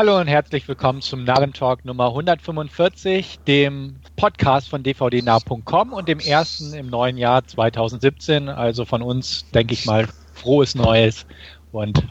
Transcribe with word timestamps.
Hallo 0.00 0.18
und 0.18 0.28
herzlich 0.28 0.66
willkommen 0.66 1.02
zum 1.02 1.24
Narrentalk 1.24 1.84
Nummer 1.84 2.06
145, 2.06 3.40
dem 3.40 3.96
Podcast 4.16 4.70
von 4.70 4.82
dvdnah.com 4.82 5.92
und 5.92 6.08
dem 6.08 6.20
ersten 6.20 6.72
im 6.72 6.86
neuen 6.86 7.18
Jahr 7.18 7.46
2017. 7.46 8.48
Also 8.48 8.86
von 8.86 9.02
uns, 9.02 9.44
denke 9.50 9.74
ich 9.74 9.84
mal, 9.84 10.08
frohes 10.32 10.74
Neues 10.74 11.26
und 11.70 12.02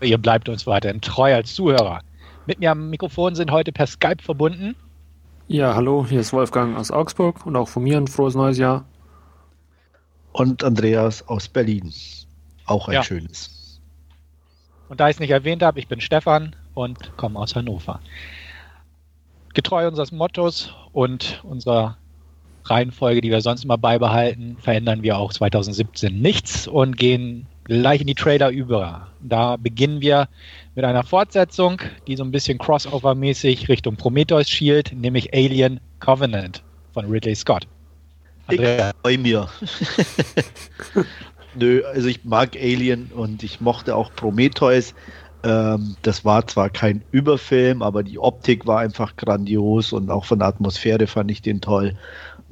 ihr 0.00 0.18
bleibt 0.18 0.48
uns 0.48 0.68
weiterhin 0.68 1.00
treu 1.00 1.34
als 1.34 1.52
Zuhörer. 1.52 2.02
Mit 2.46 2.60
mir 2.60 2.70
am 2.70 2.90
Mikrofon 2.90 3.34
sind 3.34 3.50
heute 3.50 3.72
per 3.72 3.88
Skype 3.88 4.22
verbunden. 4.22 4.76
Ja, 5.48 5.74
hallo, 5.74 6.06
hier 6.08 6.20
ist 6.20 6.32
Wolfgang 6.32 6.78
aus 6.78 6.92
Augsburg 6.92 7.44
und 7.44 7.56
auch 7.56 7.68
von 7.68 7.82
mir 7.82 7.96
ein 7.96 8.06
frohes 8.06 8.36
neues 8.36 8.58
Jahr. 8.58 8.84
Und 10.30 10.62
Andreas 10.62 11.26
aus 11.26 11.48
Berlin. 11.48 11.92
Auch 12.66 12.86
ein 12.86 12.94
ja. 12.94 13.02
schönes. 13.02 13.80
Und 14.88 15.00
da 15.00 15.08
ich 15.08 15.16
es 15.16 15.20
nicht 15.20 15.30
erwähnt 15.30 15.64
habe, 15.64 15.80
ich 15.80 15.88
bin 15.88 16.00
Stefan 16.00 16.54
und 16.74 17.16
komme 17.16 17.38
aus 17.38 17.54
Hannover. 17.54 18.00
Getreu 19.54 19.86
unseres 19.86 20.12
Mottos 20.12 20.72
und 20.92 21.42
unserer 21.44 21.96
Reihenfolge, 22.64 23.20
die 23.20 23.30
wir 23.30 23.40
sonst 23.40 23.64
immer 23.64 23.78
beibehalten, 23.78 24.56
verändern 24.60 25.02
wir 25.02 25.18
auch 25.18 25.32
2017 25.32 26.20
nichts 26.20 26.68
und 26.68 26.96
gehen 26.96 27.46
gleich 27.64 28.00
in 28.00 28.06
die 28.06 28.14
Trailer 28.14 28.50
über. 28.50 29.08
Da 29.20 29.56
beginnen 29.56 30.00
wir 30.00 30.28
mit 30.74 30.84
einer 30.84 31.02
Fortsetzung, 31.02 31.80
die 32.06 32.16
so 32.16 32.24
ein 32.24 32.30
bisschen 32.30 32.58
crossover-mäßig 32.58 33.68
Richtung 33.68 33.96
Prometheus 33.96 34.48
schielt, 34.48 34.92
nämlich 34.92 35.34
Alien 35.34 35.80
Covenant 36.00 36.62
von 36.92 37.06
Ridley 37.06 37.34
Scott. 37.34 37.66
Andrea. 38.46 38.90
Ich 38.90 38.96
bei 39.02 39.18
mir. 39.18 39.48
Nö, 41.54 41.82
also 41.84 42.08
ich 42.08 42.24
mag 42.24 42.56
Alien 42.56 43.10
und 43.14 43.42
ich 43.42 43.60
mochte 43.60 43.94
auch 43.94 44.10
Prometheus. 44.14 44.94
Ähm, 45.44 45.96
das 46.02 46.24
war 46.24 46.46
zwar 46.46 46.70
kein 46.70 47.02
Überfilm, 47.10 47.82
aber 47.82 48.02
die 48.02 48.18
Optik 48.18 48.66
war 48.66 48.80
einfach 48.80 49.16
grandios 49.16 49.92
und 49.92 50.10
auch 50.10 50.24
von 50.24 50.38
der 50.38 50.48
Atmosphäre 50.48 51.06
fand 51.06 51.30
ich 51.30 51.42
den 51.42 51.60
toll. 51.60 51.96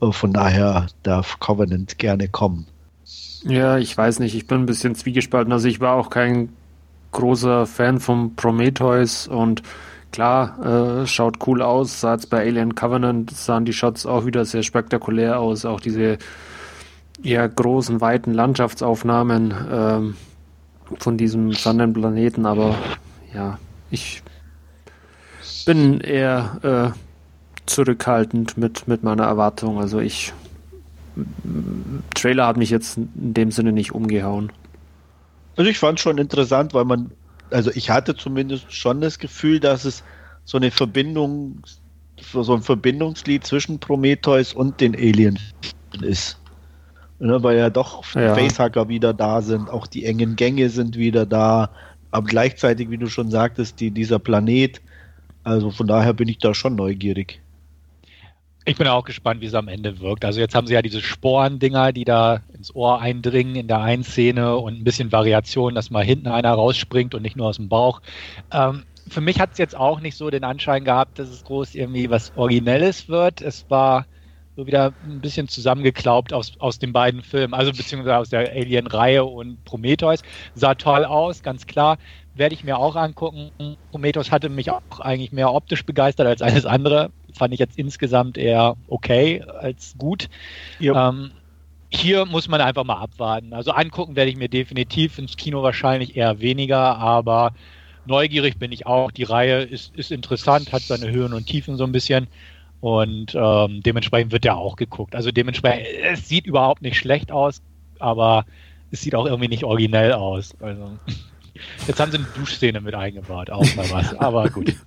Äh, 0.01 0.13
von 0.13 0.33
daher 0.33 0.87
darf 1.03 1.39
Covenant 1.41 1.99
gerne 1.99 2.29
kommen. 2.29 2.67
Ja, 3.45 3.79
ich 3.79 3.97
weiß 3.97 4.19
nicht, 4.19 4.35
ich 4.35 4.47
bin 4.47 4.61
ein 4.61 4.67
bisschen 4.67 4.95
zwiegespalten. 4.95 5.53
Also 5.53 5.69
ich 5.69 5.81
war 5.81 5.97
auch 5.97 6.11
kein 6.11 6.51
großer 7.13 7.67
Fan 7.67 8.01
von 8.01 8.35
Prometheus 8.37 9.27
und 9.27 9.63
klar, 10.13 11.03
äh, 11.03 11.07
schaut 11.07 11.47
cool 11.47 11.63
aus. 11.63 12.01
Sah 12.01 12.15
jetzt 12.15 12.31
bei 12.31 12.41
Alien 12.41 12.75
Covenant, 12.75 13.31
sahen 13.31 13.65
die 13.65 13.73
Shots 13.73 14.05
auch 14.07 14.27
wieder 14.27 14.45
sehr 14.45 14.63
spektakulär 14.63 15.41
aus. 15.41 15.65
Auch 15.65 15.81
diese 15.81 16.19
eher 17.23 17.49
großen, 17.49 18.01
weiten 18.01 18.35
Landschaftsaufnahmen. 18.35 19.55
Ähm, 19.71 20.15
von 20.99 21.17
diesem 21.17 21.53
Sonnenplaneten, 21.53 22.47
aber 22.47 22.75
ja, 23.35 23.59
ich 23.91 24.23
bin 25.67 26.01
eher 26.01 26.95
äh, 26.95 27.67
zurückhaltend 27.67 28.57
mit, 28.57 28.89
mit 28.89 29.03
meiner 29.03 29.25
Erwartung. 29.25 29.79
Also 29.79 30.01
ich 30.01 30.33
Trailer 32.15 32.47
hat 32.47 32.57
mich 32.57 32.71
jetzt 32.71 32.97
in 32.97 33.35
dem 33.35 33.51
Sinne 33.51 33.73
nicht 33.73 33.93
umgehauen. 33.93 34.53
Also 35.57 35.71
ich 35.71 35.79
fand 35.79 36.01
schon 36.01 36.19
interessant, 36.19 36.73
weil 36.73 36.85
man, 36.85 37.11
also 37.51 37.71
ich 37.75 37.91
hatte 37.91 38.17
zumindest 38.17 38.73
schon 38.73 39.01
das 39.01 39.19
Gefühl, 39.19 39.61
dass 39.61 39.85
es 39.85 40.03
so 40.45 40.57
eine 40.57 40.71
Verbindung, 40.71 41.63
so 42.33 42.55
ein 42.55 42.63
Verbindungslied 42.63 43.45
zwischen 43.45 43.79
Prometheus 43.79 44.53
und 44.53 44.81
den 44.81 44.95
Alien 44.95 45.39
ist 46.01 46.40
ne, 47.21 47.43
weil 47.43 47.59
ja 47.59 47.71
doch 47.71 48.05
ja. 48.15 48.35
Facehacker 48.35 48.89
wieder 48.89 49.13
da 49.13 49.43
sind, 49.43 49.71
auch 49.71 49.87
die 49.87 50.05
engen 50.05 50.37
Gänge 50.37 50.71
sind 50.71 50.97
wieder 50.97 51.27
da, 51.27 51.71
aber 52.11 52.27
gleichzeitig, 52.27 52.91
wie 52.91 52.99
du 52.99 53.09
schon 53.09 53.31
sagtest, 53.31 53.81
die, 53.81 53.91
dieser 53.91 54.19
Planet, 54.19 54.81
also 55.45 55.71
von 55.71 55.87
daher 55.87 56.13
bin 56.13 56.29
ich 56.29 56.39
da 56.39 56.55
schon 56.55 56.75
neugierig. 56.75 57.41
Ich 58.67 58.77
bin 58.77 58.87
auch 58.87 59.05
gespannt, 59.05 59.41
wie 59.41 59.47
es 59.47 59.55
am 59.55 59.69
Ende 59.69 60.01
wirkt. 60.01 60.25
Also 60.25 60.39
jetzt 60.39 60.55
haben 60.55 60.67
sie 60.67 60.75
ja 60.75 60.83
diese 60.83 61.01
Sporendinger, 61.01 61.93
die 61.93 62.05
da 62.05 62.43
ins 62.53 62.75
Ohr 62.75 63.01
eindringen 63.01 63.57
in 63.57 63.69
der 63.69 63.81
einen 63.81 64.05
Szene 64.05 64.57
und 64.57 64.79
ein 64.79 64.85
bisschen 64.85 65.13
Variation, 65.13 65.75
dass 65.75 65.91
mal 65.91 66.05
hinten 66.05 66.29
einer 66.29 66.53
rausspringt 66.53 67.15
und 67.15 67.23
nicht 67.23 67.37
nur 67.37 67.49
aus 67.49 67.57
dem 67.57 67.69
Bauch. 67.69 68.03
Ähm, 68.53 68.83
für 69.09 69.23
mich 69.23 69.41
hat 69.41 69.53
es 69.53 69.59
jetzt 69.59 69.77
auch 69.77 70.01
nicht 70.01 70.17
so 70.17 70.29
den 70.29 70.45
Anschein 70.45 70.85
gehabt, 70.85 71.19
dass 71.19 71.31
es 71.31 71.43
groß 71.45 71.75
irgendwie 71.75 72.11
was 72.11 72.33
Originelles 72.37 73.09
wird. 73.09 73.41
Es 73.41 73.65
war 73.71 74.07
so 74.57 74.67
wieder 74.67 74.93
ein 75.05 75.21
bisschen 75.21 75.49
zusammengeklaubt 75.49 76.33
aus, 76.33 76.53
aus 76.59 76.79
den 76.79 76.93
beiden 76.93 77.23
Filmen, 77.23 77.55
also 77.55 77.73
beziehungsweise 77.73 78.17
aus 78.17 78.29
der 78.31 78.51
Alien-Reihe 78.51 79.25
und 79.25 79.65
Prometheus. 79.65 80.23
Sah 80.55 80.75
toll 80.75 81.05
aus, 81.05 81.43
ganz 81.43 81.67
klar. 81.67 81.99
Werde 82.35 82.55
ich 82.55 82.65
mir 82.65 82.79
auch 82.79 82.97
angucken. 82.97 83.51
Prometheus 83.91 84.31
hatte 84.31 84.49
mich 84.49 84.71
auch 84.71 85.01
eigentlich 85.01 85.33
mehr 85.33 85.53
optisch 85.53 85.85
begeistert 85.85 86.27
als 86.27 86.43
alles 86.43 86.67
andere. 86.67 87.11
Fand 87.35 87.55
ich 87.55 87.61
jetzt 87.61 87.79
insgesamt 87.79 88.39
eher 88.39 88.77
okay 88.89 89.43
als 89.43 89.95
gut. 89.99 90.29
Ähm, 91.11 91.33
hier 91.93 92.25
muss 92.25 92.49
man 92.49 92.61
einfach 92.61 92.85
mal 92.85 92.99
abwarten. 93.01 93.53
Also 93.53 93.73
angucken 93.73 94.17
werde 94.17 94.31
ich 94.31 94.37
mir 94.37 94.49
definitiv 94.49 95.19
ins 95.19 95.37
Kino 95.37 95.63
wahrscheinlich 95.63 96.17
eher 96.17 96.41
weniger, 96.41 96.97
aber 96.99 97.53
neugierig 98.05 98.59
bin 98.59 98.73
ich 98.73 98.87
auch. 98.87 99.11
Die 99.11 99.25
Reihe 99.25 99.63
ist, 99.63 99.95
ist 99.97 100.11
interessant, 100.13 100.73
hat 100.73 100.83
seine 100.83 101.11
Höhen 101.11 101.33
und 101.35 101.47
Tiefen 101.47 101.77
so 101.77 101.85
ein 101.85 101.93
bisschen. 101.93 102.29
Und 102.81 103.35
ähm, 103.35 103.83
dementsprechend 103.83 104.33
wird 104.33 104.45
ja 104.45 104.55
auch 104.55 104.77
geguckt. 104.77 105.15
Also 105.15 105.31
dementsprechend, 105.31 105.87
es 106.03 106.29
sieht 106.29 106.47
überhaupt 106.47 106.83
nicht 106.83 106.97
schlecht 106.97 107.31
aus, 107.31 107.61
aber 107.99 108.47
es 108.91 109.03
sieht 109.03 109.15
auch 109.15 109.27
irgendwie 109.27 109.49
nicht 109.49 109.65
originell 109.65 110.13
aus. 110.13 110.55
Also 110.61 110.91
jetzt 111.87 112.01
haben 112.01 112.11
sie 112.11 112.19
eine 112.19 112.27
Duschszene 112.37 112.81
mit 112.81 112.95
eingebaut, 112.95 113.51
auch 113.51 113.77
mal 113.77 113.91
was. 113.91 114.15
Aber 114.19 114.49
gut. 114.49 114.75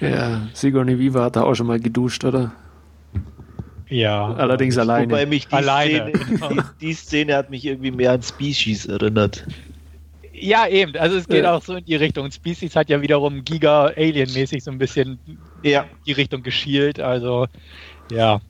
Ja, 0.00 0.48
Sigourney 0.54 0.98
Viva 0.98 1.24
hat 1.24 1.36
da 1.36 1.42
auch 1.42 1.54
schon 1.54 1.66
mal 1.66 1.78
geduscht, 1.78 2.24
oder? 2.24 2.52
Ja. 3.90 4.32
Allerdings 4.32 4.78
alleine. 4.78 5.12
Wobei 5.12 5.26
mich 5.26 5.46
die, 5.46 5.52
alleine. 5.52 6.12
Szene, 6.16 6.64
die, 6.80 6.86
die 6.86 6.92
Szene 6.94 7.36
hat 7.36 7.50
mich 7.50 7.66
irgendwie 7.66 7.90
mehr 7.90 8.12
an 8.12 8.22
Species 8.22 8.86
erinnert. 8.86 9.46
Ja, 10.40 10.66
eben. 10.66 10.96
Also 10.96 11.16
es 11.16 11.28
geht 11.28 11.44
ja. 11.44 11.54
auch 11.54 11.62
so 11.62 11.74
in 11.76 11.84
die 11.84 11.96
Richtung. 11.96 12.30
Species 12.30 12.74
hat 12.74 12.88
ja 12.88 13.02
wiederum 13.02 13.44
Giga-Alien-mäßig 13.44 14.64
so 14.64 14.70
ein 14.70 14.78
bisschen 14.78 15.18
ja. 15.62 15.84
die 16.06 16.12
Richtung 16.12 16.42
geschielt. 16.42 16.98
Also, 16.98 17.46
ja. 18.10 18.40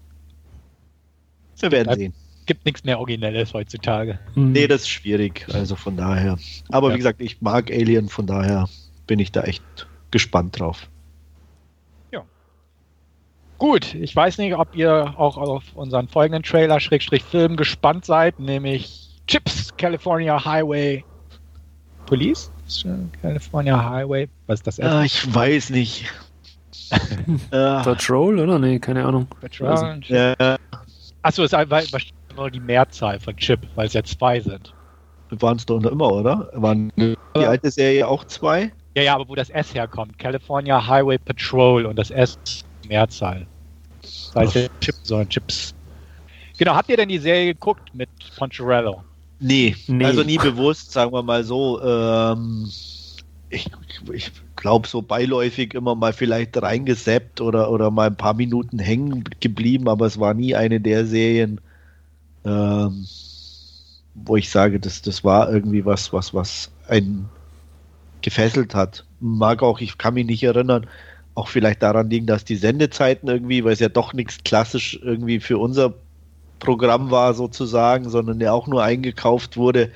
Wir 1.59 1.73
werden 1.73 1.95
sehen. 1.95 2.15
Gibt 2.47 2.65
nichts 2.65 2.84
mehr 2.84 2.99
Originelles 2.99 3.53
heutzutage. 3.53 4.19
Mhm. 4.34 4.53
Nee, 4.53 4.67
das 4.67 4.83
ist 4.83 4.89
schwierig. 4.89 5.47
Also 5.53 5.77
von 5.77 5.97
daher. 5.97 6.39
Aber 6.71 6.89
ja. 6.89 6.95
wie 6.95 6.99
gesagt, 6.99 7.21
ich 7.21 7.41
mag 7.41 7.71
Alien, 7.71 8.09
von 8.09 8.27
daher 8.27 8.69
bin 9.07 9.19
ich 9.19 9.33
da 9.33 9.43
echt 9.43 9.62
gespannt 10.11 10.59
drauf. 10.59 10.89
Ja. 12.12 12.25
Gut, 13.59 13.95
ich 13.95 14.15
weiß 14.15 14.39
nicht, 14.39 14.55
ob 14.55 14.75
ihr 14.75 15.15
auch 15.17 15.37
auf 15.37 15.65
unseren 15.75 16.09
folgenden 16.09 16.43
Trailer, 16.43 16.81
Schrägstrich 16.81 17.25
Film 17.25 17.57
gespannt 17.57 18.05
seid, 18.05 18.39
nämlich 18.41 19.11
Chips 19.27 19.77
California 19.77 20.45
Highway 20.45 21.05
Police? 22.10 22.50
California 23.22 23.88
Highway? 23.88 24.28
Was 24.48 24.59
ist 24.59 24.66
das? 24.66 24.81
Ah, 24.81 25.04
ich 25.04 25.32
weiß 25.32 25.71
nicht. 25.71 26.12
Patrol, 27.50 28.41
oder? 28.41 28.59
Nee, 28.59 28.81
keine 28.81 29.04
Ahnung. 29.04 29.28
Patrol. 29.41 30.00
Ja. 30.09 30.34
Achso, 31.22 31.44
es 31.44 31.53
ist 31.53 31.71
wahrscheinlich 31.71 32.12
nur 32.34 32.50
die 32.50 32.59
Mehrzahl 32.59 33.21
von 33.21 33.37
Chip, 33.37 33.60
weil 33.76 33.87
es 33.87 33.93
ja 33.93 34.03
zwei 34.03 34.41
sind. 34.41 34.75
Waren 35.31 35.56
es 35.59 35.66
doch 35.66 35.81
immer, 35.84 36.12
oder? 36.12 36.50
Waren 36.54 36.91
die 36.97 37.16
alte 37.34 37.71
Serie 37.71 38.09
auch 38.09 38.25
zwei? 38.25 38.72
Ja, 38.97 39.04
ja, 39.04 39.15
aber 39.15 39.28
wo 39.28 39.37
das 39.37 39.50
S 39.50 39.72
herkommt. 39.72 40.19
California 40.19 40.84
Highway 40.84 41.16
Patrol 41.19 41.87
und 41.87 41.94
das 41.97 42.10
S 42.10 42.37
Mehrzahl. 42.88 43.47
Das 44.03 44.32
heißt 44.34 44.54
ja 44.56 44.62
Chip, 44.81 44.97
sondern 45.04 45.28
Chips. 45.28 45.77
Genau, 46.59 46.75
habt 46.75 46.88
ihr 46.88 46.97
denn 46.97 47.09
die 47.09 47.19
Serie 47.19 47.54
geguckt 47.54 47.94
mit 47.94 48.09
Poncherello? 48.37 49.04
Nee, 49.41 49.75
nee, 49.87 50.05
also 50.05 50.23
nie 50.23 50.37
bewusst, 50.37 50.93
sagen 50.93 51.12
wir 51.12 51.23
mal 51.23 51.45
so. 51.45 51.83
Ähm, 51.83 52.71
ich, 53.49 53.69
ich 54.12 54.31
glaube, 54.55 54.87
so 54.87 55.03
beiläufig 55.03 55.75
immer 55.75 55.95
mal 55.95 56.13
vielleicht 56.13 56.60
reingesappt 56.60 57.41
oder, 57.41 57.71
oder 57.71 57.91
mal 57.91 58.09
ein 58.09 58.16
paar 58.16 58.34
Minuten 58.34 58.78
hängen 58.78 59.25
geblieben, 59.41 59.89
aber 59.89 60.07
es 60.07 60.21
war 60.21 60.34
nie 60.34 60.54
eine 60.54 60.81
der 60.81 61.07
Serien, 61.07 61.60
ähm, 62.45 63.07
wo 64.15 64.37
ich 64.37 64.51
sage, 64.51 64.78
das, 64.78 65.03
das 65.03 65.25
war 65.25 65.51
irgendwie 65.51 65.84
was, 65.84 66.13
was, 66.13 66.34
was 66.34 66.71
einen 66.87 67.28
gefesselt 68.22 68.75
hat. 68.75 69.04
Mag 69.21 69.63
auch, 69.63 69.81
ich 69.81 69.97
kann 69.98 70.15
mich 70.15 70.27
nicht 70.27 70.42
erinnern, 70.42 70.87
auch 71.34 71.48
vielleicht 71.48 71.83
daran 71.83 72.10
liegen, 72.10 72.27
dass 72.27 72.45
die 72.45 72.57
Sendezeiten 72.57 73.28
irgendwie, 73.28 73.65
weil 73.65 73.72
es 73.72 73.81
ja 73.81 73.89
doch 73.89 74.13
nichts 74.13 74.45
klassisch 74.45 74.98
irgendwie 75.03 75.41
für 75.41 75.59
unser 75.59 75.95
Programm 76.60 77.10
war 77.10 77.34
sozusagen, 77.34 78.09
sondern 78.09 78.39
der 78.39 78.54
auch 78.54 78.68
nur 78.68 78.84
eingekauft 78.84 79.57
wurde 79.57 79.91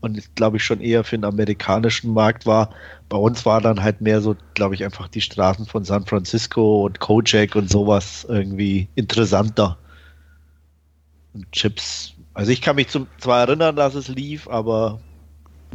und 0.00 0.34
glaube 0.34 0.56
ich 0.56 0.64
schon 0.64 0.80
eher 0.80 1.04
für 1.04 1.16
den 1.16 1.24
amerikanischen 1.24 2.12
Markt 2.12 2.46
war. 2.46 2.70
Bei 3.08 3.16
uns 3.16 3.46
war 3.46 3.60
dann 3.60 3.82
halt 3.82 4.00
mehr 4.00 4.20
so, 4.20 4.36
glaube 4.54 4.74
ich, 4.74 4.84
einfach 4.84 5.08
die 5.08 5.20
Straßen 5.20 5.66
von 5.66 5.84
San 5.84 6.06
Francisco 6.06 6.84
und 6.84 7.00
Kojak 7.00 7.54
und 7.54 7.70
sowas 7.70 8.26
irgendwie 8.28 8.88
interessanter. 8.94 9.78
Und 11.34 11.50
Chips. 11.52 12.14
Also 12.34 12.50
ich 12.50 12.60
kann 12.60 12.76
mich 12.76 12.88
zum, 12.88 13.06
zwar 13.18 13.40
erinnern, 13.40 13.76
dass 13.76 13.94
es 13.94 14.08
lief, 14.08 14.48
aber 14.48 15.00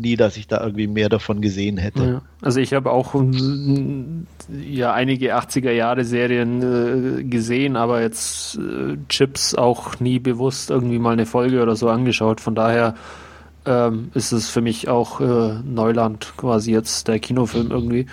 nie, 0.02 0.16
dass 0.16 0.38
ich 0.38 0.48
da 0.48 0.62
irgendwie 0.62 0.88
mehr 0.88 1.10
davon 1.10 1.42
gesehen 1.42 1.78
hätte. 1.78 2.04
Ja. 2.04 2.22
Also 2.42 2.60
ich 2.60 2.74
habe 2.74 2.92
auch 2.92 3.16
ja 4.64 4.94
einige 4.94 5.36
80er 5.36 5.72
Jahre 5.72 6.04
Serien 6.04 7.20
äh, 7.20 7.24
gesehen, 7.24 7.76
aber 7.76 8.02
jetzt 8.02 8.58
äh, 8.58 8.98
Chips 9.08 9.56
auch 9.56 10.00
nie 10.00 10.20
bewusst 10.20 10.70
irgendwie 10.70 11.00
mal 11.00 11.14
eine 11.14 11.26
Folge 11.26 11.62
oder 11.62 11.76
so 11.76 11.90
angeschaut. 11.90 12.42
Von 12.42 12.56
daher 12.56 12.96
ähm, 13.66 14.12
ist 14.14 14.32
es 14.32 14.50
für 14.50 14.62
mich 14.62 14.90
auch 14.90 15.22
äh, 15.22 15.60
Neuland 15.64 16.34
quasi 16.38 16.72
jetzt 16.72 17.08
der 17.08 17.20
Kinofilm 17.20 17.72
irgendwie. 17.72 18.08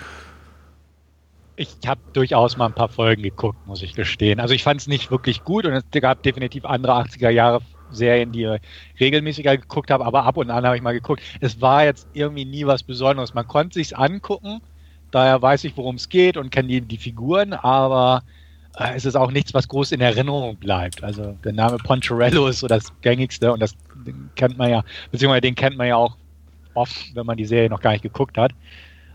Ich 1.55 1.75
habe 1.85 1.99
durchaus 2.13 2.55
mal 2.55 2.67
ein 2.67 2.73
paar 2.73 2.87
Folgen 2.87 3.21
geguckt, 3.21 3.67
muss 3.67 3.81
ich 3.81 3.93
gestehen. 3.93 4.39
Also 4.39 4.53
ich 4.53 4.63
fand 4.63 4.79
es 4.79 4.87
nicht 4.87 5.11
wirklich 5.11 5.43
gut 5.43 5.65
und 5.65 5.73
es 5.73 5.83
gab 6.01 6.23
definitiv 6.23 6.63
andere 6.63 6.93
80er 6.93 7.29
Jahre 7.29 7.59
Serien, 7.91 8.31
die 8.31 8.43
ich 8.43 8.99
regelmäßiger 8.99 9.57
geguckt 9.57 9.91
habe, 9.91 10.05
aber 10.05 10.23
ab 10.23 10.37
und 10.37 10.49
an 10.49 10.65
habe 10.65 10.75
ich 10.75 10.81
mal 10.81 10.93
geguckt. 10.93 11.21
Es 11.39 11.61
war 11.61 11.85
jetzt 11.85 12.07
irgendwie 12.13 12.45
nie 12.45 12.65
was 12.65 12.83
Besonderes. 12.83 13.33
Man 13.33 13.47
konnte 13.47 13.75
sich's 13.75 13.93
angucken, 13.93 14.61
daher 15.11 15.41
weiß 15.41 15.63
ich, 15.63 15.75
worum 15.77 15.95
es 15.95 16.09
geht 16.09 16.37
und 16.37 16.51
kenne 16.51 16.67
die, 16.67 16.81
die 16.81 16.97
Figuren, 16.97 17.53
aber 17.53 18.23
äh, 18.77 18.95
es 18.95 19.05
ist 19.05 19.15
auch 19.15 19.31
nichts, 19.31 19.53
was 19.53 19.67
groß 19.67 19.91
in 19.91 20.01
Erinnerung 20.01 20.57
bleibt. 20.57 21.03
Also 21.03 21.37
der 21.43 21.53
Name 21.53 21.77
Poncherello 21.77 22.47
ist 22.47 22.59
so 22.59 22.67
das 22.67 22.93
gängigste 23.01 23.51
und 23.51 23.59
das 23.59 23.75
kennt 24.35 24.57
man 24.57 24.69
ja, 24.69 24.83
beziehungsweise 25.11 25.41
den 25.41 25.55
kennt 25.55 25.77
man 25.77 25.87
ja 25.87 25.95
auch 25.95 26.17
oft, 26.73 27.15
wenn 27.15 27.25
man 27.25 27.37
die 27.37 27.45
Serie 27.45 27.69
noch 27.69 27.81
gar 27.81 27.91
nicht 27.91 28.03
geguckt 28.03 28.37
hat. 28.37 28.53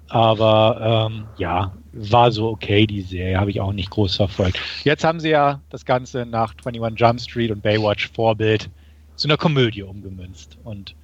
Aber 0.08 1.08
ähm, 1.10 1.24
ja, 1.38 1.72
war 1.92 2.32
so 2.32 2.48
okay, 2.48 2.86
die 2.86 3.02
Serie, 3.02 3.38
habe 3.38 3.50
ich 3.50 3.60
auch 3.60 3.72
nicht 3.72 3.90
groß 3.90 4.16
verfolgt. 4.16 4.60
Jetzt 4.84 5.04
haben 5.04 5.20
sie 5.20 5.30
ja 5.30 5.60
das 5.70 5.84
Ganze 5.84 6.26
nach 6.26 6.54
21 6.64 7.00
Jump 7.00 7.20
Street 7.20 7.50
und 7.50 7.62
Baywatch 7.62 8.10
Vorbild 8.12 8.68
zu 9.16 9.28
einer 9.28 9.36
Komödie 9.36 9.82
umgemünzt. 9.82 10.58
Und 10.64 10.94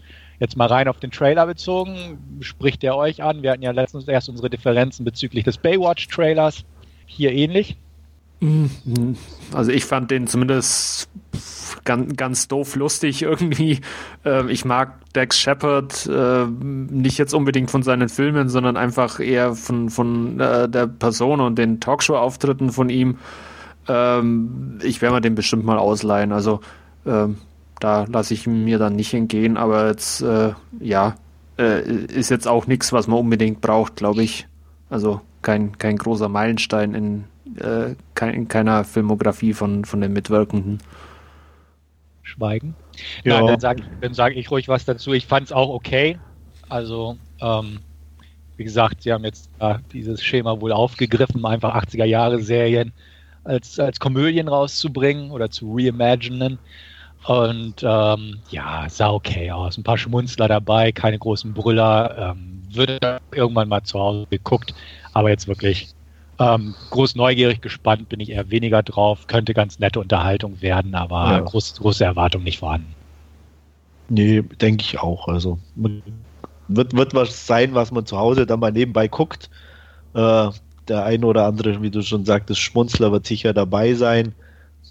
jetzt 0.41 0.56
mal 0.56 0.67
rein 0.67 0.88
auf 0.88 0.99
den 0.99 1.11
Trailer 1.11 1.47
bezogen, 1.47 2.38
spricht 2.41 2.82
der 2.82 2.97
euch 2.97 3.23
an? 3.23 3.43
Wir 3.43 3.52
hatten 3.52 3.62
ja 3.62 3.70
letztens 3.70 4.08
erst 4.08 4.29
unsere 4.29 4.50
Differenzen 4.50 5.05
bezüglich 5.05 5.44
des 5.44 5.58
Baywatch-Trailers. 5.58 6.64
Hier 7.06 7.32
ähnlich. 7.32 7.76
Mhm. 8.40 9.16
Also 9.52 9.70
ich 9.70 9.84
fand 9.84 10.10
den 10.10 10.26
zumindest 10.26 11.08
ganz, 11.84 12.16
ganz 12.16 12.48
doof 12.48 12.76
lustig 12.76 13.22
irgendwie. 13.22 13.81
Ähm, 14.25 14.48
ich 14.48 14.64
mag 14.64 15.12
Dex 15.12 15.38
Shepard 15.38 16.06
äh, 16.06 16.46
nicht 16.46 17.19
jetzt 17.19 17.34
unbedingt 17.34 17.70
von 17.70 17.82
seinen 17.82 18.08
Filmen, 18.08 18.48
sondern 18.48 18.76
einfach 18.76 19.20
eher 19.20 19.54
von, 19.54 19.90
von 19.90 20.40
äh, 20.40 20.69
der 20.69 20.87
Person 20.87 21.40
und 21.40 21.58
den 21.58 21.81
Talkshow-Auftritten 21.81 22.70
von 22.70 22.88
ihm. 22.88 23.19
Ähm, 23.88 24.78
ich 24.82 25.02
werde 25.02 25.16
mir 25.16 25.20
den 25.20 25.34
bestimmt 25.34 25.64
mal 25.64 25.78
ausleihen. 25.78 26.32
Also 26.32 26.60
ähm, 27.06 27.37
da 27.78 28.04
lasse 28.04 28.34
ich 28.34 28.46
mir 28.46 28.78
dann 28.78 28.96
nicht 28.96 29.14
entgehen, 29.14 29.56
aber 29.56 29.88
jetzt, 29.88 30.22
äh, 30.22 30.52
ja, 30.81 31.14
äh, 31.58 31.82
ist 31.82 32.31
jetzt 32.31 32.46
auch 32.46 32.66
nichts, 32.66 32.92
was 32.92 33.06
man 33.06 33.19
unbedingt 33.19 33.60
braucht, 33.60 33.96
glaube 33.96 34.22
ich. 34.22 34.46
Also 34.90 35.20
kein, 35.42 35.78
kein 35.78 35.96
großer 35.96 36.28
Meilenstein 36.28 36.94
in, 36.94 37.25
äh, 37.58 37.94
kein, 38.14 38.35
in 38.35 38.49
keiner 38.49 38.85
Filmografie 38.85 39.52
von, 39.52 39.85
von 39.85 40.00
den 40.00 40.12
Mitwirkenden. 40.12 40.79
Schweigen. 42.23 42.75
Ja, 43.25 43.44
dann 43.44 43.61
sage 43.61 43.82
sag 44.12 44.37
ich 44.37 44.50
ruhig 44.50 44.69
was 44.69 44.85
dazu. 44.85 45.12
Ich 45.12 45.26
fand 45.26 45.47
es 45.47 45.52
auch 45.52 45.70
okay. 45.70 46.19
Also, 46.69 47.17
ähm, 47.41 47.81
wie 48.56 48.64
gesagt, 48.64 49.02
sie 49.02 49.12
haben 49.12 49.25
jetzt 49.25 49.50
äh, 49.58 49.76
dieses 49.93 50.23
Schema 50.23 50.61
wohl 50.61 50.73
aufgegriffen, 50.73 51.44
einfach 51.44 51.75
80er 51.75 52.05
Jahre 52.05 52.41
Serien 52.41 52.93
als, 53.44 53.81
als 53.81 53.99
Komödien 53.99 54.49
rauszubringen 54.49 55.31
oder 55.31 55.50
zu 55.50 55.75
reimaginen. 55.75 56.58
Und 57.26 57.82
ähm, 57.82 58.38
ja, 58.50 58.87
sah 58.88 59.11
okay 59.11 59.50
aus. 59.50 59.76
Ein 59.76 59.82
paar 59.82 59.99
Schmunzler 59.99 60.49
dabei, 60.49 60.93
keine 60.93 61.19
großen 61.19 61.52
Brüller. 61.52 62.35
Ähm, 62.37 62.62
würde 62.73 63.20
irgendwann 63.32 63.69
mal 63.69 63.82
zu 63.82 63.99
Hause 63.99 64.26
geguckt, 64.31 64.75
aber 65.12 65.31
jetzt 65.31 65.49
wirklich 65.49 65.93
ähm, 66.40 66.75
groß 66.88 67.16
neugierig 67.16 67.60
gespannt 67.60 68.08
bin 68.08 68.19
ich 68.19 68.31
eher 68.31 68.50
weniger 68.50 68.82
drauf. 68.82 69.26
Könnte 69.26 69.52
ganz 69.52 69.78
nette 69.78 70.00
Unterhaltung 70.00 70.62
werden, 70.62 70.94
aber 70.94 71.31
ja. 71.31 71.40
groß, 71.40 71.75
große 71.81 72.02
Erwartung 72.02 72.42
nicht 72.42 72.60
vorhanden. 72.60 72.94
Nee, 74.08 74.42
denke 74.42 74.82
ich 74.82 74.98
auch. 74.98 75.28
Also 75.28 75.58
wird, 76.69 76.96
wird 76.96 77.14
was 77.14 77.46
sein, 77.46 77.75
was 77.75 77.92
man 77.92 78.06
zu 78.06 78.16
Hause 78.16 78.46
dann 78.46 78.58
mal 78.58 78.72
nebenbei 78.72 79.06
guckt. 79.06 79.50
Äh, 80.14 80.48
der 80.88 81.04
eine 81.04 81.26
oder 81.26 81.44
andere, 81.46 81.82
wie 81.82 81.90
du 81.90 82.02
schon 82.02 82.25
sagtest, 82.25 82.58
Schmunzler 82.58 83.12
wird 83.12 83.26
sicher 83.26 83.52
dabei 83.52 83.92
sein. 83.92 84.34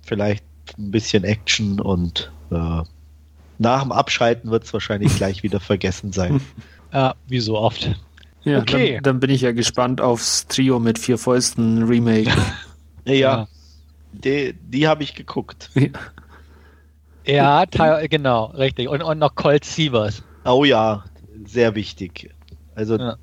Vielleicht 0.04 0.46
ein 0.78 0.92
bisschen 0.92 1.24
Action 1.24 1.82
und 1.82 2.32
äh, 2.52 2.84
nach 3.58 3.82
dem 3.82 3.92
Abschalten 3.92 4.52
wird 4.52 4.66
es 4.66 4.74
wahrscheinlich 4.74 5.16
gleich 5.18 5.42
wieder 5.44 5.60
vergessen 5.60 6.12
sein. 6.12 6.42
Ja, 6.94 7.16
wie 7.28 7.40
so 7.40 7.58
oft. 7.58 7.90
Ja, 8.44 8.60
okay. 8.60 8.96
Dann, 8.96 9.04
dann, 9.04 9.20
bin 9.20 9.30
ich 9.30 9.42
ja 9.42 9.52
gespannt 9.52 10.02
aufs 10.02 10.48
Trio 10.48 10.80
mit 10.80 10.98
vier 10.98 11.18
Fäusten 11.18 11.84
Remake. 11.84 12.32
ja, 13.06 13.14
ja. 13.14 13.48
die, 14.14 14.54
die 14.54 14.88
habe 14.88 15.04
ich 15.04 15.14
geguckt. 15.14 15.70
Ja, 17.26 17.64
ja 17.64 18.08
genau, 18.08 18.46
richtig. 18.46 18.88
Und, 18.88 19.04
und 19.04 19.20
noch 19.20 19.36
Colt 19.36 19.66
Sievers. 19.66 20.24
Oh 20.46 20.64
ja, 20.64 21.04
sehr 21.46 21.76
wichtig. 21.76 22.32
Also 22.76 22.98
ja. 22.98 23.18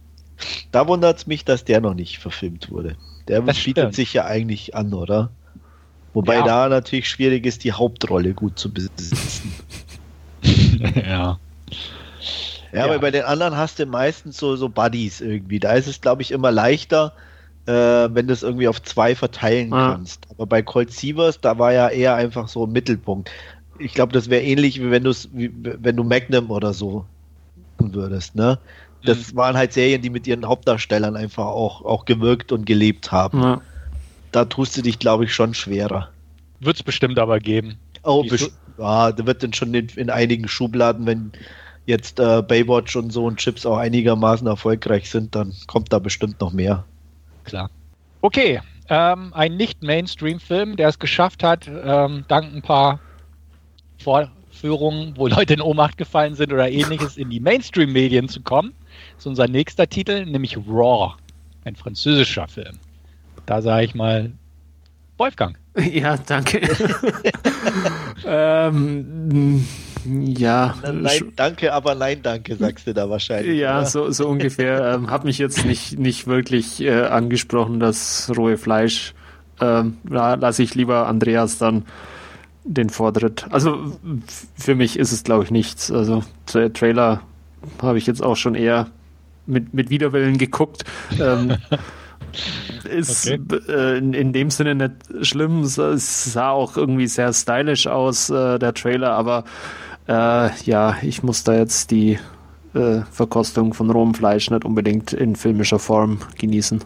da 0.71 0.87
wundert 0.87 1.19
es 1.19 1.27
mich, 1.27 1.45
dass 1.45 1.65
der 1.65 1.81
noch 1.81 1.95
nicht 1.95 2.19
verfilmt 2.19 2.71
wurde. 2.71 2.97
Der 3.27 3.41
das 3.41 3.57
bietet 3.57 3.83
stimmt. 3.83 3.95
sich 3.95 4.13
ja 4.13 4.27
eigentlich 4.27 4.75
an, 4.75 4.95
oder? 4.95 5.31
Wobei 6.15 6.37
ja. 6.37 6.45
da 6.45 6.69
natürlich 6.69 7.09
schwierig 7.09 7.45
ist, 7.45 7.65
die 7.65 7.73
Hauptrolle 7.73 8.33
gut 8.33 8.59
zu 8.59 8.73
besitzen. 8.73 9.53
ja. 10.95 11.39
Ja, 12.77 12.85
aber 12.85 12.99
bei 12.99 13.11
den 13.11 13.25
anderen 13.25 13.57
hast 13.57 13.79
du 13.79 13.87
meistens 13.87 14.37
so, 14.37 14.55
so 14.57 14.69
Buddies 14.69 15.21
irgendwie. 15.21 15.59
Da 15.59 15.73
ist 15.73 15.87
es, 15.87 16.01
glaube 16.01 16.21
ich, 16.21 16.31
immer 16.31 16.51
leichter, 16.53 17.15
äh, 17.67 17.73
wenn 17.73 18.27
du 18.27 18.35
es 18.35 18.43
irgendwie 18.43 18.69
auf 18.69 18.83
zwei 18.83 19.15
verteilen 19.15 19.73
ah. 19.73 19.93
kannst. 19.93 20.27
Aber 20.31 20.47
bei 20.47 20.61
Colt 20.61 20.93
Sievers, 20.93 21.41
da 21.41 21.59
war 21.59 21.73
ja 21.73 21.89
eher 21.89 22.15
einfach 22.15 22.49
so 22.49 22.67
ein 22.67 22.73
Mittelpunkt. 22.73 23.31
Ich 23.79 23.95
glaube, 23.95 24.13
das 24.13 24.29
wäre 24.29 24.43
ähnlich, 24.43 24.81
wie 24.81 24.91
wenn, 24.91 25.05
du's, 25.05 25.29
wie 25.33 25.51
wenn 25.55 25.97
du 25.97 26.05
Magnum 26.05 26.51
oder 26.51 26.75
so 26.75 27.07
tun 27.79 27.95
würdest, 27.95 28.35
ne? 28.35 28.59
Das 29.05 29.33
mhm. 29.33 29.37
waren 29.37 29.57
halt 29.57 29.73
Serien, 29.73 30.03
die 30.03 30.11
mit 30.11 30.27
ihren 30.27 30.47
Hauptdarstellern 30.47 31.17
einfach 31.17 31.47
auch, 31.47 31.83
auch 31.83 32.05
gewirkt 32.05 32.53
und 32.53 32.67
gelebt 32.67 33.11
haben. 33.11 33.43
Ja. 33.43 33.61
Da 34.33 34.45
tust 34.45 34.77
du 34.77 34.83
dich, 34.83 34.99
glaube 34.99 35.25
ich, 35.25 35.35
schon 35.35 35.55
schwerer. 35.55 36.11
Wird 36.61 36.77
es 36.77 36.83
bestimmt 36.83 37.19
aber 37.19 37.39
geben. 37.39 37.77
Oh, 38.03 38.25
ja, 38.79 39.13
da 39.13 39.27
wird 39.27 39.43
dann 39.43 39.53
schon 39.53 39.73
in, 39.75 39.89
in 39.97 40.11
einigen 40.11 40.49
Schubladen, 40.49 41.07
wenn 41.07 41.33
jetzt 41.87 42.21
äh, 42.21 42.43
Baywatch 42.43 42.97
und 42.97 43.13
so 43.13 43.25
und 43.25 43.39
Chips 43.39 43.65
auch 43.65 43.79
einigermaßen 43.79 44.47
erfolgreich 44.47 45.09
sind, 45.09 45.35
dann 45.35 45.55
kommt 45.67 45.93
da 45.93 45.99
bestimmt 45.99 46.41
noch 46.41 46.53
mehr. 46.53 46.85
Klar. 47.45 47.71
Okay, 48.21 48.61
ähm, 48.89 49.33
ein 49.33 49.57
Nicht-Mainstream-Film, 49.57 50.77
der 50.77 50.89
es 50.89 50.99
geschafft 50.99 51.43
hat, 51.43 51.69
ähm, 51.69 52.25
dank 52.29 52.55
ein 52.55 52.63
paar 52.63 53.01
Vorführungen, 54.03 55.15
wo 55.17 55.27
Leute 55.29 55.55
in 55.55 55.61
Ohnmacht 55.61 55.97
gefallen 55.97 56.35
sind 56.35 56.53
oder 56.53 56.69
ähnliches, 56.69 57.17
in 57.17 57.31
die 57.31 57.41
Mainstream-Medien 57.41 58.29
zu 58.29 58.43
kommen. 58.43 58.75
Das 59.15 59.23
ist 59.23 59.27
unser 59.27 59.49
nächster 59.49 59.89
Titel, 59.89 60.27
nämlich 60.27 60.57
Raw, 60.57 61.15
ein 61.65 61.77
französischer 61.77 62.49
Film. 62.49 62.79
Da 63.47 63.63
sage 63.63 63.85
ich 63.85 63.95
mal 63.95 64.33
Wolfgang. 65.19 65.59
Ja, 65.93 66.17
danke. 66.17 66.59
ähm, 68.25 69.67
ja. 70.07 70.75
Nein, 70.83 71.33
danke, 71.37 71.73
aber 71.73 71.95
nein, 71.95 72.21
danke, 72.23 72.57
sagst 72.57 72.87
du 72.87 72.95
da 72.95 73.09
wahrscheinlich. 73.11 73.59
Ja, 73.59 73.85
so, 73.85 74.11
so 74.11 74.29
ungefähr. 74.29 74.95
ähm, 74.95 75.11
hat 75.11 75.25
mich 75.25 75.39
jetzt 75.39 75.65
nicht, 75.65 75.99
nicht 75.99 76.27
wirklich 76.27 76.81
äh, 76.81 77.03
angesprochen, 77.03 77.81
das 77.81 78.31
rohe 78.37 78.57
Fleisch. 78.57 79.15
Ähm, 79.61 79.99
da 80.05 80.35
lasse 80.35 80.63
ich 80.63 80.75
lieber 80.75 81.07
Andreas 81.07 81.59
dann 81.59 81.85
den 82.65 82.91
Vortritt. 82.91 83.47
Also 83.51 83.99
für 84.57 84.75
mich 84.75 84.99
ist 84.99 85.13
es, 85.13 85.25
glaube 85.25 85.45
ich, 85.45 85.51
nichts. 85.51 85.91
Also 85.91 86.25
Tra 86.47 86.69
Trailer 86.69 87.23
habe 87.81 87.99
ich 87.99 88.07
jetzt 88.07 88.23
auch 88.23 88.37
schon 88.37 88.55
eher 88.55 88.89
mit, 89.47 89.73
mit 89.73 89.91
Widerwillen 89.91 90.39
geguckt. 90.39 90.85
Ähm, 91.21 91.57
ist 92.91 93.31
okay. 93.31 93.61
äh, 93.69 93.99
in, 93.99 94.13
in, 94.13 94.33
dem 94.33 94.51
Sinne 94.51 94.75
nicht 94.75 95.27
schlimm. 95.27 95.61
Es 95.63 96.33
sah 96.33 96.51
auch 96.51 96.77
irgendwie 96.77 97.07
sehr 97.07 97.33
stylisch 97.33 97.87
aus, 97.87 98.31
äh, 98.31 98.59
der 98.59 98.75
Trailer, 98.75 99.13
aber 99.13 99.45
äh, 100.09 100.51
ja, 100.65 100.97
ich 101.03 101.23
muss 101.23 101.45
da 101.45 101.55
jetzt 101.55 101.91
die 101.91 102.19
äh, 102.75 103.01
Verkostung 103.11 103.75
von 103.75 103.91
rohem 103.91 104.15
Fleisch 104.15 104.51
nicht 104.51 104.65
unbedingt 104.65 105.13
in 105.13 105.37
filmischer 105.37 105.79
Form 105.79 106.19
genießen. 106.39 106.85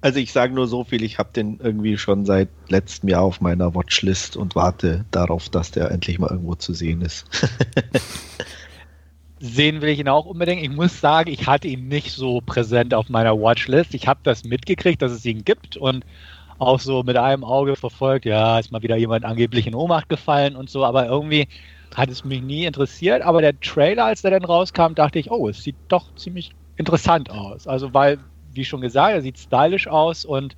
Also 0.00 0.18
ich 0.18 0.32
sage 0.32 0.52
nur 0.52 0.66
so 0.66 0.82
viel, 0.82 1.04
ich 1.04 1.18
habe 1.18 1.30
den 1.32 1.60
irgendwie 1.62 1.96
schon 1.96 2.24
seit 2.24 2.48
letztem 2.68 3.08
Jahr 3.08 3.22
auf 3.22 3.40
meiner 3.40 3.74
Watchlist 3.74 4.36
und 4.36 4.56
warte 4.56 5.04
darauf, 5.12 5.48
dass 5.48 5.70
der 5.70 5.92
endlich 5.92 6.18
mal 6.18 6.30
irgendwo 6.30 6.56
zu 6.56 6.74
sehen 6.74 7.02
ist. 7.02 7.24
sehen 9.38 9.80
will 9.80 9.90
ich 9.90 10.00
ihn 10.00 10.08
auch 10.08 10.26
unbedingt. 10.26 10.62
Ich 10.62 10.70
muss 10.70 11.00
sagen, 11.00 11.30
ich 11.30 11.46
hatte 11.46 11.68
ihn 11.68 11.86
nicht 11.86 12.10
so 12.10 12.40
präsent 12.40 12.94
auf 12.94 13.08
meiner 13.10 13.40
Watchlist. 13.40 13.94
Ich 13.94 14.08
habe 14.08 14.20
das 14.24 14.44
mitgekriegt, 14.44 15.02
dass 15.02 15.12
es 15.12 15.24
ihn 15.24 15.44
gibt 15.44 15.76
und 15.76 16.04
auch 16.58 16.80
so 16.80 17.02
mit 17.02 17.16
einem 17.16 17.44
Auge 17.44 17.76
verfolgt, 17.76 18.24
ja, 18.24 18.58
ist 18.58 18.70
mal 18.70 18.82
wieder 18.82 18.96
jemand 18.96 19.24
angeblich 19.24 19.66
in 19.66 19.74
Ohnmacht 19.74 20.08
gefallen 20.08 20.54
und 20.54 20.70
so, 20.70 20.84
aber 20.84 21.06
irgendwie 21.06 21.48
hat 21.94 22.10
es 22.10 22.24
mich 22.24 22.42
nie 22.42 22.64
interessiert, 22.64 23.22
aber 23.22 23.40
der 23.40 23.58
Trailer, 23.60 24.06
als 24.06 24.22
der 24.22 24.30
dann 24.30 24.44
rauskam, 24.44 24.94
dachte 24.94 25.18
ich, 25.18 25.30
oh, 25.30 25.48
es 25.48 25.62
sieht 25.62 25.76
doch 25.88 26.14
ziemlich 26.16 26.52
interessant 26.76 27.30
aus. 27.30 27.66
Also 27.66 27.92
weil, 27.94 28.18
wie 28.52 28.64
schon 28.64 28.80
gesagt, 28.80 29.12
er 29.12 29.22
sieht 29.22 29.38
stylisch 29.38 29.88
aus 29.88 30.24
und 30.24 30.56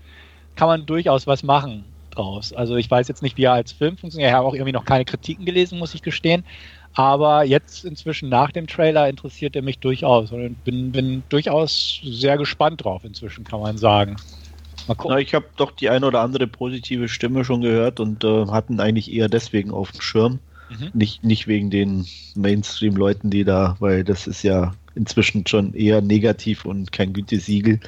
kann 0.56 0.68
man 0.68 0.86
durchaus 0.86 1.26
was 1.26 1.42
machen 1.42 1.84
draus. 2.10 2.52
Also 2.52 2.76
ich 2.76 2.90
weiß 2.90 3.08
jetzt 3.08 3.22
nicht, 3.22 3.36
wie 3.36 3.44
er 3.44 3.52
als 3.52 3.72
Film 3.72 3.96
funktioniert. 3.96 4.30
Ich 4.30 4.34
habe 4.34 4.46
auch 4.46 4.54
irgendwie 4.54 4.72
noch 4.72 4.84
keine 4.84 5.04
Kritiken 5.04 5.44
gelesen, 5.44 5.78
muss 5.78 5.94
ich 5.94 6.02
gestehen. 6.02 6.44
Aber 6.94 7.42
jetzt 7.44 7.84
inzwischen 7.84 8.28
nach 8.28 8.52
dem 8.52 8.68
Trailer 8.68 9.08
interessiert 9.08 9.56
er 9.56 9.62
mich 9.62 9.80
durchaus 9.80 10.30
und 10.30 10.62
bin, 10.62 10.92
bin 10.92 11.24
durchaus 11.28 12.00
sehr 12.04 12.38
gespannt 12.38 12.84
drauf 12.84 13.04
inzwischen, 13.04 13.42
kann 13.42 13.60
man 13.60 13.78
sagen. 13.78 14.16
Na, 14.86 15.18
ich 15.18 15.34
habe 15.34 15.46
doch 15.56 15.72
die 15.72 15.88
eine 15.88 16.06
oder 16.06 16.20
andere 16.20 16.46
positive 16.46 17.08
Stimme 17.08 17.44
schon 17.44 17.62
gehört 17.62 17.98
und 17.98 18.22
äh, 18.22 18.46
hatten 18.46 18.80
eigentlich 18.80 19.12
eher 19.12 19.28
deswegen 19.28 19.72
auf 19.72 19.90
dem 19.90 20.00
Schirm. 20.00 20.38
Mhm. 20.78 20.90
Nicht, 20.92 21.24
nicht 21.24 21.46
wegen 21.46 21.70
den 21.70 22.06
Mainstream-Leuten, 22.34 23.30
die 23.30 23.44
da, 23.44 23.76
weil 23.80 24.04
das 24.04 24.26
ist 24.26 24.42
ja 24.42 24.74
inzwischen 24.94 25.46
schon 25.46 25.74
eher 25.74 26.00
negativ 26.00 26.64
und 26.64 26.92
kein 26.92 27.12
Gütesiegel. 27.12 27.80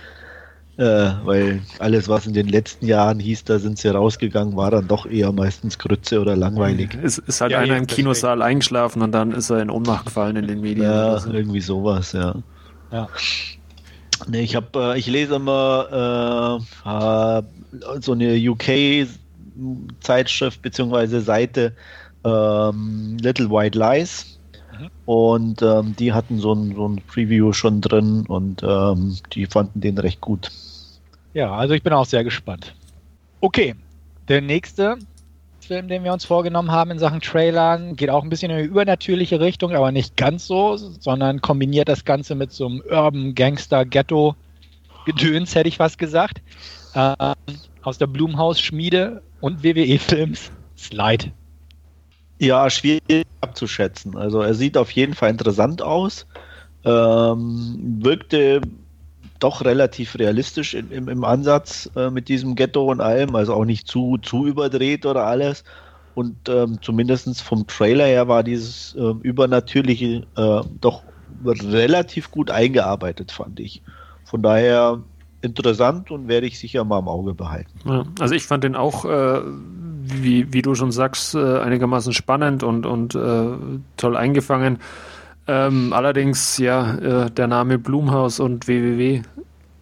Äh, 0.78 1.12
weil 1.24 1.62
alles, 1.78 2.06
was 2.08 2.26
in 2.26 2.34
den 2.34 2.48
letzten 2.48 2.86
Jahren 2.86 3.18
hieß, 3.18 3.44
da 3.44 3.58
sind 3.58 3.78
sie 3.78 3.88
rausgegangen, 3.88 4.56
war 4.56 4.70
dann 4.70 4.86
doch 4.86 5.06
eher 5.06 5.32
meistens 5.32 5.78
Grütze 5.78 6.20
oder 6.20 6.36
langweilig. 6.36 6.94
Es 7.02 7.16
ist 7.16 7.40
halt 7.40 7.52
ja, 7.52 7.60
einer 7.60 7.78
im 7.78 7.86
Kinosaal 7.86 8.36
deswegen. 8.36 8.50
eingeschlafen 8.50 9.00
und 9.00 9.12
dann 9.12 9.32
ist 9.32 9.48
er 9.48 9.62
in 9.62 9.70
Ohnmacht 9.70 10.04
gefallen 10.04 10.36
in 10.36 10.46
den 10.46 10.60
Medien. 10.60 10.84
Ja, 10.84 11.18
so. 11.18 11.32
irgendwie 11.32 11.62
sowas, 11.62 12.12
ja. 12.12 12.34
Ja. 12.92 13.08
Nee, 14.26 14.42
ich 14.42 14.54
habe, 14.54 14.94
äh, 14.94 14.98
ich 14.98 15.06
lese 15.06 15.36
immer 15.36 16.60
äh, 16.84 17.42
so 18.00 18.12
eine 18.12 18.36
UK-Zeitschrift 18.36 20.60
bzw. 20.60 21.20
Seite 21.20 21.74
ähm, 22.26 23.16
Little 23.20 23.50
White 23.50 23.78
Lies. 23.78 24.38
Mhm. 24.78 24.90
Und 25.06 25.62
ähm, 25.62 25.94
die 25.96 26.12
hatten 26.12 26.38
so 26.38 26.52
ein, 26.52 26.74
so 26.74 26.88
ein 26.88 27.00
Preview 27.06 27.52
schon 27.52 27.80
drin 27.80 28.26
und 28.26 28.62
ähm, 28.62 29.16
die 29.32 29.46
fanden 29.46 29.80
den 29.80 29.98
recht 29.98 30.20
gut. 30.20 30.50
Ja, 31.34 31.52
also 31.52 31.74
ich 31.74 31.82
bin 31.82 31.92
auch 31.92 32.06
sehr 32.06 32.24
gespannt. 32.24 32.74
Okay, 33.40 33.74
der 34.28 34.40
nächste 34.40 34.96
Film, 35.60 35.88
den 35.88 36.04
wir 36.04 36.12
uns 36.12 36.24
vorgenommen 36.24 36.70
haben 36.70 36.90
in 36.90 36.98
Sachen 36.98 37.20
Trailern, 37.20 37.96
geht 37.96 38.08
auch 38.10 38.22
ein 38.22 38.30
bisschen 38.30 38.50
in 38.50 38.56
eine 38.56 38.66
übernatürliche 38.66 39.40
Richtung, 39.40 39.74
aber 39.74 39.92
nicht 39.92 40.16
ganz 40.16 40.46
so, 40.46 40.76
sondern 40.76 41.40
kombiniert 41.40 41.88
das 41.88 42.04
Ganze 42.04 42.34
mit 42.34 42.52
so 42.52 42.66
einem 42.66 42.82
Urban 42.88 43.34
Gangster 43.34 43.84
Ghetto 43.84 44.36
Gedöns, 45.04 45.54
hätte 45.54 45.68
ich 45.68 45.78
was 45.78 45.98
gesagt. 45.98 46.40
Ähm, 46.94 47.34
aus 47.82 47.98
der 47.98 48.06
Blumhaus 48.06 48.60
Schmiede 48.60 49.22
und 49.40 49.62
WWE 49.62 49.98
Films 49.98 50.50
Slide. 50.76 51.32
Ja, 52.38 52.68
schwierig 52.70 53.26
abzuschätzen. 53.40 54.16
Also 54.16 54.40
er 54.40 54.54
sieht 54.54 54.76
auf 54.76 54.90
jeden 54.90 55.14
Fall 55.14 55.30
interessant 55.30 55.82
aus. 55.82 56.26
Ähm, 56.84 57.98
wirkte 58.00 58.60
doch 59.38 59.64
relativ 59.64 60.18
realistisch 60.18 60.74
in, 60.74 60.90
im, 60.90 61.08
im, 61.08 61.24
Ansatz 61.24 61.90
äh, 61.96 62.10
mit 62.10 62.28
diesem 62.28 62.54
Ghetto 62.54 62.90
und 62.90 63.00
allem, 63.00 63.34
also 63.34 63.54
auch 63.54 63.64
nicht 63.64 63.86
zu, 63.86 64.18
zu 64.18 64.46
überdreht 64.46 65.04
oder 65.04 65.24
alles. 65.26 65.64
Und 66.14 66.48
ähm, 66.48 66.78
zumindest 66.80 67.42
vom 67.42 67.66
Trailer 67.66 68.06
her 68.06 68.28
war 68.28 68.42
dieses 68.42 68.94
äh, 68.94 69.14
Übernatürliche 69.22 70.26
äh, 70.36 70.60
doch 70.80 71.02
relativ 71.44 72.30
gut 72.30 72.50
eingearbeitet, 72.50 73.32
fand 73.32 73.60
ich. 73.60 73.82
Von 74.24 74.42
daher 74.42 75.02
interessant 75.42 76.10
und 76.10 76.28
werde 76.28 76.46
ich 76.46 76.58
sicher 76.58 76.84
mal 76.84 76.98
im 76.98 77.08
Auge 77.08 77.34
behalten. 77.34 77.78
Ja, 77.84 78.04
also 78.18 78.34
ich 78.34 78.44
fand 78.44 78.64
den 78.64 78.74
auch, 78.74 79.04
äh, 79.04 79.40
wie, 80.06 80.52
wie 80.52 80.62
du 80.62 80.74
schon 80.74 80.92
sagst, 80.92 81.34
äh, 81.34 81.58
einigermaßen 81.58 82.12
spannend 82.12 82.62
und, 82.62 82.86
und 82.86 83.14
äh, 83.14 83.48
toll 83.96 84.16
eingefangen. 84.16 84.78
Ähm, 85.48 85.92
allerdings, 85.92 86.58
ja, 86.58 86.94
äh, 87.26 87.30
der 87.30 87.46
Name 87.46 87.78
Blumhaus 87.78 88.40
und 88.40 88.66
WWW 88.66 89.22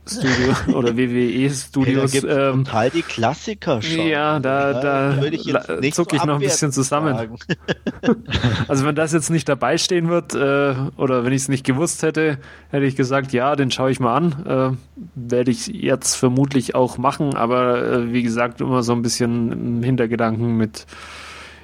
Studio 0.07 0.55
oder 0.79 0.97
WWE 0.97 1.51
Studios. 1.51 2.13
Hey, 2.13 2.21
da 2.23 2.51
ähm, 2.51 2.65
total 2.65 2.91
die 2.91 3.03
Klassiker 3.03 3.81
schon. 3.81 4.07
Ja, 4.07 4.39
da, 4.39 4.73
da, 4.73 5.13
da 5.13 5.91
zucke 5.93 6.17
ich 6.17 6.23
so 6.23 6.27
noch 6.27 6.35
ein 6.35 6.41
bisschen 6.41 6.73
zusammen. 6.73 7.17
also 8.69 8.85
wenn 8.85 8.95
das 8.95 9.13
jetzt 9.13 9.31
nicht 9.31 9.49
dabei 9.49 9.79
stehen 9.79 10.09
wird 10.09 10.35
äh, 10.35 10.75
oder 10.97 11.25
wenn 11.25 11.33
ich 11.33 11.43
es 11.43 11.49
nicht 11.49 11.65
gewusst 11.65 12.03
hätte, 12.03 12.39
hätte 12.71 12.85
ich 12.85 12.97
gesagt, 12.97 13.33
ja, 13.33 13.57
den 13.57 13.71
schaue 13.71 13.91
ich 13.91 14.01
mal 14.01 14.17
an. 14.17 14.47
Äh, 14.47 14.77
Werde 15.15 15.51
ich 15.51 15.67
jetzt 15.69 16.15
vermutlich 16.15 16.75
auch 16.75 16.99
machen, 16.99 17.35
aber 17.35 17.83
äh, 17.83 18.13
wie 18.13 18.23
gesagt, 18.23 18.61
immer 18.61 18.83
so 18.83 18.93
ein 18.93 19.03
bisschen 19.03 19.53
im 19.53 19.83
Hintergedanken 19.83 20.57
mit 20.57 20.87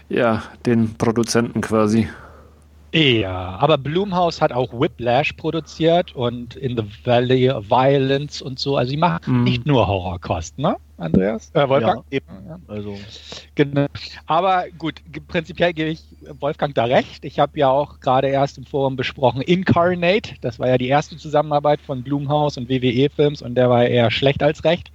ja, 0.09 0.42
den 0.66 0.94
Produzenten 0.97 1.61
quasi. 1.61 2.09
Ja, 2.92 3.56
aber 3.61 3.78
Blumhouse 3.78 4.40
hat 4.40 4.52
auch 4.52 4.73
Whiplash 4.73 5.32
produziert 5.35 6.14
und 6.16 6.56
In 6.56 6.76
the 6.76 6.82
Valley 7.04 7.49
of 7.49 7.70
Violence 7.70 8.42
und 8.42 8.59
so. 8.59 8.76
Also 8.76 8.90
sie 8.90 8.97
machen 8.97 9.42
mm. 9.42 9.44
nicht 9.44 9.64
nur 9.64 9.87
Horrorkost, 9.87 10.59
ne, 10.59 10.76
Andreas? 10.99 11.50
Äh, 11.54 11.68
Wolfgang? 11.68 12.02
Ja, 12.11 12.16
eben. 12.16 12.26
Also. 12.66 12.99
Genau. 13.54 13.87
Aber 14.26 14.64
gut, 14.76 14.97
prinzipiell 15.28 15.73
gebe 15.73 15.90
ich 15.90 16.02
Wolfgang 16.40 16.75
da 16.75 16.85
recht. 16.85 17.25
Ich 17.25 17.38
habe 17.38 17.59
ja 17.59 17.68
auch 17.68 18.00
gerade 18.00 18.28
erst 18.28 18.59
im 18.59 18.64
Forum 18.64 18.97
besprochen 18.97 19.40
Incarnate. 19.42 20.35
Das 20.40 20.59
war 20.59 20.68
ja 20.68 20.76
die 20.76 20.88
erste 20.88 21.16
Zusammenarbeit 21.16 21.80
von 21.80 22.02
Blumhouse 22.02 22.59
und 22.59 22.68
WWE-Films 22.68 23.40
und 23.40 23.54
der 23.54 23.70
war 23.70 23.85
eher 23.85 24.11
schlecht 24.11 24.42
als 24.42 24.64
recht. 24.64 24.90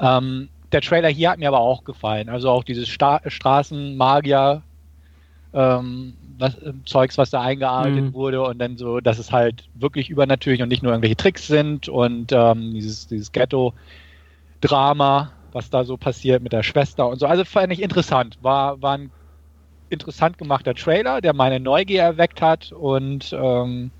Ähm, 0.00 0.50
der 0.70 0.82
Trailer 0.82 1.08
hier 1.08 1.30
hat 1.30 1.38
mir 1.38 1.48
aber 1.48 1.60
auch 1.60 1.84
gefallen. 1.84 2.28
Also 2.28 2.50
auch 2.50 2.64
dieses 2.64 2.88
Sta 2.88 3.20
Straßenmagier 3.26 4.62
ähm, 5.54 6.14
was, 6.42 6.58
äh, 6.58 6.72
Zeugs, 6.84 7.16
was 7.16 7.30
da 7.30 7.40
eingearbeitet 7.40 8.04
mhm. 8.04 8.14
wurde 8.14 8.42
und 8.42 8.58
dann 8.58 8.76
so, 8.76 9.00
dass 9.00 9.18
es 9.18 9.32
halt 9.32 9.64
wirklich 9.74 10.10
übernatürlich 10.10 10.62
und 10.62 10.68
nicht 10.68 10.82
nur 10.82 10.92
irgendwelche 10.92 11.16
Tricks 11.16 11.46
sind 11.46 11.88
und 11.88 12.32
ähm, 12.32 12.72
dieses, 12.72 13.06
dieses 13.06 13.32
Ghetto-Drama, 13.32 15.32
was 15.52 15.70
da 15.70 15.84
so 15.84 15.96
passiert 15.96 16.42
mit 16.42 16.52
der 16.52 16.62
Schwester 16.62 17.08
und 17.08 17.18
so. 17.18 17.26
Also 17.26 17.44
fand 17.44 17.72
ich 17.72 17.80
interessant. 17.80 18.38
War, 18.42 18.80
war 18.82 18.98
ein 18.98 19.10
interessant 19.88 20.38
gemachter 20.38 20.74
Trailer, 20.74 21.20
der 21.20 21.34
meine 21.34 21.60
Neugier 21.60 22.02
erweckt 22.02 22.42
hat 22.42 22.72
und 22.72 23.32
ähm, 23.32 23.90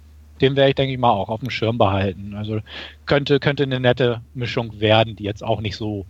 den 0.41 0.57
werde 0.57 0.71
ich, 0.71 0.75
denke 0.75 0.93
ich 0.93 0.99
mal, 0.99 1.11
auch 1.11 1.29
auf 1.29 1.41
dem 1.41 1.51
Schirm 1.51 1.79
behalten. 1.79 2.35
Also 2.35 2.61
könnte, 3.07 3.39
könnte 3.39 3.63
eine 3.63 3.79
nette 3.79 4.23
Mischung 4.35 4.81
werden, 4.81 5.17
die 5.17 5.25
jetzt 5.25 5.45
auch 5.45 5.61
nicht 5.61 5.77
so 5.77 6.05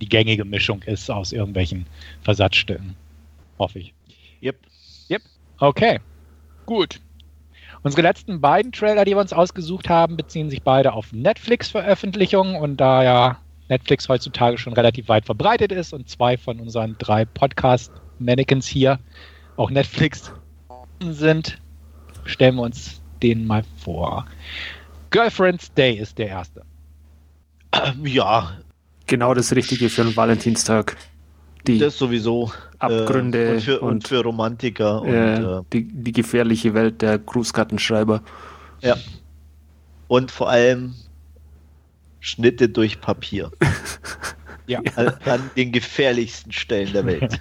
die 0.00 0.08
gängige 0.08 0.44
Mischung 0.44 0.82
ist 0.82 1.10
aus 1.10 1.32
irgendwelchen 1.32 1.86
Versatzstücken. 2.22 2.96
Hoffe 3.58 3.78
ich. 3.78 3.95
Okay, 5.58 6.00
gut. 6.66 7.00
Unsere 7.82 8.02
letzten 8.02 8.40
beiden 8.40 8.72
Trailer, 8.72 9.04
die 9.04 9.12
wir 9.12 9.20
uns 9.20 9.32
ausgesucht 9.32 9.88
haben, 9.88 10.16
beziehen 10.16 10.50
sich 10.50 10.62
beide 10.62 10.92
auf 10.92 11.12
Netflix-Veröffentlichungen 11.12 12.56
und 12.56 12.78
da 12.78 13.04
ja 13.04 13.38
Netflix 13.68 14.08
heutzutage 14.08 14.58
schon 14.58 14.72
relativ 14.72 15.08
weit 15.08 15.24
verbreitet 15.24 15.72
ist 15.72 15.92
und 15.92 16.08
zwei 16.08 16.36
von 16.36 16.60
unseren 16.60 16.96
drei 16.98 17.24
Podcast-Mannequins 17.24 18.66
hier 18.66 18.98
auch 19.56 19.70
Netflix 19.70 20.32
sind, 21.00 21.58
stellen 22.24 22.56
wir 22.56 22.62
uns 22.62 23.00
den 23.22 23.46
mal 23.46 23.62
vor. 23.78 24.26
Girlfriend's 25.10 25.72
Day 25.74 25.94
ist 25.94 26.18
der 26.18 26.28
erste. 26.28 26.62
Ja. 28.04 28.52
Genau 29.06 29.34
das 29.34 29.54
Richtige 29.54 29.88
für 29.88 30.02
einen 30.02 30.16
Valentinstag 30.16 30.96
die 31.66 31.78
das 31.78 31.98
sowieso 31.98 32.52
Abgründe 32.78 33.44
äh, 33.44 33.54
und, 33.54 33.60
für, 33.62 33.80
und, 33.80 33.88
und, 33.88 34.08
für, 34.08 34.22
Romantiker 34.22 35.02
und 35.02 35.08
äh, 35.08 35.62
die, 35.72 35.88
die 35.88 36.12
gefährliche 36.12 36.74
Welt 36.74 37.02
der 37.02 37.18
Grußkartenschreiber. 37.18 38.22
Ja. 38.80 38.96
Und 40.08 40.30
vor 40.30 40.50
allem 40.50 40.94
Schnitte 42.20 42.68
durch 42.68 43.00
Papier. 43.00 43.50
ja. 44.66 44.80
An, 44.96 45.50
den 45.56 45.72
gefährlichsten 45.72 46.52
Stellen 46.52 46.92
der 46.92 47.06
Welt. 47.06 47.40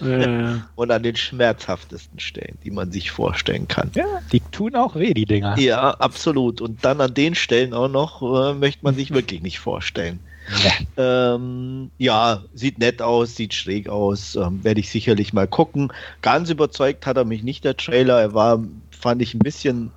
ja. 0.00 0.62
Und 0.74 0.90
an 0.90 1.02
den 1.02 1.16
schmerzhaftesten 1.16 2.18
Stellen, 2.18 2.58
die 2.64 2.70
man 2.70 2.90
sich 2.90 3.10
vorstellen 3.10 3.68
kann. 3.68 3.90
Ja, 3.94 4.04
die 4.32 4.40
tun 4.40 4.74
auch 4.74 4.96
weh, 4.96 5.14
die 5.14 5.26
Dinger. 5.26 5.58
Ja, 5.58 5.90
absolut. 5.90 6.60
Und 6.60 6.84
dann 6.84 7.00
an 7.00 7.14
den 7.14 7.34
Stellen 7.34 7.74
auch 7.74 7.88
noch, 7.88 8.22
äh, 8.22 8.54
möchte 8.54 8.84
man 8.84 8.94
sich 8.94 9.12
wirklich 9.12 9.42
nicht 9.42 9.58
vorstellen. 9.58 10.20
Ja. 10.64 11.34
Ähm, 11.34 11.90
ja, 11.98 12.42
sieht 12.54 12.78
nett 12.78 13.02
aus, 13.02 13.36
sieht 13.36 13.54
schräg 13.54 13.88
aus, 13.88 14.34
ähm, 14.36 14.64
werde 14.64 14.80
ich 14.80 14.90
sicherlich 14.90 15.32
mal 15.32 15.46
gucken. 15.46 15.92
Ganz 16.22 16.50
überzeugt 16.50 17.06
hat 17.06 17.16
er 17.16 17.24
mich 17.24 17.42
nicht, 17.42 17.64
der 17.64 17.76
Trailer. 17.76 18.20
Er 18.20 18.34
war, 18.34 18.64
fand 18.90 19.22
ich, 19.22 19.34
ein 19.34 19.40
bisschen 19.40 19.92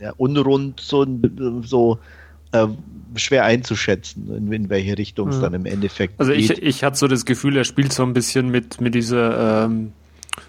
ja, 0.00 0.12
unrund, 0.16 0.80
so, 0.80 1.06
so 1.62 1.98
äh, 2.54 2.68
schwer 3.16 3.44
einzuschätzen, 3.44 4.34
in, 4.34 4.52
in 4.52 4.70
welche 4.70 4.98
Richtung 4.98 5.28
es 5.28 5.36
mhm. 5.38 5.42
dann 5.42 5.54
im 5.54 5.66
Endeffekt 5.66 6.18
also 6.18 6.32
geht. 6.32 6.50
Also 6.50 6.62
ich, 6.62 6.62
ich 6.62 6.84
hatte 6.84 6.96
so 6.96 7.08
das 7.08 7.24
Gefühl, 7.24 7.56
er 7.56 7.64
spielt 7.64 7.92
so 7.92 8.02
ein 8.02 8.12
bisschen 8.12 8.50
mit, 8.50 8.80
mit 8.80 8.94
dieser 8.94 9.64
ähm, 9.64 9.92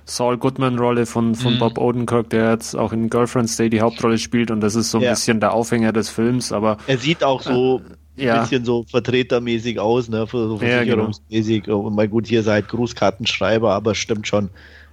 Saul 0.05 0.37
Goodman-Rolle 0.37 1.05
von, 1.05 1.35
von 1.35 1.55
mhm. 1.55 1.59
Bob 1.59 1.77
Odenkirk, 1.77 2.29
der 2.29 2.51
jetzt 2.51 2.75
auch 2.75 2.91
in 2.91 3.09
Girlfriend's 3.09 3.57
Day 3.57 3.69
die 3.69 3.81
Hauptrolle 3.81 4.17
spielt 4.17 4.51
und 4.51 4.61
das 4.61 4.75
ist 4.75 4.91
so 4.91 4.97
ein 4.99 5.03
ja. 5.03 5.11
bisschen 5.11 5.39
der 5.39 5.53
Aufhänger 5.53 5.93
des 5.93 6.09
Films, 6.09 6.51
aber 6.51 6.77
er 6.87 6.97
sieht 6.97 7.23
auch 7.23 7.41
so 7.41 7.81
äh, 8.17 8.25
ja. 8.25 8.41
bisschen 8.41 8.65
so 8.65 8.83
vertretermäßig 8.89 9.79
aus, 9.79 10.09
ne, 10.09 10.25
so 10.31 10.57
versicherungsmäßig. 10.57 11.57
Ja, 11.57 11.63
genau. 11.63 11.79
Und 11.81 11.95
mal 11.95 12.07
gut, 12.07 12.27
hier 12.27 12.43
seid 12.43 12.67
Grußkartenschreiber, 12.67 13.73
aber 13.73 13.95
stimmt 13.95 14.27
schon. 14.27 14.49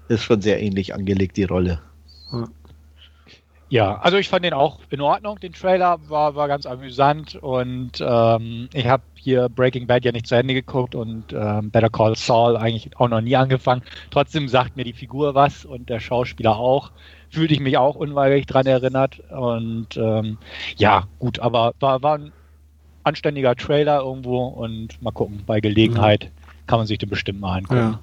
ist 0.08 0.24
schon 0.24 0.42
sehr 0.42 0.60
ähnlich 0.60 0.94
angelegt, 0.94 1.36
die 1.36 1.44
Rolle. 1.44 1.80
Ja, 2.32 2.48
also 4.02 4.18
ich 4.18 4.28
fand 4.28 4.44
den 4.44 4.52
auch 4.52 4.80
in 4.90 5.00
Ordnung, 5.00 5.40
den 5.40 5.54
Trailer 5.54 5.98
war, 6.10 6.34
war 6.34 6.46
ganz 6.46 6.66
amüsant 6.66 7.36
und 7.36 8.04
ähm, 8.06 8.68
ich 8.74 8.86
habe 8.86 9.02
hier 9.14 9.48
Breaking 9.48 9.86
Bad 9.86 10.04
ja 10.04 10.12
nicht 10.12 10.26
zu 10.26 10.34
Ende 10.34 10.52
geguckt 10.52 10.94
und 10.94 11.32
ähm, 11.32 11.70
Better 11.70 11.88
Call 11.88 12.14
Saul 12.14 12.58
eigentlich 12.58 12.90
auch 12.98 13.08
noch 13.08 13.22
nie 13.22 13.34
angefangen. 13.34 13.80
Trotzdem 14.10 14.46
sagt 14.48 14.76
mir 14.76 14.84
die 14.84 14.92
Figur 14.92 15.34
was 15.34 15.64
und 15.64 15.88
der 15.88 16.00
Schauspieler 16.00 16.58
auch. 16.58 16.90
Fühlte 17.30 17.54
ich 17.54 17.60
mich 17.60 17.78
auch 17.78 17.94
unweigerlich 17.94 18.44
dran 18.44 18.66
erinnert 18.66 19.20
und 19.30 19.96
ähm, 19.96 20.36
ja, 20.76 21.04
gut, 21.18 21.38
aber 21.38 21.72
war, 21.80 22.02
war 22.02 22.18
ein 22.18 22.32
anständiger 23.04 23.56
Trailer 23.56 24.00
irgendwo 24.00 24.48
und 24.48 25.00
mal 25.00 25.12
gucken, 25.12 25.44
bei 25.46 25.62
Gelegenheit 25.62 26.30
kann 26.66 26.78
man 26.78 26.86
sich 26.86 26.98
den 26.98 27.08
bestimmt 27.08 27.40
mal 27.40 27.56
angucken. 27.56 27.80
Ja. 27.80 28.00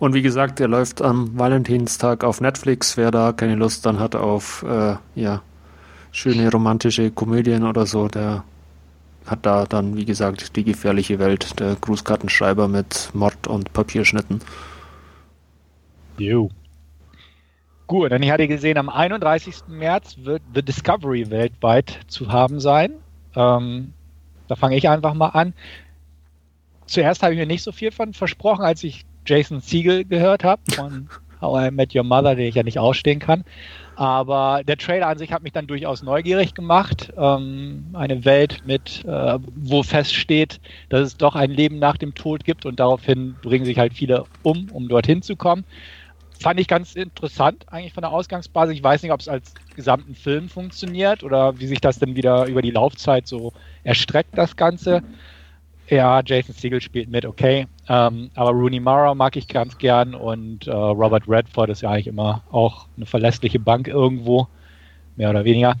Und 0.00 0.14
wie 0.14 0.22
gesagt, 0.22 0.58
der 0.58 0.66
läuft 0.66 1.02
am 1.02 1.38
Valentinstag 1.38 2.24
auf 2.24 2.40
Netflix. 2.40 2.96
Wer 2.96 3.10
da 3.10 3.32
keine 3.32 3.54
Lust 3.54 3.84
dann 3.84 4.00
hat 4.00 4.16
auf 4.16 4.64
äh, 4.66 4.96
ja, 5.14 5.42
schöne 6.10 6.50
romantische 6.50 7.10
Komödien 7.10 7.64
oder 7.64 7.84
so, 7.84 8.08
der 8.08 8.42
hat 9.26 9.44
da 9.44 9.66
dann, 9.66 9.98
wie 9.98 10.06
gesagt, 10.06 10.56
die 10.56 10.64
gefährliche 10.64 11.18
Welt, 11.18 11.60
der 11.60 11.76
Grußkartenschreiber 11.76 12.66
mit 12.66 13.10
Mord 13.12 13.46
und 13.46 13.74
Papierschnitten. 13.74 14.40
Jo. 16.16 16.48
Gut, 17.86 18.10
dann 18.10 18.22
ich 18.22 18.30
hatte 18.30 18.48
gesehen, 18.48 18.78
am 18.78 18.88
31. 18.88 19.68
März 19.68 20.16
wird 20.22 20.42
The 20.54 20.62
Discovery 20.62 21.28
weltweit 21.28 22.00
zu 22.08 22.32
haben 22.32 22.58
sein. 22.58 22.94
Ähm, 23.36 23.92
da 24.48 24.56
fange 24.56 24.76
ich 24.76 24.88
einfach 24.88 25.12
mal 25.12 25.28
an. 25.28 25.52
Zuerst 26.86 27.22
habe 27.22 27.34
ich 27.34 27.38
mir 27.38 27.46
nicht 27.46 27.62
so 27.62 27.70
viel 27.70 27.92
von 27.92 28.14
versprochen, 28.14 28.64
als 28.64 28.82
ich 28.82 29.04
Jason 29.26 29.60
Siegel 29.60 30.04
gehört 30.04 30.44
habe 30.44 30.62
von 30.74 31.08
How 31.40 31.68
I 31.68 31.70
Met 31.70 31.94
Your 31.94 32.04
Mother, 32.04 32.34
den 32.34 32.46
ich 32.46 32.54
ja 32.54 32.62
nicht 32.62 32.78
ausstehen 32.78 33.18
kann. 33.18 33.44
Aber 33.96 34.62
der 34.66 34.78
Trailer 34.78 35.08
an 35.08 35.18
sich 35.18 35.32
hat 35.32 35.42
mich 35.42 35.52
dann 35.52 35.66
durchaus 35.66 36.02
neugierig 36.02 36.54
gemacht. 36.54 37.12
Ähm, 37.18 37.84
eine 37.92 38.24
Welt 38.24 38.62
mit, 38.64 39.04
äh, 39.04 39.38
wo 39.56 39.82
feststeht, 39.82 40.60
dass 40.88 41.00
es 41.00 41.16
doch 41.16 41.34
ein 41.34 41.50
Leben 41.50 41.78
nach 41.78 41.98
dem 41.98 42.14
Tod 42.14 42.44
gibt 42.44 42.64
und 42.64 42.80
daraufhin 42.80 43.36
bringen 43.42 43.64
sich 43.64 43.78
halt 43.78 43.92
viele 43.92 44.24
um, 44.42 44.68
um 44.72 44.88
dorthin 44.88 45.20
zu 45.20 45.36
kommen. 45.36 45.64
Fand 46.38 46.58
ich 46.58 46.68
ganz 46.68 46.94
interessant 46.94 47.66
eigentlich 47.70 47.92
von 47.92 48.00
der 48.00 48.12
Ausgangsbasis. 48.12 48.74
Ich 48.74 48.82
weiß 48.82 49.02
nicht, 49.02 49.12
ob 49.12 49.20
es 49.20 49.28
als 49.28 49.52
gesamten 49.76 50.14
Film 50.14 50.48
funktioniert 50.48 51.22
oder 51.22 51.60
wie 51.60 51.66
sich 51.66 51.82
das 51.82 51.98
dann 51.98 52.16
wieder 52.16 52.46
über 52.46 52.62
die 52.62 52.70
Laufzeit 52.70 53.26
so 53.26 53.52
erstreckt, 53.84 54.30
das 54.38 54.56
Ganze. 54.56 55.02
Ja, 55.90 56.22
Jason 56.24 56.54
Siegel 56.54 56.80
spielt 56.80 57.08
mit, 57.08 57.26
okay. 57.26 57.66
Ähm, 57.88 58.30
aber 58.36 58.50
Rooney 58.50 58.78
Mara 58.78 59.12
mag 59.12 59.34
ich 59.34 59.48
ganz 59.48 59.76
gern 59.76 60.14
und 60.14 60.68
äh, 60.68 60.70
Robert 60.70 61.24
Redford 61.28 61.68
ist 61.68 61.82
ja 61.82 61.90
eigentlich 61.90 62.06
immer 62.06 62.44
auch 62.52 62.86
eine 62.96 63.06
verlässliche 63.06 63.58
Bank 63.58 63.88
irgendwo, 63.88 64.46
mehr 65.16 65.30
oder 65.30 65.44
weniger. 65.44 65.74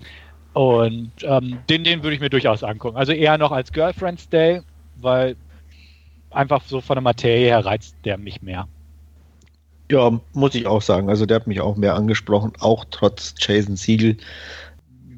Und 0.52 1.12
ähm, 1.22 1.58
den, 1.68 1.84
den 1.84 2.02
würde 2.02 2.14
ich 2.14 2.20
mir 2.20 2.28
durchaus 2.28 2.64
angucken. 2.64 2.96
Also 2.96 3.12
eher 3.12 3.38
noch 3.38 3.52
als 3.52 3.72
Girlfriend's 3.72 4.28
Day, 4.28 4.62
weil 4.96 5.36
einfach 6.30 6.62
so 6.66 6.80
von 6.80 6.96
der 6.96 7.02
Materie 7.02 7.46
her 7.46 7.64
reizt 7.64 7.94
der 8.04 8.18
mich 8.18 8.42
mehr. 8.42 8.66
Ja, 9.92 10.20
muss 10.32 10.56
ich 10.56 10.66
auch 10.66 10.82
sagen. 10.82 11.08
Also 11.08 11.24
der 11.24 11.36
hat 11.36 11.46
mich 11.46 11.60
auch 11.60 11.76
mehr 11.76 11.94
angesprochen, 11.94 12.52
auch 12.58 12.84
trotz 12.90 13.34
Jason 13.38 13.76
Siegel 13.76 14.16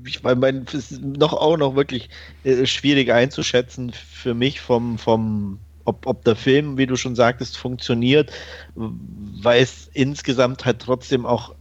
ich 0.07 0.23
meine, 0.23 0.65
es 0.67 0.75
ist 0.75 1.03
noch 1.03 1.33
auch 1.33 1.57
noch 1.57 1.75
wirklich 1.77 2.09
äh, 2.45 2.67
schwierig 2.67 3.13
einzuschätzen 3.13 3.93
für 3.93 4.35
mich 4.35 4.61
vom, 4.61 4.99
vom 4.99 5.59
ob, 5.85 6.07
ob 6.07 6.25
der 6.25 6.37
Film, 6.37 6.79
wie 6.79 6.87
du 6.87 6.97
schon 6.97 7.17
sagtest, 7.17 7.57
funktioniert, 7.57 8.33
weil 8.75 9.63
es 9.63 9.91
insgesamt 9.93 10.65
halt 10.65 10.81
trotzdem 10.81 11.27
auch 11.27 11.55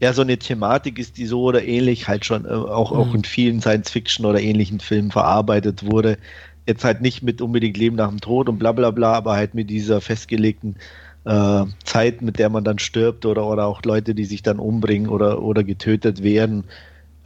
ja 0.00 0.12
so 0.12 0.22
eine 0.22 0.38
Thematik 0.38 0.98
ist, 0.98 1.16
die 1.16 1.26
so 1.26 1.42
oder 1.42 1.64
ähnlich 1.64 2.08
halt 2.08 2.24
schon 2.24 2.44
äh, 2.44 2.48
auch, 2.48 2.92
mhm. 2.92 2.98
auch 2.98 3.14
in 3.14 3.24
vielen 3.24 3.60
Science-Fiction 3.60 4.26
oder 4.26 4.40
ähnlichen 4.40 4.80
Filmen 4.80 5.10
verarbeitet 5.10 5.90
wurde. 5.90 6.18
Jetzt 6.66 6.84
halt 6.84 7.00
nicht 7.00 7.22
mit 7.22 7.40
unbedingt 7.40 7.76
Leben 7.76 7.96
nach 7.96 8.08
dem 8.08 8.20
Tod 8.20 8.48
und 8.48 8.58
bla 8.58 8.72
bla 8.72 8.90
bla, 8.90 9.14
aber 9.14 9.34
halt 9.34 9.54
mit 9.54 9.70
dieser 9.70 10.00
festgelegten 10.00 10.76
äh, 11.24 11.64
Zeit, 11.84 12.22
mit 12.22 12.38
der 12.38 12.48
man 12.48 12.64
dann 12.64 12.78
stirbt 12.78 13.26
oder, 13.26 13.46
oder 13.46 13.66
auch 13.66 13.82
Leute, 13.84 14.14
die 14.14 14.24
sich 14.24 14.42
dann 14.42 14.58
umbringen 14.58 15.08
oder, 15.08 15.42
oder 15.42 15.64
getötet 15.64 16.22
werden. 16.22 16.64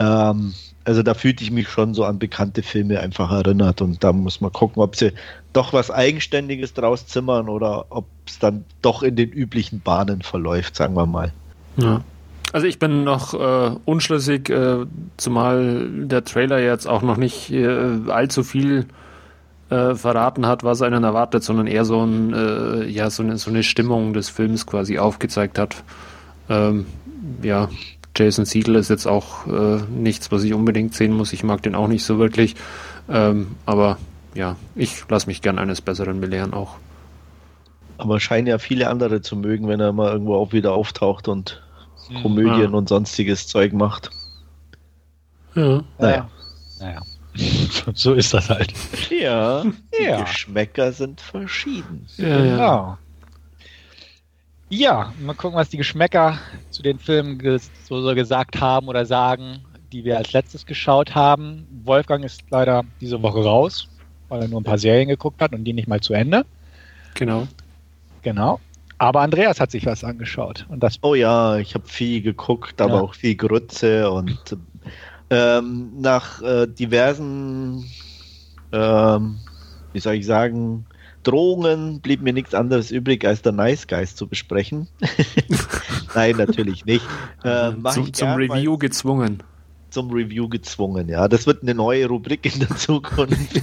Ähm, 0.02 0.54
also 0.84 1.02
da 1.02 1.14
fühlte 1.14 1.44
ich 1.44 1.50
mich 1.50 1.68
schon 1.68 1.94
so 1.94 2.04
an 2.04 2.18
bekannte 2.18 2.62
Filme 2.62 2.98
einfach 3.00 3.30
erinnert 3.30 3.80
und 3.82 4.02
da 4.02 4.12
muss 4.12 4.40
man 4.40 4.52
gucken, 4.52 4.82
ob 4.82 4.96
sie 4.96 5.12
doch 5.52 5.72
was 5.72 5.90
Eigenständiges 5.90 6.74
draus 6.74 7.06
zimmern 7.06 7.48
oder 7.48 7.86
ob 7.90 8.06
es 8.26 8.40
dann 8.40 8.64
doch 8.80 9.02
in 9.04 9.14
den 9.14 9.30
üblichen 9.30 9.80
Bahnen 9.80 10.22
verläuft, 10.22 10.74
sagen 10.74 10.94
wir 10.94 11.06
mal. 11.06 11.32
Ja. 11.76 12.02
Also 12.52 12.66
ich 12.66 12.78
bin 12.78 13.04
noch 13.04 13.32
äh, 13.32 13.76
unschlüssig, 13.84 14.50
äh, 14.50 14.84
zumal 15.16 15.88
der 15.88 16.24
Trailer 16.24 16.58
jetzt 16.58 16.86
auch 16.86 17.02
noch 17.02 17.16
nicht 17.16 17.50
äh, 17.50 17.98
allzu 18.08 18.42
viel 18.42 18.86
äh, 19.70 19.94
verraten 19.94 20.46
hat, 20.46 20.64
was 20.64 20.82
einen 20.82 21.04
erwartet, 21.04 21.44
sondern 21.44 21.66
eher 21.66 21.84
so, 21.84 22.04
ein, 22.04 22.34
äh, 22.34 22.84
ja, 22.86 23.08
so, 23.08 23.22
eine, 23.22 23.38
so 23.38 23.50
eine 23.50 23.62
Stimmung 23.62 24.12
des 24.12 24.28
Films 24.28 24.66
quasi 24.66 24.98
aufgezeigt 24.98 25.58
hat. 25.58 25.82
Ähm, 26.50 26.86
ja, 27.42 27.68
Jason 28.16 28.44
Siegel 28.44 28.76
ist 28.76 28.90
jetzt 28.90 29.06
auch 29.06 29.46
äh, 29.46 29.82
nichts, 29.90 30.30
was 30.30 30.42
ich 30.44 30.52
unbedingt 30.54 30.94
sehen 30.94 31.12
muss. 31.12 31.32
Ich 31.32 31.42
mag 31.44 31.62
den 31.62 31.74
auch 31.74 31.88
nicht 31.88 32.04
so 32.04 32.18
wirklich. 32.18 32.54
Ähm, 33.08 33.56
aber 33.66 33.98
ja, 34.34 34.56
ich 34.74 35.04
lasse 35.08 35.26
mich 35.26 35.42
gern 35.42 35.58
eines 35.58 35.80
Besseren 35.80 36.20
belehren 36.20 36.52
auch. 36.52 36.76
Aber 37.98 38.20
scheinen 38.20 38.46
ja 38.46 38.58
viele 38.58 38.88
andere 38.88 39.20
zu 39.22 39.36
mögen, 39.36 39.68
wenn 39.68 39.80
er 39.80 39.92
mal 39.92 40.12
irgendwo 40.12 40.34
auch 40.34 40.52
wieder 40.52 40.72
auftaucht 40.72 41.28
und 41.28 41.62
hm, 42.08 42.22
Komödien 42.22 42.72
ja. 42.72 42.78
und 42.78 42.88
sonstiges 42.88 43.46
Zeug 43.46 43.72
macht. 43.72 44.10
Ja. 45.54 45.82
Naja. 45.98 46.30
Naja. 46.80 47.02
so 47.94 48.14
ist 48.14 48.34
das 48.34 48.50
halt. 48.50 48.72
Ja, 49.10 49.62
die 49.98 50.04
ja. 50.04 50.22
Geschmäcker 50.22 50.92
sind 50.92 51.20
verschieden. 51.20 52.06
Ja, 52.16 52.28
ja. 52.28 52.42
Genau. 52.42 52.98
Ja, 54.74 55.12
mal 55.20 55.34
gucken, 55.34 55.58
was 55.58 55.68
die 55.68 55.76
Geschmäcker 55.76 56.38
zu 56.70 56.82
den 56.82 56.98
Filmen 56.98 57.38
so, 57.86 58.00
so 58.00 58.14
gesagt 58.14 58.58
haben 58.58 58.88
oder 58.88 59.04
sagen, 59.04 59.58
die 59.92 60.02
wir 60.02 60.16
als 60.16 60.32
letztes 60.32 60.64
geschaut 60.64 61.14
haben. 61.14 61.66
Wolfgang 61.84 62.24
ist 62.24 62.40
leider 62.48 62.82
diese 62.98 63.22
Woche 63.22 63.44
raus, 63.44 63.86
weil 64.30 64.40
er 64.40 64.48
nur 64.48 64.62
ein 64.62 64.64
paar 64.64 64.78
Serien 64.78 65.10
geguckt 65.10 65.42
hat 65.42 65.52
und 65.52 65.64
die 65.64 65.74
nicht 65.74 65.88
mal 65.88 66.00
zu 66.00 66.14
Ende. 66.14 66.46
Genau. 67.12 67.46
Genau. 68.22 68.60
Aber 68.96 69.20
Andreas 69.20 69.60
hat 69.60 69.70
sich 69.70 69.84
was 69.84 70.04
angeschaut. 70.04 70.64
Und 70.70 70.82
das 70.82 70.96
oh 71.02 71.14
ja, 71.14 71.58
ich 71.58 71.74
habe 71.74 71.86
viel 71.86 72.22
geguckt, 72.22 72.80
aber 72.80 72.94
ja. 72.94 73.00
auch 73.02 73.14
viel 73.14 73.34
Grütze 73.34 74.10
und 74.10 74.56
ähm, 75.28 76.00
nach 76.00 76.40
äh, 76.40 76.66
diversen, 76.66 77.84
ähm, 78.72 79.36
wie 79.92 80.00
soll 80.00 80.14
ich 80.14 80.24
sagen, 80.24 80.86
Drohungen 81.22 82.00
blieb 82.00 82.22
mir 82.22 82.32
nichts 82.32 82.54
anderes 82.54 82.90
übrig, 82.90 83.24
als 83.24 83.42
der 83.42 83.52
Nice 83.52 83.86
Guys 83.86 84.16
zu 84.16 84.26
besprechen. 84.26 84.88
Nein, 86.14 86.36
natürlich 86.36 86.84
nicht. 86.84 87.04
Äh, 87.44 87.72
zum, 87.92 88.12
zum 88.12 88.30
Review 88.30 88.76
gezwungen. 88.78 89.42
Zum 89.90 90.10
Review 90.10 90.48
gezwungen, 90.48 91.08
ja. 91.08 91.28
Das 91.28 91.46
wird 91.46 91.62
eine 91.62 91.74
neue 91.74 92.06
Rubrik 92.06 92.46
in 92.52 92.60
der 92.60 92.76
Zukunft. 92.76 93.60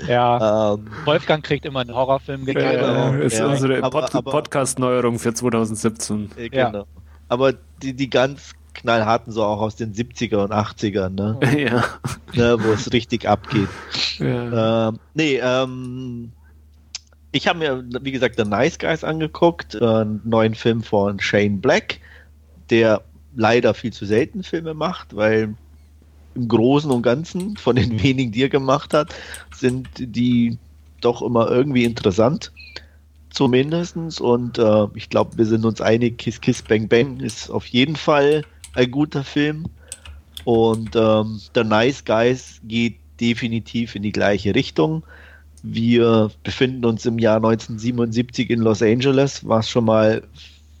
ja. 0.08 0.74
Ähm, 0.74 0.86
Wolfgang 1.04 1.42
kriegt 1.42 1.64
immer 1.64 1.80
einen 1.80 1.94
Horrorfilm 1.94 2.44
gegeben. 2.44 2.70
Genau. 2.70 3.12
Das 3.12 3.32
ist 3.32 3.38
ja, 3.38 3.46
unsere 3.46 3.80
Pod 3.90 4.10
Podcast-Neuerung 4.10 5.18
für 5.18 5.32
2017. 5.32 6.30
Äh, 6.36 6.48
genau. 6.50 6.78
Ja. 6.78 6.84
Aber 7.28 7.54
die, 7.82 7.94
die 7.94 8.10
ganz 8.10 8.52
knallharten, 8.76 9.32
so 9.32 9.42
auch 9.42 9.60
aus 9.60 9.76
den 9.76 9.94
70er 9.94 10.36
und 10.36 10.52
80ern, 10.52 11.10
ne? 11.10 11.38
Ja. 11.58 11.84
Ne, 12.34 12.56
wo 12.62 12.72
es 12.72 12.92
richtig 12.92 13.28
abgeht. 13.28 13.68
Ja. 14.18 14.88
Ähm, 14.88 14.98
nee, 15.14 15.40
ähm, 15.42 16.32
ich 17.32 17.48
habe 17.48 17.58
mir, 17.58 17.84
wie 18.02 18.12
gesagt, 18.12 18.36
The 18.36 18.44
Nice 18.44 18.78
Guys 18.78 19.04
angeguckt, 19.04 19.74
äh, 19.74 19.84
einen 19.84 20.20
neuen 20.24 20.54
Film 20.54 20.82
von 20.82 21.20
Shane 21.20 21.60
Black, 21.60 21.98
der 22.70 23.02
leider 23.34 23.74
viel 23.74 23.92
zu 23.92 24.06
selten 24.06 24.42
Filme 24.42 24.74
macht, 24.74 25.14
weil 25.14 25.54
im 26.34 26.48
Großen 26.48 26.90
und 26.90 27.02
Ganzen 27.02 27.56
von 27.56 27.76
den 27.76 28.02
wenigen, 28.02 28.32
die 28.32 28.42
er 28.42 28.48
gemacht 28.48 28.94
hat, 28.94 29.14
sind 29.54 29.88
die 29.98 30.58
doch 31.00 31.22
immer 31.22 31.50
irgendwie 31.50 31.84
interessant. 31.84 32.52
Zumindestens. 33.30 34.20
Und 34.20 34.58
äh, 34.58 34.86
ich 34.94 35.10
glaube, 35.10 35.36
wir 35.36 35.46
sind 35.46 35.64
uns 35.64 35.80
einig, 35.80 36.18
Kiss 36.18 36.40
Kiss 36.40 36.62
Bang 36.62 36.88
Bang 36.88 37.20
ist 37.20 37.50
auf 37.50 37.66
jeden 37.66 37.96
Fall 37.96 38.44
ein 38.76 38.90
guter 38.90 39.24
Film. 39.24 39.66
Und 40.44 40.94
ähm, 40.94 41.40
The 41.54 41.64
Nice 41.64 42.04
Guys 42.04 42.60
geht 42.64 42.96
definitiv 43.20 43.96
in 43.96 44.02
die 44.02 44.12
gleiche 44.12 44.54
Richtung. 44.54 45.02
Wir 45.62 46.30
befinden 46.44 46.84
uns 46.84 47.04
im 47.06 47.18
Jahr 47.18 47.36
1977 47.36 48.50
in 48.50 48.60
Los 48.60 48.82
Angeles, 48.82 49.46
was 49.48 49.68
schon 49.68 49.86
mal, 49.86 50.22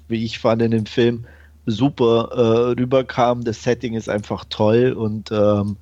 wie 0.08 0.24
ich 0.24 0.38
fand, 0.38 0.62
in 0.62 0.70
dem 0.70 0.86
Film 0.86 1.24
super 1.64 2.28
äh, 2.32 2.80
rüberkam. 2.80 3.42
Das 3.42 3.62
Setting 3.62 3.94
ist 3.94 4.08
einfach 4.08 4.44
toll 4.48 4.92
und 4.92 5.32
ähm, 5.32 5.76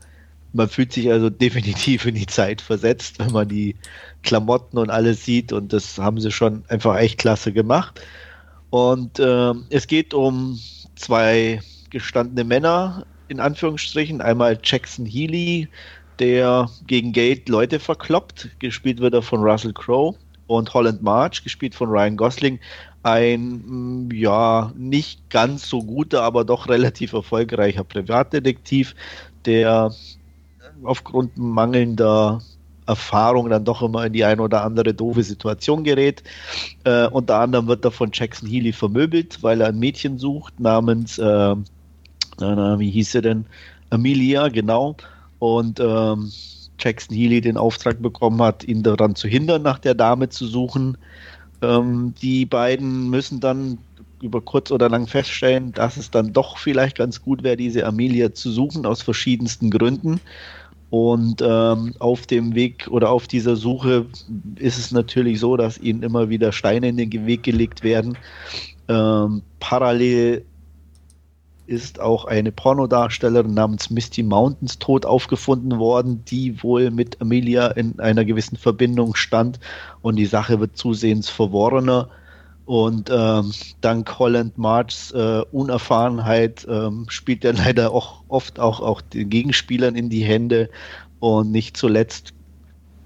man 0.55 0.68
fühlt 0.68 0.92
sich 0.92 1.11
also 1.11 1.29
definitiv 1.31 2.07
in 2.07 2.14
die 2.14 2.27
Zeit 2.27 2.62
versetzt, 2.62 3.18
wenn 3.18 3.33
man 3.33 3.48
die 3.48 3.77
Klamotten 4.22 4.79
und 4.79 4.88
alles 4.88 5.24
sieht 5.24 5.53
und 5.53 5.74
das 5.74 5.98
haben 5.98 6.18
sie 6.18 6.31
schon 6.31 6.64
einfach 6.68 6.96
echt 6.96 7.18
klasse 7.18 7.53
gemacht. 7.53 8.00
Und 8.70 9.18
äh, 9.18 9.53
es 9.68 9.87
geht 9.87 10.14
um 10.14 10.59
zwei 10.96 11.61
gestandene 11.94 12.44
Männer, 12.44 13.07
in 13.28 13.38
Anführungsstrichen. 13.40 14.20
Einmal 14.20 14.59
Jackson 14.62 15.07
Healy, 15.07 15.68
der 16.18 16.68
gegen 16.88 17.12
Gate 17.12 17.48
Leute 17.48 17.78
verkloppt. 17.78 18.50
Gespielt 18.59 19.00
wird 19.00 19.14
er 19.14 19.22
von 19.22 19.40
Russell 19.40 19.72
Crowe. 19.72 20.16
Und 20.46 20.74
Holland 20.74 21.02
March, 21.02 21.42
gespielt 21.42 21.74
von 21.74 21.88
Ryan 21.88 22.16
Gosling. 22.16 22.59
Ein, 23.02 23.62
mm, 23.64 24.11
ja, 24.12 24.72
nicht 24.76 25.30
ganz 25.30 25.68
so 25.68 25.83
guter, 25.83 26.22
aber 26.22 26.44
doch 26.44 26.68
relativ 26.68 27.14
erfolgreicher 27.14 27.85
Privatdetektiv, 27.85 28.94
der 29.46 29.90
aufgrund 30.83 31.38
mangelnder 31.38 32.42
Erfahrung 32.87 33.48
dann 33.48 33.64
doch 33.64 33.83
immer 33.83 34.07
in 34.07 34.12
die 34.12 34.24
eine 34.24 34.42
oder 34.42 34.62
andere 34.64 34.92
doofe 34.92 35.22
Situation 35.22 35.85
gerät. 35.85 36.22
Äh, 36.85 37.07
unter 37.07 37.40
anderem 37.40 37.66
wird 37.66 37.85
er 37.85 37.90
von 37.90 38.11
Jackson 38.12 38.48
Healy 38.48 38.72
vermöbelt, 38.72 39.42
weil 39.42 39.61
er 39.61 39.68
ein 39.68 39.78
Mädchen 39.78 40.18
sucht 40.18 40.59
namens, 40.61 41.18
äh, 41.18 41.54
na, 42.38 42.78
wie 42.78 42.90
hieß 42.90 43.12
sie 43.12 43.22
denn? 43.22 43.46
Amelia, 43.90 44.48
genau. 44.48 44.96
Und 45.38 45.80
ähm, 45.80 46.30
Jackson 46.78 47.16
Healy 47.16 47.40
den 47.40 47.56
Auftrag 47.56 48.02
bekommen 48.02 48.42
hat, 48.42 48.64
ihn 48.64 48.82
daran 48.82 49.14
zu 49.14 49.28
hindern, 49.28 49.62
nach 49.62 49.78
der 49.78 49.94
Dame 49.94 50.28
zu 50.28 50.46
suchen. 50.46 50.96
Ähm, 51.62 52.14
die 52.20 52.46
beiden 52.46 53.10
müssen 53.10 53.40
dann 53.40 53.78
über 54.20 54.40
kurz 54.40 54.70
oder 54.70 54.88
lang 54.88 55.06
feststellen, 55.06 55.72
dass 55.72 55.96
es 55.96 56.10
dann 56.10 56.32
doch 56.32 56.58
vielleicht 56.58 56.96
ganz 56.96 57.22
gut 57.22 57.42
wäre, 57.42 57.56
diese 57.56 57.86
Amelia 57.86 58.32
zu 58.32 58.50
suchen, 58.50 58.86
aus 58.86 59.02
verschiedensten 59.02 59.70
Gründen. 59.70 60.20
Und 60.90 61.42
ähm, 61.42 61.94
auf 61.98 62.26
dem 62.26 62.54
Weg 62.54 62.86
oder 62.88 63.10
auf 63.10 63.26
dieser 63.26 63.56
Suche 63.56 64.06
ist 64.56 64.78
es 64.78 64.92
natürlich 64.92 65.40
so, 65.40 65.56
dass 65.56 65.78
ihnen 65.78 66.02
immer 66.02 66.28
wieder 66.28 66.52
Steine 66.52 66.88
in 66.88 66.96
den 66.96 67.26
Weg 67.26 67.42
gelegt 67.42 67.82
werden. 67.82 68.16
Ähm, 68.88 69.42
parallel 69.58 70.44
ist 71.66 72.00
auch 72.00 72.24
eine 72.27 72.53
Pornodarstellerin 72.53 73.55
namens 73.55 73.90
Misty 73.90 74.22
Mountains 74.22 74.79
tot 74.79 75.07
aufgefunden 75.07 75.79
worden, 75.79 76.24
die 76.27 76.62
wohl 76.62 76.90
mit 76.90 77.20
Amelia 77.20 77.68
in 77.68 78.00
einer 78.00 78.24
gewissen 78.24 78.57
Verbindung 78.57 79.14
stand 79.14 79.59
und 80.03 80.16
die 80.16 80.27
Sache 80.27 80.61
wird 80.61 80.77
zusehends 80.77 81.29
verworrener. 81.29 82.09
Und 82.66 83.11
ähm, 83.12 83.53
dank 83.83 84.18
Holland 84.18 84.57
Marchs 84.57 85.11
äh, 85.11 85.42
Unerfahrenheit 85.53 86.66
ähm, 86.68 87.07
spielt 87.09 87.44
er 87.44 87.53
leider 87.53 87.92
auch 87.92 88.22
oft 88.29 88.59
auch, 88.59 88.81
auch 88.81 89.00
den 89.03 89.29
Gegenspielern 89.29 89.94
in 89.94 90.09
die 90.09 90.24
Hände 90.24 90.70
und 91.20 91.50
nicht 91.50 91.77
zuletzt 91.77 92.33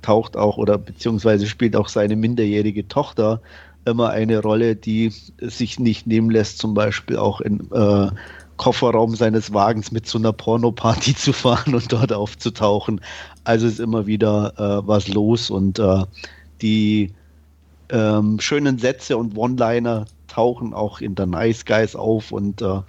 taucht 0.02 0.36
auch 0.36 0.58
oder 0.58 0.78
beziehungsweise 0.78 1.46
spielt 1.46 1.74
auch 1.74 1.88
seine 1.88 2.14
minderjährige 2.14 2.86
Tochter 2.86 3.40
immer 3.84 4.10
eine 4.10 4.40
Rolle, 4.40 4.76
die 4.76 5.12
sich 5.40 5.78
nicht 5.78 6.06
nehmen 6.06 6.30
lässt, 6.30 6.58
zum 6.58 6.74
Beispiel 6.74 7.16
auch 7.16 7.40
in 7.40 7.60
äh, 7.72 8.10
Kofferraum 8.58 9.16
seines 9.16 9.54
Wagens 9.54 9.90
mit 9.90 10.06
zu 10.06 10.18
einer 10.18 10.34
Pornoparty 10.34 11.14
zu 11.16 11.32
fahren 11.32 11.74
und 11.74 11.90
dort 11.90 12.12
aufzutauchen. 12.12 13.00
Also 13.44 13.66
ist 13.66 13.80
immer 13.80 14.06
wieder 14.06 14.52
äh, 14.58 14.86
was 14.86 15.08
los 15.08 15.48
und 15.48 15.78
äh, 15.78 16.04
die 16.60 17.14
ähm, 17.88 18.38
schönen 18.38 18.78
Sätze 18.78 19.16
und 19.16 19.36
One-Liner 19.38 20.04
tauchen 20.26 20.74
auch 20.74 21.00
in 21.00 21.14
der 21.14 21.24
Nice 21.24 21.64
Guys 21.64 21.96
auf 21.96 22.30
und 22.30 22.60
äh, 22.60 22.80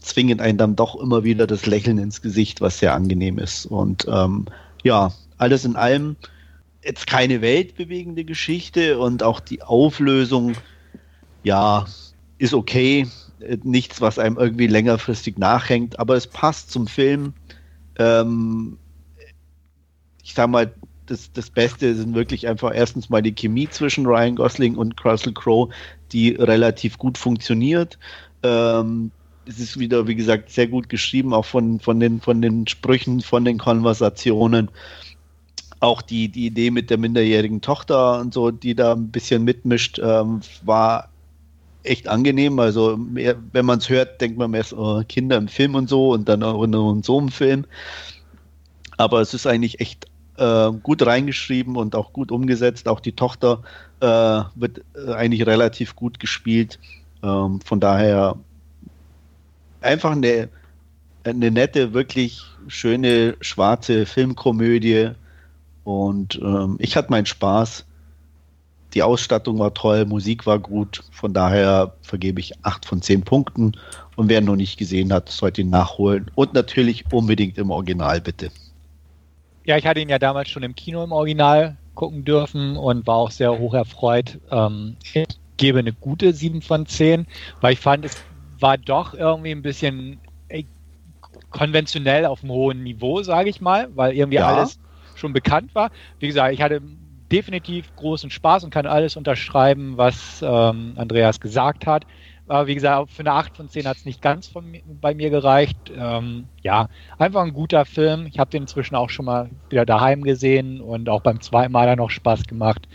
zwingen 0.00 0.40
einen 0.40 0.56
dann 0.56 0.76
doch 0.76 0.96
immer 0.96 1.24
wieder 1.24 1.46
das 1.46 1.66
Lächeln 1.66 1.98
ins 1.98 2.22
Gesicht, 2.22 2.62
was 2.62 2.78
sehr 2.78 2.94
angenehm 2.94 3.38
ist. 3.38 3.66
Und 3.66 4.06
ähm, 4.10 4.46
ja, 4.82 5.12
alles 5.36 5.66
in 5.66 5.76
allem 5.76 6.16
jetzt 6.82 7.06
keine 7.06 7.42
weltbewegende 7.42 8.24
Geschichte 8.24 8.98
und 8.98 9.22
auch 9.22 9.40
die 9.40 9.62
Auflösung, 9.62 10.54
ja, 11.42 11.84
ist 12.38 12.54
okay 12.54 13.06
nichts, 13.62 14.00
was 14.00 14.18
einem 14.18 14.36
irgendwie 14.36 14.66
längerfristig 14.66 15.38
nachhängt, 15.38 15.98
aber 15.98 16.16
es 16.16 16.26
passt 16.26 16.70
zum 16.70 16.86
Film. 16.86 17.34
Ähm, 17.98 18.78
ich 20.22 20.34
sag 20.34 20.48
mal, 20.50 20.72
das, 21.06 21.32
das 21.32 21.50
Beste 21.50 21.94
sind 21.94 22.14
wirklich 22.14 22.46
einfach 22.48 22.72
erstens 22.74 23.08
mal 23.08 23.22
die 23.22 23.34
Chemie 23.34 23.68
zwischen 23.68 24.06
Ryan 24.06 24.36
Gosling 24.36 24.76
und 24.76 25.02
Russell 25.04 25.32
Crowe, 25.32 25.70
die 26.12 26.30
relativ 26.30 26.98
gut 26.98 27.18
funktioniert. 27.18 27.98
Ähm, 28.42 29.10
es 29.46 29.58
ist 29.58 29.78
wieder, 29.78 30.06
wie 30.06 30.14
gesagt, 30.14 30.50
sehr 30.50 30.68
gut 30.68 30.88
geschrieben, 30.88 31.32
auch 31.32 31.46
von, 31.46 31.80
von, 31.80 31.98
den, 31.98 32.20
von 32.20 32.42
den 32.42 32.66
Sprüchen, 32.66 33.22
von 33.22 33.44
den 33.44 33.58
Konversationen. 33.58 34.70
Auch 35.80 36.02
die, 36.02 36.28
die 36.28 36.46
Idee 36.46 36.70
mit 36.70 36.90
der 36.90 36.98
minderjährigen 36.98 37.60
Tochter 37.60 38.20
und 38.20 38.34
so, 38.34 38.50
die 38.50 38.74
da 38.74 38.92
ein 38.92 39.10
bisschen 39.10 39.44
mitmischt, 39.44 39.98
ähm, 40.02 40.40
war 40.62 41.08
echt 41.82 42.08
angenehm. 42.08 42.58
Also 42.58 42.96
mehr, 42.96 43.36
wenn 43.52 43.66
man 43.66 43.78
es 43.78 43.88
hört, 43.88 44.20
denkt 44.20 44.38
man 44.38 44.50
mehr 44.50 44.64
so 44.64 45.02
Kinder 45.08 45.36
im 45.36 45.48
Film 45.48 45.74
und 45.74 45.88
so 45.88 46.12
und 46.12 46.28
dann 46.28 46.42
auch 46.42 46.62
in 46.62 47.02
so 47.02 47.18
einem 47.18 47.28
Film. 47.28 47.64
Aber 48.96 49.20
es 49.20 49.34
ist 49.34 49.46
eigentlich 49.46 49.80
echt 49.80 50.06
äh, 50.36 50.70
gut 50.82 51.04
reingeschrieben 51.04 51.76
und 51.76 51.94
auch 51.94 52.12
gut 52.12 52.30
umgesetzt. 52.32 52.88
Auch 52.88 53.00
die 53.00 53.12
Tochter 53.12 53.62
äh, 54.00 54.06
wird 54.54 54.82
äh, 54.94 55.12
eigentlich 55.12 55.46
relativ 55.46 55.96
gut 55.96 56.18
gespielt. 56.20 56.78
Ähm, 57.22 57.60
von 57.60 57.80
daher 57.80 58.36
einfach 59.80 60.12
eine, 60.12 60.48
eine 61.24 61.50
nette, 61.50 61.94
wirklich 61.94 62.42
schöne 62.66 63.36
schwarze 63.40 64.06
Filmkomödie. 64.06 65.10
Und 65.84 66.38
ähm, 66.42 66.76
ich 66.78 66.96
hatte 66.96 67.10
meinen 67.10 67.26
Spaß 67.26 67.84
die 68.94 69.02
Ausstattung 69.02 69.58
war 69.58 69.74
toll, 69.74 70.04
Musik 70.06 70.46
war 70.46 70.58
gut. 70.58 71.02
Von 71.10 71.34
daher 71.34 71.94
vergebe 72.02 72.40
ich 72.40 72.52
8 72.64 72.86
von 72.86 73.02
10 73.02 73.22
Punkten. 73.22 73.72
Und 74.16 74.28
wer 74.28 74.40
noch 74.40 74.56
nicht 74.56 74.78
gesehen 74.78 75.12
hat, 75.12 75.28
sollte 75.28 75.60
ihn 75.60 75.70
nachholen. 75.70 76.30
Und 76.34 76.54
natürlich 76.54 77.04
unbedingt 77.12 77.58
im 77.58 77.70
Original, 77.70 78.20
bitte. 78.20 78.50
Ja, 79.64 79.76
ich 79.76 79.86
hatte 79.86 80.00
ihn 80.00 80.08
ja 80.08 80.18
damals 80.18 80.48
schon 80.48 80.62
im 80.62 80.74
Kino 80.74 81.04
im 81.04 81.12
Original 81.12 81.76
gucken 81.94 82.24
dürfen 82.24 82.76
und 82.76 83.06
war 83.06 83.16
auch 83.16 83.30
sehr 83.30 83.58
hoch 83.58 83.74
erfreut. 83.74 84.38
Ähm, 84.50 84.96
ich 85.02 85.26
gebe 85.58 85.80
eine 85.80 85.92
gute 85.92 86.32
7 86.32 86.62
von 86.62 86.86
10, 86.86 87.26
weil 87.60 87.74
ich 87.74 87.80
fand, 87.80 88.06
es 88.06 88.16
war 88.58 88.78
doch 88.78 89.14
irgendwie 89.14 89.50
ein 89.50 89.62
bisschen 89.62 90.18
ey, 90.48 90.66
konventionell 91.50 92.24
auf 92.24 92.42
einem 92.42 92.52
hohen 92.52 92.82
Niveau, 92.82 93.22
sage 93.22 93.50
ich 93.50 93.60
mal, 93.60 93.88
weil 93.94 94.14
irgendwie 94.14 94.36
ja. 94.36 94.46
alles 94.46 94.78
schon 95.16 95.32
bekannt 95.32 95.74
war. 95.74 95.90
Wie 96.20 96.28
gesagt, 96.28 96.54
ich 96.54 96.62
hatte 96.62 96.80
definitiv 97.30 97.94
großen 97.96 98.30
Spaß 98.30 98.64
und 98.64 98.70
kann 98.70 98.86
alles 98.86 99.16
unterschreiben, 99.16 99.96
was 99.96 100.42
ähm, 100.42 100.94
Andreas 100.96 101.40
gesagt 101.40 101.86
hat. 101.86 102.06
Aber 102.48 102.66
wie 102.66 102.74
gesagt, 102.74 103.10
für 103.10 103.20
eine 103.20 103.32
8 103.32 103.56
von 103.56 103.68
10 103.68 103.86
hat 103.86 103.98
es 103.98 104.06
nicht 104.06 104.22
ganz 104.22 104.48
von, 104.48 104.74
bei 105.00 105.14
mir 105.14 105.28
gereicht. 105.28 105.76
Ähm, 105.94 106.46
ja, 106.62 106.88
einfach 107.18 107.42
ein 107.42 107.52
guter 107.52 107.84
Film. 107.84 108.26
Ich 108.26 108.38
habe 108.38 108.50
den 108.50 108.62
inzwischen 108.62 108.94
auch 108.94 109.10
schon 109.10 109.26
mal 109.26 109.50
wieder 109.68 109.84
daheim 109.84 110.22
gesehen 110.22 110.80
und 110.80 111.10
auch 111.10 111.20
beim 111.20 111.42
zweiten 111.42 111.72
Mal 111.72 111.94
noch 111.96 112.08
Spaß 112.08 112.44
gemacht. 112.44 112.88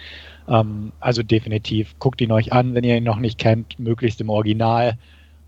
Ähm, 0.48 0.92
also 1.00 1.22
definitiv, 1.22 1.98
guckt 2.00 2.20
ihn 2.22 2.32
euch 2.32 2.52
an, 2.52 2.74
wenn 2.74 2.84
ihr 2.84 2.98
ihn 2.98 3.04
noch 3.04 3.20
nicht 3.20 3.38
kennt, 3.38 3.78
möglichst 3.78 4.20
im 4.22 4.30
Original. 4.30 4.98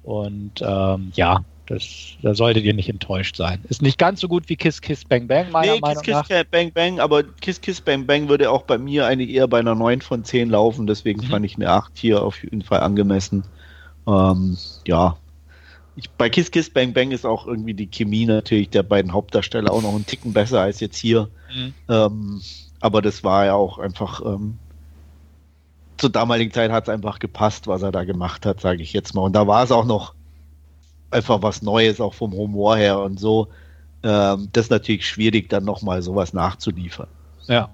Und 0.04 0.62
ähm, 0.62 1.12
ja, 1.16 1.44
das, 1.68 2.16
da 2.22 2.36
solltet 2.36 2.64
ihr 2.64 2.74
nicht 2.74 2.90
enttäuscht 2.90 3.36
sein. 3.36 3.60
Ist 3.70 3.82
nicht 3.82 3.98
ganz 3.98 4.20
so 4.20 4.28
gut 4.28 4.50
wie 4.50 4.56
Kiss 4.56 4.82
Kiss 4.82 5.04
Bang 5.04 5.28
Bang, 5.28 5.52
meiner 5.52 5.74
nee, 5.74 5.80
Meinung 5.80 6.04
Kiss, 6.04 6.14
nach. 6.14 6.28
Kiss 6.28 6.44
Bang 6.52 6.72
Bang, 6.74 7.00
aber 7.00 7.24
Kiss 7.24 7.62
Kiss 7.62 7.82
Bang 7.82 8.06
Bang 8.06 8.30
würde 8.30 8.52
auch 8.52 8.64
bei 8.64 8.78
mir 8.78 9.06
eigentlich 9.06 9.30
eher 9.30 9.48
bei 9.48 9.60
einer 9.60 9.76
9 9.76 10.02
von 10.02 10.24
10 10.24 10.50
laufen, 10.50 10.88
deswegen 10.88 11.22
mhm. 11.22 11.30
fand 11.30 11.46
ich 11.46 11.56
eine 11.56 11.70
8 11.70 11.92
hier 11.96 12.24
auf 12.24 12.44
jeden 12.44 12.62
Fall 12.62 12.82
angemessen. 12.82 13.44
Ähm, 14.08 14.58
ja. 14.88 15.18
Ich, 15.96 16.10
bei 16.12 16.30
Kiss 16.30 16.52
Kiss 16.52 16.70
Bang 16.70 16.94
Bang 16.94 17.12
ist 17.12 17.26
auch 17.26 17.48
irgendwie 17.48 17.74
die 17.74 17.88
Chemie 17.88 18.26
natürlich 18.26 18.70
der 18.70 18.84
beiden 18.84 19.14
Hauptdarsteller 19.14 19.72
auch 19.72 19.82
noch 19.82 19.96
einen 19.96 20.06
Ticken 20.06 20.34
besser 20.34 20.62
als 20.62 20.80
jetzt 20.80 20.98
hier. 20.98 21.30
Mhm. 21.56 21.74
Ähm, 21.90 22.42
aber 22.80 23.02
das 23.02 23.24
war 23.24 23.46
ja 23.46 23.56
auch 23.56 23.80
einfach 23.80 24.22
ähm, 24.26 24.60
zur 25.98 26.10
damaligen 26.10 26.52
Zeit 26.52 26.72
hat 26.72 26.84
es 26.84 26.90
einfach 26.90 27.20
gepasst, 27.20 27.68
was 27.68 27.82
er 27.82 27.92
da 27.92 28.04
gemacht 28.04 28.46
hat, 28.46 28.60
sage 28.60 28.82
ich 28.82 28.94
jetzt 28.94 29.16
mal. 29.16 29.22
Und 29.22 29.34
da 29.34 29.48
war 29.48 29.64
es 29.64 29.72
auch 29.72 29.86
noch 29.86 30.14
einfach 31.16 31.42
was 31.42 31.62
Neues, 31.62 32.00
auch 32.00 32.14
vom 32.14 32.34
Humor 32.34 32.78
her 32.78 33.00
und 33.00 33.20
so. 33.20 33.48
Ähm, 34.04 34.50
das 34.54 34.66
ist 34.66 34.70
natürlich 34.72 35.08
schwierig, 35.08 35.50
dann 35.50 35.66
nochmal 35.66 36.02
sowas 36.02 36.34
nachzuliefern. 36.34 37.08
Ja. 37.48 37.70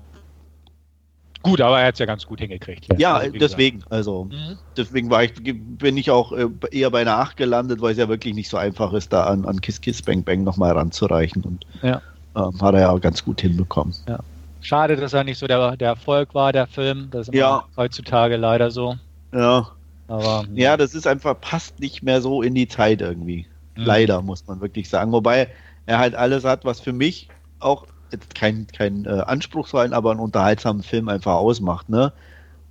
Gut, 1.43 1.59
aber 1.59 1.79
er 1.79 1.87
hat 1.87 1.95
es 1.95 1.99
ja 1.99 2.05
ganz 2.05 2.25
gut 2.25 2.39
hingekriegt. 2.39 2.87
Ja, 2.99 3.15
also, 3.15 3.37
deswegen. 3.37 3.83
Also, 3.89 4.25
mhm. 4.25 4.57
deswegen 4.77 5.09
war 5.09 5.23
ich, 5.23 5.33
bin 5.33 5.97
ich 5.97 6.11
auch 6.11 6.31
äh, 6.31 6.47
eher 6.71 6.91
bei 6.91 7.01
einer 7.01 7.17
8 7.17 7.35
gelandet, 7.35 7.81
weil 7.81 7.93
es 7.93 7.97
ja 7.97 8.07
wirklich 8.07 8.35
nicht 8.35 8.49
so 8.49 8.57
einfach 8.57 8.93
ist, 8.93 9.11
da 9.11 9.23
an, 9.23 9.45
an 9.45 9.59
Kiss 9.59 9.81
Kiss 9.81 10.01
Bang 10.01 10.23
Bang 10.23 10.43
nochmal 10.43 10.73
ranzureichen. 10.73 11.41
Und 11.43 11.65
ja. 11.81 12.01
ähm, 12.35 12.61
hat 12.61 12.75
er 12.75 12.81
ja 12.81 12.89
auch 12.91 13.01
ganz 13.01 13.25
gut 13.25 13.41
hinbekommen. 13.41 13.95
Ja. 14.07 14.19
Schade, 14.61 14.95
dass 14.95 15.13
er 15.13 15.23
nicht 15.23 15.39
so 15.39 15.47
der, 15.47 15.75
der 15.75 15.89
Erfolg 15.89 16.35
war, 16.35 16.53
der 16.53 16.67
Film. 16.67 17.07
Das 17.09 17.27
ist 17.27 17.33
ja. 17.33 17.65
heutzutage 17.75 18.37
leider 18.37 18.69
so. 18.69 18.95
Ja. 19.33 19.67
Aber, 20.11 20.45
ja, 20.53 20.75
das 20.75 20.93
ist 20.93 21.07
einfach, 21.07 21.39
passt 21.39 21.79
nicht 21.79 22.03
mehr 22.03 22.21
so 22.21 22.41
in 22.41 22.53
die 22.53 22.67
Zeit 22.67 22.99
irgendwie. 23.01 23.47
Mhm. 23.77 23.83
Leider, 23.85 24.21
muss 24.21 24.45
man 24.45 24.59
wirklich 24.59 24.89
sagen. 24.89 25.11
Wobei 25.13 25.47
er 25.85 25.99
halt 25.99 26.15
alles 26.15 26.43
hat, 26.43 26.65
was 26.65 26.81
für 26.81 26.91
mich 26.91 27.29
auch 27.59 27.85
jetzt 28.11 28.35
kein, 28.35 28.67
kein 28.67 29.05
äh, 29.05 29.21
anspruchsvollen, 29.25 29.93
aber 29.93 30.11
einen 30.11 30.19
unterhaltsamen 30.19 30.83
Film 30.83 31.07
einfach 31.07 31.35
ausmacht. 31.35 31.87
Ne? 31.87 32.11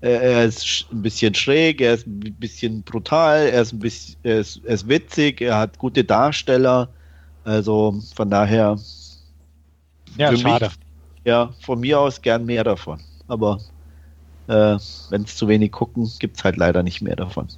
er 0.03 0.45
ist 0.45 0.87
ein 0.91 1.03
bisschen 1.03 1.35
schräg, 1.35 1.81
er 1.81 1.95
ist 1.95 2.07
ein 2.07 2.21
bisschen 2.39 2.83
brutal, 2.83 3.49
er 3.49 3.63
ist 3.63 3.73
ein 3.73 3.81
bisschen, 3.81 4.17
er 4.23 4.41
ist, 4.41 4.61
er 4.65 4.75
ist 4.75 4.89
witzig, 4.89 5.43
er 5.43 5.59
hat 5.59 5.79
gute 5.79 6.05
Darsteller. 6.05 6.89
Also 7.45 8.01
von 8.15 8.31
daher. 8.31 8.79
Ja, 10.17 10.35
schade. 10.37 10.67
Mich, 10.67 10.79
ja, 11.25 11.53
von 11.61 11.81
mir 11.81 12.01
aus 12.01 12.23
gern 12.23 12.47
mehr 12.47 12.65
davon. 12.65 13.01
Aber 13.29 13.61
äh, 14.49 14.79
wenn 15.11 15.23
es 15.23 15.37
zu 15.37 15.49
wenig 15.49 15.73
gucken, 15.73 16.11
gibt 16.19 16.39
es 16.39 16.45
halt 16.45 16.57
leider 16.57 16.83
nicht 16.83 17.03
mehr 17.03 17.17
davon. 17.17 17.49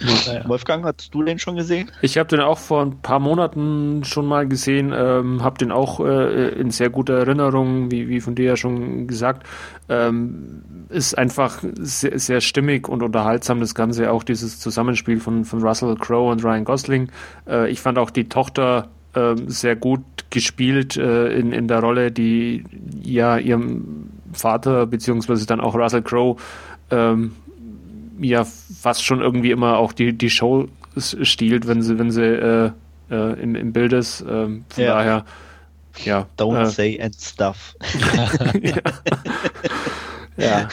Ja. 0.00 0.46
Wolfgang, 0.48 0.84
hast 0.84 1.14
du 1.14 1.22
den 1.22 1.38
schon 1.38 1.56
gesehen? 1.56 1.90
Ich 2.02 2.18
habe 2.18 2.28
den 2.28 2.40
auch 2.40 2.58
vor 2.58 2.82
ein 2.82 3.00
paar 3.00 3.18
Monaten 3.18 4.04
schon 4.04 4.26
mal 4.26 4.46
gesehen, 4.46 4.92
ähm, 4.94 5.42
habe 5.42 5.58
den 5.58 5.72
auch 5.72 6.00
äh, 6.00 6.48
in 6.50 6.70
sehr 6.70 6.90
guter 6.90 7.14
Erinnerung, 7.14 7.90
wie, 7.90 8.08
wie 8.08 8.20
von 8.20 8.34
dir 8.34 8.44
ja 8.44 8.56
schon 8.56 9.06
gesagt. 9.06 9.46
Ähm, 9.88 10.62
ist 10.90 11.16
einfach 11.16 11.62
sehr, 11.78 12.18
sehr 12.18 12.40
stimmig 12.40 12.88
und 12.88 13.02
unterhaltsam, 13.02 13.60
das 13.60 13.74
Ganze, 13.74 14.10
auch 14.12 14.22
dieses 14.22 14.60
Zusammenspiel 14.60 15.18
von, 15.18 15.44
von 15.44 15.62
Russell 15.62 15.94
Crowe 15.96 16.30
und 16.30 16.44
Ryan 16.44 16.64
Gosling. 16.64 17.08
Äh, 17.48 17.70
ich 17.70 17.80
fand 17.80 17.98
auch 17.98 18.10
die 18.10 18.28
Tochter 18.28 18.88
ähm, 19.14 19.48
sehr 19.48 19.76
gut 19.76 20.02
gespielt 20.28 20.96
äh, 20.98 21.28
in, 21.38 21.52
in 21.52 21.68
der 21.68 21.80
Rolle, 21.80 22.12
die 22.12 22.64
ja 23.02 23.38
ihrem 23.38 24.10
Vater 24.32 24.86
beziehungsweise 24.86 25.46
dann 25.46 25.60
auch 25.60 25.74
Russell 25.74 26.02
Crowe 26.02 26.36
ähm, 26.90 27.32
ja 28.20 28.44
fast 28.44 29.04
schon 29.04 29.20
irgendwie 29.20 29.50
immer 29.50 29.78
auch 29.78 29.92
die, 29.92 30.12
die 30.12 30.30
Show 30.30 30.68
stiehlt, 30.96 31.66
wenn 31.66 31.82
sie, 31.82 31.98
wenn 31.98 32.10
sie 32.10 32.24
äh, 32.24 32.70
äh, 33.10 33.40
im, 33.40 33.54
im 33.54 33.72
Bild 33.72 33.92
ist. 33.92 34.24
Ähm, 34.28 34.64
von 34.68 34.84
ja. 34.84 34.94
daher, 34.94 35.24
ja. 36.04 36.26
Don't 36.38 36.62
äh, 36.62 36.66
say 36.66 37.00
and 37.00 37.14
stuff. 37.14 37.74
ja. 38.62 38.76
ja. 40.36 40.68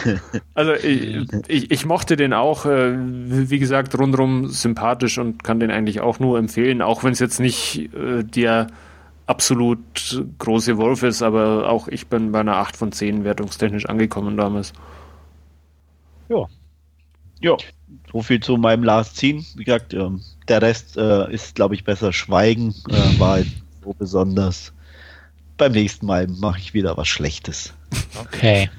Also 0.53 0.73
ich, 0.73 1.27
ich, 1.47 1.71
ich, 1.71 1.85
mochte 1.85 2.15
den 2.15 2.33
auch, 2.33 2.65
äh, 2.65 2.93
wie 2.95 3.59
gesagt, 3.59 3.97
rundherum 3.97 4.47
sympathisch 4.47 5.17
und 5.17 5.43
kann 5.43 5.59
den 5.59 5.71
eigentlich 5.71 6.01
auch 6.01 6.19
nur 6.19 6.37
empfehlen, 6.37 6.81
auch 6.81 7.03
wenn 7.03 7.13
es 7.13 7.19
jetzt 7.19 7.39
nicht 7.39 7.89
äh, 7.93 8.23
der 8.23 8.67
absolut 9.25 10.23
große 10.37 10.77
Wolf 10.77 11.03
ist, 11.03 11.21
aber 11.21 11.69
auch 11.69 11.87
ich 11.87 12.07
bin 12.07 12.31
bei 12.31 12.41
einer 12.41 12.57
8 12.57 12.75
von 12.75 12.91
10 12.91 13.23
wertungstechnisch 13.23 13.87
angekommen 13.87 14.37
damals. 14.37 14.73
Ja, 16.29 16.47
ja, 17.43 17.57
so 18.11 18.21
viel 18.21 18.39
zu 18.39 18.55
meinem 18.55 18.83
Last 18.83 19.17
Scene. 19.17 19.43
Wie 19.55 19.65
gesagt, 19.65 19.93
ähm, 19.93 20.21
der 20.47 20.61
Rest 20.61 20.97
äh, 20.97 21.31
ist, 21.31 21.55
glaube 21.55 21.75
ich, 21.75 21.83
besser 21.83 22.13
schweigen. 22.13 22.73
Äh, 22.89 23.19
war 23.19 23.31
halt 23.31 23.47
so 23.83 23.93
besonders. 23.93 24.73
Beim 25.57 25.73
nächsten 25.73 26.05
Mal 26.05 26.27
mache 26.27 26.59
ich 26.59 26.73
wieder 26.73 26.95
was 26.95 27.07
Schlechtes. 27.07 27.73
Okay. 28.19 28.69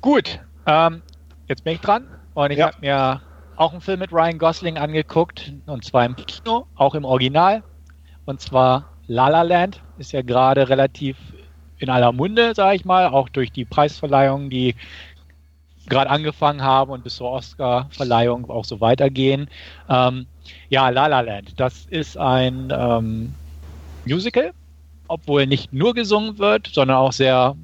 Gut. 0.00 0.38
Ähm, 0.66 1.02
jetzt 1.48 1.64
bin 1.64 1.74
ich 1.74 1.80
dran 1.80 2.06
und 2.34 2.50
ich 2.52 2.58
ja. 2.58 2.68
habe 2.68 2.76
mir 2.80 3.20
auch 3.56 3.72
einen 3.72 3.80
Film 3.80 3.98
mit 3.98 4.12
Ryan 4.12 4.38
Gosling 4.38 4.78
angeguckt 4.78 5.52
und 5.66 5.84
zwar 5.84 6.06
im 6.06 6.16
Kino, 6.16 6.66
auch 6.76 6.94
im 6.94 7.04
Original. 7.04 7.62
Und 8.26 8.40
zwar 8.40 8.93
La 9.06 9.28
La 9.28 9.42
Land 9.42 9.80
ist 9.98 10.12
ja 10.12 10.22
gerade 10.22 10.68
relativ 10.68 11.16
in 11.78 11.90
aller 11.90 12.12
Munde, 12.12 12.54
sage 12.54 12.76
ich 12.76 12.84
mal, 12.84 13.06
auch 13.08 13.28
durch 13.28 13.52
die 13.52 13.64
Preisverleihung, 13.64 14.48
die 14.48 14.74
gerade 15.86 16.08
angefangen 16.08 16.62
haben 16.62 16.90
und 16.90 17.04
bis 17.04 17.16
zur 17.16 17.30
Oscar-Verleihung 17.30 18.48
auch 18.48 18.64
so 18.64 18.80
weitergehen. 18.80 19.50
Ähm, 19.88 20.26
ja, 20.70 20.88
La 20.88 21.06
La 21.08 21.20
Land, 21.20 21.60
das 21.60 21.86
ist 21.86 22.16
ein 22.16 22.72
ähm, 22.74 23.34
Musical, 24.06 24.52
obwohl 25.08 25.46
nicht 25.46 25.72
nur 25.72 25.94
gesungen 25.94 26.38
wird, 26.38 26.68
sondern 26.68 26.96
auch 26.96 27.12
sehr 27.12 27.54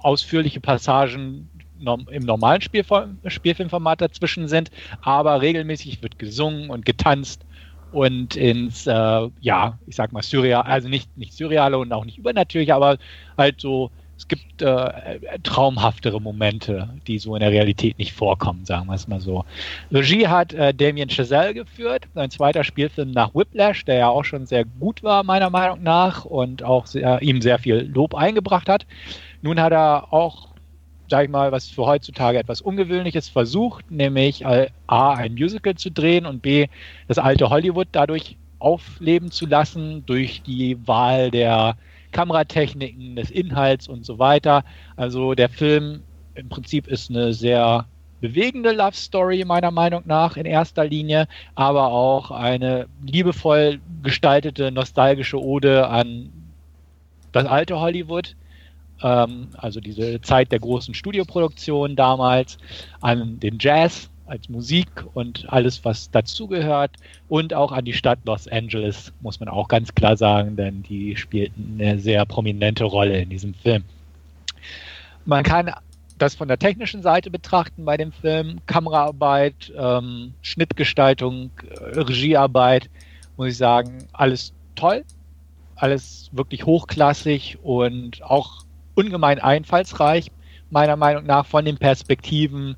ausführliche 0.00 0.60
Passagen 0.60 1.48
im 2.10 2.22
normalen 2.22 2.60
Spielfilmformat 2.62 4.00
dazwischen 4.00 4.46
sind, 4.48 4.70
aber 5.02 5.42
regelmäßig 5.42 6.00
wird 6.02 6.18
gesungen 6.18 6.70
und 6.70 6.86
getanzt 6.86 7.44
und 7.92 8.36
ins, 8.36 8.86
äh, 8.86 9.28
ja, 9.40 9.78
ich 9.86 9.96
sag 9.96 10.12
mal, 10.12 10.22
surreal, 10.22 10.62
also 10.62 10.88
nicht, 10.88 11.16
nicht 11.16 11.34
surreale 11.34 11.78
und 11.78 11.92
auch 11.92 12.04
nicht 12.04 12.18
übernatürliche, 12.18 12.74
aber 12.74 12.98
halt 13.36 13.60
so 13.60 13.90
es 14.22 14.28
gibt 14.28 14.62
äh, 14.62 15.18
traumhaftere 15.42 16.20
Momente, 16.20 16.88
die 17.08 17.18
so 17.18 17.34
in 17.34 17.40
der 17.40 17.50
Realität 17.50 17.98
nicht 17.98 18.12
vorkommen, 18.12 18.64
sagen 18.64 18.86
wir 18.86 18.94
es 18.94 19.08
mal 19.08 19.20
so. 19.20 19.44
Regie 19.90 20.28
hat 20.28 20.52
äh, 20.52 20.72
Damien 20.72 21.10
Chazelle 21.10 21.54
geführt, 21.54 22.06
sein 22.14 22.30
zweiter 22.30 22.62
Spielfilm 22.62 23.10
nach 23.10 23.34
Whiplash, 23.34 23.84
der 23.84 23.96
ja 23.96 24.08
auch 24.08 24.24
schon 24.24 24.46
sehr 24.46 24.64
gut 24.64 25.02
war, 25.02 25.24
meiner 25.24 25.50
Meinung 25.50 25.82
nach, 25.82 26.24
und 26.24 26.62
auch 26.62 26.86
sehr, 26.86 27.20
ihm 27.20 27.42
sehr 27.42 27.58
viel 27.58 27.90
Lob 27.92 28.14
eingebracht 28.14 28.68
hat. 28.68 28.86
Nun 29.40 29.60
hat 29.60 29.72
er 29.72 30.12
auch, 30.12 30.51
sag 31.12 31.24
ich 31.24 31.30
mal, 31.30 31.52
was 31.52 31.68
für 31.68 31.84
heutzutage 31.84 32.38
etwas 32.38 32.62
Ungewöhnliches 32.62 33.28
versucht, 33.28 33.90
nämlich 33.90 34.46
äh, 34.46 34.68
A, 34.86 35.12
ein 35.12 35.34
Musical 35.34 35.74
zu 35.74 35.90
drehen 35.90 36.24
und 36.24 36.40
B, 36.40 36.68
das 37.06 37.18
alte 37.18 37.50
Hollywood 37.50 37.88
dadurch 37.92 38.38
aufleben 38.58 39.30
zu 39.30 39.44
lassen 39.44 40.06
durch 40.06 40.42
die 40.42 40.78
Wahl 40.88 41.30
der 41.30 41.76
Kameratechniken, 42.12 43.16
des 43.16 43.30
Inhalts 43.30 43.88
und 43.88 44.06
so 44.06 44.18
weiter. 44.18 44.64
Also 44.96 45.34
der 45.34 45.50
Film 45.50 46.02
im 46.34 46.48
Prinzip 46.48 46.88
ist 46.88 47.10
eine 47.10 47.34
sehr 47.34 47.84
bewegende 48.22 48.72
Love 48.72 48.96
Story 48.96 49.44
meiner 49.44 49.70
Meinung 49.70 50.04
nach 50.06 50.38
in 50.38 50.46
erster 50.46 50.86
Linie, 50.86 51.28
aber 51.54 51.88
auch 51.88 52.30
eine 52.30 52.86
liebevoll 53.04 53.80
gestaltete 54.02 54.72
nostalgische 54.72 55.38
Ode 55.38 55.88
an 55.88 56.30
das 57.32 57.44
alte 57.44 57.78
Hollywood, 57.80 58.34
ähm, 59.02 59.48
also 59.56 59.80
diese 59.80 60.20
Zeit 60.20 60.52
der 60.52 60.60
großen 60.60 60.94
Studioproduktion 60.94 61.96
damals, 61.96 62.58
an 63.00 63.40
den 63.40 63.58
Jazz, 63.60 64.08
als 64.26 64.48
Musik 64.48 64.88
und 65.14 65.44
alles, 65.52 65.84
was 65.84 66.10
dazugehört 66.10 66.92
und 67.28 67.52
auch 67.52 67.72
an 67.72 67.84
die 67.84 67.92
Stadt 67.92 68.20
Los 68.24 68.48
Angeles, 68.48 69.12
muss 69.20 69.40
man 69.40 69.48
auch 69.48 69.68
ganz 69.68 69.94
klar 69.94 70.16
sagen, 70.16 70.56
denn 70.56 70.82
die 70.82 71.16
spielten 71.16 71.78
eine 71.78 71.98
sehr 71.98 72.24
prominente 72.24 72.84
Rolle 72.84 73.20
in 73.20 73.28
diesem 73.28 73.52
Film. 73.54 73.84
Man 75.26 75.44
kann 75.44 75.72
das 76.18 76.34
von 76.34 76.48
der 76.48 76.58
technischen 76.58 77.02
Seite 77.02 77.30
betrachten 77.30 77.84
bei 77.84 77.96
dem 77.96 78.12
Film, 78.12 78.60
Kameraarbeit, 78.66 79.72
ähm, 79.76 80.34
Schnittgestaltung, 80.40 81.50
Regiearbeit, 81.68 82.88
muss 83.36 83.48
ich 83.48 83.56
sagen, 83.56 84.06
alles 84.12 84.52
toll, 84.76 85.04
alles 85.74 86.30
wirklich 86.32 86.64
hochklassig 86.64 87.58
und 87.62 88.22
auch 88.22 88.64
ungemein 88.94 89.38
einfallsreich, 89.38 90.30
meiner 90.70 90.96
Meinung 90.96 91.24
nach, 91.24 91.46
von 91.46 91.64
den 91.64 91.78
Perspektiven, 91.78 92.76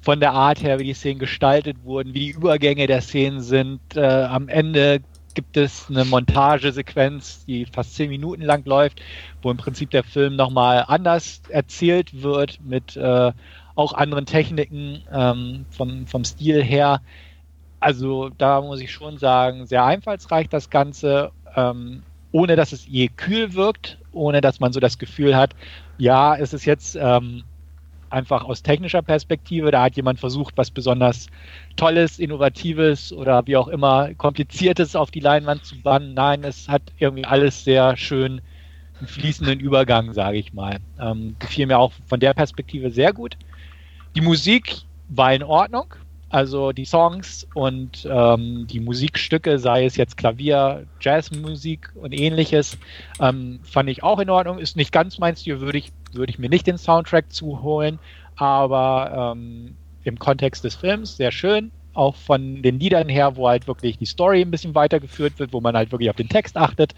von 0.00 0.20
der 0.20 0.32
Art 0.32 0.62
her, 0.62 0.78
wie 0.78 0.84
die 0.84 0.94
Szenen 0.94 1.20
gestaltet 1.20 1.76
wurden, 1.84 2.12
wie 2.12 2.20
die 2.20 2.30
Übergänge 2.30 2.86
der 2.86 3.00
Szenen 3.00 3.40
sind. 3.40 3.80
Äh, 3.94 4.24
am 4.24 4.48
Ende 4.48 5.00
gibt 5.34 5.56
es 5.56 5.86
eine 5.88 6.04
Montagesequenz, 6.04 7.44
die 7.46 7.66
fast 7.66 7.94
zehn 7.94 8.10
Minuten 8.10 8.42
lang 8.42 8.64
läuft, 8.66 9.00
wo 9.40 9.50
im 9.50 9.56
Prinzip 9.56 9.90
der 9.90 10.04
Film 10.04 10.36
nochmal 10.36 10.84
anders 10.88 11.42
erzählt 11.48 12.22
wird, 12.22 12.60
mit 12.64 12.96
äh, 12.96 13.32
auch 13.74 13.94
anderen 13.94 14.26
Techniken 14.26 15.02
ähm, 15.10 15.64
vom, 15.70 16.06
vom 16.06 16.24
Stil 16.24 16.62
her. 16.62 17.00
Also 17.80 18.28
da 18.28 18.60
muss 18.60 18.80
ich 18.80 18.92
schon 18.92 19.18
sagen, 19.18 19.66
sehr 19.66 19.84
einfallsreich 19.84 20.48
das 20.48 20.68
Ganze, 20.68 21.30
ähm, 21.56 22.02
ohne 22.32 22.56
dass 22.56 22.72
es 22.72 22.86
je 22.86 23.08
kühl 23.08 23.54
wirkt, 23.54 23.98
ohne 24.12 24.40
dass 24.40 24.60
man 24.60 24.72
so 24.72 24.80
das 24.80 24.98
Gefühl 24.98 25.36
hat, 25.36 25.54
ja, 25.98 26.36
es 26.36 26.52
ist 26.52 26.64
jetzt 26.64 26.96
ähm, 27.00 27.44
einfach 28.12 28.44
aus 28.44 28.62
technischer 28.62 29.02
Perspektive. 29.02 29.70
Da 29.70 29.82
hat 29.82 29.96
jemand 29.96 30.20
versucht, 30.20 30.56
was 30.56 30.70
besonders 30.70 31.28
Tolles, 31.76 32.18
Innovatives 32.18 33.12
oder 33.12 33.46
wie 33.46 33.56
auch 33.56 33.68
immer 33.68 34.14
Kompliziertes 34.14 34.94
auf 34.94 35.10
die 35.10 35.20
Leinwand 35.20 35.64
zu 35.64 35.80
bannen. 35.80 36.14
Nein, 36.14 36.44
es 36.44 36.68
hat 36.68 36.82
irgendwie 36.98 37.24
alles 37.24 37.64
sehr 37.64 37.96
schön 37.96 38.40
einen 39.00 39.08
fließenden 39.08 39.58
Übergang, 39.58 40.12
sage 40.12 40.38
ich 40.38 40.52
mal. 40.52 40.78
Ähm, 41.00 41.36
gefiel 41.38 41.66
mir 41.66 41.78
auch 41.78 41.92
von 42.06 42.20
der 42.20 42.34
Perspektive 42.34 42.90
sehr 42.90 43.12
gut. 43.12 43.36
Die 44.14 44.20
Musik 44.20 44.76
war 45.08 45.32
in 45.34 45.42
Ordnung. 45.42 45.94
Also 46.32 46.72
die 46.72 46.86
Songs 46.86 47.46
und 47.52 48.08
ähm, 48.10 48.66
die 48.66 48.80
Musikstücke, 48.80 49.58
sei 49.58 49.84
es 49.84 49.96
jetzt 49.96 50.16
Klavier, 50.16 50.86
Jazzmusik 50.98 51.90
und 51.94 52.14
ähnliches, 52.14 52.78
ähm, 53.20 53.60
fand 53.62 53.90
ich 53.90 54.02
auch 54.02 54.18
in 54.18 54.30
Ordnung. 54.30 54.58
Ist 54.58 54.74
nicht 54.74 54.92
ganz 54.92 55.18
mein 55.18 55.36
Stil, 55.36 55.60
würde 55.60 55.76
ich, 55.76 55.92
würde 56.14 56.30
ich 56.30 56.38
mir 56.38 56.48
nicht 56.48 56.66
den 56.66 56.78
Soundtrack 56.78 57.30
zuholen, 57.30 57.98
aber 58.36 59.34
ähm, 59.36 59.76
im 60.04 60.18
Kontext 60.18 60.64
des 60.64 60.74
Films 60.74 61.18
sehr 61.18 61.32
schön. 61.32 61.70
Auch 61.92 62.16
von 62.16 62.62
den 62.62 62.80
Liedern 62.80 63.10
her, 63.10 63.36
wo 63.36 63.46
halt 63.46 63.66
wirklich 63.66 63.98
die 63.98 64.06
Story 64.06 64.40
ein 64.40 64.50
bisschen 64.50 64.74
weitergeführt 64.74 65.38
wird, 65.38 65.52
wo 65.52 65.60
man 65.60 65.76
halt 65.76 65.92
wirklich 65.92 66.08
auf 66.08 66.16
den 66.16 66.30
Text 66.30 66.56
achtet. 66.56 66.94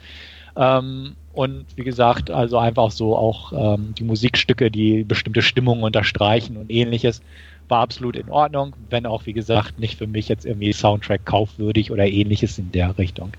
Ähm, 0.56 1.16
und 1.32 1.66
wie 1.74 1.82
gesagt, 1.82 2.30
also 2.30 2.58
einfach 2.58 2.92
so 2.92 3.16
auch 3.16 3.52
ähm, 3.52 3.96
die 3.98 4.04
Musikstücke, 4.04 4.70
die 4.70 5.02
bestimmte 5.02 5.42
Stimmungen 5.42 5.82
unterstreichen 5.82 6.56
und 6.56 6.70
ähnliches 6.70 7.20
war 7.68 7.80
absolut 7.80 8.16
in 8.16 8.28
Ordnung, 8.28 8.74
wenn 8.90 9.06
auch, 9.06 9.26
wie 9.26 9.32
gesagt, 9.32 9.78
nicht 9.78 9.98
für 9.98 10.06
mich 10.06 10.28
jetzt 10.28 10.44
irgendwie 10.44 10.72
Soundtrack 10.72 11.24
kaufwürdig 11.24 11.90
oder 11.90 12.06
ähnliches 12.06 12.58
in 12.58 12.70
der 12.72 12.96
Richtung. 12.98 13.32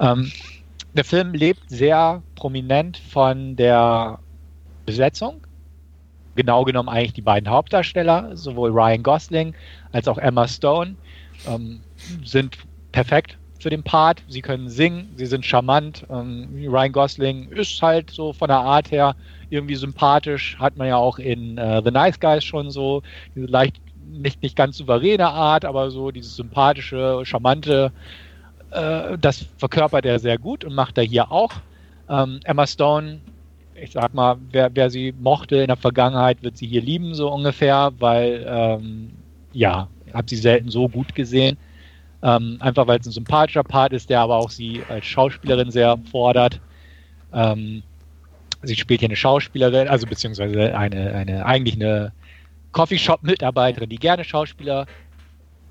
Ähm, 0.00 0.30
der 0.94 1.04
Film 1.04 1.34
lebt 1.34 1.68
sehr 1.68 2.22
prominent 2.34 2.96
von 2.96 3.56
der 3.56 4.18
Besetzung. 4.86 5.46
genau 6.36 6.64
genommen 6.64 6.88
eigentlich 6.88 7.12
die 7.12 7.22
beiden 7.22 7.50
Hauptdarsteller, 7.50 8.36
sowohl 8.36 8.70
Ryan 8.70 9.02
Gosling 9.02 9.54
als 9.92 10.08
auch 10.08 10.16
Emma 10.16 10.48
Stone, 10.48 10.96
ähm, 11.46 11.80
sind 12.24 12.56
perfekt 12.92 13.36
für 13.58 13.70
den 13.70 13.82
Part. 13.82 14.22
Sie 14.26 14.40
können 14.40 14.68
singen, 14.68 15.12
sie 15.16 15.26
sind 15.26 15.44
charmant. 15.44 16.06
Ähm, 16.10 16.48
Ryan 16.66 16.92
Gosling 16.92 17.48
ist 17.50 17.80
halt 17.82 18.10
so 18.10 18.32
von 18.32 18.48
der 18.48 18.58
Art 18.58 18.90
her 18.90 19.14
irgendwie 19.50 19.74
sympathisch, 19.74 20.56
hat 20.58 20.76
man 20.76 20.88
ja 20.88 20.96
auch 20.96 21.18
in 21.18 21.58
äh, 21.58 21.82
The 21.84 21.90
Nice 21.90 22.18
Guys 22.18 22.44
schon 22.44 22.70
so 22.70 23.02
diese 23.34 23.46
leicht 23.46 23.80
nicht, 24.10 24.42
nicht 24.42 24.56
ganz 24.56 24.76
souveräne 24.76 25.28
Art, 25.28 25.64
aber 25.64 25.90
so 25.90 26.10
dieses 26.10 26.36
sympathische, 26.36 27.20
charmante, 27.24 27.92
äh, 28.70 29.16
das 29.18 29.46
verkörpert 29.58 30.04
er 30.04 30.18
sehr 30.18 30.38
gut 30.38 30.64
und 30.64 30.74
macht 30.74 30.98
er 30.98 31.04
hier 31.04 31.30
auch. 31.30 31.52
Ähm, 32.08 32.40
Emma 32.44 32.66
Stone, 32.66 33.20
ich 33.74 33.92
sag 33.92 34.14
mal, 34.14 34.36
wer, 34.50 34.70
wer 34.74 34.90
sie 34.90 35.14
mochte 35.18 35.56
in 35.56 35.68
der 35.68 35.76
Vergangenheit, 35.76 36.42
wird 36.42 36.56
sie 36.56 36.66
hier 36.66 36.82
lieben, 36.82 37.14
so 37.14 37.32
ungefähr, 37.32 37.92
weil, 37.98 38.44
ähm, 38.48 39.12
ja, 39.52 39.88
habe 40.12 40.28
sie 40.28 40.36
selten 40.36 40.70
so 40.70 40.88
gut 40.88 41.14
gesehen. 41.14 41.56
Ähm, 42.22 42.58
einfach 42.60 42.86
weil 42.86 43.00
es 43.00 43.06
ein 43.06 43.12
sympathischer 43.12 43.64
Part 43.64 43.92
ist, 43.92 44.10
der 44.10 44.20
aber 44.20 44.36
auch 44.36 44.50
sie 44.50 44.82
als 44.88 45.06
Schauspielerin 45.06 45.70
sehr 45.70 45.98
fordert. 46.10 46.60
Ähm, 47.32 47.82
sie 48.62 48.76
spielt 48.76 49.00
hier 49.00 49.08
eine 49.08 49.16
Schauspielerin, 49.16 49.88
also 49.88 50.06
beziehungsweise 50.06 50.76
eine, 50.76 51.14
eine 51.14 51.46
eigentlich 51.46 51.76
eine 51.76 52.12
Coffeeshop-Mitarbeiterin, 52.72 53.88
die 53.88 53.96
gerne 53.96 54.24
Schauspielerin 54.24 54.86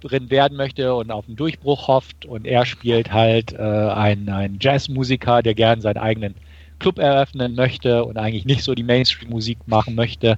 werden 0.02 0.58
möchte 0.58 0.94
und 0.96 1.12
auf 1.12 1.28
einen 1.28 1.36
Durchbruch 1.36 1.88
hofft. 1.88 2.26
Und 2.26 2.46
er 2.46 2.66
spielt 2.66 3.12
halt 3.12 3.54
äh, 3.54 3.58
einen, 3.58 4.30
einen 4.30 4.58
Jazzmusiker, 4.60 5.42
der 5.42 5.54
gerne 5.54 5.82
seinen 5.82 5.98
eigenen 5.98 6.36
Club 6.80 6.98
eröffnen 6.98 7.56
möchte 7.56 8.06
und 8.06 8.18
eigentlich 8.18 8.46
nicht 8.46 8.64
so 8.64 8.74
die 8.74 8.84
Mainstream-Musik 8.84 9.60
machen 9.68 9.96
möchte, 9.96 10.38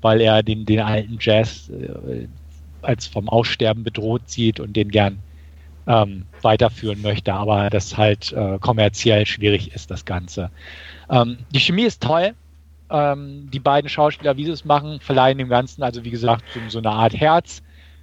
weil 0.00 0.20
er 0.20 0.42
den, 0.42 0.66
den 0.66 0.80
alten 0.80 1.18
Jazz 1.20 1.70
äh, 1.70 2.26
als 2.82 3.06
vom 3.06 3.28
Aussterben 3.28 3.82
bedroht 3.82 4.22
sieht 4.26 4.60
und 4.60 4.76
den 4.76 4.90
gern 4.90 5.18
ähm, 5.88 6.26
weiterführen 6.42 7.02
möchte, 7.02 7.34
aber 7.34 7.70
das 7.70 7.96
halt 7.96 8.32
äh, 8.32 8.58
kommerziell 8.60 9.26
schwierig 9.26 9.74
ist, 9.74 9.90
das 9.90 10.04
Ganze. 10.04 10.50
Ähm, 11.10 11.38
die 11.50 11.58
Chemie 11.60 11.84
ist 11.84 12.02
toll. 12.02 12.34
Ähm, 12.90 13.48
die 13.52 13.58
beiden 13.58 13.88
Schauspieler, 13.88 14.36
wie 14.36 14.44
sie 14.44 14.52
es 14.52 14.64
machen, 14.64 15.00
verleihen 15.00 15.38
dem 15.38 15.48
Ganzen, 15.48 15.82
also 15.82 16.04
wie 16.04 16.10
gesagt, 16.10 16.44
so, 16.54 16.60
so 16.68 16.78
eine 16.78 16.90
Art 16.90 17.14
Herz 17.14 17.62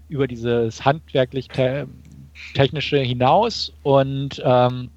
über 0.09 0.27
dieses 0.27 0.83
handwerklich-technische 0.83 2.99
hinaus. 2.99 3.71
Und 3.83 4.41
ähm, 4.43 4.89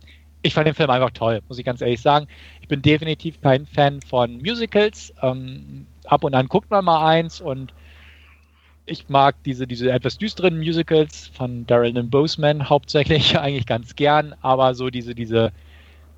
ich 0.42 0.55
fand 0.55 0.66
den 0.66 0.74
Film 0.74 0.90
einfach 0.90 1.11
toll, 1.11 1.42
muss 1.48 1.59
ich 1.59 1.64
ganz 1.64 1.83
ehrlich 1.83 2.01
sagen. 2.01 2.27
Ich 2.62 2.68
bin 2.68 2.83
definitiv 2.83 3.40
kein 3.40 3.66
Fan 3.66 4.01
von 4.03 4.38
Musicals. 4.38 5.14
Ähm, 5.22 5.87
ab 6.05 6.24
und 6.24 6.35
an 6.35 6.48
guckt 6.48 6.70
man 6.70 6.87
mal 6.87 7.07
eins 7.07 7.40
und 7.40 7.72
ich 8.88 9.09
mag 9.09 9.37
diese, 9.44 9.66
diese 9.66 9.90
etwas 9.92 10.18
düsteren 10.18 10.59
Musicals 10.59 11.31
von 11.35 11.66
Daryl 11.66 12.03
Boseman 12.05 12.68
hauptsächlich 12.68 13.38
eigentlich 13.40 13.66
ganz 13.66 13.94
gern, 13.96 14.35
aber 14.40 14.74
so 14.74 14.90
diese, 14.90 15.14
diese 15.14 15.53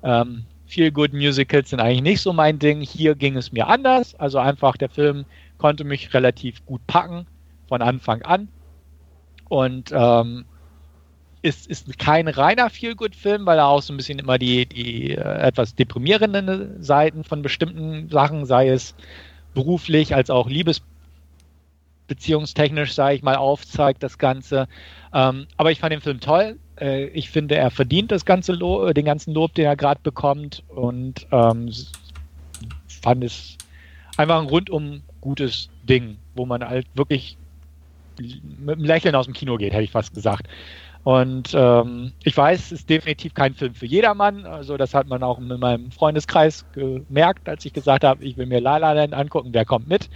ähm, 0.03 0.45
Feel-Good 0.67 1.13
Musicals 1.13 1.69
sind 1.69 1.81
eigentlich 1.81 2.01
nicht 2.01 2.21
so 2.21 2.31
mein 2.31 2.57
Ding. 2.57 2.81
Hier 2.81 3.15
ging 3.15 3.35
es 3.35 3.51
mir 3.51 3.67
anders. 3.67 4.15
Also 4.15 4.39
einfach 4.39 4.77
der 4.77 4.89
Film 4.89 5.25
konnte 5.57 5.83
mich 5.83 6.13
relativ 6.13 6.65
gut 6.65 6.81
packen 6.87 7.27
von 7.67 7.81
Anfang 7.81 8.21
an. 8.21 8.47
Und 9.49 9.91
ähm, 9.93 10.45
ist, 11.41 11.67
ist 11.67 11.99
kein 11.99 12.27
reiner 12.27 12.69
Feel-Good-Film, 12.69 13.45
weil 13.45 13.57
er 13.57 13.67
auch 13.67 13.81
so 13.81 13.93
ein 13.93 13.97
bisschen 13.97 14.19
immer 14.19 14.37
die, 14.37 14.65
die 14.65 15.11
äh, 15.11 15.39
etwas 15.39 15.75
deprimierenden 15.75 16.81
Seiten 16.81 17.25
von 17.25 17.41
bestimmten 17.41 18.09
Sachen, 18.09 18.45
sei 18.45 18.69
es 18.69 18.95
beruflich 19.53 20.15
als 20.15 20.29
auch 20.29 20.47
Liebes 20.47 20.81
beziehungstechnisch, 22.11 22.93
sage 22.93 23.15
ich 23.15 23.23
mal, 23.23 23.37
aufzeigt, 23.37 24.03
das 24.03 24.17
Ganze. 24.17 24.67
Ähm, 25.13 25.47
aber 25.55 25.71
ich 25.71 25.79
fand 25.79 25.93
den 25.93 26.01
Film 26.01 26.19
toll. 26.19 26.59
Äh, 26.77 27.05
ich 27.05 27.29
finde, 27.29 27.55
er 27.55 27.71
verdient 27.71 28.11
das 28.11 28.25
ganze 28.25 28.51
Lob, 28.51 28.93
den 28.93 29.05
ganzen 29.05 29.33
Lob, 29.33 29.53
den 29.53 29.63
er 29.63 29.77
gerade 29.77 30.01
bekommt 30.03 30.61
und 30.67 31.25
ähm, 31.31 31.71
fand 33.01 33.23
es 33.23 33.57
einfach 34.17 34.41
ein 34.41 34.47
rundum 34.47 35.03
gutes 35.21 35.69
Ding, 35.87 36.17
wo 36.35 36.45
man 36.45 36.67
halt 36.67 36.85
wirklich 36.95 37.37
mit 38.59 38.75
einem 38.75 38.83
Lächeln 38.83 39.15
aus 39.15 39.25
dem 39.25 39.33
Kino 39.33 39.55
geht, 39.55 39.71
hätte 39.71 39.83
ich 39.83 39.91
fast 39.91 40.13
gesagt. 40.13 40.49
Und 41.05 41.53
ähm, 41.55 42.11
ich 42.23 42.35
weiß, 42.35 42.59
es 42.59 42.71
ist 42.73 42.89
definitiv 42.89 43.33
kein 43.33 43.53
Film 43.53 43.73
für 43.73 43.85
jedermann. 43.85 44.45
Also 44.45 44.75
das 44.75 44.93
hat 44.93 45.07
man 45.07 45.23
auch 45.23 45.39
in 45.39 45.47
meinem 45.47 45.91
Freundeskreis 45.91 46.65
gemerkt, 46.73 47.47
als 47.47 47.65
ich 47.65 47.71
gesagt 47.71 48.03
habe, 48.03 48.21
ich 48.23 48.35
will 48.35 48.47
mir 48.47 48.59
La 48.59 48.77
La 48.77 48.91
Land 48.91 49.13
angucken, 49.13 49.49
wer 49.53 49.63
kommt 49.63 49.87
mit 49.87 50.09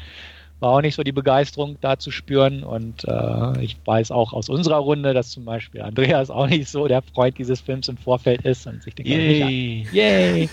war 0.59 0.71
auch 0.71 0.81
nicht 0.81 0.95
so 0.95 1.03
die 1.03 1.11
Begeisterung 1.11 1.77
da 1.81 1.97
zu 1.97 2.11
spüren. 2.11 2.63
Und 2.63 3.03
äh, 3.05 3.61
ich 3.61 3.77
weiß 3.85 4.11
auch 4.11 4.33
aus 4.33 4.49
unserer 4.49 4.77
Runde, 4.77 5.13
dass 5.13 5.31
zum 5.31 5.45
Beispiel 5.45 5.81
Andreas 5.81 6.29
auch 6.29 6.47
nicht 6.47 6.69
so 6.69 6.87
der 6.87 7.01
Freund 7.01 7.37
dieses 7.37 7.61
Films 7.61 7.87
im 7.87 7.97
Vorfeld 7.97 8.41
ist 8.41 8.65
und 8.67 8.81
sich 8.83 8.95
denkt, 8.95 9.11
Yay. 9.11 9.87
Yay. 9.91 10.49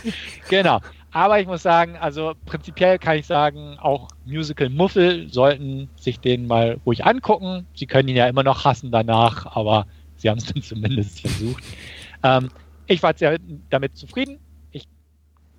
genau. 0.48 0.80
Aber 1.12 1.38
ich 1.40 1.46
muss 1.46 1.62
sagen, 1.62 1.96
also 1.96 2.32
prinzipiell 2.46 2.98
kann 2.98 3.18
ich 3.18 3.26
sagen, 3.26 3.76
auch 3.78 4.08
Musical 4.24 4.70
Muffel 4.70 5.30
sollten 5.30 5.90
sich 5.96 6.18
den 6.18 6.46
mal 6.46 6.80
ruhig 6.86 7.04
angucken. 7.04 7.66
Sie 7.74 7.86
können 7.86 8.08
ihn 8.08 8.16
ja 8.16 8.26
immer 8.28 8.42
noch 8.42 8.64
hassen 8.64 8.90
danach, 8.90 9.54
aber 9.54 9.86
sie 10.16 10.30
haben 10.30 10.38
es 10.38 10.46
dann 10.46 10.62
zumindest 10.62 11.20
versucht. 11.20 11.62
Ähm, 12.22 12.48
ich 12.86 13.02
war 13.02 13.14
sehr 13.14 13.36
damit 13.68 13.96
zufrieden. 13.96 14.38
Ich 14.70 14.88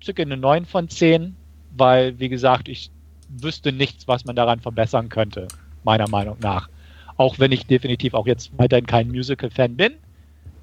zücke 0.00 0.22
eine 0.22 0.36
9 0.36 0.64
von 0.66 0.88
10, 0.88 1.36
weil, 1.76 2.18
wie 2.18 2.28
gesagt, 2.28 2.68
ich 2.68 2.90
wüsste 3.28 3.72
nichts, 3.72 4.08
was 4.08 4.24
man 4.24 4.36
daran 4.36 4.60
verbessern 4.60 5.08
könnte, 5.08 5.48
meiner 5.84 6.08
Meinung 6.08 6.36
nach. 6.40 6.68
Auch 7.16 7.38
wenn 7.38 7.52
ich 7.52 7.66
definitiv 7.66 8.14
auch 8.14 8.26
jetzt 8.26 8.50
weiterhin 8.58 8.86
kein 8.86 9.08
Musical-Fan 9.08 9.76
bin, 9.76 9.94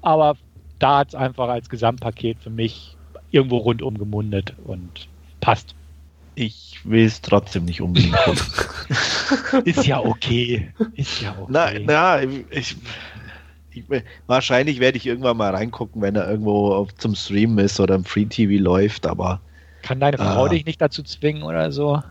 aber 0.02 0.36
da 0.78 0.98
hat 0.98 1.08
es 1.08 1.14
einfach 1.14 1.48
als 1.48 1.68
Gesamtpaket 1.68 2.38
für 2.40 2.50
mich 2.50 2.96
irgendwo 3.30 3.58
rundum 3.58 3.96
gemundet 3.98 4.54
und 4.64 5.08
passt. 5.40 5.74
Ich 6.34 6.80
will 6.84 7.04
es 7.04 7.20
trotzdem 7.20 7.66
nicht 7.66 7.80
unbedingt 7.80 8.16
gucken. 8.16 9.64
Ist 9.64 9.86
ja 9.86 10.00
okay. 10.00 10.70
Ist 10.94 11.20
ja 11.20 11.36
okay. 11.38 11.46
Na, 11.48 11.70
na 11.84 12.22
ich, 12.50 12.76
ich, 13.70 13.84
wahrscheinlich 14.26 14.80
werde 14.80 14.98
ich 14.98 15.06
irgendwann 15.06 15.36
mal 15.36 15.54
reingucken, 15.54 16.00
wenn 16.00 16.16
er 16.16 16.28
irgendwo 16.28 16.72
auf, 16.72 16.94
zum 16.94 17.14
Streamen 17.14 17.58
ist 17.58 17.78
oder 17.80 17.94
im 17.94 18.04
Free 18.04 18.24
TV 18.24 18.62
läuft, 18.62 19.06
aber. 19.06 19.40
Kann 19.82 20.00
deine 20.00 20.16
Frau 20.16 20.46
äh, 20.46 20.50
dich 20.50 20.66
nicht 20.66 20.80
dazu 20.80 21.02
zwingen 21.02 21.42
oder 21.42 21.72
so? 21.72 22.02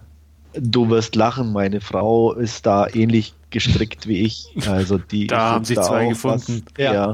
Du 0.53 0.89
wirst 0.89 1.15
lachen, 1.15 1.53
meine 1.53 1.81
Frau 1.81 2.33
ist 2.33 2.65
da 2.65 2.87
ähnlich 2.87 3.33
gestrickt 3.51 4.07
wie 4.07 4.21
ich. 4.21 4.47
Also 4.67 4.97
die 4.97 5.27
da 5.27 5.51
haben 5.51 5.65
sich 5.65 5.75
da 5.75 5.83
zwei 5.83 6.07
gefunden. 6.07 6.63
Was, 6.75 6.83
ja. 6.83 6.93
ja. 6.93 7.13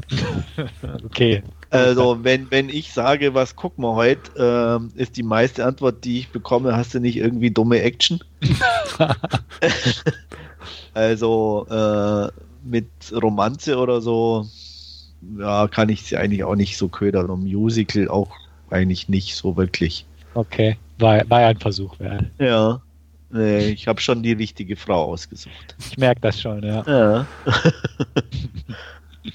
okay. 1.04 1.42
Also 1.70 2.24
wenn, 2.24 2.50
wenn 2.50 2.70
ich 2.70 2.92
sage, 2.92 3.34
was 3.34 3.54
gucken 3.54 3.84
wir 3.84 3.94
heute, 3.94 4.80
äh, 4.96 5.00
ist 5.00 5.16
die 5.16 5.22
meiste 5.22 5.66
Antwort, 5.66 6.04
die 6.04 6.20
ich 6.20 6.30
bekomme, 6.30 6.74
hast 6.74 6.94
du 6.94 7.00
nicht 7.00 7.16
irgendwie 7.16 7.50
dumme 7.50 7.82
Action? 7.82 8.20
also 10.94 11.66
äh, 11.68 12.28
mit 12.64 12.86
Romanze 13.12 13.76
oder 13.76 14.00
so, 14.00 14.46
ja, 15.38 15.68
kann 15.68 15.90
ich 15.90 16.04
sie 16.04 16.16
eigentlich 16.16 16.44
auch 16.44 16.56
nicht 16.56 16.78
so 16.78 16.88
ködern. 16.88 17.28
Und 17.28 17.44
Musical 17.44 18.08
auch 18.08 18.30
eigentlich 18.70 19.08
nicht 19.08 19.34
so 19.34 19.56
wirklich. 19.56 20.06
Okay, 20.34 20.78
war, 20.98 21.28
war 21.28 21.40
ein 21.40 21.58
Versuch 21.58 21.98
wert. 21.98 22.24
Ja. 22.38 22.80
Nee, 23.30 23.70
ich 23.70 23.88
habe 23.88 24.00
schon 24.00 24.22
die 24.22 24.32
richtige 24.32 24.76
Frau 24.76 25.04
ausgesucht. 25.04 25.76
Ich 25.78 25.98
merke 25.98 26.20
das 26.22 26.40
schon, 26.40 26.62
ja. 26.62 26.82
Ja. 26.86 27.26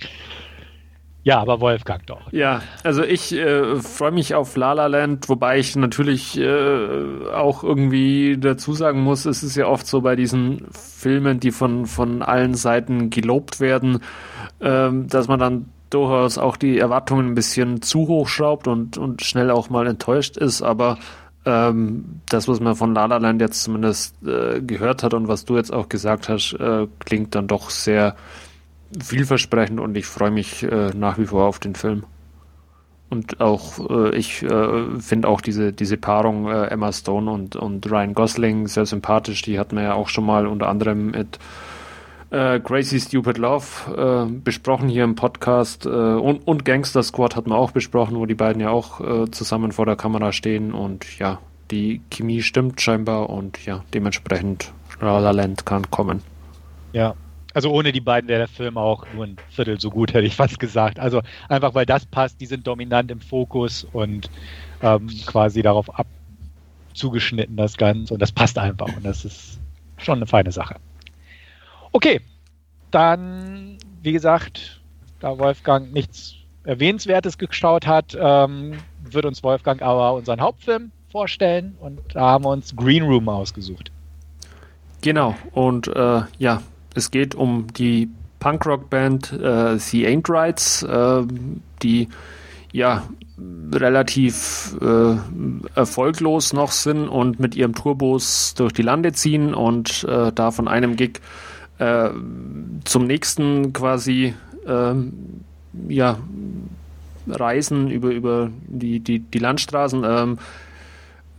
ja, 1.24 1.40
aber 1.40 1.62
Wolfgang 1.62 2.06
doch. 2.08 2.32
Ja, 2.32 2.64
also 2.84 3.04
ich 3.04 3.34
äh, 3.34 3.76
freue 3.76 4.12
mich 4.12 4.34
auf 4.34 4.56
La 4.56 4.74
La 4.74 4.88
Land, 4.88 5.30
wobei 5.30 5.60
ich 5.60 5.76
natürlich 5.76 6.40
äh, 6.40 7.28
auch 7.34 7.64
irgendwie 7.64 8.38
dazu 8.40 8.74
sagen 8.74 9.02
muss, 9.02 9.26
es 9.26 9.44
ist 9.44 9.56
ja 9.56 9.68
oft 9.68 9.86
so 9.86 10.02
bei 10.02 10.16
diesen 10.16 10.66
Filmen, 10.72 11.40
die 11.40 11.52
von, 11.52 11.86
von 11.86 12.24
allen 12.24 12.56
Seiten 12.56 13.12
gelobt 13.12 13.60
werden, 13.60 14.00
äh, 14.60 14.90
dass 14.92 15.28
man 15.28 15.40
dann 15.40 15.70
durchaus 15.92 16.40
auch 16.40 16.58
die 16.58 16.80
Erwartungen 16.80 17.28
ein 17.28 17.36
bisschen 17.36 17.84
zu 17.84 18.08
hoch 18.08 18.28
schraubt 18.28 18.68
und, 18.68 18.98
und 18.98 19.22
schnell 19.22 19.52
auch 19.52 19.70
mal 19.70 19.86
enttäuscht 19.86 20.38
ist, 20.38 20.64
aber 20.64 20.98
ähm, 21.46 22.22
das, 22.30 22.48
was 22.48 22.60
man 22.60 22.76
von 22.76 22.94
La 22.94 23.06
La 23.06 23.18
Land 23.18 23.42
jetzt 23.42 23.64
zumindest 23.64 24.16
äh, 24.26 24.62
gehört 24.62 25.04
hat 25.04 25.14
und 25.14 25.28
was 25.28 25.46
du 25.46 25.58
jetzt 25.58 25.74
auch 25.74 25.90
gesagt 25.90 26.30
hast, 26.30 26.54
äh, 26.54 26.88
klingt 27.00 27.36
dann 27.36 27.48
doch 27.48 27.70
sehr 27.70 28.16
vielversprechend 29.02 29.80
und 29.80 29.96
ich 29.98 30.06
freue 30.06 30.32
mich 30.32 30.64
äh, 30.64 30.92
nach 30.96 31.18
wie 31.18 31.26
vor 31.26 31.46
auf 31.46 31.60
den 31.60 31.76
Film. 31.76 32.04
Und 33.10 33.42
auch, 33.42 33.90
äh, 33.90 34.16
ich 34.16 34.42
äh, 34.42 35.00
finde 35.00 35.28
auch 35.28 35.42
diese, 35.42 35.72
diese 35.72 35.98
Paarung 35.98 36.48
äh, 36.48 36.66
Emma 36.66 36.92
Stone 36.92 37.30
und, 37.30 37.56
und 37.56 37.90
Ryan 37.90 38.14
Gosling 38.14 38.68
sehr 38.68 38.88
sympathisch. 38.88 39.44
Die 39.44 39.60
hatten 39.60 39.76
wir 39.76 39.84
ja 39.84 39.94
auch 39.94 40.10
schon 40.10 40.26
mal 40.26 40.48
unter 40.48 40.68
anderem 40.68 41.12
mit 41.12 41.38
äh, 42.34 42.60
Crazy 42.60 43.00
Stupid 43.00 43.38
Love 43.38 44.28
äh, 44.28 44.32
besprochen 44.32 44.90
hier 44.90 45.04
im 45.04 45.16
Podcast 45.16 45.86
äh, 45.86 45.90
und, 45.90 46.48
und 46.48 46.66
Gangster 46.66 47.04
Squad 47.04 47.36
hatten 47.36 47.52
wir 47.52 47.58
auch 47.58 47.72
besprochen, 47.72 48.18
wo 48.18 48.26
die 48.26 48.36
beiden 48.36 48.62
ja 48.62 48.70
auch 48.70 49.00
äh, 49.00 49.32
zusammen 49.32 49.72
vor 49.72 49.86
der 49.86 49.96
Kamera 49.96 50.32
stehen 50.32 50.74
und 50.74 51.20
ja, 51.20 51.40
die 51.72 52.02
Chemie 52.10 52.42
stimmt 52.42 52.82
scheinbar 52.82 53.30
und 53.30 53.64
ja, 53.66 53.84
dementsprechend 53.94 54.74
La 55.00 55.20
La 55.20 55.32
Land 55.32 55.66
kann 55.66 55.90
kommen. 55.92 56.22
Ja, 56.92 57.16
also 57.54 57.72
ohne 57.72 57.92
die 57.92 58.02
beiden 58.02 58.28
wäre 58.28 58.40
der 58.40 58.48
Film 58.48 58.78
auch 58.78 59.06
nur 59.14 59.26
ein 59.26 59.38
Viertel 59.50 59.80
so 59.80 59.92
gut, 59.92 60.14
hätte 60.14 60.26
ich 60.26 60.36
fast 60.36 60.60
gesagt. 60.60 61.00
Also 61.00 61.22
einfach 61.50 61.76
weil 61.76 61.86
das 61.86 62.06
passt, 62.06 62.42
die 62.42 62.48
sind 62.48 62.66
dominant 62.66 63.12
im 63.12 63.22
Fokus 63.22 63.86
und 63.94 64.30
ähm, 64.82 65.08
quasi 65.26 65.62
darauf 65.62 65.94
ab 66.00 66.08
zugeschnitten, 66.94 67.58
das 67.58 67.78
Ganze. 67.78 68.14
Und 68.14 68.22
das 68.22 68.32
passt 68.32 68.58
einfach. 68.58 68.88
Und 68.96 69.06
das 69.06 69.26
ist 69.26 69.60
schon 69.98 70.18
eine 70.18 70.28
feine 70.28 70.52
Sache. 70.52 70.76
Okay, 71.94 72.22
dann, 72.92 73.78
wie 74.02 74.12
gesagt, 74.12 74.82
da 75.20 75.38
Wolfgang 75.38 75.94
nichts 75.94 76.34
Erwähnenswertes 76.64 77.38
geschaut 77.38 77.86
hat, 77.86 78.18
ähm, 78.20 78.74
wird 79.04 79.26
uns 79.26 79.44
Wolfgang 79.44 79.82
aber 79.82 80.14
unseren 80.14 80.42
Hauptfilm 80.42 80.92
vorstellen. 81.12 81.76
Und 81.80 82.00
da 82.14 82.22
haben 82.22 82.46
wir 82.46 82.50
uns 82.50 82.76
Green 82.76 83.04
Room 83.04 83.30
ausgesucht. 83.30 83.92
Genau, 85.02 85.36
und 85.52 85.88
äh, 85.88 86.22
ja, 86.40 86.62
es 86.96 87.12
geht 87.12 87.36
um 87.36 87.68
die 87.74 88.10
Punkrock-Band 88.40 89.34
äh, 89.34 89.78
The 89.78 90.08
Ain't 90.08 90.30
Rights, 90.30 90.84
äh, 90.84 91.24
die 91.82 92.10
ja 92.72 93.04
relativ 93.72 94.76
äh, 94.82 95.16
erfolglos 95.76 96.54
noch 96.54 96.72
sind 96.72 97.08
und 97.08 97.40
mit 97.40 97.56
ihrem 97.56 97.76
Tourbus 97.76 98.54
durch 98.56 98.74
die 98.74 98.82
Lande 98.82 99.12
ziehen 99.14 99.54
und 99.54 100.06
äh, 100.06 100.32
da 100.34 100.52
von 100.52 100.68
einem 100.68 100.96
Gig 100.96 101.20
äh, 101.84 102.10
zum 102.86 103.06
nächsten 103.06 103.74
quasi 103.74 104.34
ähm, 104.68 105.14
ja 105.88 106.18
reisen 107.28 107.90
über 107.90 108.12
über 108.12 108.50
die 108.68 109.00
die 109.00 109.20
die 109.20 109.40
Landstraßen 109.40 110.04
ähm, 110.06 110.38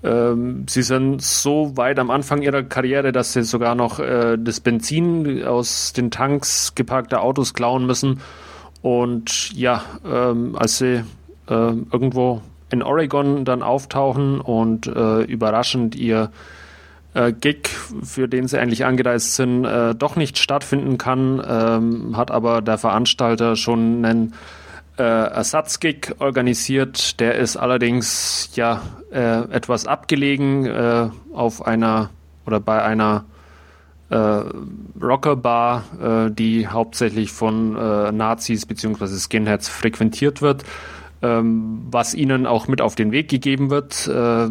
ähm, 0.04 0.66
sie 0.68 0.82
sind 0.82 1.22
so 1.22 1.76
weit 1.78 1.98
am 1.98 2.10
Anfang 2.10 2.42
ihrer 2.42 2.62
Karriere, 2.62 3.10
dass 3.10 3.32
sie 3.32 3.42
sogar 3.42 3.74
noch 3.74 3.98
äh, 3.98 4.36
das 4.38 4.60
Benzin 4.60 5.42
aus 5.44 5.94
den 5.94 6.10
Tanks 6.10 6.74
geparkter 6.74 7.22
Autos 7.22 7.54
klauen 7.54 7.86
müssen. 7.86 8.20
Und 8.82 9.52
ja, 9.54 9.82
ähm, 10.06 10.56
als 10.56 10.76
sie 10.76 10.96
äh, 10.96 11.04
irgendwo 11.48 12.42
in 12.70 12.82
Oregon 12.82 13.46
dann 13.46 13.62
auftauchen 13.62 14.42
und 14.42 14.86
äh, 14.86 15.22
überraschend 15.22 15.94
ihr 15.94 16.30
äh, 17.14 17.32
Gig, 17.32 17.68
für 18.02 18.28
den 18.28 18.48
sie 18.48 18.58
eigentlich 18.58 18.84
angereist 18.84 19.36
sind, 19.36 19.64
äh, 19.64 19.94
doch 19.94 20.16
nicht 20.16 20.38
stattfinden 20.38 20.98
kann, 20.98 21.42
ähm, 21.46 22.16
hat 22.16 22.30
aber 22.30 22.60
der 22.60 22.78
Veranstalter 22.78 23.56
schon 23.56 24.04
einen 24.04 24.34
äh, 24.98 25.02
Ersatzgig 25.02 26.14
organisiert. 26.18 27.18
Der 27.20 27.36
ist 27.36 27.56
allerdings 27.56 28.50
ja 28.54 28.82
äh, 29.12 29.42
etwas 29.50 29.86
abgelegen 29.86 30.66
äh, 30.66 31.08
auf 31.32 31.66
einer 31.66 32.10
oder 32.46 32.60
bei 32.60 32.82
einer 32.82 33.24
äh, 34.10 34.42
Rockerbar, 35.00 35.84
die 36.30 36.68
hauptsächlich 36.68 37.32
von 37.32 37.72
Nazis 38.16 38.66
bzw. 38.66 39.06
Skinheads 39.18 39.68
frequentiert 39.68 40.42
wird. 40.42 40.64
Ähm, 41.24 41.86
was 41.90 42.12
ihnen 42.12 42.46
auch 42.46 42.68
mit 42.68 42.82
auf 42.82 42.96
den 42.96 43.10
Weg 43.10 43.30
gegeben 43.30 43.70
wird, 43.70 44.06
äh, 44.08 44.46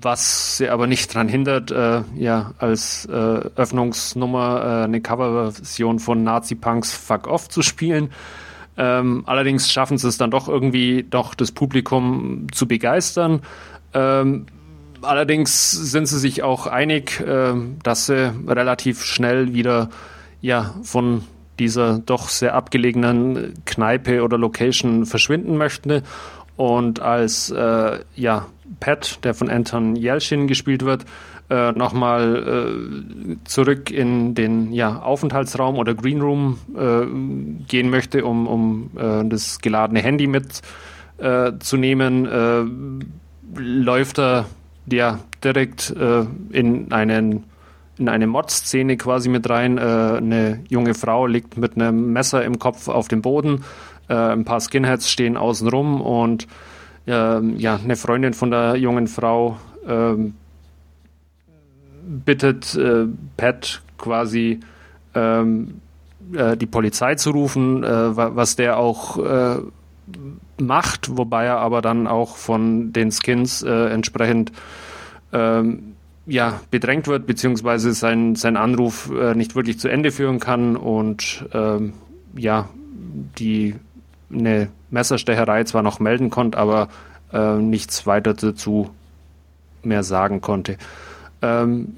was 0.00 0.56
sie 0.56 0.68
aber 0.68 0.86
nicht 0.86 1.12
daran 1.12 1.26
hindert, 1.26 1.72
äh, 1.72 2.02
ja, 2.14 2.52
als 2.58 3.06
äh, 3.06 3.12
Öffnungsnummer 3.12 4.84
eine 4.84 5.00
Coverversion 5.00 5.98
von 5.98 6.22
Nazi-Punks 6.22 6.92
Fuck 6.92 7.26
Off 7.26 7.48
zu 7.48 7.62
spielen. 7.62 8.10
Ähm, 8.76 9.24
allerdings 9.26 9.72
schaffen 9.72 9.98
sie 9.98 10.06
es 10.06 10.16
dann 10.16 10.30
doch 10.30 10.46
irgendwie, 10.46 11.02
doch 11.02 11.34
das 11.34 11.50
Publikum 11.50 12.46
zu 12.52 12.68
begeistern. 12.68 13.40
Ähm, 13.92 14.46
allerdings 15.00 15.72
sind 15.72 16.06
sie 16.06 16.20
sich 16.20 16.44
auch 16.44 16.68
einig, 16.68 17.24
dass 17.82 18.06
sie 18.06 18.32
relativ 18.46 19.02
schnell 19.02 19.54
wieder 19.54 19.88
ja 20.40 20.74
von 20.84 21.24
dieser 21.58 21.98
doch 21.98 22.28
sehr 22.28 22.54
abgelegenen 22.54 23.54
Kneipe 23.64 24.22
oder 24.22 24.38
Location 24.38 25.06
verschwinden 25.06 25.56
möchten. 25.56 26.02
Und 26.56 27.00
als 27.00 27.50
äh, 27.50 27.98
ja, 28.14 28.46
Pat, 28.80 29.24
der 29.24 29.34
von 29.34 29.50
Anton 29.50 29.96
Yelchin 29.96 30.46
gespielt 30.46 30.84
wird, 30.84 31.04
äh, 31.50 31.72
nochmal 31.72 32.36
äh, 32.36 33.36
zurück 33.44 33.90
in 33.90 34.34
den 34.34 34.72
ja, 34.72 35.02
Aufenthaltsraum 35.02 35.76
oder 35.76 35.94
Green 35.94 36.20
Room 36.20 36.58
äh, 36.74 37.06
gehen 37.68 37.90
möchte, 37.90 38.24
um, 38.24 38.46
um 38.46 38.90
äh, 38.96 39.24
das 39.28 39.58
geladene 39.58 40.00
Handy 40.00 40.26
mitzunehmen, 40.26 42.26
äh, 42.26 42.60
äh, 42.60 42.64
läuft 43.56 44.18
er 44.18 44.46
ja 44.90 45.20
direkt 45.44 45.94
in 46.50 46.90
einen 46.90 47.44
in 48.02 48.08
eine 48.08 48.26
Mod-Szene 48.26 48.96
quasi 48.96 49.28
mit 49.28 49.48
rein. 49.48 49.78
Äh, 49.78 49.80
eine 49.80 50.60
junge 50.68 50.94
Frau 50.94 51.26
liegt 51.26 51.56
mit 51.56 51.76
einem 51.76 52.12
Messer 52.12 52.44
im 52.44 52.58
Kopf 52.58 52.88
auf 52.88 53.08
dem 53.08 53.22
Boden. 53.22 53.64
Äh, 54.08 54.14
ein 54.14 54.44
paar 54.44 54.60
Skinheads 54.60 55.10
stehen 55.10 55.36
außen 55.36 55.68
rum 55.68 56.00
und 56.00 56.46
ja, 57.04 57.40
eine 57.82 57.96
Freundin 57.96 58.32
von 58.32 58.52
der 58.52 58.76
jungen 58.76 59.08
Frau 59.08 59.56
ähm, 59.88 60.34
bittet 62.24 62.76
äh, 62.76 63.06
Pat 63.36 63.82
quasi 63.98 64.60
ähm, 65.16 65.80
äh, 66.32 66.56
die 66.56 66.66
Polizei 66.66 67.16
zu 67.16 67.30
rufen, 67.30 67.82
äh, 67.82 68.16
was 68.16 68.54
der 68.54 68.78
auch 68.78 69.18
macht, 70.60 71.16
wobei 71.16 71.44
er 71.46 71.58
aber 71.58 71.82
dann 71.82 72.06
auch 72.06 72.36
von 72.36 72.92
den 72.92 73.10
Skins 73.10 73.62
äh, 73.62 73.88
entsprechend 73.88 74.52
ähm, 75.32 75.91
ja, 76.26 76.60
bedrängt 76.70 77.08
wird, 77.08 77.26
beziehungsweise 77.26 77.92
sein, 77.94 78.36
sein 78.36 78.56
Anruf 78.56 79.10
äh, 79.10 79.34
nicht 79.34 79.54
wirklich 79.56 79.78
zu 79.78 79.88
Ende 79.88 80.12
führen 80.12 80.38
kann 80.38 80.76
und 80.76 81.46
ähm, 81.52 81.94
ja, 82.36 82.68
die 83.38 83.74
eine 84.32 84.68
Messerstecherei 84.90 85.64
zwar 85.64 85.82
noch 85.82 86.00
melden 86.00 86.30
konnte, 86.30 86.58
aber 86.58 86.88
äh, 87.32 87.56
nichts 87.56 88.06
weiter 88.06 88.34
dazu 88.34 88.90
mehr 89.82 90.02
sagen 90.04 90.40
konnte. 90.40 90.76
Ähm, 91.42 91.88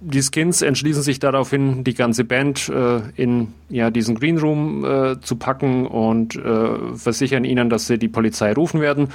die 0.00 0.22
Skins 0.22 0.62
entschließen 0.62 1.02
sich 1.02 1.20
daraufhin, 1.20 1.84
die 1.84 1.94
ganze 1.94 2.24
Band 2.24 2.68
äh, 2.68 3.00
in 3.14 3.54
ja, 3.68 3.90
diesen 3.90 4.16
Green 4.16 4.38
Room 4.38 4.84
äh, 4.84 5.20
zu 5.20 5.36
packen 5.36 5.86
und 5.86 6.34
äh, 6.34 6.96
versichern 6.96 7.44
ihnen, 7.44 7.70
dass 7.70 7.86
sie 7.86 7.98
die 7.98 8.08
Polizei 8.08 8.52
rufen 8.52 8.80
werden, 8.80 9.08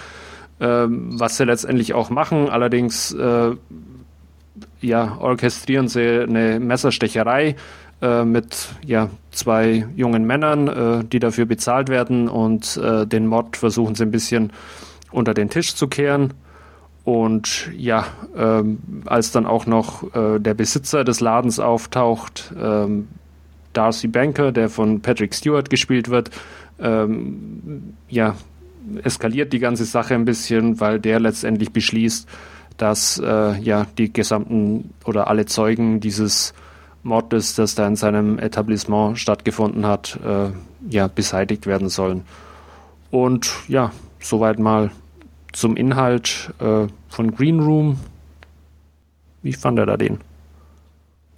ähm, 0.62 1.20
was 1.20 1.36
sie 1.38 1.44
letztendlich 1.44 1.94
auch 1.94 2.10
machen. 2.10 2.50
Allerdings 2.50 3.14
äh, 3.14 3.52
ja, 4.82 5.18
orchestrieren 5.20 5.88
sie 5.88 6.22
eine 6.22 6.60
Messerstecherei 6.60 7.56
äh, 8.02 8.24
mit 8.24 8.70
ja, 8.86 9.10
zwei 9.32 9.88
jungen 9.96 10.26
Männern, 10.26 10.68
äh, 10.68 11.04
die 11.04 11.20
dafür 11.20 11.46
bezahlt 11.46 11.90
werden 11.90 12.30
und 12.30 12.80
den 12.80 13.28
Mod 13.28 13.58
versuchen 13.58 13.96
sie 13.96 14.04
ein 14.04 14.12
bisschen 14.12 14.52
unter 15.12 15.34
den 15.34 15.50
Tisch 15.50 15.76
zu 15.76 15.88
kehren. 15.88 16.34
Und 17.08 17.72
ja, 17.74 18.06
ähm, 18.36 18.80
als 19.06 19.32
dann 19.32 19.46
auch 19.46 19.66
noch 19.66 20.14
äh, 20.14 20.40
der 20.40 20.54
Besitzer 20.54 21.06
des 21.06 21.22
Ladens 21.22 21.58
auftaucht, 21.58 22.54
ähm, 22.62 23.08
Darcy 23.72 24.10
Banker, 24.10 24.52
der 24.52 24.68
von 24.68 25.00
Patrick 25.00 25.34
Stewart 25.34 25.70
gespielt 25.70 26.10
wird, 26.10 26.32
ähm, 26.80 27.94
ja, 28.10 28.36
eskaliert 29.04 29.54
die 29.54 29.60
ganze 29.60 29.86
Sache 29.86 30.16
ein 30.16 30.26
bisschen, 30.26 30.82
weil 30.82 31.00
der 31.00 31.22
letztendlich 31.22 31.72
beschließt, 31.72 32.28
dass 32.78 33.20
äh, 33.20 33.60
ja 33.60 33.88
die 33.98 34.12
gesamten 34.12 34.94
oder 35.06 35.28
alle 35.28 35.46
Zeugen 35.46 36.00
dieses 36.00 36.54
Mordes, 37.04 37.56
das 37.56 37.76
da 37.76 37.88
in 37.88 37.96
seinem 37.96 38.38
Etablissement 38.40 39.18
stattgefunden 39.18 39.86
hat, 39.86 40.20
äh, 40.26 40.50
ja 40.90 41.08
beseitigt 41.08 41.66
werden 41.66 41.90
sollen. 41.90 42.24
Und 43.12 43.50
ja, 43.68 43.92
soweit 44.20 44.60
mal 44.60 44.92
zum 45.54 45.76
Inhalt 45.76 46.54
äh, 46.60 46.88
von 47.10 47.36
Green 47.36 47.60
Room. 47.60 48.00
Wie 49.42 49.54
fand 49.54 49.80
er 49.80 49.86
da 49.86 49.98
den? 49.98 50.20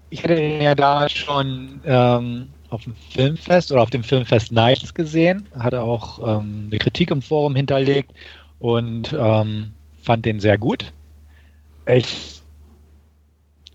Ich 0.09 0.23
hatte 0.23 0.35
den 0.35 0.61
ja 0.61 0.73
da 0.75 1.07
schon 1.07 1.79
ähm, 1.85 2.47
auf 2.69 2.83
dem 2.83 2.95
Filmfest 3.11 3.71
oder 3.71 3.81
auf 3.81 3.91
dem 3.91 4.03
Filmfest 4.03 4.51
Nights 4.51 4.93
gesehen, 4.93 5.47
hatte 5.57 5.81
auch 5.81 6.19
ähm, 6.19 6.67
eine 6.69 6.79
Kritik 6.79 7.11
im 7.11 7.21
Forum 7.21 7.55
hinterlegt 7.55 8.11
und 8.59 9.15
ähm, 9.17 9.71
fand 10.01 10.25
den 10.25 10.39
sehr 10.39 10.57
gut. 10.57 10.91
Ich, 11.89 12.43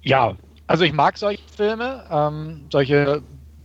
ja, 0.02 0.36
also 0.66 0.84
ich 0.84 0.92
mag 0.92 1.18
solche 1.18 1.42
Filme, 1.48 2.04
ähm, 2.10 2.68
solche 2.70 3.22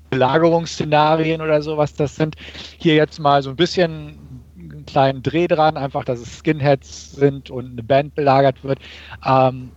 Belagerungsszenarien 0.10 1.42
oder 1.42 1.62
sowas, 1.62 1.94
das 1.94 2.16
sind 2.16 2.36
hier 2.80 2.96
jetzt 2.96 3.20
mal 3.20 3.44
so 3.44 3.52
ein 3.52 3.56
bisschen 3.56 4.44
einen 4.58 4.86
kleinen 4.86 5.22
Dreh 5.22 5.48
dran, 5.48 5.78
einfach, 5.78 6.04
dass 6.04 6.20
es 6.20 6.40
Skinheads 6.40 7.12
sind 7.12 7.52
und 7.52 7.74
eine 7.74 7.84
Band 7.84 8.16
belagert 8.16 8.64
wird. 8.64 8.80
Ähm, 9.24 9.72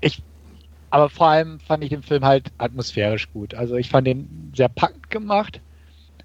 ich, 0.00 0.22
aber 0.90 1.10
vor 1.10 1.28
allem 1.28 1.60
fand 1.60 1.84
ich 1.84 1.90
den 1.90 2.02
Film 2.02 2.24
halt 2.24 2.50
atmosphärisch 2.58 3.30
gut. 3.32 3.54
Also 3.54 3.76
ich 3.76 3.90
fand 3.90 4.06
den 4.06 4.52
sehr 4.56 4.68
packend 4.70 5.10
gemacht. 5.10 5.60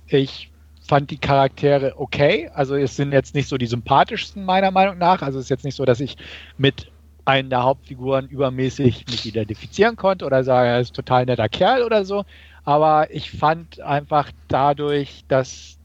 Ich 0.08 0.52
fand 0.82 1.12
die 1.12 1.20
Charaktere 1.20 2.00
okay. 2.00 2.50
Also 2.54 2.76
es 2.76 2.96
sind 2.96 3.12
jetzt 3.12 3.36
nicht 3.36 3.50
so 3.50 3.58
die 3.58 3.68
sympathischsten 3.68 4.46
meiner 4.46 4.72
Meinung 4.72 4.98
nach. 4.98 5.22
Also 5.22 5.40
es 5.40 5.46
ist 5.46 5.50
jetzt 5.50 5.66
nicht 5.66 5.76
so, 5.76 5.86
dass 5.86 6.00
ich 6.00 6.18
mit 6.58 6.89
einen 7.30 7.50
der 7.50 7.64
Hauptfiguren 7.64 8.28
übermäßig 8.28 9.06
nicht 9.08 9.26
identifizieren 9.26 9.96
konnte 9.96 10.26
oder 10.26 10.44
sage, 10.44 10.70
er 10.70 10.80
ist 10.80 10.96
total 10.96 11.26
netter 11.26 11.50
Kerl 11.50 11.84
oder 11.84 12.04
so. 12.04 12.24
Aber 12.64 13.14
ich 13.14 13.32
fand 13.32 13.80
einfach 13.82 14.32
dadurch, 14.48 15.24
dass 15.28 15.78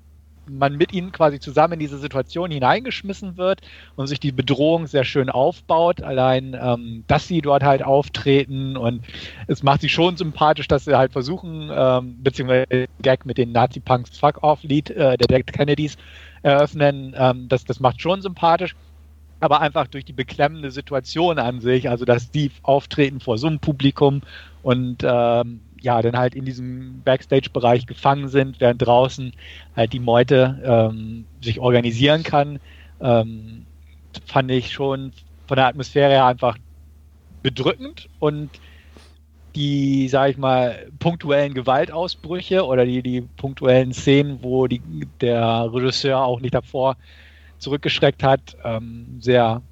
man 0.47 0.77
mit 0.77 0.93
ihnen 0.93 1.13
quasi 1.13 1.41
zusammen 1.41 1.75
in 1.75 1.79
diese 1.79 1.99
Situation 1.99 2.51
hineingeschmissen 2.51 3.37
wird 3.37 3.61
und 3.95 4.07
sich 4.07 4.21
die 4.21 4.33
Bedrohung 4.33 4.87
sehr 4.87 5.05
schön 5.05 5.31
aufbaut. 5.31 6.03
Allein, 6.03 6.57
ähm, 6.61 7.05
dass 7.07 7.27
sie 7.29 7.41
dort 7.41 7.63
halt 7.63 7.83
auftreten 7.83 8.77
und 8.77 9.05
es 9.47 9.63
macht 9.63 9.81
sie 9.81 9.89
schon 9.89 10.17
sympathisch, 10.17 10.69
dass 10.69 10.85
sie 10.85 10.97
halt 10.97 11.13
versuchen, 11.13 11.71
ähm, 11.73 12.23
beziehungsweise 12.23 12.87
Gag 13.01 13.25
mit 13.27 13.39
den 13.39 13.53
Nazi-Punks 13.53 14.19
Fuck-Off-Lied 14.19 14.91
äh, 14.91 15.17
der 15.17 15.27
Dead 15.27 15.47
Kennedys 15.53 15.97
eröffnen, 16.43 17.15
ähm, 17.17 17.49
das, 17.49 17.65
das 17.65 17.81
macht 17.81 18.01
schon 18.03 18.21
sympathisch. 18.21 18.75
Aber 19.41 19.61
einfach 19.61 19.87
durch 19.87 20.05
die 20.05 20.13
beklemmende 20.13 20.71
Situation 20.71 21.39
an 21.39 21.61
sich, 21.61 21.89
also 21.89 22.05
dass 22.05 22.31
die 22.31 22.51
auftreten 22.63 23.21
vor 23.21 23.37
so 23.37 23.47
einem 23.47 23.59
Publikum 23.59 24.23
und 24.63 25.03
ähm, 25.03 25.61
ja, 25.81 26.01
dann 26.01 26.17
halt 26.17 26.35
in 26.35 26.47
diesem 26.47 27.03
Backstage-Bereich 27.05 27.87
gefangen 27.87 28.29
sind, 28.29 28.61
während 28.61 28.81
draußen 28.81 29.33
halt 29.77 29.93
die 29.93 30.01
Meute 30.01 30.63
ähm, 30.65 31.27
sich 31.43 31.61
organisieren 31.61 32.23
kann, 32.23 32.59
ähm, 33.01 33.67
fand 34.27 34.51
ich 34.51 34.73
schon 34.73 35.13
von 35.47 35.57
der 35.57 35.67
Atmosphäre 35.67 36.13
her 36.13 36.27
einfach 36.27 36.57
bedrückend 37.43 38.09
und 38.19 38.51
die, 39.55 40.09
sag 40.09 40.31
ich 40.31 40.37
mal, 40.37 40.91
punktuellen 40.99 41.55
Gewaltausbrüche 41.55 42.65
oder 42.65 42.85
die, 42.85 43.03
die 43.03 43.21
punktuellen 43.21 43.93
Szenen, 43.93 44.43
wo 44.43 44.67
die, 44.67 44.81
der 45.21 45.71
Regisseur 45.73 46.25
auch 46.25 46.41
nicht 46.41 46.55
davor 46.55 46.97
zurückgeschreckt 47.65 48.23
hat, 48.23 48.57
ähm, 48.65 49.19
sehr 49.21 49.63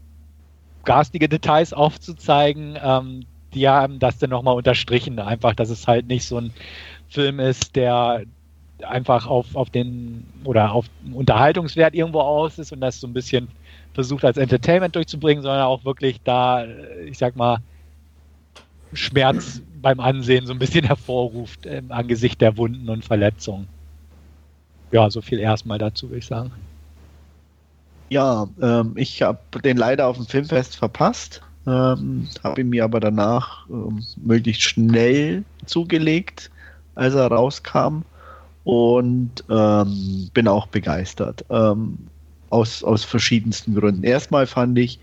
garstige 0.85 1.29
Details 1.29 1.73
aufzuzeigen, 1.73 2.77
ähm, 2.83 3.27
die 3.55 3.69
haben 3.69 3.99
das 3.99 4.19
dann 4.19 4.31
nochmal 4.31 4.57
unterstrichen, 4.57 5.19
einfach, 5.19 5.55
dass 5.55 5.71
es 5.71 5.87
halt 5.87 6.07
nicht 6.07 6.25
so 6.25 6.39
ein 6.39 6.53
Film 7.09 7.39
ist, 7.39 7.77
der 7.77 8.23
einfach 8.83 9.27
auf, 9.27 9.55
auf 9.55 9.71
den 9.71 10.27
oder 10.45 10.73
auf 10.73 10.87
Unterhaltungswert 11.13 11.95
irgendwo 11.95 12.21
aus 12.21 12.59
ist 12.59 12.73
und 12.73 12.81
das 12.81 12.99
so 12.99 13.07
ein 13.07 13.13
bisschen 13.13 13.49
versucht 13.95 14.25
als 14.25 14.39
Entertainment 14.39 14.97
durchzubringen, 14.97 15.43
sondern 15.43 15.63
auch 15.63 15.85
wirklich 15.85 16.21
da, 16.25 16.65
ich 17.07 17.19
sag 17.19 17.37
mal, 17.37 17.59
Schmerz 18.93 19.63
beim 19.81 20.01
Ansehen 20.01 20.47
so 20.47 20.53
ein 20.53 20.59
bisschen 20.59 20.85
hervorruft 20.87 21.67
im 21.67 21.93
Angesicht 21.93 22.41
der 22.41 22.57
Wunden 22.57 22.89
und 22.89 23.05
Verletzungen. 23.05 23.69
Ja, 24.91 25.11
so 25.11 25.21
viel 25.21 25.39
erstmal 25.39 25.79
dazu, 25.79 26.09
würde 26.09 26.19
ich 26.19 26.27
sagen. 26.27 26.51
Ja, 28.13 28.47
ähm, 28.61 28.93
ich 28.97 29.23
habe 29.23 29.39
den 29.65 29.79
leider 29.79 30.07
auf 30.07 30.19
dem 30.19 30.27
Filmfest 30.27 30.77
verpasst. 30.77 31.41
Ähm, 31.67 32.29
habe 32.45 32.61
ihn 32.61 32.69
mir 32.69 32.85
aber 32.85 33.01
danach 33.01 33.67
ähm, 33.71 34.05
möglichst 34.23 34.61
schnell 34.61 35.45
zugelegt, 35.65 36.51
als 36.95 37.15
er 37.15 37.29
rauskam 37.29 38.03
und 38.65 39.43
ähm, 39.49 40.29
bin 40.35 40.47
auch 40.47 40.67
begeistert. 40.67 41.43
Ähm, 41.49 41.97
aus, 42.51 42.85
aus 42.85 43.03
verschiedensten 43.03 43.75
Gründen. 43.77 44.05
Erstmal 44.05 44.47
fand 44.47 44.79
ich 44.79 45.01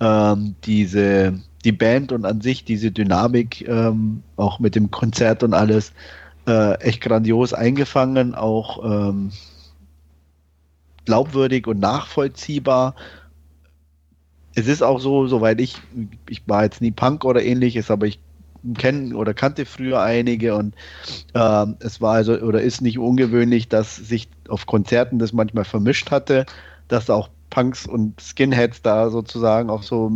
ähm, 0.00 0.54
diese, 0.64 1.32
die 1.64 1.72
Band 1.72 2.12
und 2.12 2.26
an 2.26 2.42
sich 2.42 2.66
diese 2.66 2.90
Dynamik, 2.90 3.66
ähm, 3.66 4.22
auch 4.36 4.58
mit 4.58 4.74
dem 4.74 4.90
Konzert 4.90 5.42
und 5.42 5.54
alles, 5.54 5.94
äh, 6.46 6.74
echt 6.80 7.00
grandios 7.00 7.54
eingefangen, 7.54 8.34
auch 8.34 8.84
glaubwürdig 11.04 11.66
und 11.66 11.80
nachvollziehbar. 11.80 12.94
Es 14.54 14.66
ist 14.66 14.82
auch 14.82 15.00
so, 15.00 15.26
soweit 15.26 15.60
ich, 15.60 15.76
ich 16.28 16.42
war 16.46 16.64
jetzt 16.64 16.80
nie 16.80 16.90
Punk 16.90 17.24
oder 17.24 17.42
ähnliches, 17.42 17.90
aber 17.90 18.06
ich 18.06 18.20
kenne 18.76 19.16
oder 19.16 19.34
kannte 19.34 19.64
früher 19.66 20.00
einige 20.02 20.54
und 20.54 20.74
ähm, 21.34 21.76
es 21.80 22.00
war 22.00 22.14
also 22.14 22.34
oder 22.34 22.62
ist 22.62 22.80
nicht 22.80 22.98
ungewöhnlich, 22.98 23.68
dass 23.68 23.96
sich 23.96 24.28
auf 24.48 24.66
Konzerten 24.66 25.18
das 25.18 25.32
manchmal 25.32 25.64
vermischt 25.64 26.10
hatte, 26.10 26.46
dass 26.86 27.10
auch 27.10 27.28
Punks 27.50 27.86
und 27.86 28.20
Skinheads 28.20 28.82
da 28.82 29.10
sozusagen 29.10 29.68
auf 29.68 29.84
so 29.84 30.12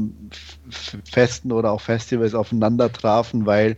Festen 0.70 1.52
oder 1.52 1.72
auch 1.72 1.80
Festivals 1.80 2.34
aufeinander 2.34 2.92
trafen, 2.92 3.46
weil 3.46 3.76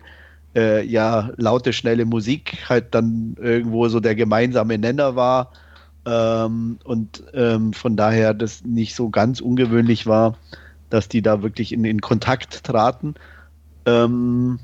äh, 0.54 0.84
ja 0.84 1.30
laute, 1.36 1.72
schnelle 1.72 2.04
Musik 2.04 2.68
halt 2.68 2.94
dann 2.94 3.36
irgendwo 3.40 3.88
so 3.88 4.00
der 4.00 4.14
gemeinsame 4.14 4.78
Nenner 4.78 5.16
war 5.16 5.52
ähm, 6.06 6.78
und 6.84 7.24
ähm, 7.34 7.72
von 7.72 7.96
daher 7.96 8.34
das 8.34 8.64
nicht 8.64 8.94
so 8.94 9.10
ganz 9.10 9.40
ungewöhnlich 9.40 10.06
war, 10.06 10.36
dass 10.90 11.08
die 11.08 11.22
da 11.22 11.42
wirklich 11.42 11.72
in, 11.72 11.84
in 11.84 12.00
Kontakt 12.00 12.64
traten. 12.64 13.14
Ähm, 13.86 14.60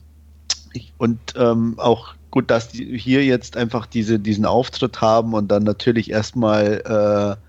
ich, 0.73 0.93
und 0.99 1.19
ähm, 1.37 1.75
auch 1.79 2.15
gut, 2.31 2.51
dass 2.51 2.69
die 2.69 2.99
hier 2.99 3.25
jetzt 3.25 3.57
einfach 3.57 3.87
diese, 3.87 4.19
diesen 4.19 4.47
Auftritt 4.47 5.01
haben 5.01 5.35
und 5.35 5.49
dann 5.49 5.63
natürlich 5.63 6.11
erstmal 6.11 7.39
äh, 7.39 7.43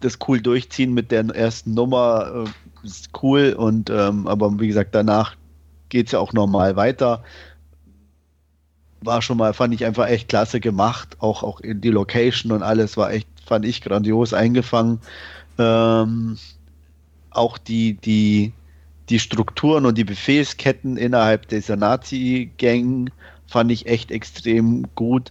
das 0.00 0.18
cool 0.26 0.40
durchziehen 0.40 0.92
mit 0.92 1.10
der 1.10 1.24
ersten 1.26 1.74
Nummer. 1.74 2.46
Äh, 2.46 2.50
ist 2.86 3.10
cool 3.22 3.54
und 3.56 3.90
ähm, 3.90 4.26
aber 4.26 4.58
wie 4.58 4.66
gesagt, 4.66 4.92
danach 4.92 5.36
geht 5.88 6.06
es 6.06 6.12
ja 6.12 6.18
auch 6.18 6.32
normal 6.32 6.74
weiter 6.74 7.22
war 9.04 9.22
schon 9.22 9.38
mal, 9.38 9.52
fand 9.52 9.74
ich 9.74 9.84
einfach 9.84 10.08
echt 10.08 10.28
klasse 10.28 10.60
gemacht. 10.60 11.16
Auch, 11.20 11.42
auch 11.42 11.60
in 11.60 11.80
die 11.80 11.90
Location 11.90 12.52
und 12.52 12.62
alles 12.62 12.96
war 12.96 13.12
echt, 13.12 13.28
fand 13.44 13.64
ich 13.64 13.80
grandios 13.80 14.32
eingefangen. 14.32 15.00
Ähm, 15.58 16.38
auch 17.30 17.58
die, 17.58 17.94
die, 17.94 18.52
die 19.08 19.18
Strukturen 19.18 19.86
und 19.86 19.98
die 19.98 20.04
Befehlsketten 20.04 20.96
innerhalb 20.96 21.48
dieser 21.48 21.76
Nazi-Gang 21.76 23.10
fand 23.46 23.70
ich 23.70 23.86
echt 23.86 24.10
extrem 24.10 24.86
gut. 24.94 25.30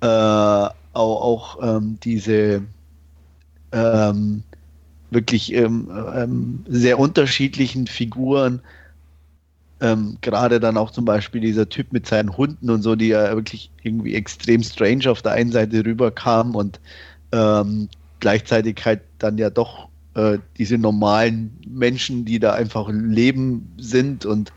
Äh, 0.00 0.06
auch 0.06 0.72
auch 0.94 1.58
ähm, 1.62 1.98
diese 2.02 2.62
ähm, 3.72 4.42
wirklich 5.10 5.52
ähm, 5.54 5.90
ähm, 6.14 6.64
sehr 6.68 6.98
unterschiedlichen 6.98 7.86
Figuren, 7.86 8.60
ähm, 9.80 10.18
Gerade 10.20 10.60
dann 10.60 10.76
auch 10.76 10.90
zum 10.90 11.04
Beispiel 11.04 11.40
dieser 11.40 11.68
Typ 11.68 11.92
mit 11.92 12.06
seinen 12.06 12.36
Hunden 12.36 12.70
und 12.70 12.82
so, 12.82 12.96
die 12.96 13.08
ja 13.08 13.34
wirklich 13.34 13.70
irgendwie 13.82 14.14
extrem 14.14 14.62
strange 14.62 15.10
auf 15.10 15.22
der 15.22 15.32
einen 15.32 15.52
Seite 15.52 15.84
rüberkam 15.84 16.54
und 16.54 16.80
ähm, 17.32 17.88
gleichzeitig 18.20 18.84
halt 18.84 19.00
dann 19.18 19.38
ja 19.38 19.50
doch 19.50 19.88
äh, 20.14 20.38
diese 20.56 20.78
normalen 20.78 21.56
Menschen, 21.68 22.24
die 22.24 22.40
da 22.40 22.54
einfach 22.54 22.88
leben 22.90 23.72
sind 23.78 24.26
und 24.26 24.52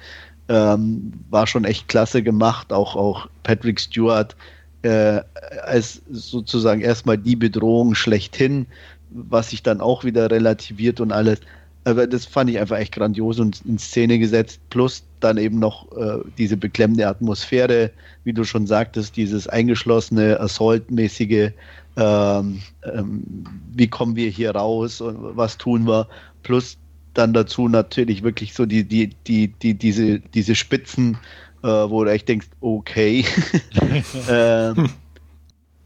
ähm, 0.49 1.13
war 1.29 1.45
schon 1.45 1.65
echt 1.65 1.87
klasse 1.87 2.23
gemacht. 2.23 2.73
Auch, 2.73 2.95
auch 2.95 3.29
Patrick 3.43 3.79
Stewart 3.79 4.35
äh, 4.81 5.21
als 5.63 6.01
sozusagen 6.09 6.81
erstmal 6.81 7.17
die 7.17 7.35
Bedrohung 7.35 7.93
schlechthin, 7.93 8.65
was 9.11 9.51
sich 9.51 9.61
dann 9.61 9.81
auch 9.81 10.03
wieder 10.03 10.31
relativiert 10.31 10.99
und 10.99 11.11
alles. 11.11 11.41
Aber 11.83 12.05
das 12.05 12.25
fand 12.25 12.49
ich 12.49 12.59
einfach 12.59 12.77
echt 12.77 12.93
grandios 12.93 13.39
und 13.39 13.61
in 13.65 13.79
Szene 13.79 14.19
gesetzt. 14.19 14.59
Plus 14.69 15.03
dann 15.19 15.37
eben 15.37 15.59
noch 15.59 15.91
äh, 15.97 16.19
diese 16.37 16.57
beklemmende 16.57 17.07
Atmosphäre, 17.07 17.91
wie 18.23 18.33
du 18.33 18.43
schon 18.43 18.67
sagtest, 18.67 19.17
dieses 19.17 19.47
eingeschlossene, 19.47 20.39
Assault-mäßige, 20.39 21.51
ähm, 21.97 22.61
ähm, 22.83 23.45
wie 23.73 23.87
kommen 23.87 24.15
wir 24.15 24.29
hier 24.29 24.51
raus 24.51 25.01
und 25.01 25.35
was 25.35 25.57
tun 25.57 25.87
wir? 25.87 26.07
Plus 26.43 26.77
dann 27.13 27.33
dazu 27.33 27.67
natürlich 27.67 28.23
wirklich 28.23 28.53
so 28.53 28.65
die, 28.65 28.83
die, 28.83 29.09
die, 29.27 29.47
die, 29.49 29.73
diese, 29.73 30.19
diese 30.19 30.55
Spitzen, 30.55 31.17
äh, 31.63 31.67
wo 31.67 32.03
du 32.03 32.11
echt 32.11 32.29
denkst, 32.29 32.47
okay. 32.61 33.25
ähm, 34.29 34.89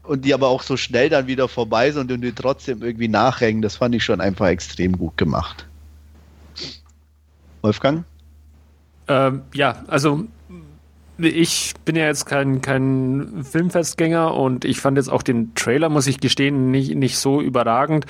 und 0.04 0.24
die 0.24 0.34
aber 0.34 0.48
auch 0.48 0.62
so 0.62 0.76
schnell 0.76 1.08
dann 1.08 1.26
wieder 1.26 1.48
vorbei 1.48 1.90
sind 1.90 2.12
und 2.12 2.20
die 2.20 2.32
trotzdem 2.32 2.82
irgendwie 2.82 3.08
nachhängen, 3.08 3.62
das 3.62 3.76
fand 3.76 3.94
ich 3.94 4.04
schon 4.04 4.20
einfach 4.20 4.46
extrem 4.46 4.96
gut 4.96 5.16
gemacht. 5.16 5.66
Wolfgang? 7.66 8.04
Ähm, 9.08 9.42
ja, 9.52 9.82
also 9.88 10.24
ich 11.18 11.74
bin 11.84 11.96
ja 11.96 12.06
jetzt 12.06 12.26
kein, 12.26 12.60
kein 12.60 13.42
Filmfestgänger 13.42 14.34
und 14.34 14.64
ich 14.64 14.80
fand 14.80 14.98
jetzt 14.98 15.08
auch 15.08 15.22
den 15.22 15.52
Trailer, 15.54 15.88
muss 15.88 16.06
ich 16.06 16.20
gestehen, 16.20 16.70
nicht, 16.70 16.94
nicht 16.94 17.18
so 17.18 17.40
überragend. 17.40 18.06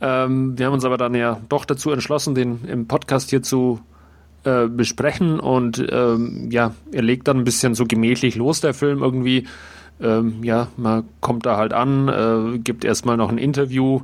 Ähm, 0.00 0.58
wir 0.58 0.66
haben 0.66 0.72
uns 0.72 0.84
aber 0.84 0.96
dann 0.96 1.14
ja 1.14 1.40
doch 1.48 1.64
dazu 1.64 1.92
entschlossen, 1.92 2.34
den 2.34 2.64
im 2.66 2.88
Podcast 2.88 3.30
hier 3.30 3.42
zu 3.42 3.80
äh, 4.44 4.66
besprechen 4.66 5.38
und 5.38 5.84
ähm, 5.90 6.48
ja, 6.50 6.74
er 6.90 7.02
legt 7.02 7.28
dann 7.28 7.38
ein 7.38 7.44
bisschen 7.44 7.74
so 7.74 7.84
gemächlich 7.84 8.34
los, 8.34 8.60
der 8.60 8.74
Film 8.74 9.02
irgendwie. 9.02 9.46
Ähm, 10.00 10.42
ja, 10.42 10.68
man 10.76 11.04
kommt 11.20 11.46
da 11.46 11.56
halt 11.56 11.72
an, 11.72 12.08
äh, 12.08 12.58
gibt 12.58 12.84
erstmal 12.84 13.16
noch 13.16 13.30
ein 13.30 13.38
Interview 13.38 14.00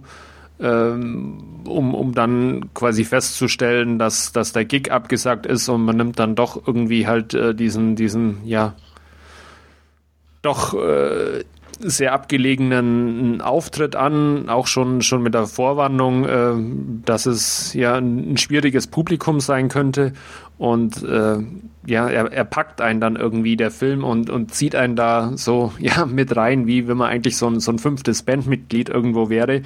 um, 0.59 1.94
um 1.94 2.12
dann 2.14 2.72
quasi 2.74 3.05
festzustellen, 3.05 3.98
dass, 3.98 4.32
dass 4.32 4.52
der 4.52 4.64
Gig 4.64 4.90
abgesagt 4.90 5.46
ist 5.46 5.68
und 5.68 5.84
man 5.84 5.96
nimmt 5.96 6.18
dann 6.18 6.34
doch 6.34 6.66
irgendwie 6.66 7.07
halt 7.07 7.34
äh, 7.34 7.55
diesen, 7.55 7.96
diesen, 7.96 8.38
ja, 8.44 8.74
doch 10.42 10.74
äh, 10.74 11.44
sehr 11.80 12.12
abgelegenen 12.12 13.40
Auftritt 13.40 13.96
an, 13.96 14.48
auch 14.48 14.66
schon, 14.66 15.02
schon 15.02 15.22
mit 15.22 15.34
der 15.34 15.46
Vorwarnung, 15.46 16.24
äh, 16.24 16.55
dass 17.05 17.26
es 17.26 17.74
ja 17.74 17.96
ein, 17.96 18.32
ein, 18.32 18.36
schwieriges 18.36 18.86
Publikum 18.86 19.40
sein 19.40 19.68
könnte. 19.68 20.12
Und 20.57 21.02
äh, 21.02 21.38
ja, 21.86 22.09
er, 22.09 22.32
er 22.32 22.44
packt 22.44 22.80
einen 22.80 23.00
dann 23.00 23.16
irgendwie, 23.16 23.57
der 23.57 23.72
Film, 23.72 24.05
und, 24.05 24.30
und 24.30 24.55
zieht 24.55 24.76
einen 24.76 24.94
da 24.94 25.32
so 25.34 25.72
ja, 25.78 26.07
mit 26.07 26.36
rein, 26.36 26.66
wie 26.66 26.86
wenn 26.86 26.96
man 26.96 27.11
eigentlich 27.11 27.36
so 27.36 27.48
ein, 27.48 27.59
so 27.61 27.72
ein 27.72 27.78
fünftes 27.78 28.22
Bandmitglied 28.22 28.88
irgendwo 28.88 29.28
wäre 29.28 29.62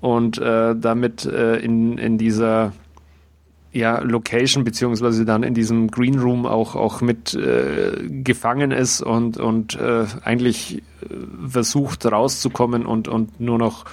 und 0.00 0.38
äh, 0.38 0.74
damit 0.76 1.24
äh, 1.24 1.56
in, 1.56 1.98
in 1.98 2.18
dieser 2.18 2.72
ja, 3.72 4.00
Location 4.00 4.64
beziehungsweise 4.64 5.24
dann 5.24 5.42
in 5.42 5.54
diesem 5.54 5.90
Green 5.90 6.18
Room 6.18 6.46
auch, 6.46 6.74
auch 6.74 7.00
mit 7.00 7.34
äh, 7.34 8.08
gefangen 8.08 8.72
ist 8.72 9.00
und, 9.00 9.36
und 9.36 9.78
äh, 9.78 10.06
eigentlich 10.24 10.78
äh, 10.78 11.14
versucht 11.48 12.04
rauszukommen 12.10 12.84
und, 12.84 13.06
und 13.06 13.40
nur 13.40 13.58
noch 13.58 13.84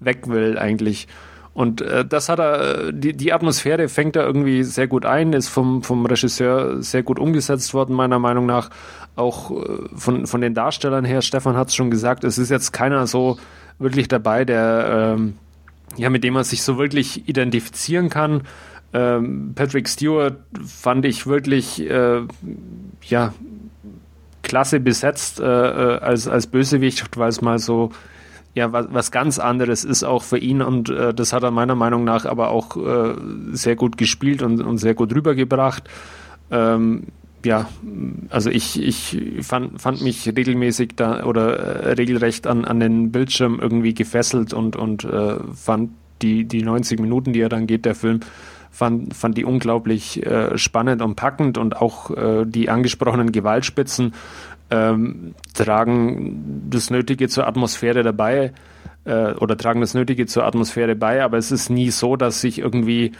weg 0.00 0.28
will 0.28 0.58
eigentlich. 0.58 1.06
Und 1.54 1.82
äh, 1.82 2.04
das 2.04 2.28
hat 2.28 2.40
er, 2.40 2.92
die, 2.92 3.12
die 3.12 3.32
Atmosphäre 3.32 3.88
fängt 3.88 4.16
er 4.16 4.24
irgendwie 4.24 4.64
sehr 4.64 4.88
gut 4.88 5.04
ein, 5.04 5.34
ist 5.34 5.48
vom, 5.48 5.82
vom 5.82 6.06
Regisseur 6.06 6.82
sehr 6.82 7.02
gut 7.02 7.18
umgesetzt 7.18 7.74
worden, 7.74 7.94
meiner 7.94 8.18
Meinung 8.18 8.46
nach. 8.46 8.70
Auch 9.14 9.50
äh, 9.50 9.88
von, 9.94 10.26
von 10.26 10.40
den 10.40 10.54
Darstellern 10.54 11.04
her, 11.04 11.22
Stefan 11.22 11.56
hat 11.56 11.68
es 11.68 11.74
schon 11.74 11.90
gesagt, 11.90 12.24
es 12.24 12.38
ist 12.38 12.50
jetzt 12.50 12.72
keiner 12.72 13.06
so 13.06 13.36
wirklich 13.78 14.08
dabei, 14.08 14.44
der 14.44 15.14
ähm, 15.16 15.34
ja, 15.96 16.10
mit 16.10 16.24
dem 16.24 16.34
man 16.34 16.44
sich 16.44 16.62
so 16.62 16.78
wirklich 16.78 17.28
identifizieren 17.28 18.08
kann. 18.08 18.42
Ähm, 18.92 19.52
Patrick 19.54 19.88
Stewart 19.88 20.36
fand 20.66 21.04
ich 21.06 21.26
wirklich 21.26 21.80
äh, 21.88 22.22
ja 23.04 23.32
klasse 24.42 24.80
besetzt 24.80 25.40
äh, 25.40 25.44
äh, 25.44 25.98
als, 25.98 26.28
als 26.28 26.46
Bösewicht, 26.46 27.16
weil 27.16 27.28
es 27.28 27.40
mal 27.40 27.58
so 27.58 27.90
ja 28.54 28.72
was, 28.72 28.86
was 28.90 29.10
ganz 29.10 29.38
anderes 29.38 29.84
ist 29.84 30.04
auch 30.04 30.22
für 30.22 30.36
ihn 30.36 30.60
und 30.60 30.90
äh, 30.90 31.14
das 31.14 31.32
hat 31.32 31.42
er 31.42 31.50
meiner 31.50 31.74
Meinung 31.74 32.04
nach 32.04 32.26
aber 32.26 32.50
auch 32.50 32.76
äh, 32.76 33.14
sehr 33.52 33.76
gut 33.76 33.96
gespielt 33.96 34.42
und, 34.42 34.60
und 34.60 34.78
sehr 34.78 34.94
gut 34.94 35.14
rübergebracht. 35.14 35.88
Ähm, 36.50 37.04
ja, 37.44 37.68
also 38.28 38.50
ich, 38.50 38.80
ich 38.80 39.20
fand, 39.42 39.80
fand 39.80 40.02
mich 40.02 40.26
regelmäßig 40.26 40.92
da 40.96 41.24
oder 41.24 41.56
äh, 41.56 41.92
regelrecht 41.92 42.46
an, 42.46 42.64
an 42.64 42.80
den 42.80 43.12
Bildschirm 43.12 43.58
irgendwie 43.60 43.94
gefesselt 43.94 44.52
und, 44.52 44.76
und 44.76 45.04
äh, 45.04 45.36
fand 45.54 45.90
die, 46.22 46.44
die 46.44 46.62
90 46.62 47.00
Minuten, 47.00 47.32
die 47.32 47.40
er 47.40 47.48
dann 47.48 47.66
geht, 47.66 47.84
der 47.84 47.94
Film, 47.94 48.20
fand, 48.70 49.14
fand 49.14 49.36
die 49.36 49.44
unglaublich 49.44 50.24
äh, 50.24 50.56
spannend 50.56 51.02
und 51.02 51.16
packend 51.16 51.58
und 51.58 51.76
auch 51.76 52.10
äh, 52.10 52.44
die 52.46 52.68
angesprochenen 52.68 53.32
Gewaltspitzen 53.32 54.14
ähm, 54.70 55.34
tragen 55.54 56.68
das 56.70 56.90
Nötige 56.90 57.28
zur 57.28 57.46
Atmosphäre 57.46 58.02
dabei 58.02 58.52
äh, 59.04 59.32
oder 59.34 59.56
tragen 59.56 59.80
das 59.80 59.94
Nötige 59.94 60.26
zur 60.26 60.44
Atmosphäre 60.44 60.96
bei, 60.96 61.22
aber 61.22 61.36
es 61.36 61.52
ist 61.52 61.68
nie 61.68 61.90
so, 61.90 62.16
dass 62.16 62.40
sich 62.40 62.58
irgendwie 62.58 63.12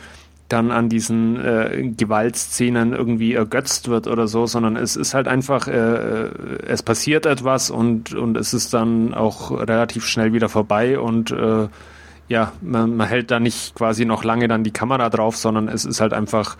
dann 0.53 0.71
an 0.71 0.89
diesen 0.89 1.41
äh, 1.41 1.93
Gewaltszenen 1.97 2.93
irgendwie 2.93 3.35
ergötzt 3.35 3.89
wird 3.89 4.07
oder 4.07 4.29
so, 4.29 4.47
sondern 4.47 4.77
es 4.77 4.97
ist 4.97 5.15
halt 5.15 5.29
einfach, 5.29 5.67
äh, 5.67 5.73
äh, 5.73 6.31
es 6.67 6.83
passiert 6.83 7.27
etwas 7.27 7.71
und, 7.71 8.15
und 8.15 8.37
es 8.37 8.53
ist 8.53 8.75
dann 8.75 9.15
auch 9.15 9.51
relativ 9.51 10.07
schnell 10.07 10.33
wieder 10.33 10.49
vorbei 10.49 10.99
und 10.99 11.31
äh, 11.31 11.69
ja, 12.29 12.53
man, 12.61 12.97
man, 12.97 13.09
hält 13.09 13.31
da 13.31 13.41
nicht 13.41 13.75
quasi 13.75 14.05
noch 14.05 14.25
lange 14.25 14.49
dann 14.49 14.65
die 14.65 14.71
Kamera 14.71 15.11
drauf, 15.11 15.37
sondern 15.37 15.69
es 15.69 15.85
ist 15.85 16.01
halt 16.01 16.13
einfach 16.13 16.57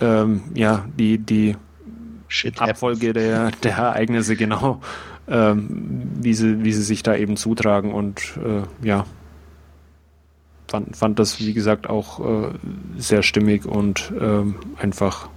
ähm, 0.00 0.42
ja 0.54 0.84
die, 0.98 1.18
die 1.18 1.56
Shit 2.28 2.60
Abfolge 2.60 3.12
der, 3.12 3.50
der 3.62 3.76
Ereignisse, 3.76 4.34
genau, 4.36 4.80
ähm, 5.28 6.10
wie, 6.20 6.34
sie, 6.34 6.64
wie 6.64 6.72
sie 6.72 6.82
sich 6.82 7.02
da 7.02 7.14
eben 7.14 7.36
zutragen 7.36 7.92
und 7.92 8.38
äh, 8.44 8.86
ja, 8.86 9.04
fand, 10.74 10.96
fand 10.96 11.18
das, 11.20 11.38
wie 11.38 11.52
gesagt, 11.52 11.88
auch 11.88 12.18
äh, 12.18 12.48
sehr 12.96 13.22
stimmig 13.22 13.64
und 13.64 14.12
ähm, 14.20 14.56
einfach 14.76 15.28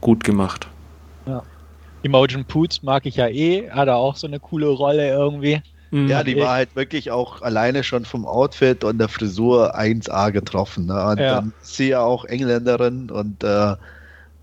gut 0.00 0.24
gemacht. 0.24 0.68
Ja. 1.26 1.42
Imogen 2.02 2.46
Poots 2.46 2.82
mag 2.82 3.04
ich 3.04 3.16
ja 3.16 3.28
eh, 3.28 3.68
hat 3.70 3.88
er 3.88 3.96
auch 3.96 4.16
so 4.16 4.26
eine 4.26 4.40
coole 4.40 4.68
Rolle 4.68 5.06
irgendwie. 5.10 5.60
Mhm. 5.90 6.08
Ja, 6.08 6.22
die 6.22 6.38
war 6.38 6.54
halt 6.54 6.74
wirklich 6.76 7.10
auch 7.10 7.42
alleine 7.42 7.82
schon 7.82 8.06
vom 8.06 8.24
Outfit 8.24 8.84
und 8.84 8.98
der 8.98 9.08
Frisur 9.08 9.78
1A 9.78 10.30
getroffen. 10.32 10.86
Ne? 10.86 11.04
Und 11.04 11.18
ja. 11.18 11.34
dann 11.34 11.52
ist 11.62 11.76
sie 11.76 11.90
ja 11.90 12.00
auch 12.00 12.24
Engländerin 12.24 13.10
und 13.10 13.44
äh, 13.44 13.74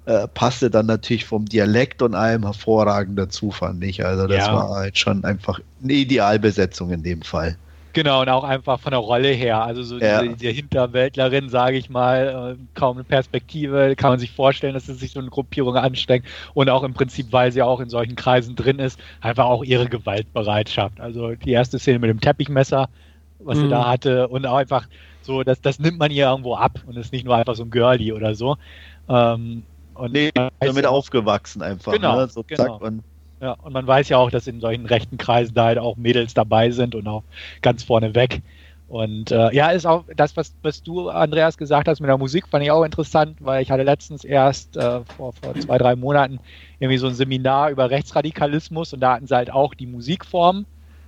äh, 0.05 0.27
passte 0.27 0.69
dann 0.69 0.85
natürlich 0.85 1.25
vom 1.25 1.45
Dialekt 1.45 2.03
und 2.03 2.13
allem 2.13 2.43
hervorragend 2.43 3.17
dazu, 3.17 3.49
fand 3.49 3.83
ich. 3.83 4.05
Also 4.05 4.27
das 4.27 4.45
ja. 4.45 4.53
war 4.53 4.69
halt 4.69 4.99
schon 4.99 5.23
einfach 5.23 5.59
eine 5.83 5.93
Idealbesetzung 5.93 6.91
in 6.91 7.01
dem 7.01 7.23
Fall. 7.23 7.57
Genau, 7.95 8.23
und 8.23 8.27
auch 8.27 8.43
einfach 8.43 8.77
von 8.81 8.91
der 8.91 8.99
Rolle 8.99 9.29
her. 9.29 9.63
Also 9.63 9.81
so 9.81 9.97
ja. 9.97 10.21
diese, 10.21 10.35
diese 10.35 10.51
Hinterwäldlerin, 10.51 11.47
sage 11.47 11.77
ich 11.77 11.89
mal, 11.89 12.57
äh, 12.57 12.63
kaum 12.77 12.97
eine 12.97 13.05
Perspektive, 13.05 13.95
kann 13.95 14.09
man 14.09 14.19
sich 14.19 14.33
vorstellen, 14.33 14.73
dass 14.73 14.89
es 14.89 14.99
sich 14.99 15.13
so 15.13 15.21
eine 15.21 15.29
Gruppierung 15.29 15.77
anstrengt. 15.77 16.25
Und 16.53 16.69
auch 16.69 16.83
im 16.83 16.93
Prinzip, 16.93 17.27
weil 17.31 17.53
sie 17.53 17.61
auch 17.61 17.79
in 17.79 17.87
solchen 17.87 18.17
Kreisen 18.17 18.57
drin 18.57 18.79
ist, 18.79 18.99
einfach 19.21 19.45
auch 19.45 19.63
ihre 19.63 19.87
Gewaltbereitschaft. 19.87 20.99
Also 20.99 21.35
die 21.35 21.51
erste 21.51 21.79
Szene 21.79 21.99
mit 21.99 22.09
dem 22.09 22.19
Teppichmesser, 22.19 22.89
was 23.39 23.59
mhm. 23.59 23.61
sie 23.61 23.69
da 23.69 23.87
hatte, 23.87 24.27
und 24.27 24.45
auch 24.45 24.57
einfach 24.57 24.89
so, 25.21 25.43
das, 25.43 25.61
das 25.61 25.79
nimmt 25.79 25.97
man 25.97 26.11
ihr 26.11 26.27
irgendwo 26.27 26.55
ab 26.55 26.81
und 26.87 26.97
ist 26.97 27.13
nicht 27.13 27.23
nur 27.23 27.37
einfach 27.37 27.55
so 27.55 27.63
ein 27.63 27.71
Girlie 27.71 28.11
oder 28.11 28.35
so. 28.35 28.57
Ähm, 29.07 29.63
und 29.93 30.11
nee, 30.11 30.31
damit 30.59 30.85
aufgewachsen 30.85 31.61
einfach. 31.61 31.93
Genau, 31.93 32.17
ne? 32.17 32.27
so 32.27 32.43
genau. 32.43 32.77
Zack, 32.77 32.93
ja, 33.41 33.51
und 33.51 33.73
man 33.73 33.85
weiß 33.85 34.09
ja 34.09 34.17
auch, 34.17 34.31
dass 34.31 34.47
in 34.47 34.61
solchen 34.61 34.85
rechten 34.85 35.17
Kreisen 35.17 35.53
da 35.53 35.65
halt 35.65 35.77
auch 35.77 35.97
Mädels 35.97 36.33
dabei 36.33 36.71
sind 36.71 36.95
und 36.95 37.07
auch 37.07 37.23
ganz 37.61 37.83
vorne 37.83 38.15
weg. 38.15 38.41
Und 38.87 39.31
äh, 39.31 39.53
ja, 39.53 39.71
ist 39.71 39.85
auch 39.85 40.05
das, 40.15 40.37
was, 40.37 40.53
was 40.61 40.83
du, 40.83 41.09
Andreas, 41.09 41.57
gesagt 41.57 41.87
hast 41.87 41.99
mit 41.99 42.07
der 42.07 42.17
Musik, 42.17 42.47
fand 42.47 42.63
ich 42.63 42.71
auch 42.71 42.83
interessant, 42.83 43.37
weil 43.39 43.63
ich 43.63 43.71
hatte 43.71 43.83
letztens 43.83 44.23
erst 44.23 44.77
äh, 44.77 45.01
vor, 45.17 45.33
vor 45.33 45.55
zwei, 45.55 45.77
drei 45.79 45.95
Monaten 45.95 46.39
irgendwie 46.79 46.99
so 46.99 47.07
ein 47.07 47.15
Seminar 47.15 47.71
über 47.71 47.89
Rechtsradikalismus 47.89 48.93
und 48.93 48.99
da 48.99 49.13
hatten 49.13 49.27
sie 49.27 49.35
halt 49.35 49.51
auch 49.51 49.73
die 49.73 49.87
Musikform 49.87 50.65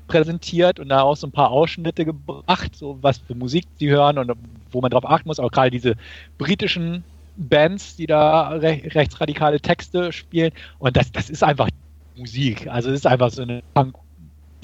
präsentiert 0.07 0.79
und 0.79 0.89
da 0.89 1.01
auch 1.01 1.17
so 1.17 1.27
ein 1.27 1.31
paar 1.31 1.51
Ausschnitte 1.51 2.03
gebracht, 2.03 2.75
so 2.75 2.97
was 3.01 3.19
für 3.19 3.35
Musik 3.35 3.65
sie 3.77 3.89
hören 3.89 4.17
und 4.17 4.31
wo 4.71 4.81
man 4.81 4.89
drauf 4.89 5.05
achten 5.05 5.27
muss, 5.27 5.39
auch 5.39 5.51
gerade 5.51 5.69
diese 5.69 5.95
britischen 6.37 7.03
Bands, 7.35 7.95
die 7.95 8.07
da 8.07 8.49
re 8.49 8.81
rechtsradikale 8.85 9.59
Texte 9.59 10.11
spielen. 10.11 10.51
Und 10.79 10.97
das, 10.97 11.11
das 11.11 11.29
ist 11.29 11.43
einfach 11.43 11.69
Musik. 12.17 12.67
Also 12.67 12.89
es 12.89 12.97
ist 12.97 13.07
einfach 13.07 13.31
so 13.31 13.43
eine 13.43 13.61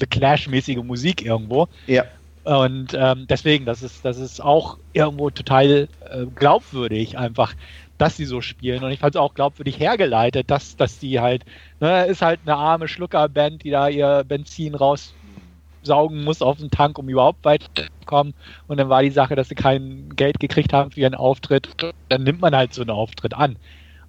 The 0.00 0.06
Clash-mäßige 0.06 0.82
Musik 0.82 1.24
irgendwo. 1.24 1.68
Ja. 1.86 2.04
Und 2.44 2.92
ähm, 2.94 3.26
deswegen, 3.28 3.64
das 3.64 3.82
ist, 3.82 4.04
das 4.04 4.18
ist 4.18 4.42
auch 4.42 4.78
irgendwo 4.92 5.30
total 5.30 5.88
äh, 6.10 6.26
glaubwürdig, 6.34 7.16
einfach, 7.16 7.54
dass 7.96 8.16
sie 8.18 8.26
so 8.26 8.42
spielen. 8.42 8.84
Und 8.84 8.90
ich 8.90 8.98
fand 8.98 9.14
es 9.14 9.20
auch 9.20 9.32
glaubwürdig 9.32 9.78
hergeleitet, 9.78 10.50
dass, 10.50 10.76
dass 10.76 10.98
die 10.98 11.20
halt, 11.20 11.44
ne, 11.80 12.04
ist 12.04 12.20
halt 12.20 12.40
eine 12.44 12.56
arme 12.56 12.86
Schluckerband, 12.86 13.64
die 13.64 13.70
da 13.70 13.88
ihr 13.88 14.24
Benzin 14.28 14.74
raussaugen 14.74 16.22
muss 16.22 16.42
auf 16.42 16.58
den 16.58 16.70
Tank, 16.70 16.98
um 16.98 17.08
überhaupt 17.08 17.44
weiterzukommen. 17.46 18.34
Und 18.66 18.76
dann 18.78 18.90
war 18.90 19.02
die 19.02 19.10
Sache, 19.10 19.36
dass 19.36 19.48
sie 19.48 19.54
kein 19.54 20.10
Geld 20.14 20.38
gekriegt 20.38 20.74
haben 20.74 20.90
für 20.90 21.00
ihren 21.00 21.14
Auftritt. 21.14 21.70
Dann 22.10 22.24
nimmt 22.24 22.42
man 22.42 22.54
halt 22.54 22.74
so 22.74 22.82
einen 22.82 22.90
Auftritt 22.90 23.32
an. 23.32 23.56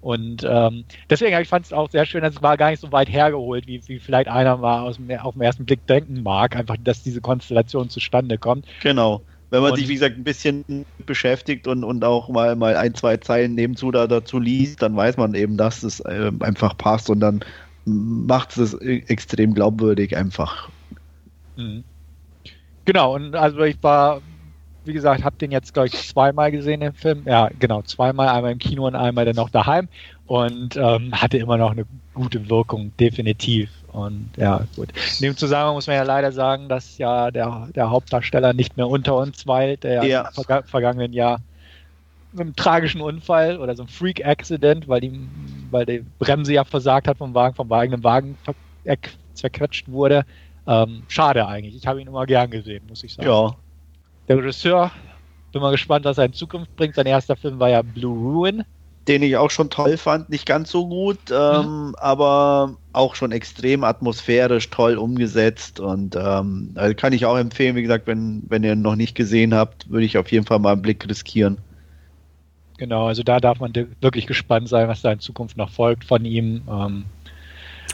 Und 0.06 0.46
ähm, 0.48 0.84
deswegen 1.10 1.36
ich 1.40 1.48
fand 1.48 1.66
es 1.66 1.72
auch 1.72 1.90
sehr 1.90 2.06
schön, 2.06 2.22
dass 2.22 2.36
es 2.36 2.42
war 2.42 2.56
gar 2.56 2.70
nicht 2.70 2.78
so 2.78 2.92
weit 2.92 3.10
hergeholt, 3.10 3.66
wie, 3.66 3.82
wie 3.88 3.98
vielleicht 3.98 4.28
einer 4.28 4.56
mal 4.56 4.82
aus 4.82 4.98
dem, 4.98 5.10
auf 5.18 5.34
den 5.34 5.42
ersten 5.42 5.66
Blick 5.66 5.84
denken 5.88 6.22
mag, 6.22 6.54
einfach, 6.54 6.76
dass 6.78 7.02
diese 7.02 7.20
Konstellation 7.20 7.90
zustande 7.90 8.38
kommt. 8.38 8.66
Genau. 8.84 9.22
Wenn 9.50 9.62
man 9.62 9.72
und, 9.72 9.78
sich, 9.78 9.88
wie 9.88 9.94
gesagt, 9.94 10.16
ein 10.16 10.22
bisschen 10.22 10.64
beschäftigt 11.06 11.66
und, 11.66 11.82
und 11.82 12.04
auch 12.04 12.28
mal, 12.28 12.54
mal 12.54 12.76
ein, 12.76 12.94
zwei 12.94 13.16
Zeilen 13.16 13.56
nebenzu 13.56 13.90
da, 13.90 14.06
dazu 14.06 14.38
liest, 14.38 14.80
dann 14.80 14.94
weiß 14.94 15.16
man 15.16 15.34
eben, 15.34 15.56
dass 15.56 15.82
es 15.82 15.98
äh, 15.98 16.30
einfach 16.38 16.78
passt 16.78 17.10
und 17.10 17.18
dann 17.18 17.40
macht 17.84 18.56
es 18.58 18.80
e-, 18.80 19.02
extrem 19.08 19.54
glaubwürdig 19.54 20.16
einfach. 20.16 20.68
Mhm. 21.56 21.82
Genau, 22.84 23.16
und 23.16 23.34
also 23.34 23.62
ich 23.62 23.82
war 23.82 24.22
wie 24.86 24.92
gesagt, 24.92 25.24
habe 25.24 25.36
den 25.36 25.50
jetzt, 25.50 25.74
glaube 25.74 25.88
ich, 25.88 26.08
zweimal 26.08 26.50
gesehen, 26.50 26.80
den 26.80 26.92
Film. 26.92 27.22
Ja, 27.26 27.48
genau, 27.58 27.82
zweimal, 27.82 28.28
einmal 28.28 28.52
im 28.52 28.58
Kino 28.58 28.86
und 28.86 28.94
einmal 28.94 29.24
dann 29.24 29.36
noch 29.36 29.50
daheim. 29.50 29.88
Und 30.26 30.76
ähm, 30.76 31.12
hatte 31.12 31.38
immer 31.38 31.56
noch 31.56 31.70
eine 31.70 31.84
gute 32.14 32.48
Wirkung, 32.48 32.92
definitiv. 32.98 33.70
Und 33.92 34.30
ja, 34.36 34.64
gut. 34.74 34.88
In 35.20 35.26
dem 35.26 35.36
Zusammenhang 35.36 35.74
muss 35.74 35.86
man 35.86 35.96
ja 35.96 36.02
leider 36.02 36.32
sagen, 36.32 36.68
dass 36.68 36.98
ja 36.98 37.30
der, 37.30 37.68
der 37.74 37.90
Hauptdarsteller 37.90 38.52
nicht 38.52 38.76
mehr 38.76 38.88
unter 38.88 39.16
uns 39.16 39.46
weilt, 39.46 39.84
der 39.84 40.04
ja, 40.04 40.22
im 40.22 40.32
verga 40.34 40.62
vergangenen 40.62 41.12
Jahr 41.12 41.40
mit 42.32 42.42
einem 42.42 42.56
tragischen 42.56 43.00
Unfall 43.00 43.58
oder 43.58 43.74
so 43.74 43.84
einem 43.84 43.88
Freak-Accident, 43.88 44.88
weil 44.88 45.00
die, 45.00 45.28
weil 45.70 45.86
die 45.86 46.04
Bremse 46.18 46.52
ja 46.52 46.64
versagt 46.64 47.08
hat 47.08 47.18
vom 47.18 47.34
Wagen, 47.34 47.54
vom 47.54 47.72
eigenen 47.72 48.04
Wagen 48.04 48.36
zerquetscht 49.32 49.90
wurde. 49.90 50.24
Ähm, 50.66 51.04
schade 51.08 51.46
eigentlich. 51.46 51.76
Ich 51.76 51.86
habe 51.86 52.00
ihn 52.00 52.08
immer 52.08 52.26
gern 52.26 52.50
gesehen, 52.50 52.84
muss 52.88 53.04
ich 53.04 53.14
sagen. 53.14 53.28
Ja, 53.28 53.56
der 54.28 54.38
Regisseur, 54.38 54.90
bin 55.52 55.62
mal 55.62 55.70
gespannt, 55.70 56.04
was 56.04 56.18
er 56.18 56.26
in 56.26 56.32
Zukunft 56.32 56.74
bringt. 56.76 56.94
Sein 56.94 57.06
erster 57.06 57.36
Film 57.36 57.58
war 57.58 57.70
ja 57.70 57.82
Blue 57.82 58.18
Ruin. 58.18 58.64
den 59.08 59.22
ich 59.22 59.36
auch 59.36 59.50
schon 59.50 59.70
toll 59.70 59.96
fand, 59.96 60.30
nicht 60.30 60.46
ganz 60.46 60.70
so 60.70 60.88
gut, 60.88 61.18
ähm, 61.30 61.88
mhm. 61.88 61.94
aber 61.98 62.76
auch 62.92 63.14
schon 63.14 63.30
extrem 63.32 63.84
atmosphärisch 63.84 64.68
toll 64.70 64.96
umgesetzt 64.96 65.78
und 65.78 66.16
ähm, 66.16 66.72
also 66.74 66.94
kann 66.94 67.12
ich 67.12 67.24
auch 67.24 67.38
empfehlen, 67.38 67.76
wie 67.76 67.82
gesagt, 67.82 68.06
wenn, 68.06 68.42
wenn 68.48 68.64
ihr 68.64 68.72
ihn 68.72 68.82
noch 68.82 68.96
nicht 68.96 69.14
gesehen 69.14 69.54
habt, 69.54 69.88
würde 69.90 70.04
ich 70.04 70.18
auf 70.18 70.32
jeden 70.32 70.44
Fall 70.44 70.58
mal 70.58 70.72
einen 70.72 70.82
Blick 70.82 71.08
riskieren. 71.08 71.58
Genau, 72.78 73.06
also 73.06 73.22
da 73.22 73.38
darf 73.38 73.60
man 73.60 73.72
wirklich 74.00 74.26
gespannt 74.26 74.68
sein, 74.68 74.88
was 74.88 75.02
da 75.02 75.12
in 75.12 75.20
Zukunft 75.20 75.56
noch 75.56 75.70
folgt 75.70 76.04
von 76.04 76.24
ihm. 76.24 76.62
Ähm, 76.68 77.04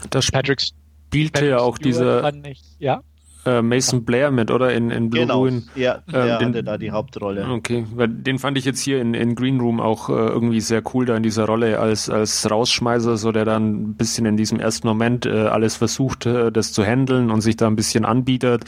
das 0.09 0.31
Patrick 0.31 0.61
spielte 0.61 1.45
ja 1.45 1.59
auch 1.59 1.77
diese. 1.77 2.29
Ich, 2.49 2.61
ja? 2.79 3.01
Äh, 3.45 3.61
Mason 3.61 4.05
Blair 4.05 4.31
mit, 4.31 4.51
oder? 4.51 4.73
In, 4.73 4.89
in 4.89 5.09
Blue 5.09 5.23
genau. 5.23 5.39
Ruin. 5.39 5.69
Ja, 5.75 5.99
der 6.11 6.39
ähm, 6.39 6.47
hatte 6.47 6.63
da 6.63 6.77
die 6.77 6.91
Hauptrolle. 6.91 7.47
Okay, 7.49 7.85
weil 7.95 8.07
den 8.07 8.39
fand 8.39 8.57
ich 8.57 8.65
jetzt 8.65 8.81
hier 8.81 9.01
in, 9.01 9.13
in 9.13 9.35
Green 9.35 9.59
Room 9.59 9.79
auch 9.79 10.09
äh, 10.09 10.13
irgendwie 10.13 10.61
sehr 10.61 10.81
cool 10.93 11.05
da 11.05 11.15
in 11.15 11.23
dieser 11.23 11.45
Rolle 11.45 11.79
als, 11.79 12.09
als 12.09 12.49
Rausschmeißer, 12.49 13.17
so 13.17 13.31
der 13.31 13.45
dann 13.45 13.73
ein 13.73 13.93
bisschen 13.95 14.25
in 14.25 14.37
diesem 14.37 14.59
ersten 14.59 14.87
Moment 14.87 15.25
äh, 15.25 15.47
alles 15.47 15.75
versucht, 15.75 16.25
äh, 16.25 16.51
das 16.51 16.73
zu 16.73 16.83
handeln 16.83 17.31
und 17.31 17.41
sich 17.41 17.57
da 17.57 17.67
ein 17.67 17.75
bisschen 17.75 18.05
anbietet 18.05 18.65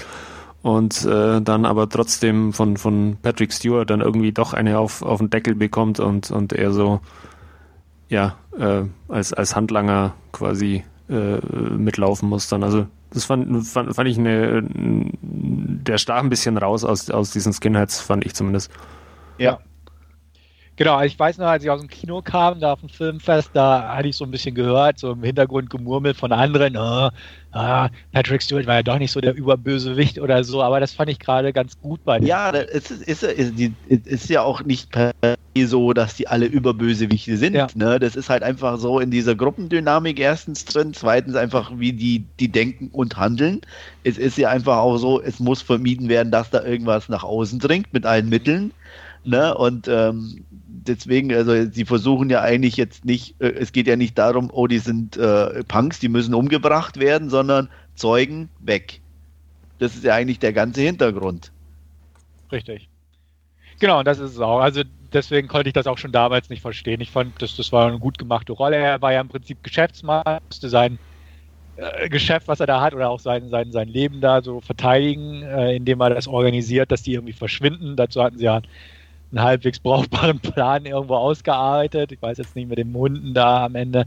und 0.61 1.05
äh, 1.05 1.41
dann 1.41 1.65
aber 1.65 1.87
trotzdem 1.89 2.51
von, 2.51 2.77
von 2.77 3.17
Patrick 3.21 3.53
Stewart 3.53 3.89
dann 3.89 4.01
irgendwie 4.01 4.31
doch 4.31 4.53
eine 4.53 4.79
auf, 4.79 5.03
auf 5.03 5.19
den 5.19 5.29
Deckel 5.29 5.53
bekommt 5.53 5.99
und, 5.99 6.31
und 6.31 6.53
er 6.53 6.71
so 6.71 7.01
ja, 8.09 8.35
äh, 8.57 8.83
als, 9.07 9.33
als 9.33 9.55
Handlanger 9.55 10.13
quasi 10.31 10.83
äh, 11.09 11.37
mitlaufen 11.77 12.29
muss 12.29 12.49
dann. 12.49 12.63
Also 12.63 12.87
das 13.11 13.25
fand, 13.25 13.65
fand, 13.67 13.95
fand 13.95 14.09
ich 14.09 14.17
eine, 14.17 14.67
der 14.71 15.97
stach 15.97 16.21
ein 16.21 16.29
bisschen 16.29 16.57
raus 16.57 16.83
aus, 16.83 17.09
aus 17.09 17.31
diesen 17.31 17.53
Skinheads, 17.53 18.01
fand 18.01 18.25
ich 18.25 18.33
zumindest. 18.33 18.71
Ja. 19.37 19.59
Genau, 20.77 21.01
ich 21.01 21.17
weiß 21.17 21.37
noch, 21.37 21.47
als 21.47 21.63
ich 21.63 21.69
aus 21.69 21.79
dem 21.79 21.89
Kino 21.89 22.21
kam, 22.21 22.59
da 22.59 22.73
auf 22.73 22.81
dem 22.81 22.89
Filmfest, 22.89 23.51
da 23.53 23.95
hatte 23.95 24.09
ich 24.09 24.17
so 24.17 24.25
ein 24.25 24.31
bisschen 24.31 24.53
gehört, 24.55 24.99
so 24.99 25.13
im 25.13 25.23
Hintergrund 25.23 25.69
gemurmelt 25.69 26.17
von 26.17 26.33
anderen, 26.33 26.75
oh, 26.75 27.09
ah, 27.55 27.89
Patrick 28.11 28.41
Stewart 28.41 28.67
war 28.67 28.75
ja 28.75 28.83
doch 28.83 28.99
nicht 28.99 29.11
so 29.11 29.21
der 29.21 29.33
Überbösewicht 29.33 30.19
oder 30.19 30.43
so, 30.43 30.61
aber 30.61 30.79
das 30.79 30.93
fand 30.93 31.09
ich 31.09 31.19
gerade 31.19 31.53
ganz 31.53 31.79
gut 31.79 32.03
bei 32.03 32.19
dem. 32.19 32.27
Ja, 32.27 32.51
es 32.51 32.91
ist, 32.91 33.03
ist, 33.03 33.23
ist, 33.23 33.53
ist, 33.87 34.29
ja 34.29 34.41
auch 34.41 34.63
nicht 34.63 34.91
per 34.91 35.13
so, 35.63 35.93
dass 35.93 36.15
die 36.15 36.27
alle 36.27 36.47
Überbösewichte 36.47 37.37
sind. 37.37 37.53
Ja. 37.53 37.67
Ne? 37.75 37.97
Das 37.97 38.17
ist 38.17 38.29
halt 38.29 38.43
einfach 38.43 38.77
so 38.77 38.99
in 38.99 39.09
dieser 39.09 39.35
Gruppendynamik 39.35 40.19
erstens 40.19 40.65
drin, 40.65 40.93
zweitens 40.93 41.35
einfach, 41.35 41.71
wie 41.77 41.93
die, 41.93 42.25
die 42.41 42.49
denken 42.49 42.89
und 42.91 43.15
handeln. 43.15 43.61
Es 44.03 44.17
ist 44.17 44.37
ja 44.37 44.49
einfach 44.49 44.77
auch 44.77 44.97
so, 44.97 45.21
es 45.21 45.39
muss 45.39 45.61
vermieden 45.61 46.09
werden, 46.09 46.29
dass 46.29 46.49
da 46.49 46.61
irgendwas 46.61 47.07
nach 47.07 47.23
außen 47.23 47.59
dringt 47.59 47.93
mit 47.93 48.05
allen 48.05 48.27
Mitteln. 48.27 48.71
Ne? 49.23 49.55
Und 49.55 49.87
ähm, 49.87 50.43
deswegen, 50.87 51.33
also 51.33 51.69
sie 51.71 51.85
versuchen 51.85 52.29
ja 52.29 52.41
eigentlich 52.41 52.77
jetzt 52.77 53.05
nicht, 53.05 53.39
äh, 53.39 53.47
es 53.47 53.71
geht 53.71 53.87
ja 53.87 53.95
nicht 53.95 54.17
darum, 54.17 54.49
oh, 54.51 54.67
die 54.67 54.79
sind 54.79 55.17
äh, 55.17 55.63
Punks, 55.63 55.99
die 55.99 56.09
müssen 56.09 56.33
umgebracht 56.33 56.99
werden, 56.99 57.29
sondern 57.29 57.69
Zeugen 57.95 58.49
weg. 58.59 59.01
Das 59.79 59.95
ist 59.95 60.03
ja 60.03 60.13
eigentlich 60.13 60.39
der 60.39 60.53
ganze 60.53 60.81
Hintergrund. 60.81 61.51
Richtig. 62.51 62.89
Genau, 63.79 64.03
das 64.03 64.19
ist 64.19 64.31
es 64.31 64.39
auch. 64.39 64.59
Also 64.59 64.83
deswegen 65.11 65.47
konnte 65.47 65.69
ich 65.69 65.73
das 65.73 65.87
auch 65.87 65.97
schon 65.97 66.11
damals 66.11 66.49
nicht 66.49 66.61
verstehen. 66.61 67.01
Ich 67.01 67.11
fand, 67.11 67.41
dass 67.41 67.55
das 67.55 67.71
war 67.71 67.87
eine 67.87 67.99
gut 67.99 68.17
gemachte 68.17 68.53
Rolle. 68.53 68.77
Er 68.77 69.01
war 69.01 69.11
ja 69.11 69.21
im 69.21 69.27
Prinzip 69.27 69.63
Geschäftsmann, 69.63 70.39
musste 70.47 70.69
sein 70.69 70.97
äh, 71.77 72.07
Geschäft, 72.07 72.47
was 72.47 72.59
er 72.59 72.67
da 72.67 72.81
hat, 72.81 72.93
oder 72.93 73.09
auch 73.09 73.19
sein, 73.19 73.49
sein, 73.49 73.71
sein 73.71 73.89
Leben 73.89 74.21
da 74.21 74.41
so 74.41 74.61
verteidigen, 74.61 75.43
äh, 75.43 75.75
indem 75.75 75.99
er 76.01 76.11
das 76.11 76.27
organisiert, 76.27 76.91
dass 76.91 77.03
die 77.03 77.13
irgendwie 77.13 77.33
verschwinden. 77.33 77.95
Dazu 77.95 78.23
hatten 78.23 78.37
sie 78.37 78.45
ja 78.45 78.61
einen 79.35 79.45
halbwegs 79.45 79.79
brauchbaren 79.79 80.39
Plan 80.39 80.85
irgendwo 80.85 81.15
ausgearbeitet. 81.15 82.11
Ich 82.11 82.21
weiß 82.21 82.37
jetzt 82.37 82.55
nicht 82.55 82.69
mit 82.69 82.77
den 82.77 82.93
Hunden 82.93 83.33
da 83.33 83.65
am 83.65 83.75
Ende, 83.75 84.05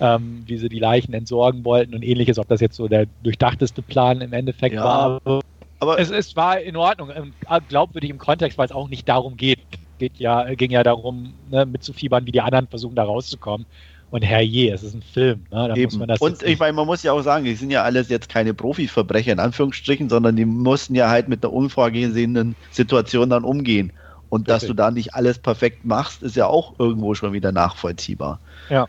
ähm, 0.00 0.42
wie 0.46 0.56
sie 0.56 0.68
die 0.68 0.78
Leichen 0.78 1.12
entsorgen 1.12 1.64
wollten 1.64 1.94
und 1.94 2.02
ähnliches, 2.02 2.38
ob 2.38 2.48
das 2.48 2.60
jetzt 2.60 2.76
so 2.76 2.88
der 2.88 3.06
durchdachteste 3.22 3.82
Plan 3.82 4.20
im 4.20 4.32
Endeffekt 4.32 4.74
ja, 4.74 4.84
war. 4.84 5.42
Aber 5.80 5.98
es, 5.98 6.10
es 6.10 6.36
war 6.36 6.60
in 6.60 6.76
Ordnung, 6.76 7.10
ähm, 7.14 7.32
glaubwürdig 7.68 8.10
im 8.10 8.18
Kontext, 8.18 8.58
weil 8.58 8.66
es 8.66 8.72
auch 8.72 8.88
nicht 8.88 9.08
darum 9.08 9.36
geht. 9.36 9.60
geht 9.98 10.18
ja, 10.18 10.54
ging 10.54 10.70
ja 10.70 10.82
darum, 10.82 11.34
ne, 11.50 11.64
mitzufiebern, 11.66 12.26
wie 12.26 12.32
die 12.32 12.40
anderen 12.40 12.66
versuchen, 12.66 12.94
da 12.94 13.04
rauszukommen. 13.04 13.66
Und 14.10 14.22
herrje, 14.22 14.74
es 14.74 14.82
ist 14.82 14.94
ein 14.94 15.02
Film. 15.02 15.46
Ne? 15.52 15.72
und 16.18 16.42
ich 16.42 16.58
meine, 16.58 16.72
man 16.72 16.86
muss 16.86 17.04
ja 17.04 17.12
auch 17.12 17.22
sagen, 17.22 17.44
die 17.44 17.54
sind 17.54 17.70
ja 17.70 17.84
alles 17.84 18.08
jetzt 18.08 18.28
keine 18.28 18.54
Profiverbrecher 18.54 19.32
in 19.32 19.38
Anführungsstrichen, 19.38 20.08
sondern 20.08 20.34
die 20.34 20.44
mussten 20.44 20.96
ja 20.96 21.08
halt 21.08 21.28
mit 21.28 21.44
der 21.44 21.52
unvorgesehenen 21.52 22.56
Situation 22.72 23.30
dann 23.30 23.44
umgehen. 23.44 23.92
Und 24.30 24.48
Richtig. 24.48 24.54
dass 24.54 24.66
du 24.68 24.74
da 24.74 24.90
nicht 24.90 25.14
alles 25.14 25.38
perfekt 25.38 25.84
machst, 25.84 26.22
ist 26.22 26.36
ja 26.36 26.46
auch 26.46 26.78
irgendwo 26.78 27.14
schon 27.14 27.32
wieder 27.32 27.52
nachvollziehbar. 27.52 28.40
Ja. 28.70 28.88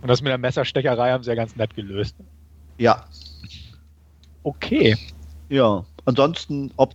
Und 0.00 0.08
das 0.08 0.22
mit 0.22 0.30
der 0.30 0.38
Messerstecherei 0.38 1.12
haben 1.12 1.22
sie 1.22 1.30
ja 1.30 1.36
ganz 1.36 1.56
nett 1.56 1.74
gelöst. 1.74 2.16
Ja. 2.78 3.04
Okay. 4.44 4.96
Ja. 5.48 5.84
Ansonsten, 6.04 6.70
ob 6.76 6.94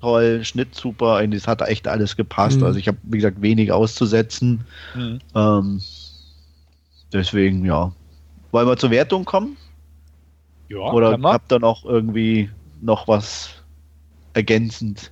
toll, 0.00 0.44
Schnitt 0.44 0.74
super, 0.74 1.22
es 1.22 1.48
hat 1.48 1.62
echt 1.62 1.88
alles 1.88 2.16
gepasst. 2.16 2.58
Mhm. 2.58 2.64
Also 2.64 2.78
ich 2.78 2.88
habe, 2.88 2.98
wie 3.02 3.16
gesagt, 3.16 3.40
wenig 3.40 3.72
auszusetzen. 3.72 4.64
Mhm. 4.94 5.18
Ähm, 5.34 5.80
deswegen, 7.12 7.64
ja. 7.64 7.92
Wollen 8.50 8.68
wir 8.68 8.76
zur 8.76 8.90
Wertung 8.90 9.24
kommen? 9.24 9.56
Ja. 10.68 10.78
Oder 10.78 11.18
habt 11.22 11.52
ihr 11.52 11.58
noch 11.58 11.84
irgendwie 11.84 12.50
noch 12.80 13.08
was 13.08 13.50
ergänzend? 14.34 15.10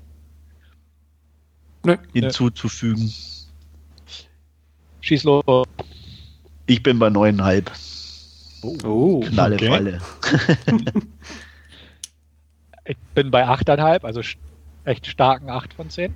Nee, 1.86 2.20
hinzuzufügen. 2.20 3.12
Schieß 5.00 5.24
los. 5.24 5.66
Ich 6.66 6.82
bin 6.82 6.98
bei 6.98 7.10
neuneinhalb. 7.10 7.70
Oh, 8.84 9.20
Knalle 9.20 9.54
okay. 9.54 9.68
Falle. 9.68 10.00
ich 12.84 12.96
bin 13.14 13.30
bei 13.30 13.46
achteinhalb, 13.46 14.04
also 14.04 14.20
echt 14.84 15.06
starken 15.06 15.50
acht 15.50 15.74
von 15.74 15.90
zehn. 15.90 16.14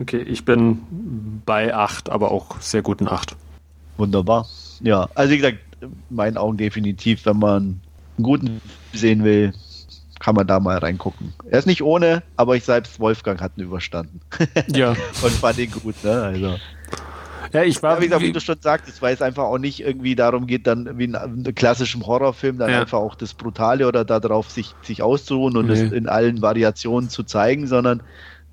Okay, 0.00 0.22
ich 0.22 0.44
bin 0.44 1.42
bei 1.46 1.74
acht, 1.74 2.10
aber 2.10 2.30
auch 2.30 2.60
sehr 2.60 2.82
guten 2.82 3.08
acht. 3.08 3.36
Wunderbar. 3.96 4.46
Ja, 4.80 5.08
also 5.14 5.32
wie 5.32 5.38
gesagt, 5.38 5.58
in 5.80 5.96
meinen 6.10 6.36
Augen 6.36 6.56
definitiv, 6.56 7.24
wenn 7.26 7.38
man 7.38 7.80
einen 8.16 8.24
guten 8.24 8.60
sehen 8.92 9.24
will, 9.24 9.52
kann 10.26 10.34
man 10.34 10.48
da 10.48 10.58
mal 10.58 10.78
reingucken. 10.78 11.34
Er 11.48 11.60
ist 11.60 11.66
nicht 11.66 11.84
ohne, 11.84 12.20
aber 12.36 12.56
ich 12.56 12.64
selbst 12.64 12.98
Wolfgang 12.98 13.40
hat 13.40 13.52
ihn 13.56 13.62
überstanden. 13.62 14.20
Ja. 14.74 14.88
Und 15.22 15.30
fand 15.30 15.56
ihn 15.58 15.70
gut, 15.70 16.02
ne? 16.02 16.20
Also. 16.20 16.56
Ja, 17.52 17.62
ich 17.62 17.80
war. 17.80 17.94
Ja, 17.94 18.00
wie, 18.00 18.06
gesagt, 18.06 18.22
wie 18.24 18.32
du 18.32 18.40
schon 18.40 18.60
sagtest, 18.60 19.00
weil 19.02 19.14
es 19.14 19.22
einfach 19.22 19.44
auch 19.44 19.58
nicht 19.58 19.78
irgendwie 19.78 20.16
darum 20.16 20.48
geht, 20.48 20.66
dann 20.66 20.98
wie 20.98 21.04
in 21.04 21.14
einem 21.14 21.54
klassischen 21.54 22.04
Horrorfilm, 22.04 22.58
dann 22.58 22.70
ja. 22.70 22.80
einfach 22.80 22.98
auch 22.98 23.14
das 23.14 23.34
Brutale 23.34 23.86
oder 23.86 24.04
darauf 24.04 24.50
sich, 24.50 24.74
sich 24.82 25.00
auszuruhen 25.00 25.56
und 25.56 25.66
nee. 25.66 25.74
es 25.74 25.92
in 25.92 26.08
allen 26.08 26.42
Variationen 26.42 27.08
zu 27.08 27.22
zeigen, 27.22 27.68
sondern 27.68 28.02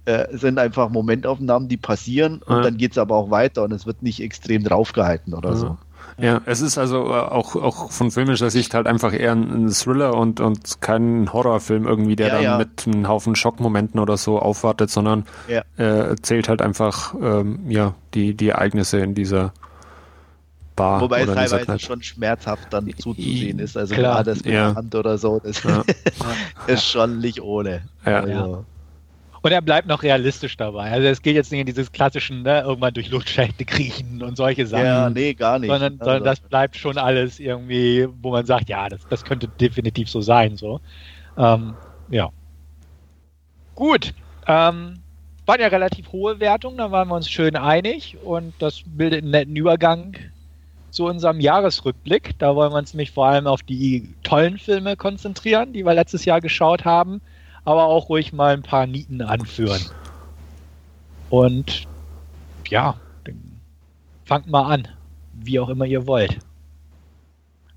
äh, 0.06 0.28
sind 0.38 0.60
einfach 0.60 0.90
Momentaufnahmen, 0.90 1.70
die 1.70 1.78
passieren 1.78 2.44
und 2.44 2.58
ja. 2.58 2.62
dann 2.62 2.78
geht 2.78 2.92
es 2.92 3.00
aber 3.00 3.16
auch 3.16 3.32
weiter 3.32 3.64
und 3.64 3.72
es 3.72 3.88
wird 3.88 4.04
nicht 4.04 4.22
extrem 4.22 4.64
draufgehalten 4.64 5.34
oder 5.34 5.56
so. 5.56 5.78
Ja, 6.18 6.42
es 6.46 6.62
ist 6.62 6.78
also 6.78 7.06
äh, 7.08 7.20
auch, 7.20 7.56
auch 7.56 7.92
von 7.92 8.12
filmischer 8.12 8.50
Sicht 8.50 8.74
halt 8.74 8.88
einfach 8.88 9.14
eher 9.14 9.34
ein 9.34 9.70
Thriller 9.70 10.16
und, 10.16 10.40
und 10.40 10.82
kein 10.82 11.32
Horrorfilm 11.32 11.88
irgendwie, 11.88 12.16
der 12.16 12.28
ja, 12.28 12.34
dann 12.34 12.44
ja. 12.44 12.58
mit 12.58 12.86
einem 12.86 13.08
Haufen 13.08 13.36
Schockmomenten 13.36 14.00
oder 14.00 14.18
so 14.18 14.40
aufwartet, 14.40 14.90
sondern 14.90 15.26
ja. 15.48 15.64
äh, 15.78 16.10
erzählt 16.10 16.50
halt 16.50 16.62
einfach 16.62 17.16
ähm, 17.20 17.70
ja, 17.70 17.96
die, 18.14 18.34
die 18.36 18.50
Ereignisse 18.50 19.00
in 19.00 19.16
dieser 19.16 19.54
Bar. 20.76 21.02
Wobei 21.02 21.22
es 21.22 21.34
teilweise 21.34 21.80
schon 21.80 22.02
schmerzhaft 22.02 22.72
dann 22.72 22.92
zuzusehen 22.98 23.60
ist. 23.60 23.78
Also 23.78 23.94
Klar, 23.94 24.24
das 24.24 24.38
mit 24.38 24.48
der 24.48 24.76
Hand 24.76 24.96
oder 24.96 25.18
so, 25.18 25.40
das 25.40 25.62
ist 26.68 26.86
schon 26.86 27.20
nicht 27.20 27.42
ohne. 27.42 27.84
Ja. 28.06 28.22
Also. 28.22 28.66
Und 29.44 29.52
er 29.52 29.62
bleibt 29.62 29.90
noch 29.90 30.04
realistisch 30.04 30.56
dabei. 30.56 30.90
Also 30.90 31.06
es 31.10 31.22
geht 31.22 31.36
jetzt 31.36 31.52
nicht 31.52 31.60
in 31.60 31.66
dieses 31.66 31.92
klassischen, 31.92 32.44
ne, 32.44 32.62
irgendwann 32.62 32.94
durch 32.94 33.10
Luftschächte 33.10 33.66
kriechen 33.66 34.24
und 34.24 34.38
solche 34.38 34.66
Sachen. 34.66 34.86
Ja, 34.86 35.10
nee, 35.10 35.34
gar 35.34 35.60
nicht. 35.60 35.70
Sondern, 35.70 35.94
also. 36.00 36.06
sondern 36.06 36.24
das 36.24 36.40
bleibt 36.40 36.78
schon 36.78 36.98
alles 36.98 37.42
irgendwie, 37.42 38.08
wo 38.22 38.32
man 38.32 38.46
sagt, 38.46 38.70
ja, 38.70 38.88
das, 38.88 39.06
das 39.10 39.26
könnte 39.26 39.50
definitiv 39.50 40.10
so 40.10 40.22
sein. 40.22 40.56
So. 40.56 40.80
Ähm, 41.38 41.74
ja. 42.10 42.30
Gut. 43.76 44.14
Ähm, 44.48 45.00
waren 45.46 45.60
ja 45.60 45.68
relativ 45.68 46.14
hohe 46.14 46.40
Wertungen, 46.40 46.78
da 46.78 46.92
waren 46.92 47.10
wir 47.10 47.16
uns 47.16 47.30
schön 47.30 47.58
einig 47.58 48.16
und 48.24 48.54
das 48.60 48.82
bildet 48.86 49.24
einen 49.24 49.32
netten 49.32 49.58
Übergang 49.58 50.16
zu 50.90 51.06
unserem 51.06 51.42
Jahresrückblick. 51.42 52.40
Da 52.40 52.56
wollen 52.56 52.72
wir 52.72 52.78
uns 52.78 52.94
nämlich 52.94 53.12
vor 53.12 53.28
allem 53.28 53.48
auf 53.48 53.62
die 53.62 54.16
tollen 54.24 54.58
Filme 54.58 54.96
konzentrieren, 54.96 55.74
die 55.74 55.86
wir 55.86 55.94
letztes 55.94 56.24
Jahr 56.24 56.40
geschaut 56.40 56.86
haben 56.86 57.20
aber 57.66 57.86
auch 57.86 58.10
ruhig 58.10 58.34
mal 58.34 58.54
ein 58.54 58.64
paar 58.64 58.88
Nieten 58.88 59.22
anführen. 59.22 59.82
Und 61.30 61.86
ja, 62.68 62.96
fangt 64.26 64.48
mal 64.48 64.72
an, 64.72 64.88
wie 65.34 65.60
auch 65.60 65.70
immer 65.70 65.86
ihr 65.86 66.08
wollt. 66.08 66.38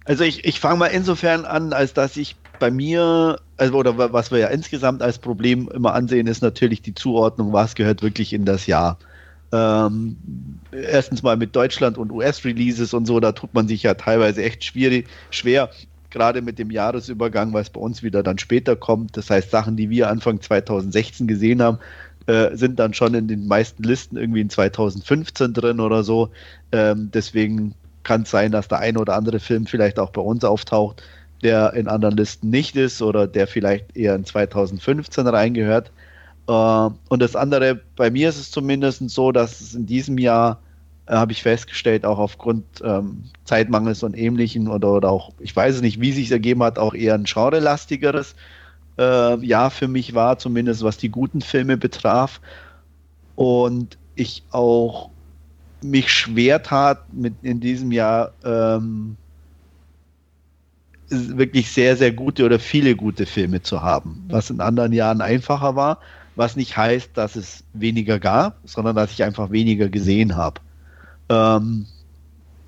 Also 0.05 0.25
ich, 0.25 0.45
ich 0.45 0.61
fange 0.61 0.79
mal 0.79 0.87
insofern 0.87 1.45
an, 1.45 1.73
als 1.73 1.93
dass 1.93 2.17
ich 2.17 2.37
bei 2.59 2.71
mir, 2.71 3.41
also 3.57 3.77
oder 3.77 4.13
was 4.13 4.31
wir 4.31 4.39
ja 4.39 4.49
insgesamt 4.49 5.03
als 5.03 5.19
Problem 5.19 5.69
immer 5.75 5.95
ansehen, 5.95 6.27
ist 6.27 6.43
natürlich 6.43 6.81
die 6.81 6.95
Zuordnung, 6.95 7.53
was 7.53 7.75
gehört 7.75 8.03
wirklich 8.03 8.33
in 8.33 8.45
das 8.45 8.67
Jahr. 8.67 8.99
Ähm, 9.53 10.17
erstens 10.73 11.23
mal 11.23 11.37
mit 11.37 11.55
Deutschland 11.55 11.99
und 11.99 12.11
US-Releases 12.11 12.95
und 12.95 13.07
so, 13.07 13.21
da 13.21 13.33
tut 13.33 13.55
man 13.55 13.69
sich 13.69 13.83
ja 13.83 13.95
teilweise 13.95 14.43
echt 14.43 14.65
schwierig, 14.65 15.09
schwer, 15.31 15.71
gerade 16.11 16.43
mit 16.43 16.59
dem 16.59 16.71
Jahresübergang, 16.71 17.55
es 17.57 17.71
bei 17.71 17.81
uns 17.81 18.03
wieder 18.03 18.23
dann 18.23 18.39
später 18.39 18.77
kommt. 18.77 19.17
Das 19.17 19.31
heißt, 19.31 19.51
Sachen, 19.51 19.77
die 19.77 19.91
wir 19.91 20.09
Anfang 20.09 20.41
2016 20.41 21.27
gesehen 21.27 21.63
haben, 21.63 21.79
äh, 22.27 22.57
sind 22.57 22.79
dann 22.79 22.95
schon 22.95 23.15
in 23.15 23.29
den 23.29 23.47
meisten 23.47 23.83
Listen 23.83 24.17
irgendwie 24.17 24.41
in 24.41 24.51
2015 24.51 25.53
drin 25.53 25.81
oder 25.81 26.03
so. 26.03 26.31
Ähm, 26.73 27.11
deswegen 27.13 27.75
kann 28.03 28.23
es 28.23 28.31
sein, 28.31 28.53
dass 28.53 28.69
der 28.69 28.79
ein 28.79 28.97
oder 28.97 29.15
andere 29.15 29.41
Film 29.41 29.67
vielleicht 29.67 29.99
auch 29.99 30.11
bei 30.11 30.21
uns 30.21 30.45
auftaucht, 30.45 31.03
der 31.43 31.75
in 31.75 31.89
anderen 31.89 32.17
Listen 32.17 32.51
nicht 32.51 32.77
ist 32.77 33.03
oder 33.03 33.27
der 33.27 33.47
vielleicht 33.47 33.97
eher 33.97 34.15
in 34.15 34.25
2015 34.25 35.27
reingehört. 35.27 35.93
Äh, 36.49 36.53
und 36.53 37.23
das 37.23 37.37
andere, 37.37 37.81
bei 37.97 38.11
mir 38.11 38.29
ist 38.29 38.39
es 38.39 38.51
zumindest 38.51 39.09
so, 39.11 39.33
dass 39.33 39.61
es 39.61 39.75
in 39.75 39.87
diesem 39.87 40.19
Jahr 40.19 40.61
habe 41.07 41.33
ich 41.33 41.43
festgestellt, 41.43 42.05
auch 42.05 42.19
aufgrund 42.19 42.65
ähm, 42.83 43.25
Zeitmangels 43.45 44.03
und 44.03 44.17
ähnlichen 44.17 44.69
oder, 44.69 44.93
oder 44.93 45.11
auch, 45.11 45.33
ich 45.39 45.55
weiß 45.55 45.77
es 45.77 45.83
nicht, 45.83 46.01
wie 46.01 46.13
sich 46.13 46.31
ergeben 46.31 46.63
hat, 46.63 46.79
auch 46.79 46.95
eher 46.95 47.15
ein 47.15 47.25
genrelastigeres 47.25 48.35
äh, 48.99 49.39
Jahr 49.45 49.71
für 49.71 49.89
mich 49.89 50.15
war, 50.15 50.39
zumindest 50.39 50.83
was 50.83 50.97
die 50.97 51.11
guten 51.11 51.41
Filme 51.41 51.77
betraf. 51.77 52.41
Und 53.37 53.99
ich 54.15 54.45
auch 54.51 55.11
mich 55.83 56.11
schwer 56.11 56.63
tat, 56.63 57.13
mit 57.13 57.35
in 57.43 57.61
diesem 57.61 57.93
Jahr 57.93 58.33
ähm, 58.45 59.17
wirklich 61.09 61.71
sehr, 61.71 61.97
sehr 61.97 62.13
gute 62.13 62.45
oder 62.45 62.59
viele 62.59 62.97
gute 62.97 63.27
Filme 63.27 63.63
zu 63.63 63.83
haben, 63.83 64.25
was 64.29 64.51
in 64.51 64.61
anderen 64.61 64.93
Jahren 64.93 65.21
einfacher 65.21 65.77
war, 65.77 66.01
was 66.35 66.57
nicht 66.57 66.77
heißt, 66.77 67.11
dass 67.15 67.37
es 67.37 67.65
weniger 67.73 68.19
gab, 68.19 68.59
sondern 68.65 68.97
dass 68.97 69.13
ich 69.13 69.23
einfach 69.23 69.51
weniger 69.51 69.89
gesehen 69.89 70.37
habe. 70.37 70.61
Ähm, 71.29 71.87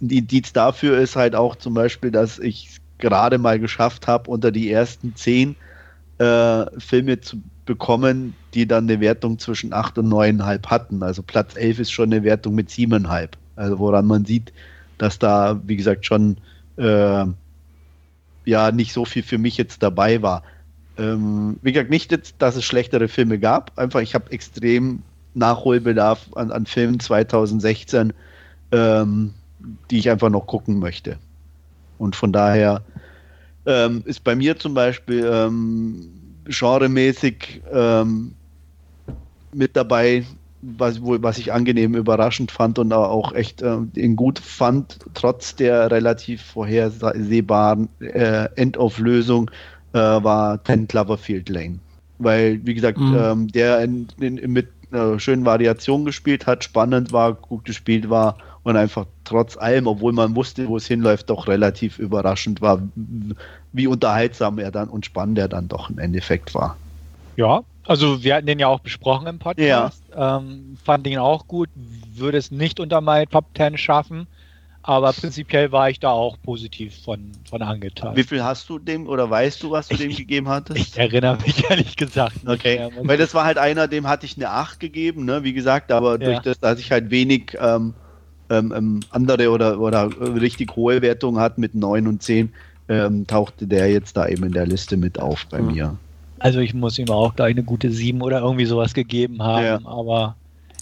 die 0.01 0.19
Indiz 0.19 0.53
dafür 0.53 0.99
ist 0.99 1.17
halt 1.17 1.35
auch 1.35 1.57
zum 1.57 1.75
Beispiel, 1.75 2.11
dass 2.11 2.39
ich 2.39 2.81
gerade 2.99 3.39
mal 3.39 3.59
geschafft 3.59 4.07
habe, 4.07 4.31
unter 4.31 4.51
die 4.51 4.71
ersten 4.71 5.15
zehn 5.15 5.57
äh, 6.19 6.67
Filme 6.79 7.21
zu 7.21 7.41
bekommen, 7.65 8.35
die 8.55 8.67
dann 8.67 8.85
eine 8.85 9.01
Wertung 9.01 9.39
zwischen 9.39 9.73
8 9.73 9.99
und 9.99 10.09
9,5 10.09 10.67
hatten. 10.67 11.03
Also 11.03 11.23
Platz 11.23 11.57
11 11.57 11.81
ist 11.81 11.93
schon 11.93 12.13
eine 12.13 12.25
Wertung 12.25 12.55
mit 12.55 12.71
7,5. 12.71 13.31
Also 13.57 13.79
woran 13.79 14.07
man 14.07 14.25
sieht, 14.25 14.53
dass 14.97 15.19
da, 15.19 15.61
wie 15.65 15.77
gesagt, 15.77 16.07
schon 16.07 16.39
äh, 16.77 17.25
ja 18.45 18.73
nicht 18.73 18.93
so 18.93 19.05
viel 19.05 19.23
für 19.23 19.39
mich 19.39 19.57
jetzt 19.57 19.83
dabei 19.83 20.23
war. 20.23 20.43
Ähm, 20.97 21.59
wie 21.63 21.73
gesagt, 21.73 21.91
nicht 21.91 22.11
jetzt, 22.11 22.37
dass 22.39 22.57
es 22.57 22.65
schlechtere 22.65 23.07
Filme 23.07 23.39
gab, 23.39 23.79
einfach 23.79 24.01
ich 24.01 24.15
habe 24.15 24.33
extrem 24.33 25.03
Nachholbedarf 25.35 26.27
an, 26.35 26.51
an 26.51 26.67
Filmen 26.67 26.99
2016, 26.99 28.13
ähm, 28.73 29.35
die 29.91 29.99
ich 29.99 30.11
einfach 30.11 30.31
noch 30.31 30.47
gucken 30.47 30.79
möchte. 30.79 31.19
Und 31.99 32.15
von 32.17 32.33
daher 32.33 32.83
ähm, 33.67 34.03
ist 34.07 34.25
bei 34.25 34.35
mir 34.35 34.59
zum 34.59 34.75
Beispiel 34.75 35.29
ähm, 35.31 36.09
genremäßig 36.47 37.63
ähm, 37.73 38.35
mit 39.53 39.77
dabei, 39.77 40.25
was, 40.63 41.01
was 41.03 41.39
ich 41.39 41.53
angenehm 41.53 41.95
überraschend 41.95 42.51
fand 42.51 42.79
und 42.79 42.93
auch 42.93 43.33
echt 43.33 43.63
äh, 43.63 44.09
gut 44.15 44.39
fand, 44.39 44.99
trotz 45.15 45.55
der 45.55 45.91
relativ 45.91 46.43
vorhersehbaren 46.43 47.89
äh, 48.01 48.49
Endauflösung, 48.57 49.51
äh, 49.93 49.99
war 49.99 50.63
Ten 50.65 50.89
Cloverfield 50.89 51.49
Lane. 51.49 51.79
Weil, 52.19 52.61
wie 52.65 52.75
gesagt, 52.75 52.99
mhm. 52.99 53.17
ähm, 53.19 53.49
der 53.49 53.81
in, 53.81 54.09
in, 54.19 54.53
mit 54.53 54.69
einer 54.91 55.21
schönen 55.21 55.45
Variation 55.45 56.05
gespielt 56.05 56.47
hat, 56.47 56.65
spannend 56.65 57.13
war, 57.13 57.35
gut 57.35 57.65
gespielt 57.65 58.11
war 58.11 58.37
und 58.63 58.77
einfach 58.77 59.07
trotz 59.25 59.57
allem, 59.57 59.87
obwohl 59.87 60.13
man 60.13 60.35
wusste, 60.37 60.69
wo 60.69 60.77
es 60.77 60.87
hinläuft, 60.87 61.31
doch 61.31 61.47
relativ 61.47 61.99
überraschend 61.99 62.61
war, 62.61 62.83
wie 63.73 63.87
unterhaltsam 63.87 64.59
er 64.59 64.71
dann 64.71 64.89
und 64.89 65.07
spannend 65.07 65.39
er 65.39 65.49
dann 65.49 65.69
doch 65.69 65.91
im 65.91 65.99
Endeffekt 65.99 66.55
war. 66.55 66.77
Ja, 67.37 67.63
also 67.87 68.23
wir 68.23 68.35
hatten 68.35 68.47
den 68.47 68.59
ja 68.59 68.67
auch 68.67 68.81
besprochen 68.81 69.27
im 69.27 69.39
Podcast. 69.39 70.03
Ja. 70.11 70.39
Ähm, 70.39 70.77
fand 70.85 71.07
ihn 71.07 71.19
auch 71.19 71.47
gut, 71.47 71.71
würde 71.75 72.37
es 72.37 72.51
nicht 72.51 72.81
unter 72.81 73.01
meine 73.01 73.27
Top 73.27 73.47
10 73.57 73.79
schaffen, 73.79 74.27
aber 74.83 75.13
prinzipiell 75.13 75.71
war 75.73 75.89
ich 75.89 76.01
da 76.01 76.11
auch 76.11 76.37
positiv 76.43 77.03
von, 77.05 77.33
von 77.49 77.63
angetan. 77.63 78.17
Wie 78.17 78.25
viel 78.25 78.43
hast 78.43 78.69
du 78.69 78.79
dem 78.79 79.07
oder 79.07 79.29
weißt 79.31 79.63
du, 79.63 79.71
was 79.71 79.89
du 79.89 79.97
dem 79.97 80.15
gegeben 80.15 80.49
hattest? 80.49 80.79
Ich 80.79 80.99
erinnere 80.99 81.39
mich 81.39 81.63
ehrlich 81.71 81.97
gesagt. 81.97 82.37
Okay, 82.47 82.91
weil 83.03 83.19
das 83.19 83.35
war 83.35 83.45
halt 83.45 83.59
einer, 83.59 83.89
dem 83.89 84.07
hatte 84.09 84.27
ich 84.27 84.37
eine 84.37 84.51
8 84.51 84.81
gegeben, 84.81 85.25
ne? 85.25 85.45
wie 85.45 85.53
gesagt, 85.53 85.93
aber 85.93 86.13
ja. 86.13 86.27
durch 86.27 86.39
das, 86.41 86.59
dass 86.59 86.81
ich 86.81 86.91
halt 86.91 87.11
wenig 87.11 87.57
ähm, 87.61 87.95
ähm, 88.51 88.73
ähm, 88.77 89.01
andere 89.11 89.51
oder, 89.51 89.81
oder 89.81 90.11
richtig 90.41 90.77
hohe 90.77 91.03
Wertungen 91.03 91.41
hat 91.41 91.59
mit 91.59 91.75
9 91.75 92.07
und 92.07 92.23
10, 92.23 92.53
ähm, 92.89 93.27
tauchte 93.27 93.67
der 93.67 93.91
jetzt 93.91 94.17
da 94.17 94.27
eben 94.27 94.45
in 94.45 94.53
der 94.53 94.67
Liste 94.67 94.97
mit 94.97 95.21
auf 95.21 95.47
bei 95.51 95.61
mhm. 95.61 95.73
mir. 95.73 95.97
Also 96.39 96.61
ich 96.61 96.73
muss 96.73 96.99
ihm 96.99 97.11
auch 97.11 97.35
gleich 97.35 97.51
eine 97.51 97.65
gute 97.65 97.91
7 97.91 98.23
oder 98.23 98.41
irgendwie 98.41 98.65
sowas 98.65 98.95
gegeben 98.95 99.43
haben, 99.43 99.65
ja. 99.65 99.81
aber 99.85 100.37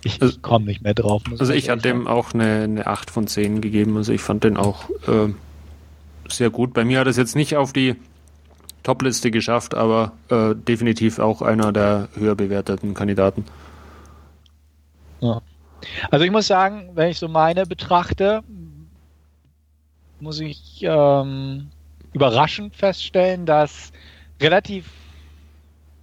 ich 0.05 0.21
also, 0.21 0.39
komme 0.41 0.67
nicht 0.67 0.83
mehr 0.83 0.95
drauf. 0.95 1.23
Also 1.39 1.53
ich 1.53 1.71
hatte 1.71 1.83
dem 1.83 2.07
auch 2.07 2.35
eine, 2.35 2.63
eine 2.63 2.87
8 2.87 3.11
von 3.11 3.27
10 3.27 3.61
gegeben, 3.61 3.97
also 3.97 4.13
ich 4.13 4.21
fand 4.21 4.45
den 4.45 4.57
auch 4.57 4.91
äh, 5.09 5.33
sehr 6.29 6.51
gut. 6.51 6.75
Bei 6.75 6.85
mir 6.85 7.01
hat 7.01 7.07
es 7.07 7.17
jetzt 7.17 7.37
nicht 7.37 7.57
auf 7.57 7.73
die 7.73 7.97
Top-Liste 8.83 9.31
geschafft, 9.31 9.75
aber 9.75 10.13
äh, 10.29 10.55
definitiv 10.55 11.19
auch 11.19 11.43
einer 11.43 11.73
der 11.73 12.09
höher 12.15 12.37
bewerteten 12.37 12.95
Kandidaten. 12.95 13.45
Ja. 15.21 15.41
Also 16.11 16.25
ich 16.25 16.31
muss 16.31 16.47
sagen, 16.47 16.91
wenn 16.95 17.11
ich 17.11 17.19
so 17.19 17.29
meine 17.29 17.67
betrachte, 17.67 18.43
muss 20.21 20.41
ich 20.41 20.83
ähm, 20.83 21.69
überraschend 22.13 22.75
feststellen, 22.75 23.47
dass 23.47 23.93
relativ 24.41 24.87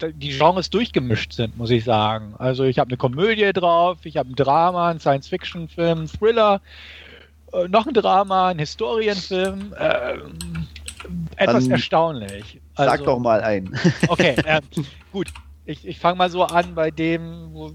die 0.01 0.37
Genres 0.37 0.69
durchgemischt 0.69 1.33
sind, 1.33 1.57
muss 1.57 1.69
ich 1.69 1.83
sagen. 1.83 2.35
Also 2.37 2.63
ich 2.65 2.79
habe 2.79 2.89
eine 2.89 2.97
Komödie 2.97 3.53
drauf, 3.53 3.99
ich 4.03 4.17
habe 4.17 4.29
ein 4.29 4.35
Drama, 4.35 4.89
einen 4.89 4.99
Science-Fiction-Film, 4.99 5.99
einen 5.99 6.07
Thriller, 6.07 6.61
äh, 7.53 7.67
noch 7.67 7.87
ein 7.87 7.93
Drama, 7.93 8.49
einen 8.49 8.59
Historienfilm. 8.59 9.73
Äh, 9.77 10.17
etwas 11.35 11.63
Dann 11.63 11.71
erstaunlich. 11.71 12.61
Also, 12.75 12.91
sag 12.91 13.05
doch 13.05 13.19
mal 13.19 13.41
ein. 13.41 13.77
okay, 14.07 14.35
äh, 14.45 14.61
gut. 15.11 15.29
Ich, 15.65 15.87
ich 15.87 15.99
fange 15.99 16.17
mal 16.17 16.29
so 16.29 16.43
an 16.43 16.75
bei 16.75 16.91
dem, 16.91 17.53
wo, 17.53 17.71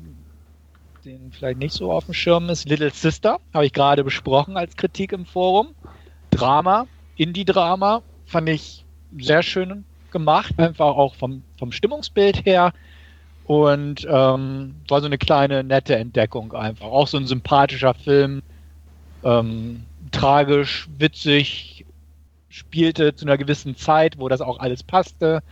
den 1.05 1.32
vielleicht 1.32 1.59
nicht 1.59 1.74
so 1.74 1.92
auf 1.92 2.05
dem 2.05 2.14
Schirm 2.14 2.49
ist. 2.49 2.68
Little 2.68 2.90
Sister 2.90 3.40
habe 3.55 3.66
ich 3.66 3.72
gerade 3.72 4.05
besprochen 4.05 4.57
als 4.57 4.76
Kritik 4.76 5.12
im 5.12 5.26
Forum. 5.26 5.68
Drama, 6.30 6.86
Indie-Drama, 7.16 8.03
fand 8.26 8.49
ich 8.49 8.84
sehr 9.18 9.42
schön 9.42 9.84
gemacht, 10.11 10.55
einfach 10.59 10.96
auch 10.96 11.14
vom, 11.14 11.42
vom 11.59 11.72
Stimmungsbild 11.72 12.44
her. 12.44 12.72
Und 13.44 14.07
ähm, 14.11 14.74
war 14.88 15.01
so 15.01 15.07
eine 15.07 15.16
kleine 15.16 15.64
nette 15.64 15.96
Entdeckung 15.96 16.53
einfach. 16.53 16.86
Auch 16.86 17.09
so 17.09 17.16
ein 17.16 17.26
sympathischer 17.26 17.94
Film. 17.94 18.42
Ähm, 19.24 19.84
tragisch, 20.11 20.88
witzig, 20.99 21.86
spielte 22.51 23.14
zu 23.14 23.24
einer 23.24 23.38
gewissen 23.38 23.76
Zeit, 23.76 24.18
wo 24.18 24.28
das 24.28 24.42
auch 24.42 24.59
alles 24.59 24.82
passte. 24.82 25.42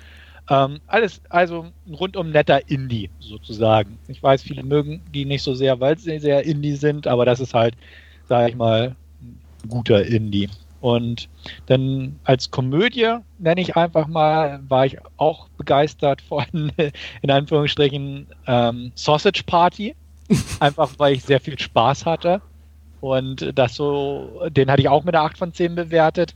Ähm, 0.49 0.80
alles, 0.86 1.20
also 1.28 1.66
ein 1.86 1.94
rundum 1.94 2.30
netter 2.30 2.68
Indie 2.68 3.11
sozusagen. 3.18 3.99
Ich 4.09 4.22
weiß, 4.22 4.42
viele 4.42 4.62
mögen 4.62 5.03
die 5.12 5.24
nicht 5.24 5.42
so 5.42 5.55
sehr, 5.55 5.80
weil 5.80 5.99
sie 5.99 6.18
sehr 6.18 6.44
Indie 6.44 6.76
sind, 6.76 7.07
aber 7.07 7.24
das 7.24 7.40
ist 7.40 7.55
halt, 7.55 7.74
sage 8.28 8.51
ich 8.51 8.57
mal, 8.57 8.94
ein 9.22 9.68
guter 9.68 10.05
Indie. 10.05 10.49
Und 10.80 11.28
dann 11.66 12.20
als 12.22 12.51
Komödie, 12.51 13.16
nenne 13.38 13.61
ich 13.61 13.76
einfach 13.76 14.07
mal, 14.07 14.61
war 14.68 14.86
ich 14.86 14.99
auch 15.16 15.49
begeistert 15.57 16.22
von, 16.22 16.44
in 17.22 17.30
Anführungsstrichen, 17.30 18.26
ähm, 18.47 18.92
Sausage 18.94 19.42
Party. 19.44 19.97
einfach 20.61 20.92
weil 20.99 21.14
ich 21.14 21.24
sehr 21.24 21.40
viel 21.40 21.59
Spaß 21.59 22.07
hatte. 22.07 22.40
Und 23.01 23.53
das 23.55 23.74
so, 23.74 24.42
den 24.49 24.70
hatte 24.70 24.82
ich 24.82 24.88
auch 24.88 25.05
mit 25.05 25.14
einer 25.14 25.24
8 25.24 25.38
von 25.38 25.53
10 25.53 25.74
bewertet. 25.74 26.34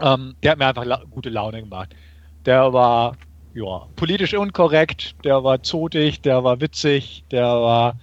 Ähm, 0.00 0.34
der 0.42 0.52
hat 0.52 0.58
mir 0.58 0.66
einfach 0.66 0.84
la 0.84 1.02
gute 1.10 1.30
Laune 1.30 1.60
gemacht. 1.60 1.94
Der 2.46 2.72
war 2.72 3.16
ja, 3.52 3.86
politisch 3.96 4.34
unkorrekt, 4.34 5.14
der 5.24 5.42
war 5.42 5.62
zotig, 5.62 6.22
der 6.22 6.44
war 6.44 6.60
witzig, 6.60 7.24
der 7.30 7.46
war 7.46 7.96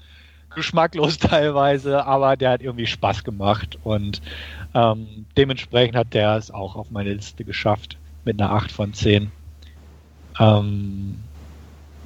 geschmacklos 0.54 1.18
teilweise, 1.20 2.06
aber 2.06 2.36
der 2.36 2.52
hat 2.52 2.62
irgendwie 2.62 2.88
Spaß 2.88 3.24
gemacht 3.24 3.78
und 3.84 4.22
ähm, 4.74 5.26
dementsprechend 5.38 5.96
hat 5.96 6.14
der 6.14 6.36
es 6.36 6.52
auch 6.52 6.76
auf 6.76 6.92
meine 6.92 7.14
Liste 7.14 7.46
geschafft 7.46 7.98
mit 8.26 8.42
einer 8.42 8.52
8 8.52 8.72
von 8.72 8.94
10. 8.94 9.32
Ähm, 10.40 11.18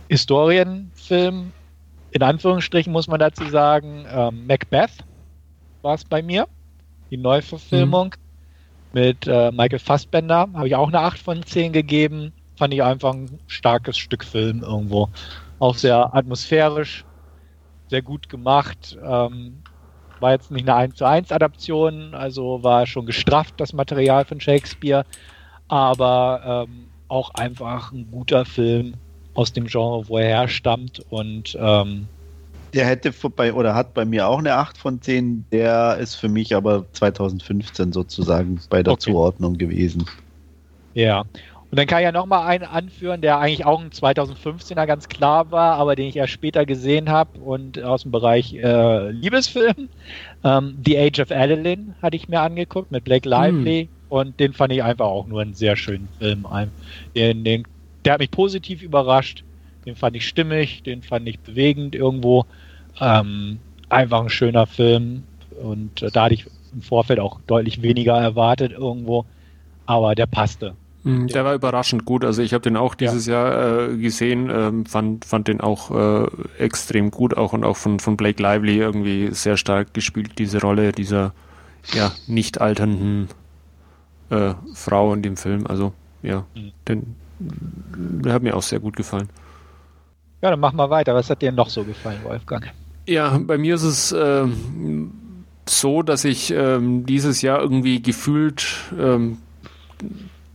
Historienfilm, 0.09 1.51
in 2.11 2.23
Anführungsstrichen 2.23 2.91
muss 2.91 3.07
man 3.07 3.19
dazu 3.19 3.49
sagen, 3.49 4.05
ähm, 4.09 4.45
Macbeth 4.45 5.03
war 5.81 5.95
es 5.95 6.03
bei 6.03 6.21
mir, 6.21 6.47
die 7.09 7.17
Neuverfilmung. 7.17 8.09
Mhm 8.09 8.20
mit 8.93 9.27
äh, 9.27 9.51
Michael 9.51 9.79
Fassbender. 9.79 10.47
Habe 10.53 10.67
ich 10.67 10.75
auch 10.75 10.87
eine 10.87 10.99
8 10.99 11.19
von 11.19 11.43
10 11.43 11.73
gegeben. 11.73 12.33
Fand 12.57 12.73
ich 12.73 12.83
einfach 12.83 13.13
ein 13.13 13.39
starkes 13.47 13.97
Stück 13.97 14.23
Film 14.23 14.63
irgendwo. 14.63 15.09
Auch 15.59 15.75
sehr 15.75 16.13
atmosphärisch. 16.15 17.05
sehr 17.87 18.01
gut 18.01 18.29
gemacht. 18.29 18.97
Ähm, 19.03 19.61
war 20.21 20.31
jetzt 20.31 20.51
nicht 20.51 20.69
eine 20.69 20.77
1 20.77 20.95
zu 20.95 21.05
1 21.05 21.31
Adaption, 21.31 22.13
also 22.13 22.63
war 22.63 22.85
schon 22.85 23.05
gestrafft, 23.05 23.55
das 23.57 23.73
Material 23.73 24.23
von 24.23 24.39
Shakespeare, 24.39 25.03
aber 25.67 26.67
ähm, 26.69 26.87
auch 27.07 27.33
einfach 27.33 27.91
ein 27.91 28.09
guter 28.11 28.45
Film 28.45 28.93
aus 29.33 29.51
dem 29.51 29.65
Genre, 29.65 30.07
wo 30.07 30.17
er 30.17 30.27
herstammt 30.27 31.01
und 31.09 31.57
ähm, 31.59 32.07
der 32.73 32.85
hätte 32.85 33.11
vorbei 33.11 33.53
oder 33.53 33.75
hat 33.75 33.93
bei 33.93 34.05
mir 34.05 34.27
auch 34.27 34.39
eine 34.39 34.55
8 34.55 34.77
von 34.77 35.01
10. 35.01 35.45
Der 35.51 35.97
ist 35.97 36.15
für 36.15 36.29
mich 36.29 36.55
aber 36.55 36.85
2015 36.93 37.91
sozusagen 37.91 38.59
bei 38.69 38.83
der 38.83 38.93
okay. 38.93 39.11
Zuordnung 39.11 39.57
gewesen. 39.57 40.05
Ja. 40.93 41.21
Und 41.71 41.77
dann 41.77 41.87
kann 41.87 41.99
ich 41.99 42.03
ja 42.03 42.11
nochmal 42.11 42.45
einen 42.47 42.65
anführen, 42.65 43.21
der 43.21 43.39
eigentlich 43.39 43.65
auch 43.65 43.79
ein 43.79 43.91
2015er 43.91 44.85
ganz 44.85 45.07
klar 45.07 45.51
war, 45.51 45.75
aber 45.75 45.95
den 45.95 46.07
ich 46.07 46.17
erst 46.17 46.33
später 46.33 46.65
gesehen 46.65 47.07
habe 47.07 47.39
und 47.39 47.81
aus 47.81 48.01
dem 48.01 48.11
Bereich 48.11 48.53
äh, 48.53 49.11
Liebesfilm. 49.11 49.87
Ähm, 50.43 50.77
The 50.85 50.97
Age 50.99 51.19
of 51.21 51.31
Adeline 51.31 51.95
hatte 52.01 52.17
ich 52.17 52.27
mir 52.27 52.41
angeguckt 52.41 52.91
mit 52.91 53.05
Blake 53.05 53.27
Lively 53.27 53.83
hm. 53.83 53.89
und 54.09 54.39
den 54.41 54.51
fand 54.51 54.73
ich 54.73 54.83
einfach 54.83 55.05
auch 55.05 55.27
nur 55.27 55.41
einen 55.41 55.53
sehr 55.53 55.77
schönen 55.77 56.09
Film. 56.19 56.45
Den, 57.15 57.45
den, 57.45 57.65
der 58.03 58.13
hat 58.13 58.19
mich 58.19 58.31
positiv 58.31 58.81
überrascht. 58.81 59.45
Den 59.85 59.95
fand 59.95 60.15
ich 60.15 60.27
stimmig, 60.27 60.83
den 60.83 61.01
fand 61.01 61.27
ich 61.27 61.39
bewegend 61.39 61.95
irgendwo. 61.95 62.45
Ähm, 62.99 63.59
einfach 63.89 64.21
ein 64.21 64.29
schöner 64.29 64.67
Film 64.67 65.23
und 65.61 66.01
äh, 66.01 66.11
da 66.11 66.25
hatte 66.25 66.35
ich 66.35 66.47
im 66.73 66.81
Vorfeld 66.81 67.19
auch 67.19 67.39
deutlich 67.47 67.81
weniger 67.81 68.17
erwartet 68.17 68.71
irgendwo, 68.71 69.25
aber 69.85 70.15
der 70.15 70.25
passte. 70.25 70.75
Mhm, 71.03 71.27
der 71.27 71.45
war 71.45 71.55
überraschend 71.55 72.05
gut. 72.05 72.23
Also 72.23 72.41
ich 72.41 72.53
habe 72.53 72.61
den 72.61 72.77
auch 72.77 72.95
dieses 72.95 73.25
ja. 73.25 73.33
Jahr 73.33 73.89
äh, 73.89 73.97
gesehen, 73.97 74.49
ähm, 74.53 74.85
fand, 74.85 75.25
fand 75.25 75.47
den 75.47 75.59
auch 75.59 75.91
äh, 75.91 76.27
extrem 76.59 77.11
gut, 77.11 77.35
auch 77.35 77.53
und 77.53 77.63
auch 77.63 77.77
von, 77.77 77.99
von 77.99 78.17
Blake 78.17 78.41
Lively 78.41 78.77
irgendwie 78.77 79.31
sehr 79.31 79.57
stark 79.57 79.93
gespielt, 79.93 80.37
diese 80.37 80.61
Rolle 80.61 80.91
dieser 80.91 81.33
ja, 81.93 82.11
nicht 82.27 82.61
alternden 82.61 83.29
äh, 84.29 84.53
Frau 84.73 85.13
in 85.13 85.23
dem 85.23 85.37
Film. 85.37 85.65
Also 85.65 85.93
ja, 86.21 86.45
mhm. 86.55 86.71
den, 86.87 87.15
der 87.39 88.33
hat 88.33 88.43
mir 88.43 88.55
auch 88.55 88.61
sehr 88.61 88.79
gut 88.79 88.95
gefallen. 88.95 89.29
Ja, 90.41 90.49
dann 90.49 90.59
machen 90.59 90.77
wir 90.77 90.89
weiter. 90.89 91.13
Was 91.13 91.29
hat 91.29 91.41
dir 91.41 91.51
noch 91.51 91.69
so 91.69 91.83
gefallen, 91.83 92.19
Wolfgang? 92.23 92.71
Ja, 93.05 93.39
bei 93.39 93.57
mir 93.57 93.75
ist 93.75 93.83
es 93.83 94.11
äh, 94.11 94.45
so, 95.67 96.01
dass 96.01 96.25
ich 96.25 96.51
ähm, 96.51 97.05
dieses 97.05 97.41
Jahr 97.41 97.61
irgendwie 97.61 98.01
gefühlt 98.01 98.65
ähm, 98.99 99.37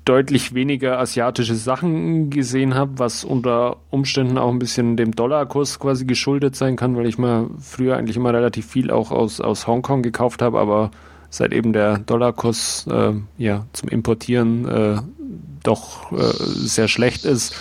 deutlich 0.04 0.54
weniger 0.54 0.98
asiatische 1.00 1.56
Sachen 1.56 2.30
gesehen 2.30 2.74
habe, 2.74 2.98
was 2.98 3.24
unter 3.24 3.76
Umständen 3.90 4.38
auch 4.38 4.50
ein 4.50 4.60
bisschen 4.60 4.96
dem 4.96 5.14
Dollarkurs 5.14 5.80
quasi 5.80 6.04
geschuldet 6.04 6.54
sein 6.54 6.76
kann, 6.76 6.96
weil 6.96 7.06
ich 7.06 7.18
mal 7.18 7.48
früher 7.58 7.96
eigentlich 7.96 8.16
immer 8.16 8.32
relativ 8.32 8.66
viel 8.66 8.90
auch 8.90 9.10
aus, 9.10 9.40
aus 9.40 9.66
Hongkong 9.66 10.02
gekauft 10.02 10.42
habe, 10.42 10.60
aber 10.60 10.92
seit 11.28 11.52
eben 11.52 11.72
der 11.72 11.98
Dollarkurs 11.98 12.86
äh, 12.88 13.14
ja 13.36 13.66
zum 13.72 13.88
Importieren 13.88 14.68
äh, 14.68 14.96
doch 15.64 16.12
äh, 16.12 16.32
sehr 16.38 16.86
schlecht 16.86 17.24
ist, 17.24 17.56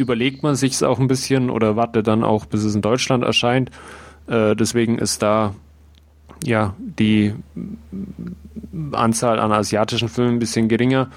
überlegt 0.00 0.42
man 0.42 0.56
sich 0.56 0.72
es 0.72 0.82
auch 0.82 0.98
ein 0.98 1.06
bisschen 1.06 1.50
oder 1.50 1.76
wartet 1.76 2.06
dann 2.06 2.24
auch, 2.24 2.46
bis 2.46 2.64
es 2.64 2.74
in 2.74 2.82
Deutschland 2.82 3.22
erscheint. 3.22 3.70
Äh, 4.26 4.56
deswegen 4.56 4.98
ist 4.98 5.22
da 5.22 5.54
ja 6.44 6.74
die 6.78 7.34
Anzahl 8.92 9.38
an 9.38 9.52
asiatischen 9.52 10.08
Filmen 10.08 10.36
ein 10.36 10.38
bisschen 10.38 10.68
geringer. 10.68 11.10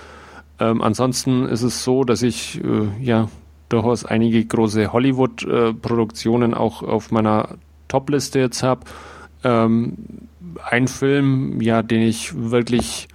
Ähm, 0.60 0.82
ansonsten 0.82 1.46
ist 1.46 1.62
es 1.64 1.84
so, 1.84 2.04
dass 2.04 2.22
ich 2.22 2.62
äh, 2.64 3.04
ja 3.04 3.30
durchaus 3.70 4.06
einige 4.06 4.46
große 4.46 4.94
Hollywood-Produktionen 4.94 6.54
äh, 6.54 6.56
auch 6.56 6.84
auf 6.84 7.12
meiner 7.12 7.58
Top-Liste 7.88 8.40
jetzt 8.40 8.62
habe. 8.64 8.82
Ähm, 9.44 9.98
ein 10.70 10.88
Film, 10.88 11.62
ja, 11.62 11.82
den 11.82 12.02
ich 12.02 12.34
wirklich 12.36 13.08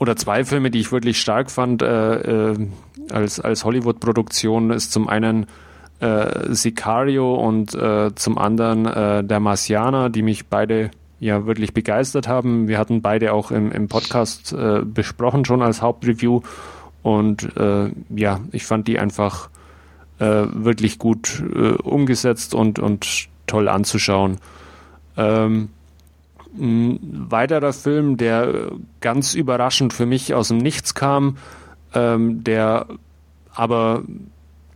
oder 0.00 0.16
zwei 0.16 0.44
Filme, 0.44 0.70
die 0.70 0.80
ich 0.80 0.90
wirklich 0.90 1.20
stark 1.20 1.50
fand 1.50 1.82
äh, 1.82 2.52
äh, 2.52 2.68
als, 3.12 3.38
als 3.38 3.64
Hollywood-Produktion, 3.64 4.70
ist 4.70 4.92
zum 4.92 5.08
einen 5.08 5.46
äh, 6.00 6.54
Sicario 6.54 7.34
und 7.34 7.74
äh, 7.74 8.14
zum 8.14 8.38
anderen 8.38 8.86
äh, 8.86 9.22
Der 9.22 9.40
Marsianer, 9.40 10.08
die 10.08 10.22
mich 10.22 10.46
beide 10.46 10.90
ja 11.20 11.44
wirklich 11.44 11.74
begeistert 11.74 12.28
haben. 12.28 12.66
Wir 12.66 12.78
hatten 12.78 13.02
beide 13.02 13.34
auch 13.34 13.50
im, 13.50 13.70
im 13.70 13.88
Podcast 13.88 14.54
äh, 14.54 14.80
besprochen 14.82 15.44
schon 15.44 15.60
als 15.60 15.82
Hauptreview 15.82 16.40
und 17.02 17.54
äh, 17.58 17.90
ja, 18.08 18.40
ich 18.52 18.64
fand 18.64 18.88
die 18.88 18.98
einfach 18.98 19.50
äh, 20.18 20.46
wirklich 20.50 20.98
gut 20.98 21.42
äh, 21.54 21.72
umgesetzt 21.72 22.54
und, 22.54 22.78
und 22.78 23.28
toll 23.46 23.68
anzuschauen. 23.68 24.38
Ähm, 25.18 25.68
ein 26.58 27.26
weiterer 27.30 27.72
Film, 27.72 28.16
der 28.16 28.72
ganz 29.00 29.34
überraschend 29.34 29.92
für 29.92 30.06
mich 30.06 30.34
aus 30.34 30.48
dem 30.48 30.58
Nichts 30.58 30.94
kam, 30.94 31.36
ähm, 31.94 32.42
der 32.44 32.86
aber 33.54 34.02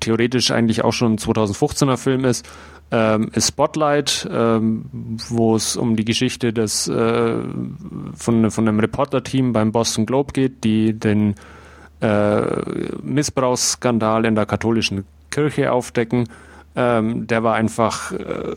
theoretisch 0.01 0.51
eigentlich 0.51 0.85
auch 0.85 0.93
schon 0.93 1.15
ein 1.15 1.19
2015er 1.19 1.97
Film 1.97 2.25
ist, 2.25 2.47
ähm, 2.91 3.31
ist 3.33 3.49
Spotlight, 3.49 4.29
ähm, 4.31 4.85
wo 5.29 5.57
es 5.57 5.77
um 5.77 5.97
die 5.97 6.05
Geschichte 6.05 6.53
des 6.53 6.87
äh, 6.87 7.37
von, 8.15 8.51
von 8.51 8.69
einem 8.69 8.79
Reporter-Team 8.79 9.53
beim 9.53 9.73
Boston 9.73 10.07
Globe 10.07 10.33
geht, 10.33 10.65
die 10.65 10.93
den 10.93 11.35
äh, 12.01 12.43
Missbrauchsskandal 13.03 14.27
in 14.27 14.35
der 14.35 14.47
katholischen 14.47 15.05
Kirche 15.31 15.73
aufdecken. 15.73 16.29
Ähm, 16.77 17.27
der 17.27 17.43
war 17.43 17.55
einfach 17.55 18.13
äh, 18.13 18.57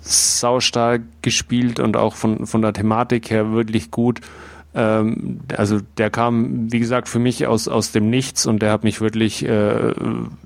saustark 0.00 1.02
gespielt 1.22 1.80
und 1.80 1.96
auch 1.96 2.14
von, 2.14 2.46
von 2.46 2.62
der 2.62 2.72
Thematik 2.72 3.30
her 3.30 3.52
wirklich 3.52 3.90
gut. 3.90 4.20
Ähm, 4.74 5.40
also 5.56 5.80
der 5.98 6.10
kam, 6.10 6.72
wie 6.72 6.80
gesagt, 6.80 7.08
für 7.08 7.18
mich 7.18 7.46
aus, 7.46 7.68
aus 7.68 7.92
dem 7.92 8.10
Nichts 8.10 8.46
und 8.46 8.60
der 8.60 8.72
hat 8.72 8.84
mich 8.84 9.00
wirklich 9.00 9.44
äh, 9.44 9.92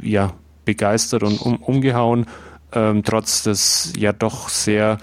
ja, 0.00 0.32
begeistert 0.64 1.22
und 1.22 1.40
um, 1.40 1.56
umgehauen, 1.56 2.26
ähm, 2.72 3.02
trotz 3.02 3.42
des 3.42 3.92
ja 3.96 4.12
doch 4.12 4.48
sehr 4.48 4.98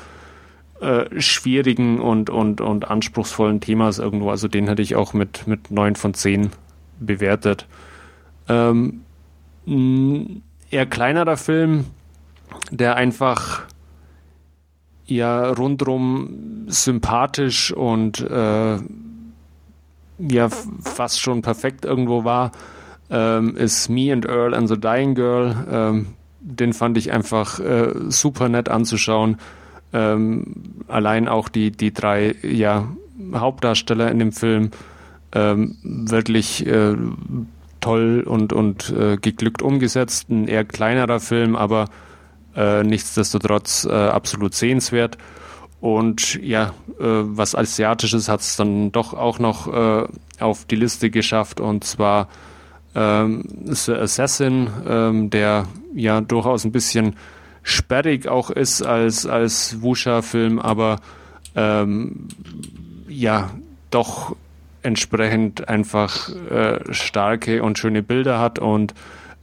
äh, 0.81 1.19
schwierigen 1.19 1.99
und, 1.99 2.29
und, 2.29 2.61
und 2.61 2.87
anspruchsvollen 2.87 3.61
Themas 3.61 3.97
irgendwo. 3.97 4.29
Also 4.29 4.47
den 4.47 4.67
hätte 4.67 4.81
ich 4.81 4.95
auch 4.95 5.13
mit, 5.13 5.47
mit 5.47 5.71
9 5.71 5.95
von 5.95 6.13
10 6.13 6.51
bewertet. 6.99 7.67
Ähm, 8.47 9.01
eher 10.69 10.85
kleinerer 10.85 11.37
Film, 11.37 11.85
der 12.71 12.95
einfach 12.95 13.63
ja 15.05 15.49
rundrum 15.49 16.65
sympathisch 16.67 17.71
und 17.71 18.19
äh, 18.21 18.77
ja 20.17 20.49
fast 20.83 21.21
schon 21.21 21.41
perfekt 21.41 21.85
irgendwo 21.85 22.23
war, 22.23 22.51
ähm, 23.09 23.55
ist 23.55 23.89
Me 23.89 24.11
and 24.11 24.25
Earl 24.25 24.53
and 24.53 24.67
the 24.67 24.79
Dying 24.79 25.15
Girl. 25.15 25.55
Ähm, 25.69 26.07
den 26.39 26.73
fand 26.73 26.97
ich 26.97 27.11
einfach 27.11 27.59
äh, 27.59 27.91
super 28.09 28.49
nett 28.49 28.69
anzuschauen. 28.69 29.37
Ähm, 29.93 30.45
allein 30.87 31.27
auch 31.27 31.49
die, 31.49 31.71
die 31.71 31.93
drei 31.93 32.35
ja, 32.43 32.87
Hauptdarsteller 33.33 34.11
in 34.11 34.19
dem 34.19 34.31
Film 34.31 34.71
ähm, 35.31 35.77
wirklich 35.83 36.65
äh, 36.67 36.95
toll 37.81 38.23
und, 38.25 38.53
und 38.53 38.89
äh, 38.91 39.17
geglückt 39.17 39.61
umgesetzt. 39.61 40.29
Ein 40.29 40.47
eher 40.47 40.65
kleinerer 40.65 41.19
Film, 41.19 41.55
aber 41.55 41.85
äh, 42.55 42.83
nichtsdestotrotz 42.83 43.85
äh, 43.85 43.91
absolut 43.91 44.53
sehenswert. 44.53 45.17
Und 45.81 46.35
ja, 46.41 46.73
äh, 46.99 47.03
was 47.03 47.53
Asiatisches 47.53 48.29
hat 48.29 48.39
es 48.39 48.55
dann 48.55 48.91
doch 48.91 49.13
auch 49.13 49.39
noch 49.39 49.67
äh, 49.71 50.07
auf 50.39 50.65
die 50.65 50.75
Liste 50.75 51.09
geschafft 51.09 51.59
und 51.59 51.83
zwar 51.83 52.27
ähm, 52.95 53.43
The 53.65 53.93
Assassin, 53.93 54.69
ähm, 54.87 55.29
der 55.29 55.67
ja 55.93 56.21
durchaus 56.21 56.65
ein 56.65 56.71
bisschen 56.71 57.17
sperrig 57.61 58.27
auch 58.27 58.49
ist 58.49 58.81
als, 58.81 59.25
als 59.25 59.81
Wusha-Film, 59.81 60.59
aber 60.59 61.01
ähm, 61.55 62.29
ja, 63.07 63.51
doch 63.91 64.35
entsprechend 64.81 65.67
einfach 65.67 66.29
äh, 66.29 66.93
starke 66.93 67.63
und 67.63 67.77
schöne 67.77 68.01
Bilder 68.01 68.39
hat 68.39 68.59
und 68.59 68.93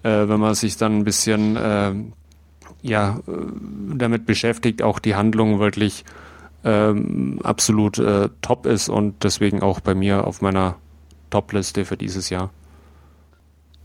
wenn 0.05 0.41
man 0.41 0.57
sich 0.57 0.77
dann 0.77 0.99
ein 0.99 1.05
bisschen 1.05 1.57
ja, 2.83 3.21
äh, 3.27 3.33
damit 3.97 4.27
beschäftigt, 4.27 4.83
auch 4.83 4.99
die 4.99 5.15
Handlung 5.15 5.59
wirklich 5.59 6.05
ähm, 6.65 7.41
absolut 7.43 7.99
äh, 7.99 8.29
top 8.41 8.67
ist 8.67 8.89
und 8.89 9.25
deswegen 9.25 9.63
auch 9.63 9.81
bei 9.81 9.95
mir 9.95 10.27
auf 10.27 10.43
meiner 10.43 10.77
Top-Liste 11.31 11.85
für 11.85 11.97
dieses 11.97 12.31
Jahr. 12.31 12.51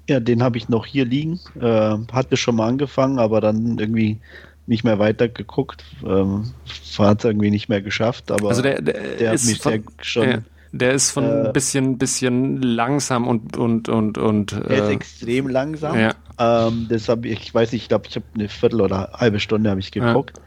Ja, 0.10 0.20
den 0.20 0.41
habe 0.41 0.58
ich 0.58 0.70
noch 0.70 0.86
hier 0.86 1.06
liegen. 1.06 1.39
Äh, 1.60 1.98
hatte 2.12 2.38
schon 2.38 2.56
mal 2.56 2.68
angefangen, 2.68 3.20
aber 3.20 3.41
dann 3.41 3.78
irgendwie 3.78 4.20
nicht 4.66 4.84
mehr 4.84 5.00
weiter 5.00 5.28
geguckt. 5.28 5.84
Ähm, 6.06 6.52
hat 6.98 7.20
es 7.20 7.26
irgendwie 7.26 7.52
nicht 7.52 7.70
mehr 7.70 7.82
geschafft, 7.82 8.32
aber 8.32 8.50
also 8.50 8.62
der, 8.62 8.82
der, 8.82 9.18
der 9.18 9.32
hat 9.32 9.45
mich 9.45 9.60
von, 9.60 9.72
sehr 9.72 9.82
schon. 10.02 10.30
Ja, 10.30 10.38
der 10.78 10.94
ist 10.94 11.12
von 11.12 11.24
ein 11.24 11.46
äh, 11.48 11.52
bisschen, 11.52 11.98
bisschen 11.98 12.62
langsam 12.62 13.28
und 13.28 13.58
und 13.58 13.90
und 13.90 14.18
und. 14.18 14.52
Der 14.52 14.70
äh, 14.70 14.84
ist 14.84 14.90
extrem 14.90 15.48
langsam. 15.48 16.00
Ja. 16.00 16.14
Ähm, 16.40 16.88
das 16.90 17.10
habe 17.10 17.28
ich, 17.28 17.54
weiß 17.54 17.72
nicht, 17.72 17.84
ich 17.84 17.90
glaube, 17.90 18.06
ich 18.08 18.16
habe 18.16 18.26
eine 18.36 18.50
Viertel 18.50 18.82
oder 18.82 19.10
eine 19.10 19.20
halbe 19.20 19.40
Stunde 19.40 19.70
habe 19.70 19.80
ich 19.80 19.92
geguckt. 19.92 20.40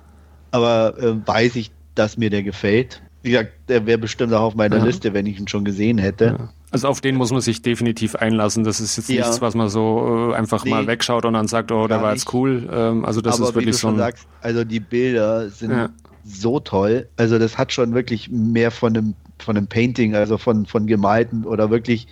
aber 0.51 0.99
äh, 0.99 1.27
weiß 1.27 1.57
ich, 1.57 1.71
dass 1.95 2.17
mir 2.17 2.31
der 2.31 2.43
gefällt. 2.43 3.03
Wie 3.23 3.33
gesagt, 3.33 3.53
der 3.69 3.87
wäre 3.87 3.99
bestimmt 3.99 4.33
auch 4.33 4.43
auf 4.43 4.55
meiner 4.55 4.79
ja. 4.79 4.85
Liste, 4.85 5.13
wenn 5.13 5.27
ich 5.27 5.39
ihn 5.39 5.47
schon 5.47 5.65
gesehen 5.65 5.99
hätte. 5.99 6.37
Ja. 6.39 6.49
Also 6.71 6.89
auf 6.89 7.01
den 7.01 7.17
muss 7.17 7.33
man 7.33 7.41
sich 7.41 7.63
definitiv 7.63 8.15
einlassen. 8.15 8.65
Das 8.65 8.81
ist 8.81 8.97
jetzt 8.97 9.11
ja. 9.11 9.27
nichts, 9.27 9.41
was 9.41 9.55
man 9.55 9.69
so 9.69 10.31
äh, 10.31 10.35
einfach 10.37 10.65
nee. 10.65 10.71
mal 10.71 10.87
wegschaut 10.87 11.25
und 11.25 11.35
dann 11.35 11.49
sagt, 11.49 11.73
oh, 11.73 11.89
der 11.89 12.01
war 12.01 12.13
jetzt 12.13 12.33
cool. 12.33 12.69
Ähm, 12.73 13.05
also 13.05 13.21
das 13.21 13.39
aber 13.39 13.49
ist 13.49 13.55
wirklich 13.55 13.77
so 13.77 13.89
ein. 13.89 13.99
Sagst, 13.99 14.27
also 14.41 14.65
die 14.65 14.81
Bilder 14.81 15.51
sind 15.51 15.73
ja. 15.73 15.91
so 16.25 16.61
toll. 16.61 17.09
Also 17.17 17.39
das 17.39 17.59
hat 17.59 17.73
schon 17.73 17.93
wirklich 17.93 18.31
mehr 18.31 18.71
von 18.71 18.97
einem 18.97 19.15
von 19.43 19.57
einem 19.57 19.67
Painting, 19.67 20.15
also 20.15 20.39
von 20.39 20.67
von 20.67 20.87
gemalten 20.87 21.45
oder 21.45 21.71
wirklich. 21.71 22.07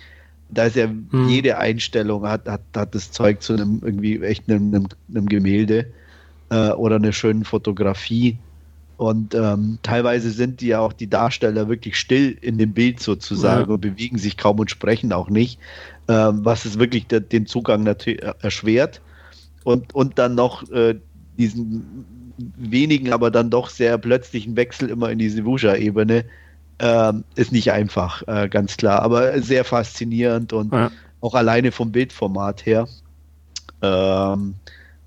Da 0.51 0.65
ist 0.65 0.75
ja 0.75 0.85
hm. 0.85 1.29
jede 1.29 1.59
Einstellung 1.59 2.27
hat, 2.27 2.47
hat, 2.47 2.61
hat 2.75 2.95
das 2.95 3.11
Zeug 3.11 3.43
zu 3.43 3.53
einem 3.53 3.81
irgendwie 3.83 4.19
echt 4.23 4.49
einem, 4.49 4.73
einem, 4.73 4.87
einem 5.09 5.29
Gemälde 5.29 5.85
äh, 6.49 6.71
oder 6.71 6.95
einer 6.95 7.11
schönen 7.11 7.45
Fotografie. 7.45 8.37
Und 8.97 9.33
ähm, 9.33 9.77
teilweise 9.81 10.31
sind 10.31 10.59
die 10.59 10.67
ja 10.67 10.79
auch 10.79 10.91
die 10.91 11.09
Darsteller 11.09 11.69
wirklich 11.69 11.97
still 11.97 12.37
in 12.41 12.57
dem 12.57 12.73
Bild 12.73 12.99
sozusagen 12.99 13.69
ja. 13.69 13.73
und 13.75 13.79
bewegen 13.79 14.17
sich 14.17 14.35
kaum 14.35 14.59
und 14.59 14.69
sprechen 14.69 15.13
auch 15.13 15.29
nicht, 15.29 15.59
ähm, 16.07 16.43
was 16.43 16.65
es 16.65 16.79
wirklich 16.79 17.07
de 17.07 17.21
den 17.21 17.45
Zugang 17.45 17.83
natürlich 17.83 18.21
erschwert. 18.41 19.01
Und, 19.63 19.95
und 19.95 20.17
dann 20.17 20.35
noch 20.35 20.69
äh, 20.71 20.95
diesen 21.37 22.05
wenigen, 22.57 23.13
aber 23.13 23.31
dann 23.31 23.49
doch 23.49 23.69
sehr 23.69 23.97
plötzlichen 23.97 24.55
Wechsel 24.55 24.89
immer 24.89 25.09
in 25.09 25.19
diese 25.19 25.45
Wusha-Ebene 25.45 26.25
ähm, 26.79 27.23
ist 27.35 27.51
nicht 27.51 27.71
einfach, 27.71 28.23
äh, 28.27 28.47
ganz 28.49 28.77
klar, 28.77 29.01
aber 29.01 29.41
sehr 29.41 29.65
faszinierend 29.65 30.53
und 30.53 30.73
ja. 30.73 30.91
auch 31.21 31.35
alleine 31.35 31.71
vom 31.71 31.91
Bildformat 31.91 32.65
her. 32.65 32.87
Ähm, 33.81 34.55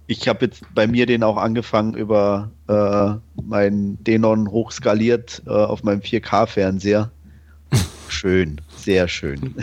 ich 0.06 0.28
habe 0.28 0.44
jetzt 0.46 0.62
bei 0.74 0.86
mir 0.86 1.06
den 1.06 1.22
auch 1.22 1.36
angefangen 1.36 1.94
über 1.94 2.50
äh, 2.68 3.40
meinen 3.42 4.02
Denon 4.04 4.50
hochskaliert 4.50 5.42
äh, 5.46 5.50
auf 5.50 5.82
meinem 5.82 6.00
4K-Fernseher. 6.00 7.10
Schön, 8.08 8.60
sehr 8.76 9.08
schön. 9.08 9.54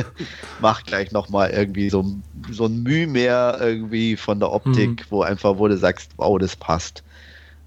Macht 0.60 0.86
gleich 0.86 1.12
nochmal 1.12 1.50
irgendwie 1.50 1.90
so, 1.90 2.06
so 2.50 2.64
ein 2.64 2.82
Mühe 2.82 3.06
mehr 3.06 3.58
irgendwie 3.60 4.16
von 4.16 4.40
der 4.40 4.52
Optik, 4.52 4.90
mhm. 4.90 5.04
wo 5.10 5.22
einfach, 5.22 5.58
wo 5.58 5.68
du 5.68 5.76
sagst, 5.76 6.12
wow, 6.16 6.38
das 6.38 6.56
passt. 6.56 7.02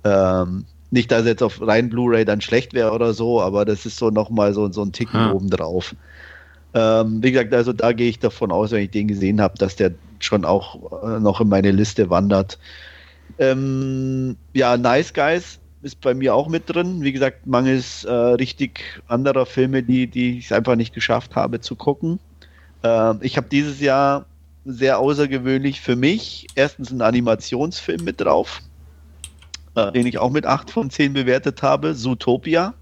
Ähm, 0.04 0.66
nicht, 0.94 1.12
dass 1.12 1.22
es 1.22 1.28
jetzt 1.28 1.44
auf 1.44 1.60
rein 1.66 1.90
Blu-ray 1.90 2.24
dann 2.24 2.40
schlecht 2.40 2.74
wäre 2.74 2.92
oder 2.92 3.14
so, 3.14 3.42
aber 3.42 3.66
das 3.66 3.86
ist 3.86 3.98
so 3.98 4.12
nochmal 4.12 4.54
so, 4.54 4.72
so 4.72 4.84
ein 4.84 4.92
Ticken 4.92 5.20
ja. 5.20 5.32
oben 5.34 5.50
drauf. 5.50 5.96
Ähm, 6.76 7.24
wie 7.24 7.32
gesagt, 7.32 7.54
also 7.54 7.74
da 7.74 7.94
gehe 7.94 8.10
ich 8.10 8.20
davon 8.20 8.52
aus, 8.52 8.72
wenn 8.72 8.84
ich 8.84 8.92
den 8.92 9.08
gesehen 9.08 9.42
habe, 9.42 9.58
dass 9.58 9.76
der 9.76 9.92
schon 10.20 10.46
auch 10.46 11.04
äh, 11.04 11.20
noch 11.20 11.42
in 11.42 11.50
meine 11.50 11.72
Liste 11.72 12.12
wandert. 12.12 12.60
Ähm, 13.40 14.38
ja, 14.54 14.78
Nice 14.78 15.14
Guys 15.14 15.60
ist 15.82 16.00
bei 16.00 16.14
mir 16.14 16.36
auch 16.36 16.48
mit 16.48 16.64
drin. 16.68 17.02
Wie 17.02 17.12
gesagt, 17.12 17.48
mangels 17.48 18.04
äh, 18.04 18.12
richtig 18.12 19.02
anderer 19.08 19.48
Filme, 19.48 19.82
die, 19.82 20.06
die 20.06 20.38
ich 20.38 20.54
einfach 20.54 20.76
nicht 20.76 20.94
geschafft 20.94 21.36
habe 21.36 21.60
zu 21.60 21.76
gucken. 21.76 22.20
Äh, 22.84 23.16
ich 23.22 23.36
habe 23.38 23.48
dieses 23.52 23.80
Jahr 23.80 24.26
sehr 24.66 25.00
außergewöhnlich 25.00 25.82
für 25.82 25.96
mich 25.96 26.48
erstens 26.54 26.92
einen 26.92 27.02
Animationsfilm 27.02 28.04
mit 28.04 28.22
drauf, 28.22 28.62
äh, 29.76 29.92
den 29.92 30.08
ich 30.08 30.18
auch 30.18 30.32
mit 30.32 30.46
8 30.46 30.72
von 30.72 30.90
10 30.90 31.14
bewertet 31.14 31.62
habe, 31.64 31.96
Zootopia. 31.96 32.74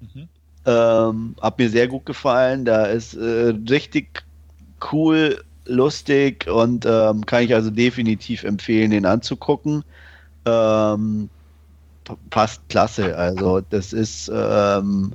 Mhm. 0.00 0.28
Ähm, 0.64 1.36
hat 1.40 1.58
mir 1.58 1.70
sehr 1.70 1.88
gut 1.88 2.06
gefallen. 2.06 2.64
Da 2.64 2.86
ist 2.86 3.14
äh, 3.14 3.54
richtig 3.68 4.24
cool 4.92 5.42
lustig 5.64 6.48
und 6.48 6.86
ähm, 6.86 7.26
kann 7.26 7.42
ich 7.42 7.54
also 7.54 7.70
definitiv 7.70 8.44
empfehlen, 8.44 8.90
den 8.90 9.06
anzugucken. 9.06 9.84
Ähm, 10.44 11.28
passt 12.30 12.68
klasse. 12.68 13.16
Also 13.16 13.60
das 13.70 13.92
ist, 13.92 14.30
ähm, 14.32 15.12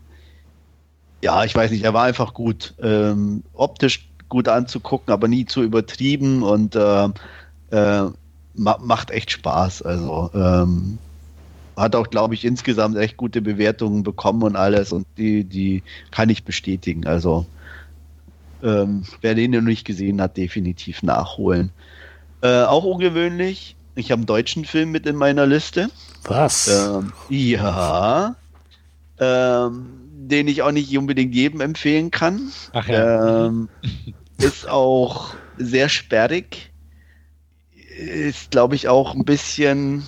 ja, 1.21 1.43
ich 1.43 1.55
weiß 1.55 1.71
nicht, 1.71 1.83
er 1.83 1.93
war 1.93 2.03
einfach 2.03 2.33
gut. 2.33 2.73
Ähm, 2.81 3.43
optisch 3.53 4.09
gut 4.29 4.47
anzugucken, 4.47 5.13
aber 5.13 5.27
nie 5.27 5.45
zu 5.45 5.61
übertrieben 5.61 6.43
und 6.43 6.75
äh, 6.75 7.09
äh, 7.71 8.09
ma 8.53 8.77
macht 8.81 9.11
echt 9.11 9.31
Spaß. 9.31 9.81
Also 9.81 10.29
ähm, 10.33 10.97
hat 11.75 11.95
auch, 11.95 12.09
glaube 12.09 12.33
ich, 12.33 12.45
insgesamt 12.45 12.97
echt 12.97 13.17
gute 13.17 13.41
Bewertungen 13.41 14.03
bekommen 14.03 14.43
und 14.43 14.55
alles 14.55 14.91
und 14.91 15.05
die, 15.17 15.43
die 15.43 15.83
kann 16.11 16.29
ich 16.29 16.43
bestätigen. 16.43 17.07
Also 17.07 17.45
ähm, 18.63 19.03
wer 19.21 19.35
den 19.35 19.51
noch 19.51 19.61
nicht 19.61 19.85
gesehen 19.85 20.21
hat, 20.21 20.37
definitiv 20.37 21.03
nachholen. 21.03 21.71
Äh, 22.41 22.63
auch 22.63 22.83
ungewöhnlich, 22.83 23.75
ich 23.95 24.11
habe 24.11 24.19
einen 24.19 24.25
deutschen 24.25 24.65
Film 24.65 24.91
mit 24.91 25.05
in 25.05 25.15
meiner 25.15 25.45
Liste. 25.45 25.89
Was? 26.23 26.67
Ähm, 26.67 27.13
ja. 27.29 28.35
Ähm, 29.19 29.85
den 30.11 30.47
ich 30.47 30.61
auch 30.61 30.71
nicht 30.71 30.95
unbedingt 30.97 31.35
jedem 31.35 31.61
empfehlen 31.61 32.11
kann. 32.11 32.51
Ach 32.73 32.87
ja. 32.87 33.47
Ähm, 33.47 33.69
ist 34.37 34.67
auch 34.67 35.33
sehr 35.57 35.89
sperrig. 35.89 36.70
Ist, 37.97 38.51
glaube 38.51 38.75
ich, 38.75 38.87
auch 38.87 39.15
ein 39.15 39.25
bisschen 39.25 40.03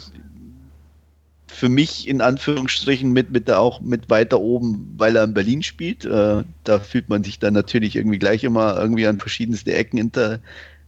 für 1.47 1.69
mich 1.69 2.07
in 2.07 2.21
Anführungsstrichen 2.21 3.11
mit, 3.11 3.31
mit 3.31 3.47
der 3.47 3.59
auch 3.59 3.79
mit 3.79 4.09
weiter 4.09 4.39
oben, 4.39 4.93
weil 4.97 5.15
er 5.15 5.23
in 5.23 5.33
Berlin 5.33 5.61
spielt. 5.61 6.03
Äh, 6.03 6.43
da 6.63 6.79
fühlt 6.79 7.09
man 7.09 7.23
sich 7.23 7.39
dann 7.39 7.53
natürlich 7.53 7.95
irgendwie 7.95 8.19
gleich 8.19 8.43
immer 8.43 8.77
irgendwie 8.77 9.05
an 9.05 9.19
verschiedenste 9.19 9.73
Ecken 9.73 9.97
hinter, 9.97 10.39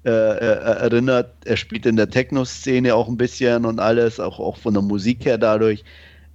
äh, 0.05 0.09
äh, 0.09 0.79
erinnert. 0.81 1.33
Er 1.45 1.57
spielt 1.57 1.85
in 1.85 1.95
der 1.95 2.09
Techno-Szene 2.09 2.95
auch 2.95 3.07
ein 3.07 3.17
bisschen 3.17 3.65
und 3.65 3.79
alles, 3.79 4.19
auch, 4.19 4.39
auch 4.39 4.57
von 4.57 4.73
der 4.73 4.83
Musik 4.83 5.25
her 5.25 5.37
dadurch. 5.37 5.83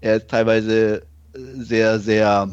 Er 0.01 0.17
ist 0.17 0.29
teilweise 0.29 1.03
sehr, 1.35 1.99
sehr 1.99 2.51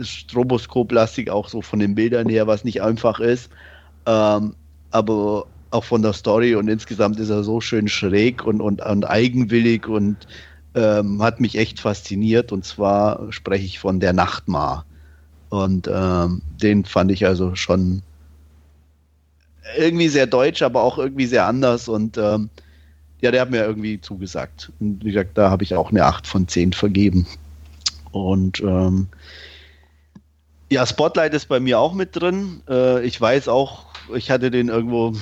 stroboskoplastig, 0.00 1.30
auch 1.30 1.48
so 1.48 1.62
von 1.62 1.78
den 1.78 1.94
Bildern 1.94 2.28
her, 2.28 2.46
was 2.46 2.64
nicht 2.64 2.82
einfach 2.82 3.20
ist. 3.20 3.50
Ähm, 4.06 4.54
aber 4.90 5.46
auch 5.70 5.84
von 5.84 6.02
der 6.02 6.12
Story 6.12 6.54
und 6.54 6.68
insgesamt 6.68 7.18
ist 7.18 7.30
er 7.30 7.42
so 7.42 7.60
schön 7.60 7.88
schräg 7.88 8.44
und, 8.44 8.60
und, 8.60 8.80
und 8.82 9.04
eigenwillig 9.04 9.88
und 9.88 10.26
ähm, 10.74 11.22
hat 11.22 11.40
mich 11.40 11.56
echt 11.56 11.80
fasziniert. 11.80 12.52
Und 12.52 12.64
zwar 12.64 13.32
spreche 13.32 13.64
ich 13.64 13.78
von 13.78 13.98
der 13.98 14.12
Nachtmar. 14.12 14.84
Und 15.48 15.88
ähm, 15.92 16.42
den 16.60 16.84
fand 16.84 17.10
ich 17.10 17.26
also 17.26 17.54
schon 17.54 18.02
irgendwie 19.76 20.08
sehr 20.08 20.26
deutsch, 20.26 20.62
aber 20.62 20.82
auch 20.82 20.98
irgendwie 20.98 21.26
sehr 21.26 21.46
anders. 21.46 21.88
Und 21.88 22.18
ähm, 22.18 22.50
ja, 23.20 23.30
der 23.30 23.40
hat 23.40 23.50
mir 23.50 23.64
irgendwie 23.64 24.00
zugesagt. 24.00 24.70
Und 24.78 25.04
wie 25.04 25.12
gesagt, 25.12 25.36
da 25.38 25.50
habe 25.50 25.64
ich 25.64 25.74
auch 25.74 25.90
eine 25.90 26.04
8 26.04 26.26
von 26.26 26.46
10 26.46 26.72
vergeben. 26.74 27.26
Und 28.12 28.60
ähm, 28.60 29.08
ja, 30.68 30.84
Spotlight 30.86 31.34
ist 31.34 31.46
bei 31.46 31.60
mir 31.60 31.78
auch 31.78 31.94
mit 31.94 32.16
drin. 32.16 32.62
Äh, 32.68 33.04
ich 33.04 33.20
weiß 33.20 33.48
auch, 33.48 33.86
ich 34.14 34.30
hatte 34.30 34.50
den 34.50 34.68
irgendwo 34.68 35.14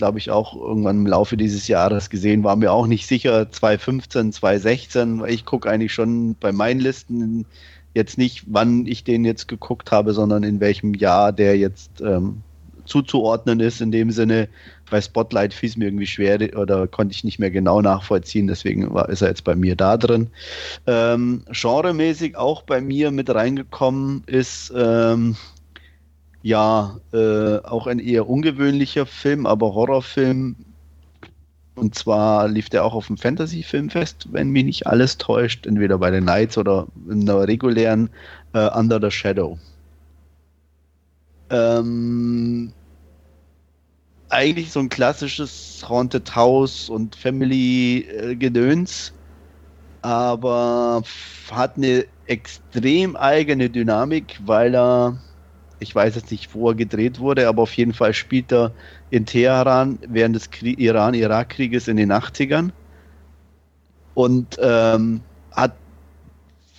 glaube 0.00 0.18
ich, 0.18 0.30
auch 0.30 0.56
irgendwann 0.56 0.96
im 0.96 1.06
Laufe 1.06 1.36
dieses 1.36 1.68
Jahres 1.68 2.08
gesehen. 2.08 2.42
War 2.42 2.56
mir 2.56 2.72
auch 2.72 2.86
nicht 2.86 3.06
sicher, 3.06 3.52
2015, 3.52 4.32
2016. 4.32 5.22
Ich 5.28 5.44
gucke 5.44 5.68
eigentlich 5.68 5.92
schon 5.92 6.36
bei 6.40 6.52
meinen 6.52 6.80
Listen 6.80 7.44
jetzt 7.92 8.16
nicht, 8.16 8.44
wann 8.46 8.86
ich 8.86 9.04
den 9.04 9.26
jetzt 9.26 9.46
geguckt 9.46 9.92
habe, 9.92 10.14
sondern 10.14 10.42
in 10.42 10.58
welchem 10.58 10.94
Jahr 10.94 11.32
der 11.34 11.58
jetzt 11.58 12.00
ähm, 12.00 12.40
zuzuordnen 12.86 13.60
ist. 13.60 13.82
In 13.82 13.92
dem 13.92 14.10
Sinne, 14.10 14.48
bei 14.90 15.02
Spotlight 15.02 15.52
fiel 15.52 15.68
es 15.68 15.76
mir 15.76 15.84
irgendwie 15.84 16.06
schwer 16.06 16.38
oder 16.56 16.88
konnte 16.88 17.12
ich 17.12 17.22
nicht 17.22 17.38
mehr 17.38 17.50
genau 17.50 17.82
nachvollziehen, 17.82 18.46
deswegen 18.46 18.94
war, 18.94 19.10
ist 19.10 19.20
er 19.20 19.28
jetzt 19.28 19.44
bei 19.44 19.54
mir 19.54 19.76
da 19.76 19.98
drin. 19.98 20.30
Ähm, 20.86 21.44
genremäßig 21.52 22.38
auch 22.38 22.62
bei 22.62 22.80
mir 22.80 23.10
mit 23.10 23.28
reingekommen 23.28 24.22
ist 24.24 24.72
ähm, 24.74 25.36
ja, 26.42 26.96
äh, 27.12 27.58
auch 27.58 27.86
ein 27.86 27.98
eher 27.98 28.28
ungewöhnlicher 28.28 29.06
Film, 29.06 29.46
aber 29.46 29.74
Horrorfilm. 29.74 30.56
Und 31.74 31.94
zwar 31.94 32.48
lief 32.48 32.68
der 32.68 32.84
auch 32.84 32.94
auf 32.94 33.06
dem 33.06 33.16
Fantasy-Filmfest, 33.16 34.28
wenn 34.32 34.50
mich 34.50 34.64
nicht 34.64 34.86
alles 34.86 35.16
täuscht, 35.18 35.66
entweder 35.66 35.98
bei 35.98 36.10
den 36.10 36.24
Knights 36.24 36.58
oder 36.58 36.86
in 37.08 37.24
der 37.26 37.46
regulären 37.48 38.10
äh, 38.52 38.68
Under 38.76 39.00
the 39.00 39.10
Shadow. 39.10 39.58
Ähm, 41.50 42.72
eigentlich 44.28 44.72
so 44.72 44.80
ein 44.80 44.88
klassisches 44.88 45.84
Haunted 45.88 46.34
House 46.34 46.88
und 46.88 47.16
Family-Gedöns, 47.16 49.08
äh, 49.08 50.06
aber 50.06 51.02
hat 51.50 51.76
eine 51.76 52.04
extrem 52.26 53.16
eigene 53.16 53.68
Dynamik, 53.70 54.38
weil 54.44 54.74
er 54.74 55.18
ich 55.80 55.94
weiß 55.94 56.14
jetzt 56.14 56.30
nicht, 56.30 56.54
wo 56.54 56.68
er 56.68 56.74
gedreht 56.74 57.18
wurde, 57.18 57.48
aber 57.48 57.62
auf 57.62 57.76
jeden 57.76 57.94
Fall 57.94 58.14
spielt 58.14 58.52
er 58.52 58.72
in 59.10 59.26
Teheran 59.26 59.98
während 60.06 60.36
des 60.36 60.48
Iran-Irak-Krieges 60.62 61.88
in 61.88 61.96
den 61.96 62.12
80ern 62.12 62.70
und 64.14 64.58
ähm, 64.60 65.22
hat 65.52 65.74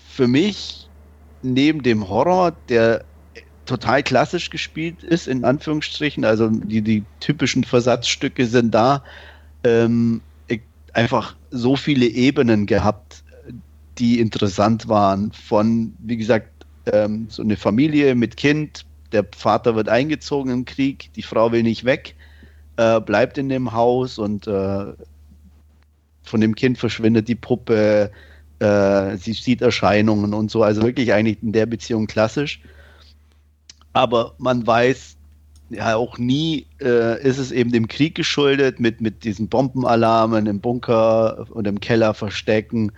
für 0.09 0.27
mich 0.27 0.87
neben 1.41 1.81
dem 1.83 2.07
Horror, 2.07 2.53
der 2.69 3.03
total 3.65 4.03
klassisch 4.03 4.49
gespielt 4.49 5.03
ist, 5.03 5.27
in 5.27 5.43
Anführungsstrichen, 5.43 6.25
also 6.25 6.49
die, 6.49 6.81
die 6.81 7.03
typischen 7.19 7.63
Versatzstücke 7.63 8.45
sind 8.45 8.73
da, 8.73 9.03
ähm, 9.63 10.21
einfach 10.93 11.35
so 11.51 11.75
viele 11.75 12.05
Ebenen 12.05 12.65
gehabt, 12.65 13.23
die 13.97 14.19
interessant 14.19 14.87
waren. 14.87 15.31
Von, 15.31 15.93
wie 15.99 16.17
gesagt, 16.17 16.49
ähm, 16.91 17.27
so 17.29 17.41
eine 17.43 17.57
Familie 17.57 18.15
mit 18.15 18.37
Kind, 18.37 18.85
der 19.11 19.25
Vater 19.35 19.75
wird 19.75 19.89
eingezogen 19.89 20.51
im 20.51 20.65
Krieg, 20.65 21.11
die 21.15 21.21
Frau 21.21 21.51
will 21.51 21.63
nicht 21.63 21.85
weg, 21.85 22.15
äh, 22.77 22.99
bleibt 22.99 23.37
in 23.37 23.49
dem 23.49 23.71
Haus 23.71 24.17
und 24.17 24.47
äh, 24.47 24.93
von 26.23 26.41
dem 26.41 26.55
Kind 26.55 26.77
verschwindet 26.77 27.27
die 27.27 27.35
Puppe, 27.35 28.11
äh, 28.59 29.17
sie 29.17 29.33
sieht 29.33 29.61
Erscheinungen 29.61 30.33
und 30.33 30.51
so. 30.51 30.63
Also 30.63 30.81
wirklich 30.83 31.13
eigentlich 31.13 31.41
in 31.41 31.51
der 31.51 31.65
Beziehung 31.65 32.07
klassisch. 32.07 32.61
Aber 33.93 34.35
man 34.37 34.65
weiß 34.65 35.17
ja 35.69 35.95
auch 35.95 36.17
nie, 36.17 36.67
äh, 36.81 37.21
ist 37.23 37.37
es 37.37 37.51
eben 37.51 37.71
dem 37.71 37.87
Krieg 37.87 38.15
geschuldet, 38.15 38.79
mit, 38.79 39.01
mit 39.01 39.23
diesen 39.23 39.47
Bombenalarmen 39.47 40.45
im 40.45 40.59
Bunker 40.59 41.47
und 41.49 41.67
im 41.67 41.79
Keller 41.79 42.13
verstecken, 42.13 42.91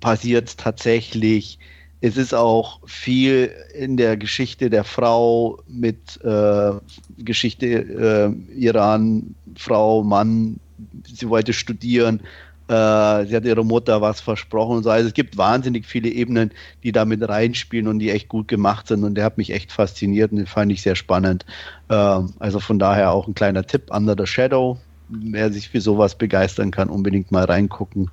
passiert 0.00 0.48
es 0.48 0.56
tatsächlich. 0.56 1.58
Es 2.06 2.16
ist 2.16 2.34
auch 2.34 2.78
viel 2.86 3.50
in 3.76 3.96
der 3.96 4.16
Geschichte 4.16 4.70
der 4.70 4.84
Frau 4.84 5.58
mit 5.66 6.22
äh, 6.22 6.70
Geschichte 7.18 7.66
äh, 7.66 8.54
Iran, 8.56 9.34
Frau, 9.56 10.04
Mann, 10.04 10.60
sie 11.04 11.28
wollte 11.28 11.52
studieren, 11.52 12.20
äh, 12.68 13.26
sie 13.26 13.34
hat 13.34 13.44
ihrer 13.44 13.64
Mutter 13.64 14.00
was 14.02 14.20
versprochen 14.20 14.76
und 14.76 14.82
so. 14.84 14.90
Also 14.90 15.08
es 15.08 15.14
gibt 15.14 15.36
wahnsinnig 15.36 15.84
viele 15.84 16.08
Ebenen, 16.08 16.52
die 16.84 16.92
da 16.92 17.04
mit 17.04 17.28
reinspielen 17.28 17.88
und 17.88 17.98
die 17.98 18.12
echt 18.12 18.28
gut 18.28 18.46
gemacht 18.46 18.86
sind. 18.86 19.02
Und 19.02 19.16
der 19.16 19.24
hat 19.24 19.36
mich 19.36 19.50
echt 19.50 19.72
fasziniert 19.72 20.30
und 20.30 20.38
den 20.38 20.46
fand 20.46 20.70
ich 20.70 20.82
sehr 20.82 20.94
spannend. 20.94 21.44
Äh, 21.88 21.94
also 22.38 22.60
von 22.60 22.78
daher 22.78 23.10
auch 23.10 23.26
ein 23.26 23.34
kleiner 23.34 23.66
Tipp, 23.66 23.90
Under 23.90 24.14
the 24.16 24.28
Shadow. 24.28 24.78
Wer 25.08 25.52
sich 25.52 25.70
für 25.70 25.80
sowas 25.80 26.14
begeistern 26.14 26.70
kann, 26.70 26.88
unbedingt 26.88 27.32
mal 27.32 27.46
reingucken. 27.46 28.12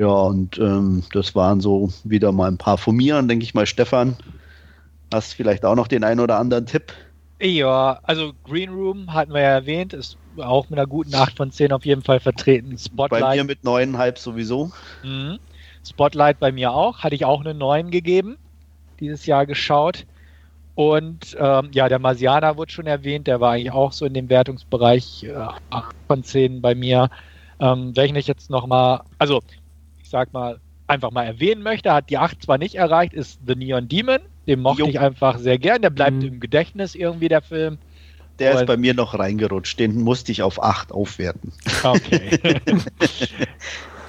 Ja, 0.00 0.06
und 0.06 0.56
ähm, 0.56 1.02
das 1.12 1.34
waren 1.34 1.60
so 1.60 1.92
wieder 2.04 2.32
mal 2.32 2.50
ein 2.50 2.56
paar 2.56 2.78
von 2.78 2.96
mir. 2.96 3.20
denke 3.20 3.44
ich 3.44 3.52
mal, 3.52 3.66
Stefan, 3.66 4.16
hast 5.12 5.34
vielleicht 5.34 5.62
auch 5.66 5.74
noch 5.74 5.88
den 5.88 6.04
einen 6.04 6.20
oder 6.20 6.38
anderen 6.38 6.64
Tipp? 6.64 6.94
Ja, 7.38 8.00
also 8.04 8.32
Green 8.44 8.70
Room 8.70 9.12
hatten 9.12 9.34
wir 9.34 9.42
ja 9.42 9.50
erwähnt, 9.50 9.92
ist 9.92 10.16
auch 10.38 10.70
mit 10.70 10.78
einer 10.78 10.86
guten 10.86 11.14
8 11.14 11.36
von 11.36 11.50
10 11.50 11.72
auf 11.72 11.84
jeden 11.84 12.00
Fall 12.00 12.18
vertreten. 12.18 12.78
Spotlight. 12.78 13.20
Bei 13.20 13.36
mir 13.36 13.44
mit 13.44 13.62
9,5 13.62 14.18
sowieso. 14.18 14.70
Mhm. 15.02 15.38
Spotlight 15.86 16.40
bei 16.40 16.50
mir 16.50 16.72
auch, 16.72 17.00
hatte 17.00 17.14
ich 17.14 17.26
auch 17.26 17.40
eine 17.42 17.52
9 17.52 17.90
gegeben, 17.90 18.38
dieses 19.00 19.26
Jahr 19.26 19.44
geschaut. 19.44 20.06
Und 20.76 21.36
ähm, 21.38 21.72
ja, 21.74 21.90
der 21.90 21.98
Marsianer 21.98 22.56
wurde 22.56 22.72
schon 22.72 22.86
erwähnt, 22.86 23.26
der 23.26 23.40
war 23.40 23.52
eigentlich 23.52 23.72
auch 23.72 23.92
so 23.92 24.06
in 24.06 24.14
dem 24.14 24.30
Wertungsbereich 24.30 25.24
äh, 25.24 25.34
8 25.68 25.94
von 26.08 26.24
10 26.24 26.62
bei 26.62 26.74
mir. 26.74 27.10
Ähm, 27.58 27.94
welchen 27.94 28.16
ich 28.16 28.26
jetzt 28.26 28.48
nochmal, 28.48 29.02
also 29.18 29.42
ich 30.10 30.12
sag 30.12 30.32
mal, 30.32 30.58
einfach 30.88 31.12
mal 31.12 31.22
erwähnen 31.22 31.62
möchte, 31.62 31.92
hat 31.92 32.10
die 32.10 32.18
8 32.18 32.42
zwar 32.42 32.58
nicht 32.58 32.74
erreicht, 32.74 33.14
ist 33.14 33.38
The 33.46 33.54
Neon 33.54 33.86
Demon. 33.86 34.18
Den 34.48 34.60
mochte 34.60 34.82
jo. 34.82 34.88
ich 34.88 34.98
einfach 34.98 35.38
sehr 35.38 35.56
gern. 35.56 35.82
Der 35.82 35.90
bleibt 35.90 36.16
mhm. 36.16 36.22
im 36.24 36.40
Gedächtnis 36.40 36.96
irgendwie, 36.96 37.28
der 37.28 37.42
Film. 37.42 37.78
Der 38.40 38.54
Und 38.54 38.62
ist 38.62 38.66
bei 38.66 38.76
mir 38.76 38.92
noch 38.92 39.16
reingerutscht. 39.16 39.78
Den 39.78 40.02
musste 40.02 40.32
ich 40.32 40.42
auf 40.42 40.60
8 40.60 40.90
aufwerten. 40.90 41.52
Okay. 41.84 42.40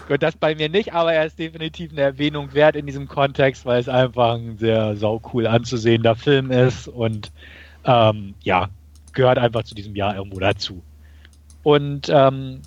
Gut, 0.08 0.24
das 0.24 0.36
bei 0.36 0.56
mir 0.56 0.70
nicht, 0.70 0.92
aber 0.92 1.14
er 1.14 1.28
ist 1.28 1.38
definitiv 1.38 1.92
eine 1.92 2.02
Erwähnung 2.02 2.52
wert 2.56 2.76
in 2.76 2.88
diesem 2.88 3.08
Kontext, 3.08 3.64
weil 3.68 3.80
es 3.80 3.88
einfach 3.88 4.34
ein 4.34 4.58
sehr 4.58 4.96
saucool 4.98 5.46
anzusehender 5.46 6.16
Film 6.16 6.50
ist 6.50 6.88
und 6.88 7.32
ähm, 7.86 8.34
ja, 8.42 8.70
gehört 9.14 9.38
einfach 9.38 9.66
zu 9.66 9.76
diesem 9.76 9.96
Jahr 9.96 10.16
irgendwo 10.16 10.40
dazu. 10.40 10.82
Und 11.62 12.10
ähm, 12.10 12.62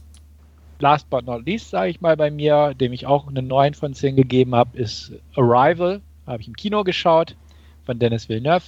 last 0.81 1.09
but 1.11 1.25
not 1.25 1.47
least, 1.47 1.71
sage 1.71 1.91
ich 1.91 2.01
mal 2.01 2.17
bei 2.17 2.31
mir, 2.31 2.75
dem 2.75 2.93
ich 2.93 3.07
auch 3.07 3.29
eine 3.29 3.43
9 3.43 3.75
von 3.75 3.95
10 3.95 4.17
gegeben 4.17 4.55
habe, 4.55 4.77
ist 4.79 5.13
Arrival. 5.37 6.01
Habe 6.27 6.41
ich 6.43 6.49
im 6.49 6.57
Kino 6.57 6.85
geschaut 6.85 7.37
von 7.85 7.99
Dennis 7.99 8.29
Villeneuve. 8.29 8.65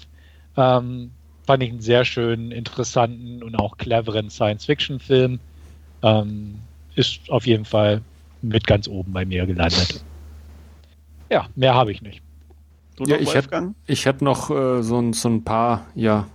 Ähm, 0.57 1.11
fand 1.47 1.63
ich 1.63 1.71
einen 1.71 1.81
sehr 1.81 2.05
schönen, 2.05 2.51
interessanten 2.51 3.43
und 3.43 3.57
auch 3.57 3.79
cleveren 3.79 4.31
Science-Fiction-Film. 4.31 5.39
Ähm, 6.03 6.57
ist 6.95 7.31
auf 7.31 7.47
jeden 7.47 7.65
Fall 7.65 8.03
mit 8.43 8.67
ganz 8.67 8.89
oben 8.89 9.13
bei 9.13 9.25
mir 9.25 9.47
gelandet. 9.47 10.05
Ja, 11.31 11.47
mehr 11.55 11.75
habe 11.75 11.93
ich 11.93 12.03
nicht. 12.03 12.23
ja, 13.01 13.17
ich 13.17 13.35
hätte 13.35 13.75
ich 13.87 14.07
hätt 14.07 14.23
noch 14.23 14.51
äh, 14.51 14.83
so, 14.83 15.13
so 15.13 15.29
ein 15.29 15.45
paar 15.45 15.87
ja, 15.95 16.27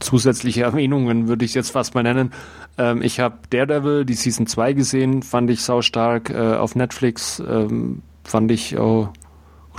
zusätzliche 0.00 0.62
Erwähnungen, 0.62 1.28
würde 1.28 1.44
ich 1.44 1.54
jetzt 1.54 1.70
fast 1.70 1.94
mal 1.94 2.02
nennen. 2.02 2.32
Ähm, 2.78 3.02
ich 3.02 3.20
habe 3.20 3.38
Daredevil, 3.50 4.04
die 4.04 4.14
Season 4.14 4.46
2 4.46 4.72
gesehen, 4.72 5.22
fand 5.22 5.50
ich 5.50 5.62
saustark 5.62 6.30
äh, 6.30 6.54
auf 6.54 6.74
Netflix. 6.74 7.42
Ähm, 7.46 8.02
fand 8.24 8.50
ich 8.50 8.78
auch 8.78 9.12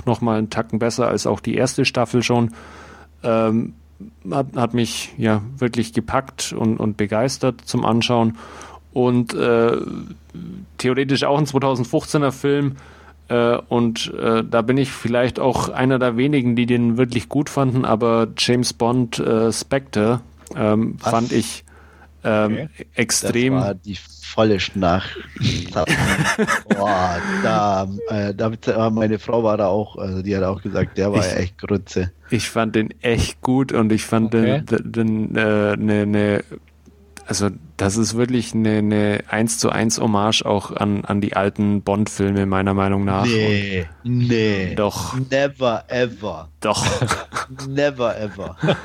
noch 0.06 0.20
mal 0.20 0.38
einen 0.38 0.50
Tacken 0.50 0.78
besser 0.78 1.08
als 1.08 1.26
auch 1.26 1.40
die 1.40 1.54
erste 1.54 1.84
Staffel 1.84 2.22
schon. 2.22 2.50
Ähm, 3.22 3.74
hat, 4.30 4.48
hat 4.56 4.74
mich 4.74 5.14
ja 5.16 5.42
wirklich 5.56 5.92
gepackt 5.92 6.52
und, 6.52 6.78
und 6.78 6.96
begeistert 6.96 7.62
zum 7.64 7.84
Anschauen. 7.84 8.36
Und 8.92 9.34
äh, 9.34 9.76
theoretisch 10.78 11.24
auch 11.24 11.38
ein 11.38 11.46
2015er 11.46 12.30
Film. 12.30 12.76
Äh, 13.28 13.56
und 13.68 14.12
äh, 14.14 14.44
da 14.44 14.62
bin 14.62 14.76
ich 14.76 14.90
vielleicht 14.90 15.40
auch 15.40 15.68
einer 15.68 15.98
der 15.98 16.16
wenigen, 16.16 16.56
die 16.56 16.66
den 16.66 16.96
wirklich 16.96 17.28
gut 17.28 17.48
fanden, 17.48 17.84
aber 17.84 18.28
James 18.36 18.72
Bond 18.72 19.18
äh, 19.18 19.50
Spectre 19.52 20.20
ähm, 20.54 20.98
fand 20.98 21.32
ich 21.32 21.64
ähm, 22.24 22.52
okay. 22.52 22.86
extrem. 22.94 23.54
Das 23.54 23.64
war 23.64 23.74
die 23.74 23.98
volle 24.34 24.58
Nacht. 24.74 25.16
Boah, 26.68 27.20
da, 27.42 27.88
äh, 28.08 28.34
da, 28.34 28.90
meine 28.90 29.18
Frau 29.18 29.44
war 29.44 29.56
da 29.56 29.68
auch, 29.68 29.96
also 29.96 30.22
die 30.22 30.36
hat 30.36 30.42
auch 30.42 30.60
gesagt, 30.60 30.98
der 30.98 31.12
war 31.12 31.24
ich, 31.24 31.36
echt 31.36 31.58
Grütze. 31.58 32.12
Ich 32.30 32.50
fand 32.50 32.74
den 32.74 32.90
echt 33.00 33.40
gut 33.42 33.72
und 33.72 33.92
ich 33.92 34.04
fand 34.04 34.34
okay. 34.34 34.62
den, 34.62 34.92
den 34.92 35.36
äh, 35.36 35.76
ne, 35.76 36.06
ne, 36.06 36.44
also 37.26 37.50
das 37.76 37.96
ist 37.96 38.16
wirklich 38.16 38.54
eine, 38.54 38.78
eine 38.78 39.24
1 39.28 39.58
zu 39.58 39.70
1 39.70 40.00
Hommage 40.00 40.42
auch 40.44 40.72
an, 40.72 41.04
an 41.04 41.20
die 41.20 41.34
alten 41.34 41.82
Bond-Filme, 41.82 42.46
meiner 42.46 42.74
Meinung 42.74 43.04
nach. 43.04 43.24
Nee, 43.24 43.86
und, 44.04 44.18
nee. 44.28 44.74
Doch. 44.74 45.16
Never 45.30 45.84
ever. 45.88 46.48
Doch. 46.60 46.84
Never 47.68 48.18
ever. 48.18 48.56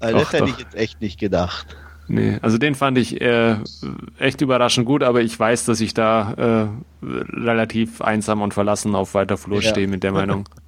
also 0.00 0.18
das 0.18 0.32
hätte 0.32 0.50
ich 0.50 0.58
jetzt 0.58 0.74
echt 0.74 1.00
nicht 1.00 1.18
gedacht. 1.18 1.66
Nee, 2.08 2.38
also 2.42 2.58
den 2.58 2.74
fand 2.74 2.98
ich 2.98 3.20
äh, 3.20 3.56
echt 4.18 4.40
überraschend 4.40 4.84
gut, 4.84 5.04
aber 5.04 5.20
ich 5.20 5.38
weiß, 5.38 5.64
dass 5.66 5.80
ich 5.80 5.94
da 5.94 6.70
äh, 7.02 7.06
relativ 7.06 8.00
einsam 8.00 8.42
und 8.42 8.52
verlassen 8.52 8.96
auf 8.96 9.14
weiter 9.14 9.36
Flur 9.36 9.62
ja. 9.62 9.70
stehe 9.70 9.86
mit 9.86 10.02
der 10.02 10.12
Meinung. 10.12 10.48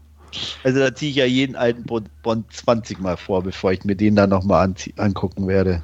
Also 0.65 0.79
da 0.79 0.95
ziehe 0.95 1.11
ich 1.11 1.17
ja 1.19 1.27
jeden 1.27 1.57
alten 1.57 1.85
Bond 1.85 2.51
20 2.51 3.01
mal 3.01 3.19
vor, 3.19 3.43
bevor 3.43 3.71
ich 3.73 3.85
mir 3.85 3.97
den 3.97 4.17
dann 4.17 4.31
nochmal 4.31 4.65
an, 4.65 4.75
angucken 4.97 5.47
werde. 5.47 5.83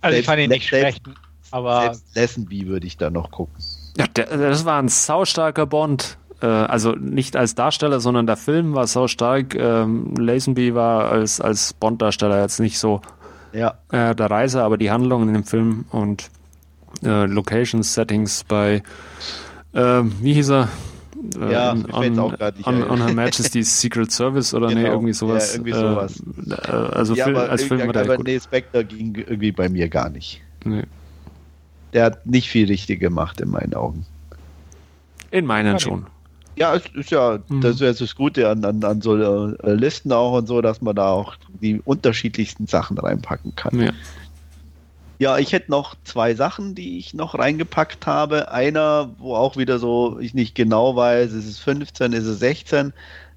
Also 0.00 0.14
selbst, 0.14 0.18
ich 0.18 0.26
fand 0.26 0.40
ihn 0.40 0.50
nicht 0.50 0.68
selbst, 0.68 0.98
schlecht, 0.98 1.18
aber... 1.52 1.82
Selbst 1.82 2.16
Lessenby 2.16 2.66
würde 2.66 2.88
ich 2.88 2.96
da 2.96 3.10
noch 3.10 3.30
gucken. 3.30 3.54
Ja, 3.96 4.08
der, 4.08 4.36
das 4.36 4.64
war 4.64 4.82
ein 4.82 4.88
saustarker 4.88 5.64
Bond. 5.64 6.18
Äh, 6.40 6.46
also 6.46 6.92
nicht 6.92 7.36
als 7.36 7.54
Darsteller, 7.54 8.00
sondern 8.00 8.26
der 8.26 8.36
Film 8.36 8.74
war 8.74 8.86
saustark. 8.86 9.54
Ähm, 9.54 10.14
Lazenby 10.16 10.74
war 10.74 11.10
als, 11.10 11.40
als 11.40 11.72
Bond-Darsteller 11.74 12.40
jetzt 12.42 12.60
nicht 12.60 12.78
so 12.78 13.00
ja. 13.52 13.74
äh, 13.90 14.14
der 14.14 14.30
Reise, 14.30 14.62
aber 14.62 14.76
die 14.76 14.90
Handlungen 14.90 15.28
in 15.28 15.34
dem 15.34 15.44
Film 15.44 15.84
und 15.90 16.30
äh, 17.02 17.26
Locations, 17.26 17.94
Settings 17.94 18.44
bei, 18.44 18.82
äh, 19.72 20.02
wie 20.20 20.34
hieß 20.34 20.50
er? 20.50 20.68
Äh, 21.40 21.52
ja, 21.52 21.72
on, 21.72 21.90
on, 21.92 22.18
on, 22.64 22.90
on, 22.90 23.02
Her 23.02 23.14
Majesty's 23.14 23.80
Secret 23.80 24.12
Service 24.12 24.52
oder 24.52 24.68
genau. 24.68 24.80
nee, 24.80 24.88
irgendwie 24.88 25.12
sowas. 25.12 25.52
Ja, 25.52 25.54
irgendwie 25.54 25.72
sowas. 25.72 26.22
Äh, 26.50 26.70
also 26.70 27.14
ja, 27.14 27.24
Film, 27.24 27.36
als 27.36 27.64
Film 27.64 27.86
war 27.86 27.92
der 27.92 28.02
aber 28.02 28.16
gut. 28.16 28.26
nee, 28.26 28.38
Spectre 28.38 28.84
ging 28.84 29.14
irgendwie 29.14 29.52
bei 29.52 29.68
mir 29.68 29.88
gar 29.88 30.10
nicht. 30.10 30.42
Nee. 30.64 30.82
Der 31.92 32.04
hat 32.04 32.26
nicht 32.26 32.48
viel 32.48 32.66
richtig 32.66 33.00
gemacht 33.00 33.40
in 33.40 33.50
meinen 33.50 33.74
Augen. 33.74 34.04
In 35.30 35.46
meinen 35.46 35.78
schon. 35.78 36.06
Ja, 36.56 36.74
es 36.74 36.84
ist 36.94 37.10
ja, 37.10 37.40
mhm. 37.48 37.60
das 37.60 37.80
ist 37.80 38.00
das 38.00 38.14
Gute 38.14 38.48
an, 38.48 38.64
an, 38.64 38.82
an 38.84 39.00
so 39.00 39.16
äh, 39.16 39.72
Listen 39.72 40.12
auch 40.12 40.38
und 40.38 40.46
so, 40.46 40.60
dass 40.60 40.80
man 40.80 40.94
da 40.94 41.10
auch 41.10 41.34
die 41.60 41.80
unterschiedlichsten 41.84 42.66
Sachen 42.66 42.98
reinpacken 42.98 43.56
kann. 43.56 43.80
Ja. 43.80 43.92
Ja, 45.18 45.38
ich 45.38 45.52
hätte 45.52 45.70
noch 45.70 45.94
zwei 46.04 46.34
Sachen, 46.34 46.74
die 46.74 46.98
ich 46.98 47.14
noch 47.14 47.38
reingepackt 47.38 48.06
habe. 48.06 48.50
Einer, 48.50 49.14
wo 49.18 49.36
auch 49.36 49.56
wieder 49.56 49.78
so 49.78 50.18
ich 50.18 50.34
nicht 50.34 50.54
genau 50.54 50.96
weiß, 50.96 51.32
ist 51.32 51.46
es 51.46 51.58
15, 51.60 52.12
ist 52.12 52.24
es 52.24 52.40
16. 52.40 52.92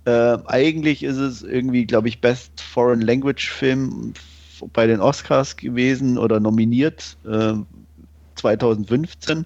Äh, 0.05 0.37
eigentlich 0.47 1.03
ist 1.03 1.17
es 1.17 1.43
irgendwie, 1.43 1.85
glaube 1.85 2.07
ich, 2.07 2.19
Best 2.19 2.61
Foreign 2.61 3.01
Language 3.01 3.49
Film 3.49 4.13
bei 4.73 4.87
den 4.87 5.01
Oscars 5.01 5.55
gewesen 5.55 6.17
oder 6.17 6.39
nominiert 6.39 7.15
äh, 7.29 7.53
2015. 8.35 9.45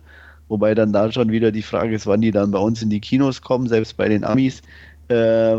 Wobei 0.51 0.75
dann 0.75 0.91
da 0.91 1.09
schon 1.13 1.31
wieder 1.31 1.53
die 1.53 1.61
Frage 1.61 1.95
ist, 1.95 2.07
wann 2.07 2.19
die 2.19 2.31
dann 2.31 2.51
bei 2.51 2.59
uns 2.59 2.81
in 2.81 2.89
die 2.89 2.99
Kinos 2.99 3.41
kommen, 3.41 3.69
selbst 3.69 3.95
bei 3.95 4.09
den 4.09 4.25
Amis. 4.25 4.61
Äh, 5.07 5.55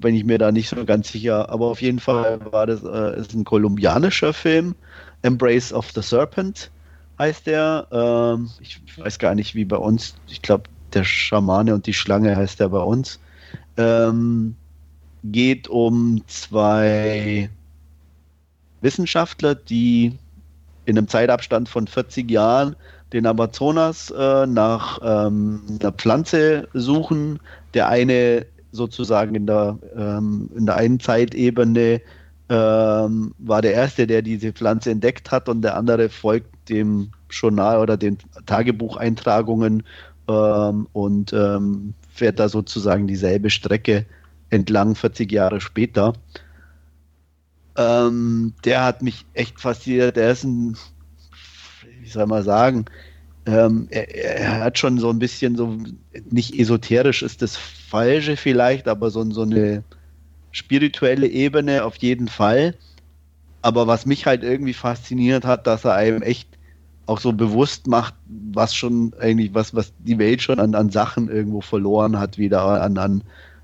bin 0.00 0.14
ich 0.14 0.22
mir 0.22 0.38
da 0.38 0.52
nicht 0.52 0.68
so 0.68 0.84
ganz 0.84 1.10
sicher. 1.10 1.50
Aber 1.50 1.66
auf 1.66 1.82
jeden 1.82 1.98
Fall 1.98 2.38
war 2.52 2.68
das 2.68 2.84
äh, 2.84 3.18
ist 3.18 3.34
ein 3.34 3.42
kolumbianischer 3.42 4.32
Film, 4.32 4.76
Embrace 5.22 5.72
of 5.72 5.90
the 5.90 6.02
Serpent. 6.02 6.70
heißt 7.18 7.48
der. 7.48 7.88
Ähm, 7.90 8.48
ich 8.60 8.80
weiß 8.96 9.18
gar 9.18 9.34
nicht, 9.34 9.56
wie 9.56 9.64
bei 9.64 9.76
uns. 9.76 10.14
Ich 10.28 10.40
glaube, 10.40 10.70
der 10.94 11.02
Schamane 11.02 11.74
und 11.74 11.88
die 11.88 11.94
Schlange 11.94 12.36
heißt 12.36 12.60
der 12.60 12.68
bei 12.68 12.82
uns. 12.82 13.18
Ähm, 13.76 14.54
geht 15.24 15.66
um 15.66 16.22
zwei 16.28 17.50
Wissenschaftler, 18.82 19.56
die 19.56 20.16
in 20.84 20.96
einem 20.96 21.08
Zeitabstand 21.08 21.68
von 21.68 21.88
40 21.88 22.30
Jahren 22.30 22.76
den 23.12 23.26
Amazonas 23.26 24.10
äh, 24.10 24.46
nach 24.46 24.98
ähm, 25.02 25.62
einer 25.80 25.92
Pflanze 25.92 26.68
suchen. 26.72 27.38
Der 27.74 27.88
eine 27.88 28.46
sozusagen 28.72 29.34
in 29.34 29.46
der, 29.46 29.78
ähm, 29.96 30.50
in 30.56 30.66
der 30.66 30.76
einen 30.76 31.00
Zeitebene 31.00 32.00
ähm, 32.48 33.34
war 33.38 33.62
der 33.62 33.74
Erste, 33.74 34.06
der 34.06 34.22
diese 34.22 34.52
Pflanze 34.52 34.90
entdeckt 34.90 35.30
hat 35.30 35.48
und 35.48 35.62
der 35.62 35.76
andere 35.76 36.08
folgt 36.08 36.68
dem 36.68 37.10
Journal 37.30 37.78
oder 37.78 37.96
den 37.96 38.18
Tagebucheintragungen 38.46 39.82
ähm, 40.28 40.86
und 40.92 41.32
ähm, 41.32 41.94
fährt 42.12 42.38
da 42.38 42.48
sozusagen 42.48 43.06
dieselbe 43.06 43.50
Strecke 43.50 44.06
entlang 44.50 44.94
40 44.94 45.30
Jahre 45.30 45.60
später. 45.60 46.12
Ähm, 47.76 48.54
der 48.64 48.84
hat 48.84 49.02
mich 49.02 49.26
echt 49.34 49.60
fasziniert. 49.60 50.16
Der 50.16 50.30
ist 50.30 50.44
ein, 50.44 50.76
wie 52.06 52.10
soll 52.10 52.26
man 52.26 52.44
sagen, 52.44 52.84
ähm, 53.46 53.88
er, 53.90 54.14
er, 54.14 54.64
hat 54.64 54.78
schon 54.78 54.98
so 54.98 55.10
ein 55.10 55.18
bisschen 55.18 55.56
so, 55.56 55.76
nicht 56.30 56.58
esoterisch 56.58 57.22
ist 57.22 57.42
das 57.42 57.56
Falsche 57.56 58.36
vielleicht, 58.36 58.86
aber 58.86 59.10
so, 59.10 59.28
so 59.32 59.42
eine 59.42 59.82
spirituelle 60.52 61.26
Ebene 61.26 61.84
auf 61.84 61.96
jeden 61.96 62.28
Fall. 62.28 62.74
Aber 63.60 63.88
was 63.88 64.06
mich 64.06 64.24
halt 64.24 64.44
irgendwie 64.44 64.72
fasziniert 64.72 65.44
hat, 65.44 65.66
dass 65.66 65.84
er 65.84 65.94
einem 65.94 66.22
echt 66.22 66.48
auch 67.06 67.18
so 67.18 67.32
bewusst 67.32 67.88
macht, 67.88 68.14
was 68.52 68.74
schon 68.74 69.12
eigentlich, 69.20 69.52
was, 69.52 69.74
was 69.74 69.92
die 69.98 70.18
Welt 70.18 70.42
schon 70.42 70.60
an, 70.60 70.74
an 70.74 70.90
Sachen 70.90 71.28
irgendwo 71.28 71.60
verloren 71.60 72.18
hat, 72.18 72.38
wieder 72.38 72.82
an, 72.82 72.98
an, 72.98 73.22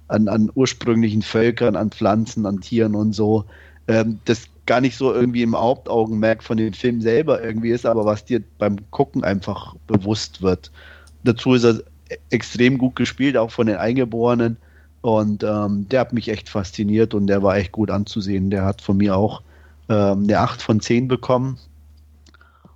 an, 0.08 0.50
ursprünglichen 0.54 1.22
Völkern, 1.22 1.76
an 1.76 1.90
Pflanzen, 1.90 2.46
an 2.46 2.60
Tieren 2.60 2.96
und 2.96 3.12
so. 3.12 3.44
Ähm, 3.88 4.18
das 4.24 4.48
gar 4.66 4.80
nicht 4.80 4.96
so 4.96 5.12
irgendwie 5.12 5.42
im 5.42 5.56
Hauptaugenmerk 5.56 6.42
von 6.42 6.56
dem 6.56 6.72
Film 6.72 7.00
selber 7.00 7.42
irgendwie 7.42 7.70
ist, 7.70 7.86
aber 7.86 8.04
was 8.04 8.24
dir 8.24 8.42
beim 8.58 8.76
Gucken 8.90 9.24
einfach 9.24 9.74
bewusst 9.86 10.42
wird. 10.42 10.70
Dazu 11.24 11.54
ist 11.54 11.64
er 11.64 11.82
extrem 12.30 12.78
gut 12.78 12.96
gespielt, 12.96 13.36
auch 13.36 13.50
von 13.50 13.66
den 13.66 13.76
Eingeborenen. 13.76 14.56
Und 15.00 15.42
ähm, 15.42 15.88
der 15.88 16.00
hat 16.00 16.12
mich 16.12 16.28
echt 16.28 16.48
fasziniert 16.48 17.12
und 17.12 17.26
der 17.26 17.42
war 17.42 17.56
echt 17.56 17.72
gut 17.72 17.90
anzusehen. 17.90 18.50
Der 18.50 18.64
hat 18.64 18.80
von 18.82 18.96
mir 18.96 19.16
auch 19.16 19.42
ähm, 19.88 20.24
eine 20.24 20.38
8 20.38 20.62
von 20.62 20.80
10 20.80 21.08
bekommen. 21.08 21.58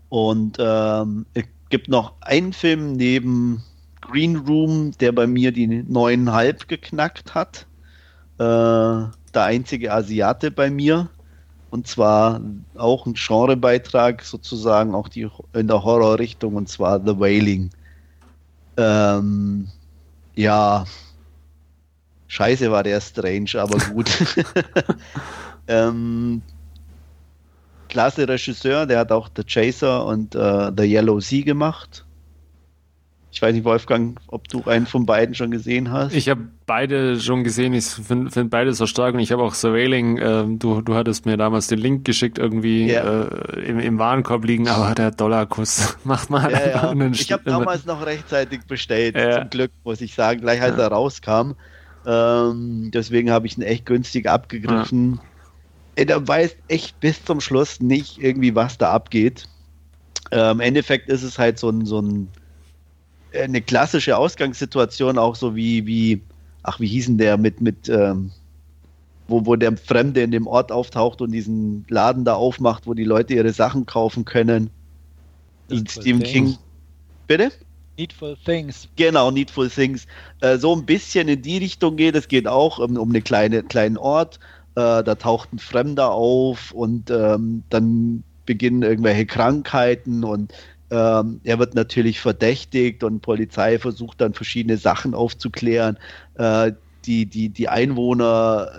Und 0.08 0.56
ähm, 0.58 1.26
es 1.34 1.44
gibt 1.68 1.88
noch 1.88 2.14
einen 2.20 2.52
Film 2.52 2.94
neben 2.94 3.62
Green 4.00 4.36
Room, 4.36 4.92
der 4.98 5.12
bei 5.12 5.26
mir 5.26 5.52
die 5.52 5.68
9,5 5.68 6.66
geknackt 6.66 7.34
hat. 7.34 7.66
Äh, 8.38 8.42
der 8.42 9.44
einzige 9.44 9.92
Asiate 9.92 10.50
bei 10.50 10.70
mir. 10.70 11.08
Und 11.70 11.86
zwar 11.86 12.40
auch 12.76 13.06
ein 13.06 13.14
Genrebeitrag, 13.14 14.22
sozusagen 14.22 14.94
auch 14.94 15.08
die 15.08 15.28
in 15.52 15.66
der 15.66 15.82
Horrorrichtung, 15.82 16.54
und 16.54 16.68
zwar 16.68 17.00
The 17.00 17.18
Wailing. 17.18 17.70
Ähm, 18.76 19.68
ja, 20.34 20.84
scheiße 22.28 22.70
war 22.70 22.82
der 22.82 23.00
Strange, 23.00 23.50
aber 23.56 23.78
gut. 23.78 24.08
ähm, 25.68 26.42
klasse 27.88 28.28
Regisseur, 28.28 28.86
der 28.86 29.00
hat 29.00 29.12
auch 29.12 29.28
The 29.34 29.44
Chaser 29.44 30.06
und 30.06 30.34
uh, 30.34 30.70
The 30.76 30.84
Yellow 30.84 31.20
Sea 31.20 31.42
gemacht. 31.42 32.05
Ich 33.36 33.42
weiß 33.42 33.54
nicht, 33.54 33.64
Wolfgang, 33.64 34.18
ob 34.28 34.48
du 34.48 34.64
einen 34.64 34.86
von 34.86 35.04
beiden 35.04 35.34
schon 35.34 35.50
gesehen 35.50 35.92
hast. 35.92 36.14
Ich 36.14 36.30
habe 36.30 36.48
beide 36.64 37.20
schon 37.20 37.44
gesehen. 37.44 37.74
Ich 37.74 37.84
finde 37.84 38.30
find 38.30 38.48
beide 38.48 38.72
so 38.72 38.86
stark 38.86 39.12
und 39.12 39.20
ich 39.20 39.30
habe 39.30 39.42
auch 39.42 39.52
Surveilling. 39.52 40.16
Äh, 40.16 40.44
du, 40.56 40.80
du 40.80 40.94
hattest 40.94 41.26
mir 41.26 41.36
damals 41.36 41.66
den 41.66 41.78
Link 41.78 42.06
geschickt, 42.06 42.38
irgendwie 42.38 42.90
ja. 42.90 43.24
äh, 43.24 43.60
im, 43.60 43.78
im 43.78 43.98
Warenkorb 43.98 44.42
liegen, 44.46 44.68
aber 44.68 44.94
der 44.94 45.10
Dollarkuss 45.10 45.98
macht 46.04 46.30
mal 46.30 46.50
ja, 46.50 46.66
ja. 46.66 46.88
einen 46.88 47.12
Ich 47.12 47.30
habe 47.30 47.42
damals 47.44 47.84
noch 47.84 48.06
rechtzeitig 48.06 48.60
bestellt, 48.66 49.16
ja. 49.16 49.40
zum 49.40 49.50
Glück, 49.50 49.70
muss 49.84 50.00
ich 50.00 50.14
sagen, 50.14 50.40
gleich 50.40 50.62
als 50.62 50.78
er 50.78 50.88
rauskam. 50.88 51.56
Ähm, 52.06 52.90
deswegen 52.90 53.30
habe 53.30 53.46
ich 53.46 53.58
ihn 53.58 53.64
echt 53.64 53.84
günstig 53.84 54.30
abgegriffen. 54.30 55.20
Er 55.94 56.26
weiß 56.26 56.56
echt 56.68 56.98
bis 57.00 57.22
zum 57.22 57.42
Schluss 57.42 57.80
nicht 57.80 58.16
irgendwie, 58.16 58.54
was 58.54 58.78
da 58.78 58.92
abgeht. 58.92 59.46
Äh, 60.30 60.52
Im 60.52 60.60
Endeffekt 60.60 61.10
ist 61.10 61.22
es 61.22 61.38
halt 61.38 61.58
so 61.58 61.68
ein, 61.68 61.84
so 61.84 62.00
ein 62.00 62.28
eine 63.36 63.60
klassische 63.60 64.16
Ausgangssituation, 64.16 65.18
auch 65.18 65.36
so 65.36 65.54
wie, 65.54 65.86
wie, 65.86 66.22
ach, 66.62 66.80
wie 66.80 66.86
hießen 66.86 67.18
der 67.18 67.36
mit, 67.36 67.60
mit, 67.60 67.88
ähm, 67.88 68.30
wo, 69.28 69.46
wo 69.46 69.56
der 69.56 69.76
Fremde 69.76 70.22
in 70.22 70.30
dem 70.30 70.46
Ort 70.46 70.72
auftaucht 70.72 71.20
und 71.20 71.32
diesen 71.32 71.84
Laden 71.88 72.24
da 72.24 72.34
aufmacht, 72.34 72.86
wo 72.86 72.94
die 72.94 73.04
Leute 73.04 73.34
ihre 73.34 73.52
Sachen 73.52 73.86
kaufen 73.86 74.24
können. 74.24 74.70
Needful 75.68 76.02
Stephen 76.02 76.22
Things. 76.22 76.32
King. 76.32 76.58
Bitte? 77.26 77.52
Needful 77.98 78.36
Things. 78.44 78.88
Genau, 78.96 79.30
Needful 79.30 79.70
Things. 79.70 80.06
Äh, 80.40 80.58
so 80.58 80.74
ein 80.74 80.84
bisschen 80.84 81.28
in 81.28 81.42
die 81.42 81.58
Richtung 81.58 81.96
geht. 81.96 82.14
Es 82.14 82.28
geht 82.28 82.46
auch 82.46 82.78
um, 82.78 82.96
um 82.96 83.10
einen 83.10 83.24
kleine, 83.24 83.62
kleinen 83.62 83.96
Ort. 83.96 84.38
Äh, 84.74 85.02
da 85.02 85.14
taucht 85.14 85.52
ein 85.52 85.58
Fremder 85.58 86.10
auf 86.10 86.72
und 86.72 87.10
ähm, 87.10 87.62
dann 87.70 88.22
beginnen 88.44 88.82
irgendwelche 88.82 89.26
Krankheiten 89.26 90.22
und 90.24 90.52
ähm, 90.90 91.40
er 91.44 91.58
wird 91.58 91.74
natürlich 91.74 92.20
verdächtigt 92.20 93.02
und 93.02 93.20
Polizei 93.20 93.78
versucht 93.78 94.20
dann 94.20 94.34
verschiedene 94.34 94.76
Sachen 94.76 95.14
aufzuklären. 95.14 95.98
Äh, 96.34 96.72
die, 97.04 97.26
die, 97.26 97.48
die 97.48 97.68
Einwohner 97.68 98.70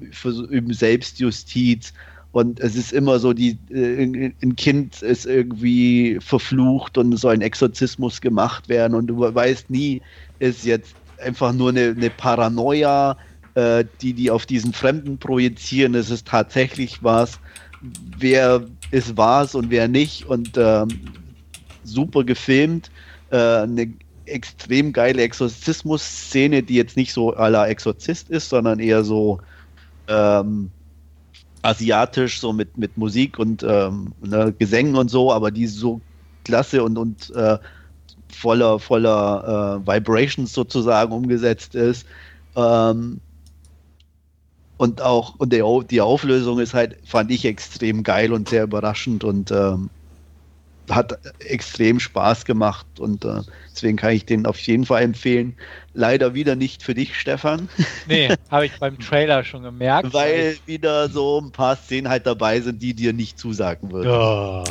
äh, 0.00 0.28
üben 0.28 0.72
Selbstjustiz 0.72 1.92
und 2.36 2.60
es 2.60 2.76
ist 2.76 2.92
immer 2.92 3.18
so, 3.18 3.32
die, 3.32 3.58
äh, 3.70 4.30
ein 4.42 4.56
Kind 4.56 5.00
ist 5.00 5.24
irgendwie 5.24 6.18
verflucht 6.20 6.98
und 6.98 7.16
soll 7.16 7.32
ein 7.32 7.40
Exorzismus 7.40 8.20
gemacht 8.20 8.68
werden 8.68 8.94
und 8.94 9.06
du 9.06 9.20
weißt 9.20 9.70
nie, 9.70 10.02
ist 10.38 10.66
jetzt 10.66 10.94
einfach 11.24 11.54
nur 11.54 11.70
eine, 11.70 11.94
eine 11.96 12.10
Paranoia, 12.10 13.16
äh, 13.54 13.86
die 14.02 14.12
die 14.12 14.30
auf 14.30 14.44
diesen 14.44 14.74
Fremden 14.74 15.16
projizieren. 15.16 15.94
Es 15.94 16.10
ist 16.10 16.26
tatsächlich 16.26 17.02
was, 17.02 17.40
wer 18.18 18.66
ist 18.90 19.16
was 19.16 19.54
und 19.54 19.70
wer 19.70 19.88
nicht 19.88 20.26
und 20.26 20.58
ähm, 20.58 20.88
super 21.86 22.24
gefilmt. 22.24 22.90
Äh, 23.30 23.36
eine 23.36 23.92
extrem 24.26 24.92
geile 24.92 25.22
Exorzismus-Szene, 25.22 26.62
die 26.62 26.74
jetzt 26.74 26.96
nicht 26.96 27.12
so 27.12 27.34
aller 27.34 27.68
Exorzist 27.68 28.28
ist, 28.30 28.48
sondern 28.48 28.80
eher 28.80 29.04
so 29.04 29.40
ähm, 30.08 30.70
asiatisch, 31.62 32.40
so 32.40 32.52
mit, 32.52 32.76
mit 32.76 32.96
Musik 32.96 33.38
und 33.38 33.62
ähm, 33.62 34.12
ne, 34.22 34.54
Gesängen 34.58 34.96
und 34.96 35.10
so, 35.10 35.32
aber 35.32 35.50
die 35.50 35.66
so 35.66 36.00
klasse 36.44 36.82
und, 36.82 36.96
und 36.96 37.30
äh, 37.34 37.58
voller, 38.32 38.78
voller 38.78 39.82
äh, 39.84 39.86
Vibrations 39.86 40.52
sozusagen 40.52 41.12
umgesetzt 41.12 41.74
ist. 41.74 42.06
Ähm, 42.54 43.20
und 44.78 45.00
auch 45.00 45.36
und 45.38 45.52
die 45.52 46.00
Auflösung 46.02 46.58
ist 46.60 46.74
halt, 46.74 46.98
fand 47.04 47.30
ich 47.30 47.44
extrem 47.46 48.02
geil 48.02 48.32
und 48.32 48.48
sehr 48.48 48.64
überraschend 48.64 49.24
und 49.24 49.50
ähm, 49.50 49.88
hat 50.90 51.18
extrem 51.40 52.00
Spaß 52.00 52.44
gemacht 52.44 52.86
und 52.98 53.24
äh, 53.24 53.40
deswegen 53.72 53.96
kann 53.96 54.12
ich 54.12 54.24
den 54.24 54.46
auf 54.46 54.58
jeden 54.58 54.84
Fall 54.84 55.02
empfehlen. 55.02 55.56
Leider 55.94 56.34
wieder 56.34 56.56
nicht 56.56 56.82
für 56.82 56.94
dich, 56.94 57.18
Stefan. 57.18 57.68
Nee, 58.08 58.28
habe 58.50 58.66
ich 58.66 58.78
beim 58.78 58.98
Trailer 58.98 59.42
schon 59.42 59.62
gemerkt. 59.62 60.12
Weil 60.12 60.56
wieder 60.66 61.08
so 61.08 61.40
ein 61.40 61.50
paar 61.50 61.76
Szenen 61.76 62.08
halt 62.08 62.26
dabei 62.26 62.60
sind, 62.60 62.80
die 62.82 62.94
dir 62.94 63.12
nicht 63.12 63.38
zusagen 63.38 63.90
würden. 63.90 64.10
Oh. 64.10 64.64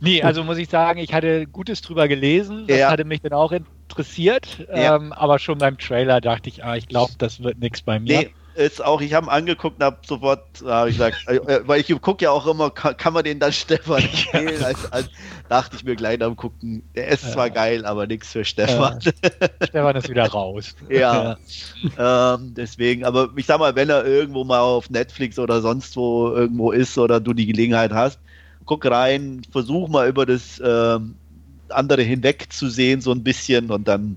Nee, 0.00 0.22
also 0.22 0.42
muss 0.42 0.58
ich 0.58 0.68
sagen, 0.68 0.98
ich 0.98 1.12
hatte 1.12 1.46
Gutes 1.46 1.82
drüber 1.82 2.08
gelesen. 2.08 2.66
Das 2.66 2.78
ja. 2.78 2.90
hatte 2.90 3.04
mich 3.04 3.20
dann 3.20 3.34
auch 3.34 3.52
interessiert. 3.52 4.66
Ja. 4.68 4.96
Ähm, 4.96 5.12
aber 5.12 5.38
schon 5.38 5.58
beim 5.58 5.78
Trailer 5.78 6.20
dachte 6.20 6.48
ich, 6.48 6.64
ah, 6.64 6.76
ich 6.76 6.88
glaube, 6.88 7.12
das 7.18 7.42
wird 7.42 7.58
nichts 7.58 7.82
bei 7.82 8.00
mir. 8.00 8.20
Nee, 8.20 8.30
ist 8.60 8.84
auch, 8.84 9.00
ich 9.00 9.14
habe 9.14 9.30
angeguckt 9.30 9.78
und 9.78 9.84
habe 9.84 9.98
sofort, 10.06 10.44
hab 10.64 10.88
ich 10.88 10.96
gesagt, 10.96 11.16
äh, 11.26 11.36
äh, 11.36 11.62
weil 11.66 11.80
ich 11.80 12.00
gucke 12.00 12.24
ja 12.24 12.30
auch 12.30 12.46
immer, 12.46 12.70
kann, 12.70 12.96
kann, 12.96 13.12
man 13.12 13.24
den 13.24 13.38
dann 13.38 13.52
Stefan 13.52 14.02
empfehlen? 14.02 14.62
Als, 14.62 14.90
als, 14.92 15.08
dachte 15.48 15.76
ich 15.76 15.84
mir 15.84 15.96
gleich 15.96 16.22
am 16.22 16.36
Gucken, 16.36 16.82
der 16.94 17.08
ist 17.08 17.24
ja. 17.24 17.30
zwar 17.30 17.50
geil, 17.50 17.84
aber 17.84 18.06
nichts 18.06 18.32
für 18.32 18.44
Stefan. 18.44 19.00
Ja. 19.02 19.66
Stefan 19.66 19.96
ist 19.96 20.08
wieder 20.08 20.28
raus. 20.28 20.74
ja, 20.88 21.36
ja. 21.96 22.34
Ähm, 22.34 22.54
deswegen, 22.54 23.04
aber 23.04 23.30
ich 23.36 23.46
sag 23.46 23.58
mal, 23.58 23.74
wenn 23.74 23.88
er 23.88 24.04
irgendwo 24.04 24.44
mal 24.44 24.60
auf 24.60 24.90
Netflix 24.90 25.38
oder 25.38 25.60
sonst 25.60 25.96
wo 25.96 26.28
irgendwo 26.30 26.72
ist 26.72 26.96
oder 26.98 27.20
du 27.20 27.32
die 27.32 27.46
Gelegenheit 27.46 27.92
hast, 27.92 28.20
guck 28.66 28.86
rein, 28.86 29.42
versuch 29.50 29.88
mal 29.88 30.08
über 30.08 30.26
das 30.26 30.62
ähm, 30.64 31.16
andere 31.72 32.02
hinwegzusehen, 32.02 33.00
so 33.00 33.12
ein 33.12 33.22
bisschen. 33.22 33.70
Und 33.70 33.88
dann, 33.88 34.16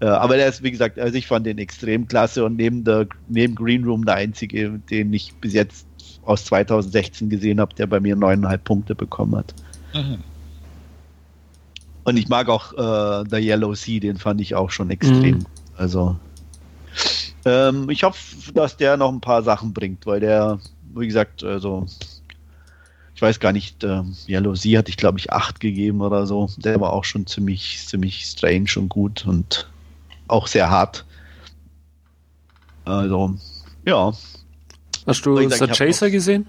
äh, 0.00 0.06
aber 0.06 0.36
der 0.36 0.48
ist, 0.48 0.62
wie 0.62 0.70
gesagt, 0.70 0.98
also 0.98 1.16
ich 1.16 1.26
fand 1.26 1.46
den 1.46 1.58
extrem 1.58 2.06
klasse 2.06 2.44
und 2.44 2.56
neben, 2.56 2.84
der, 2.84 3.06
neben 3.28 3.54
Green 3.54 3.84
Room 3.84 4.04
der 4.04 4.16
einzige, 4.16 4.80
den 4.90 5.12
ich 5.12 5.34
bis 5.36 5.52
jetzt 5.52 5.86
aus 6.24 6.44
2016 6.46 7.28
gesehen 7.28 7.60
habe, 7.60 7.74
der 7.74 7.86
bei 7.86 8.00
mir 8.00 8.16
neuneinhalb 8.16 8.64
Punkte 8.64 8.94
bekommen 8.94 9.36
hat. 9.36 9.54
Mhm. 9.94 10.18
Und 12.04 12.16
ich 12.16 12.28
mag 12.28 12.48
auch 12.48 12.72
äh, 12.72 13.24
The 13.30 13.36
Yellow 13.36 13.74
Sea, 13.74 14.00
den 14.00 14.18
fand 14.18 14.40
ich 14.40 14.54
auch 14.54 14.70
schon 14.70 14.90
extrem. 14.90 15.38
Mhm. 15.38 15.46
Also 15.76 16.16
ähm, 17.44 17.90
ich 17.90 18.04
hoffe, 18.04 18.52
dass 18.52 18.76
der 18.76 18.96
noch 18.96 19.12
ein 19.12 19.20
paar 19.20 19.42
Sachen 19.42 19.72
bringt, 19.72 20.06
weil 20.06 20.20
der, 20.20 20.58
wie 20.94 21.06
gesagt, 21.06 21.42
also 21.42 21.86
ich 23.14 23.22
weiß 23.22 23.38
gar 23.38 23.52
nicht, 23.52 23.84
äh, 23.84 24.02
Yellow 24.28 24.54
Sea 24.54 24.78
hatte 24.78 24.90
ich 24.90 24.96
glaube 24.96 25.18
ich 25.18 25.32
acht 25.32 25.60
gegeben 25.60 26.00
oder 26.00 26.26
so. 26.26 26.50
Der 26.56 26.80
war 26.80 26.92
auch 26.92 27.04
schon 27.04 27.26
ziemlich, 27.26 27.86
ziemlich 27.86 28.24
strange 28.26 28.70
und 28.76 28.88
gut 28.88 29.24
und 29.26 29.68
auch 30.26 30.46
sehr 30.46 30.70
hart. 30.70 31.04
Also, 32.84 33.34
ja. 33.84 34.12
Hast 35.06 35.26
du 35.26 35.48
The 35.48 35.66
Chaser 35.68 36.10
gesehen? 36.10 36.46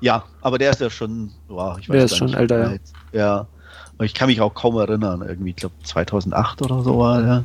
Ja, 0.00 0.24
aber 0.40 0.58
der 0.58 0.70
ist 0.70 0.80
ja 0.80 0.90
schon, 0.90 1.32
boah, 1.48 1.76
ich 1.80 1.88
weiß 1.88 1.94
Der 1.94 2.04
ist 2.04 2.16
schon 2.16 2.28
nicht, 2.28 2.38
älter, 2.38 2.72
ja. 2.72 2.78
Ja, 3.12 3.48
ich 4.00 4.14
kann 4.14 4.28
mich 4.28 4.40
auch 4.40 4.54
kaum 4.54 4.76
erinnern. 4.76 5.22
Irgendwie, 5.26 5.50
ich 5.50 5.56
glaube 5.56 5.74
2008 5.82 6.62
oder 6.62 6.82
so 6.82 6.98
war 6.98 7.22
der. 7.22 7.44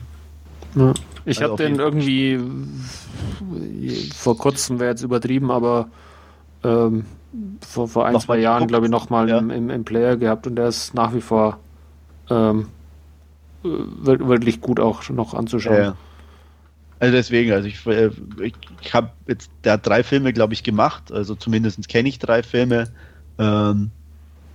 Ja. 0.76 0.94
Ich 1.26 1.42
also 1.42 1.54
habe 1.54 1.64
den 1.64 1.80
irgendwie 1.80 2.40
vor 4.14 4.38
kurzem, 4.38 4.80
wäre 4.80 4.92
jetzt 4.92 5.02
übertrieben, 5.02 5.52
aber 5.52 5.88
ähm, 6.64 7.06
vor, 7.62 7.88
vor 7.88 8.06
ein, 8.06 8.14
noch 8.14 8.24
zwei 8.24 8.40
Jahren, 8.40 8.68
glaube 8.68 8.86
ich, 8.86 8.92
nochmal 8.92 9.30
ja. 9.30 9.40
im, 9.40 9.50
im, 9.50 9.70
im, 9.70 9.84
Player 9.84 10.18
gehabt 10.18 10.48
und 10.48 10.56
der 10.56 10.68
ist 10.68 10.94
nach 10.94 11.14
wie 11.14 11.22
vor 11.22 11.60
ähm, 12.30 12.68
wirklich 13.64 14.62
gut 14.62 14.80
auch 14.80 15.10
noch 15.10 15.34
anzuschauen. 15.34 15.78
Ja. 15.78 15.96
Also 17.00 17.16
deswegen, 17.16 17.52
also 17.52 17.68
ich, 17.68 17.86
äh, 17.86 18.12
ich, 18.42 18.54
ich 18.82 18.94
habe 18.94 19.10
jetzt, 19.28 19.50
der 19.64 19.74
hat 19.74 19.88
drei 19.88 20.04
Filme, 20.04 20.32
glaube 20.34 20.54
ich, 20.54 20.64
gemacht, 20.64 21.12
also 21.12 21.36
zumindest 21.36 21.88
kenne 21.88 22.10
ich 22.10 22.20
drei 22.20 22.44
Filme. 22.44 22.90
Ähm, 23.38 23.92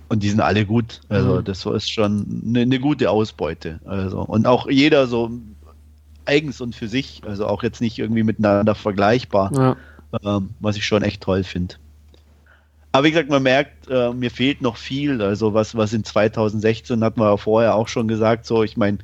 und 0.09 0.23
die 0.23 0.29
sind 0.29 0.41
alle 0.41 0.65
gut. 0.65 1.01
Also 1.07 1.35
mhm. 1.35 1.43
das 1.43 1.65
ist 1.65 1.91
schon 1.91 2.43
eine, 2.47 2.61
eine, 2.61 2.79
gute 2.79 3.11
Ausbeute. 3.11 3.79
Also 3.85 4.21
und 4.21 4.47
auch 4.47 4.67
jeder 4.67 5.05
so 5.05 5.31
eigens 6.25 6.61
und 6.61 6.75
für 6.75 6.87
sich, 6.87 7.21
also 7.25 7.45
auch 7.45 7.63
jetzt 7.63 7.81
nicht 7.81 7.99
irgendwie 7.99 8.23
miteinander 8.23 8.75
vergleichbar, 8.75 9.51
ja. 9.55 9.77
ähm, 10.23 10.49
was 10.59 10.75
ich 10.77 10.85
schon 10.85 11.03
echt 11.03 11.21
toll 11.21 11.43
finde. 11.43 11.75
Aber 12.91 13.05
wie 13.05 13.11
gesagt, 13.11 13.29
man 13.29 13.43
merkt, 13.43 13.87
äh, 13.89 14.11
mir 14.13 14.31
fehlt 14.31 14.61
noch 14.61 14.77
viel. 14.77 15.21
Also 15.21 15.53
was, 15.53 15.75
was 15.75 15.93
in 15.93 16.03
2016 16.03 17.03
hat 17.03 17.17
man 17.17 17.27
ja 17.27 17.37
vorher 17.37 17.75
auch 17.75 17.87
schon 17.87 18.07
gesagt. 18.07 18.45
So, 18.45 18.63
ich 18.63 18.77
meine, 18.77 18.97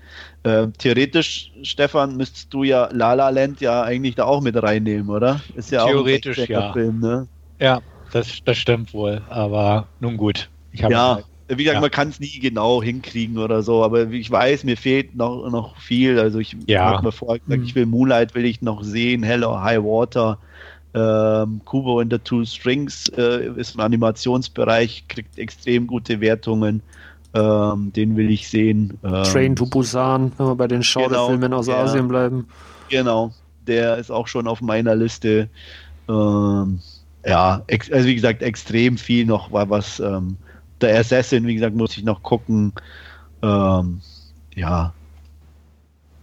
äh, 0.43 0.67
theoretisch, 0.77 1.51
Stefan, 1.61 2.17
müsstest 2.17 2.51
du 2.53 2.63
ja 2.63 2.89
La 2.91 3.13
La 3.13 3.29
Land 3.29 3.61
ja 3.61 3.83
eigentlich 3.83 4.15
da 4.15 4.25
auch 4.25 4.41
mit 4.41 4.61
reinnehmen, 4.61 5.09
oder? 5.09 5.41
Ist 5.55 5.71
ja 5.71 5.85
theoretisch 5.85 6.39
auch 6.39 6.43
ein 6.45 6.51
ja. 6.51 6.73
Film, 6.73 6.99
ne? 6.99 7.27
Ja, 7.59 7.81
das, 8.11 8.39
das 8.43 8.57
stimmt 8.57 8.93
wohl. 8.93 9.21
Aber 9.29 9.87
nun 9.99 10.17
gut. 10.17 10.49
ja, 10.73 11.19
wie 11.47 11.57
gesagt, 11.57 11.75
ja. 11.75 11.81
man 11.81 11.91
kann 11.91 12.09
es 12.09 12.19
nie 12.19 12.39
genau 12.39 12.81
hinkriegen 12.81 13.37
oder 13.37 13.61
so. 13.61 13.83
Aber 13.83 14.09
ich 14.09 14.31
weiß, 14.31 14.63
mir 14.63 14.77
fehlt 14.77 15.15
noch, 15.15 15.47
noch 15.49 15.77
viel. 15.77 16.19
Also 16.19 16.39
ich 16.39 16.57
ja. 16.65 16.85
habe 16.85 17.03
mir 17.03 17.11
vorher 17.11 17.39
gesagt, 17.39 17.61
mhm. 17.61 17.67
ich 17.67 17.75
will 17.75 17.85
Moonlight 17.85 18.33
will 18.33 18.45
ich 18.45 18.63
noch 18.63 18.83
sehen, 18.83 19.21
Hello 19.21 19.61
High 19.61 19.83
Water. 19.83 20.39
Ähm, 20.95 21.59
Kubo 21.65 21.99
in 21.99 22.09
the 22.09 22.17
Two 22.19 22.45
Strings 22.45 23.09
äh, 23.17 23.47
ist 23.57 23.75
im 23.75 23.81
Animationsbereich, 23.81 25.03
kriegt 25.09 25.37
extrem 25.37 25.87
gute 25.87 26.21
Wertungen. 26.21 26.81
Ähm, 27.33 27.91
den 27.91 28.15
will 28.15 28.31
ich 28.31 28.47
sehen. 28.47 28.97
Ähm, 29.03 29.23
Train 29.23 29.55
to 29.57 29.65
Busan, 29.65 30.31
wenn 30.37 30.47
wir 30.47 30.55
bei 30.55 30.67
den 30.67 30.83
Schauderfilmen 30.83 31.41
genau, 31.41 31.57
aus 31.57 31.65
der, 31.65 31.77
Asien 31.79 32.07
bleiben. 32.07 32.47
Genau, 32.89 33.33
der 33.67 33.97
ist 33.97 34.09
auch 34.09 34.27
schon 34.27 34.47
auf 34.47 34.61
meiner 34.61 34.95
Liste. 34.95 35.49
Ähm, 36.07 36.79
ja, 37.25 37.61
also 37.91 38.07
wie 38.07 38.15
gesagt, 38.15 38.41
extrem 38.41 38.97
viel 38.97 39.25
noch, 39.25 39.51
was 39.51 39.99
ähm, 39.99 40.37
der 40.79 40.97
Assassin, 40.97 41.45
wie 41.45 41.55
gesagt, 41.55 41.75
muss 41.75 41.97
ich 41.97 42.05
noch 42.05 42.23
gucken. 42.23 42.71
Ähm, 43.41 43.99
ja, 44.55 44.93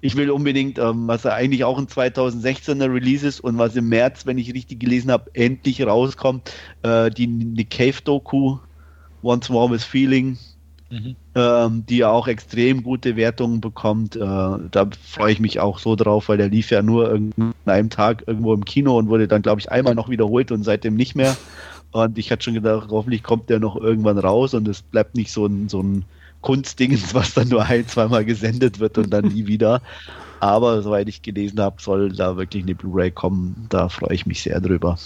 ich 0.02 0.16
will 0.16 0.30
unbedingt, 0.30 0.78
ähm, 0.78 1.06
was 1.06 1.24
eigentlich 1.24 1.62
auch 1.62 1.78
ein 1.78 1.86
2016er 1.86 2.92
Release 2.92 3.26
ist 3.26 3.38
und 3.40 3.56
was 3.56 3.76
im 3.76 3.88
März, 3.88 4.26
wenn 4.26 4.36
ich 4.36 4.52
richtig 4.52 4.80
gelesen 4.80 5.12
habe, 5.12 5.30
endlich 5.32 5.80
rauskommt, 5.86 6.52
äh, 6.82 7.08
die 7.08 7.28
Nick 7.28 7.70
Cave 7.70 8.02
Doku, 8.04 8.58
Once 9.22 9.48
More 9.48 9.70
with 9.70 9.84
Feeling, 9.84 10.38
mhm. 10.90 11.14
ähm, 11.36 11.84
die 11.88 11.98
ja 11.98 12.10
auch 12.10 12.26
extrem 12.26 12.82
gute 12.82 13.14
Wertungen 13.14 13.60
bekommt. 13.60 14.16
Äh, 14.16 14.18
da 14.18 14.88
freue 15.08 15.32
ich 15.32 15.38
mich 15.38 15.60
auch 15.60 15.78
so 15.78 15.94
drauf, 15.94 16.28
weil 16.28 16.36
der 16.36 16.48
lief 16.48 16.70
ja 16.70 16.82
nur 16.82 17.08
an 17.08 17.54
einem 17.64 17.88
Tag 17.88 18.24
irgendwo 18.26 18.54
im 18.54 18.64
Kino 18.64 18.98
und 18.98 19.08
wurde 19.08 19.28
dann, 19.28 19.42
glaube 19.42 19.60
ich, 19.60 19.70
einmal 19.70 19.94
noch 19.94 20.08
wiederholt 20.08 20.50
und 20.50 20.64
seitdem 20.64 20.96
nicht 20.96 21.14
mehr. 21.14 21.36
Und 21.92 22.18
ich 22.18 22.32
hatte 22.32 22.42
schon 22.42 22.54
gedacht, 22.54 22.88
hoffentlich 22.90 23.22
kommt 23.22 23.50
der 23.50 23.60
noch 23.60 23.76
irgendwann 23.76 24.18
raus 24.18 24.52
und 24.54 24.66
es 24.66 24.82
bleibt 24.82 25.14
nicht 25.14 25.30
so 25.30 25.46
ein, 25.46 25.68
so 25.68 25.80
ein 25.80 26.04
Kunstdingens, 26.42 27.14
was 27.14 27.34
dann 27.34 27.48
nur 27.48 27.64
ein, 27.64 27.86
zweimal 27.88 28.24
gesendet 28.24 28.78
wird 28.78 28.98
und 28.98 29.10
dann 29.10 29.26
nie 29.26 29.46
wieder. 29.46 29.80
Aber 30.40 30.82
soweit 30.82 31.08
ich 31.08 31.22
gelesen 31.22 31.60
habe, 31.60 31.80
soll 31.80 32.12
da 32.12 32.36
wirklich 32.36 32.64
eine 32.64 32.74
Blu-ray 32.74 33.12
kommen. 33.12 33.66
Da 33.68 33.88
freue 33.88 34.14
ich 34.14 34.26
mich 34.26 34.42
sehr 34.42 34.60
drüber. 34.60 34.98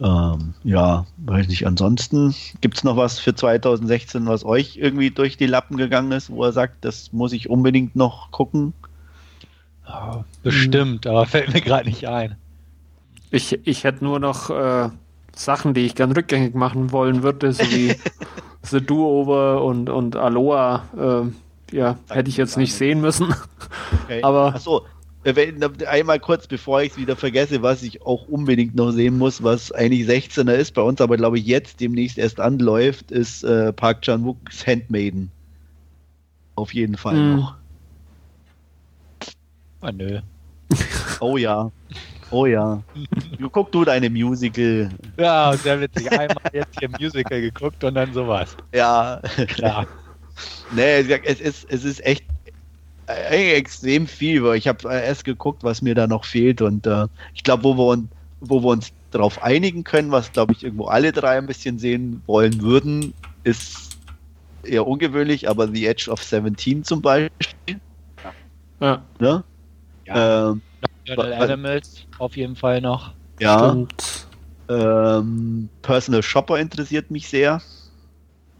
Ähm, 0.00 0.54
ja, 0.64 1.06
weiß 1.18 1.48
nicht. 1.48 1.66
Ansonsten 1.66 2.34
gibt 2.60 2.76
es 2.76 2.84
noch 2.84 2.96
was 2.96 3.18
für 3.18 3.34
2016, 3.34 4.26
was 4.26 4.44
euch 4.44 4.76
irgendwie 4.76 5.10
durch 5.10 5.36
die 5.36 5.46
Lappen 5.46 5.76
gegangen 5.76 6.12
ist, 6.12 6.30
wo 6.30 6.44
er 6.44 6.52
sagt, 6.52 6.84
das 6.84 7.12
muss 7.12 7.32
ich 7.32 7.48
unbedingt 7.48 7.96
noch 7.96 8.30
gucken? 8.30 8.72
Ja, 9.86 10.24
bestimmt, 10.42 11.06
aber 11.06 11.26
fällt 11.26 11.52
mir 11.52 11.60
gerade 11.60 11.88
nicht 11.88 12.06
ein. 12.08 12.36
Ich, 13.30 13.58
ich 13.64 13.84
hätte 13.84 14.04
nur 14.04 14.20
noch 14.20 14.50
äh, 14.50 14.88
Sachen, 15.34 15.74
die 15.74 15.82
ich 15.82 15.94
gern 15.94 16.12
rückgängig 16.12 16.54
machen 16.54 16.92
wollen 16.92 17.22
würde, 17.22 17.52
so 17.52 17.62
wie 17.64 17.94
The 18.62 18.80
Do-Over 18.80 19.64
und, 19.64 19.88
und 19.88 20.16
Aloha, 20.16 20.84
äh, 20.96 21.76
ja, 21.76 21.98
hätte 22.08 22.28
ich 22.28 22.36
jetzt 22.36 22.56
nicht 22.56 22.74
sehen 22.74 23.00
müssen. 23.00 23.34
Okay. 24.04 24.20
Aber. 24.22 24.54
Achso, 24.54 24.84
einmal 25.86 26.20
kurz, 26.20 26.46
bevor 26.46 26.82
ich 26.82 26.92
es 26.92 26.98
wieder 26.98 27.16
vergesse, 27.16 27.62
was 27.62 27.82
ich 27.82 28.02
auch 28.02 28.28
unbedingt 28.28 28.74
noch 28.74 28.90
sehen 28.92 29.18
muss, 29.18 29.42
was 29.42 29.72
eigentlich 29.72 30.08
16er 30.08 30.52
ist 30.52 30.74
bei 30.74 30.82
uns, 30.82 31.00
aber 31.00 31.16
glaube 31.16 31.38
ich 31.38 31.46
jetzt 31.46 31.80
demnächst 31.80 32.18
erst 32.18 32.40
anläuft, 32.40 33.10
ist 33.10 33.44
äh, 33.44 33.72
Park 33.72 34.02
Chan-wooks 34.02 34.66
Handmaiden. 34.66 35.30
Auf 36.54 36.74
jeden 36.74 36.96
Fall 36.96 37.16
hm. 37.16 37.36
noch. 37.36 37.54
Ah, 39.82 39.92
nö. 39.92 40.20
Oh 41.20 41.36
ja. 41.36 41.70
Oh 42.30 42.46
ja. 42.46 42.82
Du 43.40 43.48
guck 43.48 43.72
du 43.72 43.84
deine 43.84 44.10
Musical. 44.10 44.90
Ja, 45.18 45.56
sehr 45.56 45.80
witzig. 45.80 46.12
Einmal 46.12 46.50
jetzt 46.52 46.78
hier 46.78 46.90
Musical 46.90 47.40
geguckt 47.40 47.82
und 47.82 47.94
dann 47.94 48.12
sowas. 48.12 48.54
Ja. 48.74 49.20
Klar. 49.48 49.86
nee, 50.72 51.00
es 51.00 51.40
ist, 51.40 51.66
es 51.70 51.84
ist 51.84 52.04
echt 52.04 52.24
äh, 53.06 53.54
extrem 53.54 54.06
viel, 54.06 54.44
weil 54.44 54.58
ich 54.58 54.68
habe 54.68 54.88
äh, 54.90 55.06
erst 55.06 55.24
geguckt, 55.24 55.64
was 55.64 55.80
mir 55.80 55.94
da 55.94 56.06
noch 56.06 56.24
fehlt 56.24 56.60
und 56.60 56.86
äh, 56.86 57.06
ich 57.34 57.42
glaube, 57.42 57.64
wo 57.64 57.76
wir, 57.76 58.04
wo 58.40 58.62
wir 58.62 58.68
uns 58.68 58.92
darauf 59.10 59.42
einigen 59.42 59.84
können, 59.84 60.12
was 60.12 60.30
glaube 60.32 60.52
ich 60.52 60.62
irgendwo 60.62 60.86
alle 60.86 61.10
drei 61.10 61.38
ein 61.38 61.46
bisschen 61.46 61.78
sehen 61.78 62.22
wollen 62.26 62.60
würden, 62.60 63.14
ist 63.42 63.98
eher 64.62 64.86
ungewöhnlich, 64.86 65.48
aber 65.48 65.66
The 65.68 65.86
Edge 65.86 66.10
of 66.10 66.22
17 66.22 66.84
zum 66.84 67.00
Beispiel. 67.00 67.80
Ja. 68.80 69.02
Ne? 69.18 69.44
ja. 70.06 70.50
Ähm, 70.50 70.62
Animals 71.16 72.06
auf 72.18 72.36
jeden 72.36 72.54
Fall 72.54 72.80
noch. 72.80 73.14
Ja. 73.40 73.76
Ähm, 74.68 75.68
Personal 75.82 76.22
Shopper 76.22 76.58
interessiert 76.58 77.10
mich 77.10 77.28
sehr. 77.28 77.60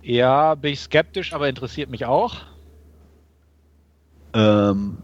Ja, 0.03 0.55
bin 0.55 0.73
ich 0.73 0.81
skeptisch, 0.81 1.33
aber 1.33 1.49
interessiert 1.49 1.91
mich 1.91 2.07
auch. 2.07 2.37
Ähm, 4.33 4.97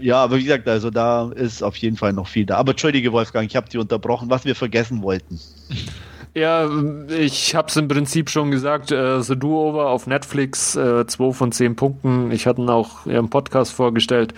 ja, 0.00 0.22
aber 0.22 0.36
wie 0.36 0.44
gesagt, 0.44 0.68
also 0.68 0.90
da 0.90 1.30
ist 1.32 1.62
auf 1.62 1.76
jeden 1.76 1.96
Fall 1.96 2.12
noch 2.12 2.28
viel 2.28 2.44
da. 2.44 2.58
Aber 2.58 2.72
entschuldige, 2.72 3.12
Wolfgang, 3.12 3.48
ich 3.48 3.56
habe 3.56 3.68
dich 3.68 3.80
unterbrochen, 3.80 4.28
was 4.28 4.44
wir 4.44 4.54
vergessen 4.54 5.02
wollten. 5.02 5.40
Ja, 6.34 6.68
ich 7.08 7.54
habe 7.54 7.68
es 7.68 7.76
im 7.76 7.88
Prinzip 7.88 8.28
schon 8.28 8.50
gesagt. 8.50 8.92
Äh, 8.92 9.22
The 9.22 9.38
Do-Over 9.38 9.88
auf 9.88 10.06
Netflix, 10.06 10.76
äh, 10.76 11.06
2 11.06 11.32
von 11.32 11.50
10 11.50 11.76
Punkten. 11.76 12.30
Ich 12.30 12.46
hatte 12.46 12.60
ihn 12.60 12.68
auch 12.68 13.06
im 13.06 13.30
Podcast 13.30 13.72
vorgestellt 13.72 14.34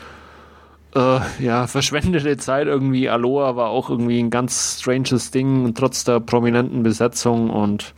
äh, 0.98 1.20
ja, 1.38 1.66
verschwendete 1.66 2.36
Zeit 2.36 2.66
irgendwie. 2.66 3.08
Aloha 3.08 3.56
war 3.56 3.68
auch 3.70 3.88
irgendwie 3.88 4.18
ein 4.18 4.30
ganz 4.30 4.80
stranges 4.80 5.30
Ding, 5.30 5.72
trotz 5.74 6.04
der 6.04 6.20
prominenten 6.20 6.82
Besetzung 6.82 7.50
und 7.50 7.94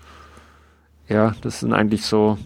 ja, 1.09 1.35
das 1.43 1.61
sind 1.61 1.73
eigentlich 1.73 2.05
so 2.05 2.39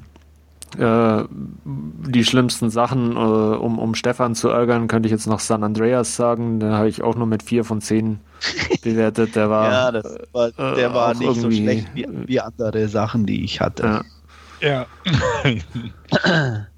äh, 0.79 1.25
die 1.65 2.25
schlimmsten 2.25 2.71
Sachen, 2.71 3.13
äh, 3.13 3.19
um, 3.19 3.79
um 3.79 3.95
Stefan 3.95 4.35
zu 4.35 4.49
ärgern, 4.49 4.89
könnte 4.89 5.07
ich 5.07 5.13
jetzt 5.13 5.27
noch 5.27 5.41
San 5.41 5.63
Andreas 5.63 6.17
sagen. 6.17 6.61
Da 6.61 6.79
habe 6.79 6.89
ich 6.89 7.03
auch 7.03 7.17
nur 7.17 7.27
mit 7.27 7.43
vier 7.43 7.65
von 7.65 7.81
zehn 7.81 8.21
bewertet. 8.83 9.37
Der 9.37 9.51
war, 9.51 9.71
ja, 9.71 9.93
das 9.93 10.19
war, 10.33 10.51
der 10.53 10.91
äh, 10.91 10.95
war 10.95 11.15
nicht 11.15 11.35
so 11.35 11.51
schlecht 11.51 11.89
wie, 11.95 12.07
wie 12.27 12.41
andere 12.41 12.89
Sachen, 12.89 13.27
die 13.27 13.45
ich 13.45 13.61
hatte. 13.61 14.03
Ja. 14.61 14.87
ja. 15.45 15.55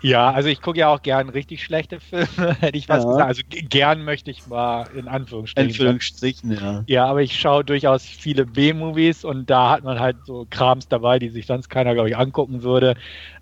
Ja, 0.00 0.30
also 0.30 0.48
ich 0.48 0.60
gucke 0.60 0.78
ja 0.78 0.88
auch 0.88 1.02
gern 1.02 1.28
richtig 1.28 1.62
schlechte 1.64 1.98
Filme, 1.98 2.54
hätte 2.60 2.78
ich 2.78 2.88
was 2.88 3.02
ja. 3.02 3.10
gesagt. 3.10 3.28
Also 3.28 3.42
gern 3.48 4.04
möchte 4.04 4.30
ich 4.30 4.46
mal 4.46 4.86
in 4.94 5.08
Anführungsstrichen. 5.08 5.70
Anführungsstrichen, 5.70 6.52
ja. 6.52 6.84
Ja, 6.86 7.06
aber 7.06 7.22
ich 7.22 7.38
schaue 7.38 7.64
durchaus 7.64 8.04
viele 8.04 8.46
B-Movies 8.46 9.24
und 9.24 9.50
da 9.50 9.70
hat 9.70 9.84
man 9.84 9.98
halt 9.98 10.16
so 10.24 10.46
Krams 10.50 10.88
dabei, 10.88 11.18
die 11.18 11.28
sich 11.28 11.46
sonst 11.46 11.68
keiner, 11.68 11.94
glaube 11.94 12.10
ich, 12.10 12.16
angucken 12.16 12.62
würde. 12.62 12.94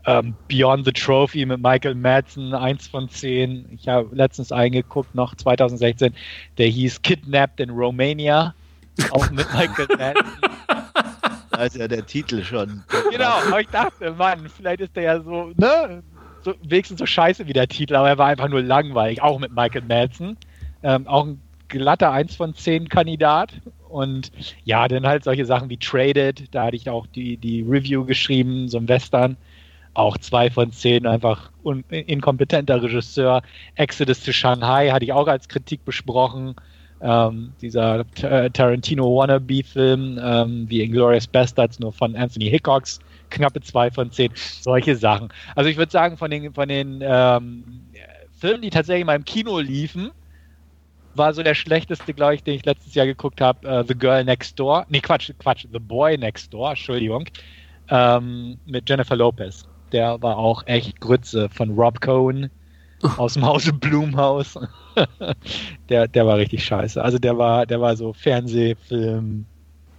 Ähm, 0.07 0.35
Beyond 0.49 0.87
the 0.87 0.93
Trophy 0.93 1.45
mit 1.45 1.61
Michael 1.61 1.95
Madsen, 1.95 2.55
eins 2.55 2.87
von 2.89 3.09
zehn. 3.09 3.69
Ich 3.73 3.89
habe 3.89 4.15
letztens 4.15 4.53
eingeguckt, 4.53 5.15
noch 5.15 5.35
2016, 5.35 6.15
der 6.59 6.69
hieß 6.69 7.03
Kidnapped 7.03 7.61
in 7.61 7.71
Romania, 7.71 8.55
auch 9.11 9.31
mit 9.31 9.47
Michael 9.53 9.89
Madsen. 9.99 10.33
Da 11.51 11.65
ist 11.65 11.77
ja 11.77 11.89
der 11.89 12.05
Titel 12.05 12.45
schon. 12.45 12.85
Genau, 13.11 13.41
aber 13.47 13.61
ich 13.61 13.69
dachte, 13.69 14.13
Mann, 14.13 14.49
vielleicht 14.49 14.81
ist 14.81 14.95
der 14.95 15.03
ja 15.03 15.21
so, 15.21 15.53
ne? 15.57 16.03
So, 16.47 16.55
wenigstens 16.63 17.01
so 17.01 17.07
scheiße 17.07 17.47
wie 17.47 17.53
der 17.53 17.69
Titel, 17.69 17.97
aber 17.97 18.09
er 18.09 18.19
war 18.19 18.29
einfach 18.29 18.49
nur 18.49 18.63
langweilig, 18.63 19.21
auch 19.21 19.39
mit 19.39 19.53
Michael 19.53 19.83
Madsen. 19.83 20.37
Ähm, 20.83 21.07
auch 21.07 21.27
ein 21.27 21.41
glatter 21.69 22.13
1 22.13 22.37
von 22.37 22.55
10 22.55 22.89
Kandidat. 22.89 23.53
Und 23.89 24.31
ja, 24.65 24.87
dann 24.89 25.07
halt 25.07 25.25
solche 25.25 25.45
Sachen 25.45 25.69
wie 25.69 25.77
Traded, 25.77 26.55
da 26.55 26.65
hatte 26.65 26.77
ich 26.77 26.89
auch 26.89 27.07
die, 27.09 27.37
die 27.37 27.63
Review 27.63 28.05
geschrieben, 28.05 28.69
so 28.69 28.79
ein 28.79 28.89
Western. 28.89 29.37
Auch 29.95 30.19
2 30.19 30.51
von 30.51 30.73
10, 30.73 31.07
einfach 31.07 31.51
un 31.65 31.83
inkompetenter 31.89 32.83
Regisseur. 32.83 33.43
Exodus 33.75 34.23
to 34.23 34.33
Shanghai 34.33 34.91
hatte 34.91 35.05
ich 35.05 35.13
auch 35.13 35.27
als 35.27 35.49
Kritik 35.49 35.85
besprochen. 35.85 36.55
Ähm, 37.01 37.53
dieser 37.61 38.05
Tarantino 38.15 39.05
Wannabe-Film, 39.05 40.21
ähm, 40.23 40.67
wie 40.69 40.83
Inglourious 40.83 41.27
Bastards, 41.27 41.81
nur 41.81 41.93
von 41.93 42.15
Anthony 42.15 42.49
Hickox 42.51 43.01
knappe 43.31 43.61
zwei 43.61 43.91
von 43.91 44.11
zehn. 44.11 44.33
Solche 44.35 44.97
Sachen. 44.97 45.29
Also 45.55 45.71
ich 45.71 45.77
würde 45.77 45.93
sagen, 45.93 46.17
von 46.17 46.31
den, 46.31 46.53
von 46.53 46.69
den 46.69 47.01
ähm, 47.03 47.65
Filmen, 48.39 48.63
die 48.63 48.71
tatsächlich 48.71 49.05
mal 49.05 49.17
im 49.17 49.25
Kino 49.25 49.59
liefen, 49.59 50.11
war 51.15 51.33
so 51.33 51.43
der 51.43 51.55
schlechteste, 51.55 52.13
glaube 52.15 52.35
ich, 52.35 52.43
den 52.43 52.55
ich 52.55 52.65
letztes 52.65 52.95
Jahr 52.95 53.07
geguckt 53.07 53.41
habe, 53.41 53.67
uh, 53.67 53.85
The 53.87 53.95
Girl 53.95 54.25
Next 54.25 54.59
Door. 54.59 54.87
Nee, 54.89 55.01
Quatsch, 55.01 55.31
Quatsch, 55.39 55.67
The 55.73 55.79
Boy 55.79 56.19
Next 56.19 56.53
Door, 56.53 56.71
Entschuldigung. 56.71 57.25
Ähm, 57.89 58.59
mit 58.67 58.89
Jennifer 58.89 59.17
Lopez. 59.17 59.67
Der 59.93 60.21
war 60.21 60.37
auch 60.37 60.67
echt 60.67 61.01
Grütze 61.01 61.49
von 61.49 61.71
Rob 61.71 62.01
Cohen 62.01 62.51
aus 63.17 63.35
dem 63.35 63.47
Hause 63.47 63.73
Blumhaus. 63.73 64.59
der, 65.89 66.09
der 66.09 66.27
war 66.27 66.37
richtig 66.37 66.65
scheiße. 66.65 67.03
Also 67.03 67.19
der 67.19 67.39
war, 67.39 67.67
der 67.67 67.81
war 67.81 67.97
so 67.97 68.13
Fernsehfilm 68.13 69.47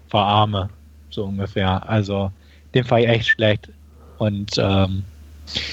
verarme, 0.08 0.70
so 1.10 1.26
ungefähr. 1.26 1.88
Also 1.90 2.32
den 2.74 2.84
fand 2.84 3.04
ich 3.04 3.10
echt 3.10 3.28
schlecht. 3.28 3.70
Und 4.18 4.52
ähm, 4.58 5.04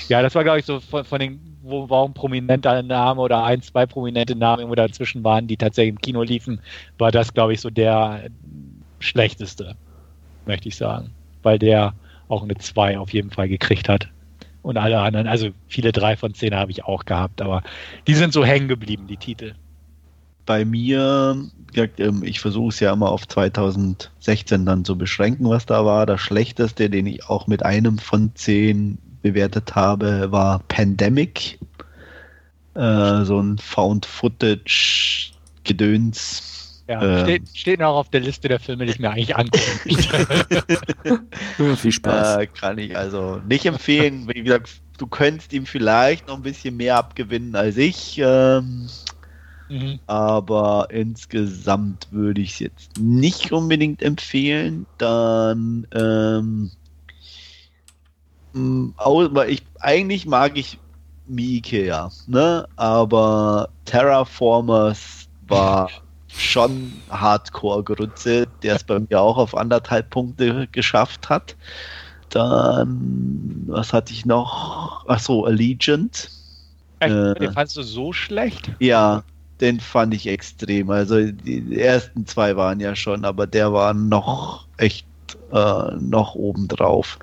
ja, 0.08 0.22
das 0.22 0.34
war, 0.34 0.44
glaube 0.44 0.60
ich, 0.60 0.66
so 0.66 0.80
von, 0.80 1.04
von 1.04 1.20
den, 1.20 1.40
wo, 1.62 2.04
ein 2.04 2.14
prominenter 2.14 2.82
Name 2.82 3.20
oder 3.20 3.44
ein, 3.44 3.62
zwei 3.62 3.86
prominente 3.86 4.36
Namen 4.36 4.60
irgendwo 4.60 4.76
dazwischen 4.76 5.24
waren, 5.24 5.46
die 5.46 5.56
tatsächlich 5.56 5.94
im 5.94 6.00
Kino 6.00 6.22
liefen, 6.22 6.60
war 6.98 7.10
das, 7.10 7.32
glaube 7.32 7.54
ich, 7.54 7.60
so 7.60 7.70
der 7.70 8.28
schlechteste, 9.00 9.76
möchte 10.44 10.68
ich 10.68 10.76
sagen. 10.76 11.10
Weil 11.42 11.58
der 11.58 11.94
auch 12.28 12.42
eine 12.42 12.56
2 12.56 12.98
auf 12.98 13.12
jeden 13.12 13.30
Fall 13.30 13.48
gekriegt 13.48 13.88
hat. 13.88 14.08
Und 14.62 14.78
alle 14.78 15.00
anderen, 15.00 15.26
also 15.26 15.50
viele 15.68 15.92
drei 15.92 16.16
von 16.16 16.32
zehn 16.32 16.54
habe 16.54 16.70
ich 16.70 16.84
auch 16.84 17.04
gehabt, 17.04 17.42
aber 17.42 17.62
die 18.06 18.14
sind 18.14 18.32
so 18.32 18.46
hängen 18.46 18.66
geblieben, 18.66 19.06
die 19.06 19.18
Titel 19.18 19.54
bei 20.46 20.64
mir, 20.64 21.36
ähm, 21.76 22.22
ich 22.22 22.40
versuche 22.40 22.68
es 22.68 22.80
ja 22.80 22.90
immer 22.92 23.10
auf 23.10 23.28
2016 23.28 24.66
dann 24.66 24.84
zu 24.84 24.98
beschränken, 24.98 25.48
was 25.48 25.66
da 25.66 25.84
war. 25.84 26.06
Das 26.06 26.20
schlechteste, 26.20 26.90
den 26.90 27.06
ich 27.06 27.28
auch 27.28 27.46
mit 27.46 27.64
einem 27.64 27.98
von 27.98 28.32
zehn 28.34 28.98
bewertet 29.22 29.74
habe, 29.74 30.32
war 30.32 30.60
Pandemic. 30.68 31.58
Äh, 32.74 33.24
so 33.24 33.40
ein 33.40 33.58
Found-Footage-Gedöns. 33.58 36.54
Ja, 36.86 37.02
ähm, 37.02 37.24
steht, 37.24 37.48
steht 37.54 37.80
noch 37.80 37.94
auf 37.94 38.10
der 38.10 38.20
Liste 38.20 38.46
der 38.48 38.60
Filme, 38.60 38.84
die 38.84 38.92
ich 38.92 38.98
mir 38.98 39.10
eigentlich 39.10 39.34
angucken 39.36 39.80
Viel 41.76 41.92
Spaß. 41.92 42.36
Äh, 42.36 42.46
kann 42.48 42.76
ich 42.78 42.94
also 42.96 43.40
nicht 43.48 43.64
empfehlen. 43.64 44.28
Wie 44.28 44.42
gesagt, 44.42 44.82
du 44.98 45.06
könntest 45.06 45.54
ihm 45.54 45.64
vielleicht 45.64 46.28
noch 46.28 46.36
ein 46.36 46.42
bisschen 46.42 46.76
mehr 46.76 46.96
abgewinnen 46.96 47.56
als 47.56 47.78
ich. 47.78 48.20
Ähm, 48.22 48.90
Mhm. 49.68 49.98
Aber 50.06 50.88
insgesamt 50.90 52.08
würde 52.10 52.40
ich 52.40 52.52
es 52.52 52.58
jetzt 52.58 52.98
nicht 52.98 53.52
unbedingt 53.52 54.02
empfehlen. 54.02 54.86
Dann, 54.98 55.86
ähm, 55.94 56.70
ich, 59.48 59.62
eigentlich 59.80 60.26
mag 60.26 60.56
ich 60.56 60.78
Miike 61.26 61.86
ja, 61.86 62.10
ne? 62.26 62.68
Aber 62.76 63.70
Terraformers 63.86 65.28
war 65.48 65.90
schon 66.28 66.92
Hardcore-Grütze, 67.10 68.46
der 68.62 68.76
es 68.76 68.84
bei 68.84 69.00
mir 69.00 69.20
auch 69.20 69.38
auf 69.38 69.56
anderthalb 69.56 70.10
Punkte 70.10 70.66
geschafft 70.68 71.30
hat. 71.30 71.56
Dann, 72.28 73.64
was 73.66 73.92
hatte 73.92 74.12
ich 74.12 74.26
noch? 74.26 75.06
Achso, 75.06 75.44
Allegiant. 75.44 76.30
Echt? 77.00 77.14
Äh, 77.14 77.34
den 77.34 77.52
fandst 77.52 77.76
du 77.76 77.82
so 77.82 78.12
schlecht? 78.12 78.70
Ja, 78.80 79.22
den 79.60 79.80
fand 79.80 80.14
ich 80.14 80.26
extrem. 80.26 80.90
Also 80.90 81.30
die 81.30 81.78
ersten 81.78 82.26
zwei 82.26 82.56
waren 82.56 82.80
ja 82.80 82.96
schon, 82.96 83.24
aber 83.24 83.46
der 83.46 83.72
war 83.72 83.94
noch 83.94 84.66
echt 84.76 85.06
äh, 85.52 85.94
noch 86.00 86.34
obendrauf. 86.34 87.18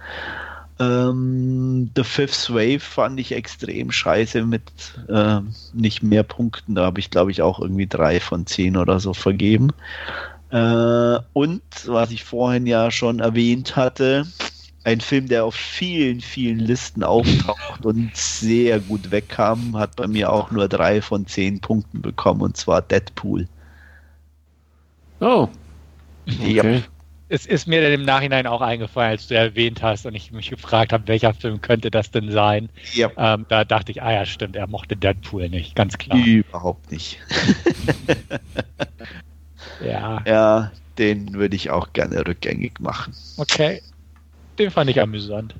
Ähm, 0.79 1.91
The 1.95 2.03
Fifth 2.03 2.49
Wave 2.49 2.79
fand 2.79 3.19
ich 3.19 3.33
extrem 3.33 3.91
scheiße 3.91 4.43
mit 4.43 4.63
äh, 5.09 5.41
nicht 5.73 6.01
mehr 6.01 6.23
Punkten. 6.23 6.75
Da 6.75 6.85
habe 6.85 6.99
ich, 6.99 7.11
glaube 7.11 7.31
ich, 7.31 7.41
auch 7.41 7.59
irgendwie 7.59 7.87
drei 7.87 8.19
von 8.19 8.47
zehn 8.47 8.77
oder 8.77 8.99
so 8.99 9.13
vergeben. 9.13 9.69
Äh, 10.49 11.19
und 11.33 11.61
was 11.85 12.11
ich 12.11 12.23
vorhin 12.23 12.65
ja 12.65 12.89
schon 12.89 13.19
erwähnt 13.19 13.75
hatte, 13.75 14.25
ein 14.83 14.99
Film, 14.99 15.27
der 15.27 15.45
auf 15.45 15.55
vielen, 15.55 16.21
vielen 16.21 16.59
Listen 16.59 17.03
auftaucht 17.03 17.85
und 17.85 18.15
sehr 18.15 18.79
gut 18.79 19.11
wegkam, 19.11 19.77
hat 19.77 19.95
bei 19.95 20.07
mir 20.07 20.31
auch 20.31 20.51
nur 20.51 20.67
drei 20.67 21.01
von 21.01 21.27
zehn 21.27 21.59
Punkten 21.59 22.01
bekommen, 22.01 22.41
und 22.41 22.57
zwar 22.57 22.81
Deadpool. 22.81 23.47
Oh. 25.19 25.47
Okay. 26.27 26.53
Ja. 26.53 26.81
Es 27.29 27.45
ist 27.45 27.65
mir 27.65 27.81
dann 27.81 27.93
im 27.93 28.03
Nachhinein 28.03 28.45
auch 28.45 28.59
eingefallen, 28.59 29.11
als 29.11 29.27
du 29.27 29.35
erwähnt 29.35 29.81
hast 29.81 30.05
und 30.05 30.15
ich 30.15 30.31
mich 30.31 30.49
gefragt 30.49 30.91
habe, 30.91 31.07
welcher 31.07 31.33
Film 31.33 31.61
könnte 31.61 31.89
das 31.89 32.11
denn 32.11 32.29
sein. 32.29 32.67
Ja. 32.93 33.09
Ähm, 33.15 33.45
da 33.47 33.63
dachte 33.63 33.91
ich, 33.91 34.01
ah 34.01 34.11
ja, 34.11 34.25
stimmt, 34.25 34.57
er 34.57 34.67
mochte 34.67 34.97
Deadpool 34.97 35.47
nicht, 35.47 35.75
ganz 35.75 35.97
klar. 35.97 36.17
Überhaupt 36.17 36.91
nicht. 36.91 37.19
ja. 39.85 40.21
Ja, 40.25 40.71
den 40.97 41.33
würde 41.33 41.55
ich 41.55 41.69
auch 41.69 41.93
gerne 41.93 42.27
rückgängig 42.27 42.81
machen. 42.81 43.13
Okay. 43.37 43.81
Den 44.61 44.69
fand 44.69 44.91
ich 44.91 45.01
amüsant. 45.01 45.55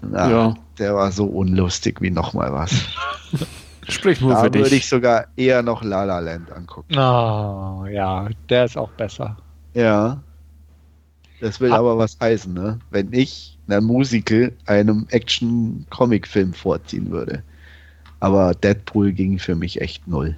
Na, 0.00 0.30
ja. 0.30 0.54
Der 0.78 0.94
war 0.94 1.12
so 1.12 1.26
unlustig 1.26 2.00
wie 2.00 2.10
nochmal 2.10 2.50
was. 2.54 2.86
Sprich 3.88 4.22
nur 4.22 4.32
da 4.32 4.44
für 4.44 4.50
dich. 4.50 4.62
Da 4.62 4.66
würde 4.66 4.76
ich 4.76 4.88
sogar 4.88 5.26
eher 5.36 5.62
noch 5.62 5.82
La 5.82 6.04
La 6.04 6.20
Land 6.20 6.50
angucken. 6.50 6.96
Oh, 6.96 7.84
ja, 7.84 8.30
der 8.48 8.64
ist 8.64 8.78
auch 8.78 8.88
besser. 8.92 9.36
Ja. 9.74 10.22
Das 11.42 11.60
will 11.60 11.70
Ab 11.70 11.80
aber 11.80 11.98
was 11.98 12.16
heißen, 12.18 12.54
ne? 12.54 12.78
Wenn 12.90 13.12
ich 13.12 13.58
einer 13.68 13.82
Musical 13.82 14.52
einem 14.64 15.06
Action-Comic-Film 15.10 16.54
vorziehen 16.54 17.10
würde. 17.10 17.42
Aber 18.20 18.54
Deadpool 18.54 19.12
ging 19.12 19.38
für 19.38 19.54
mich 19.54 19.82
echt 19.82 20.08
null. 20.08 20.34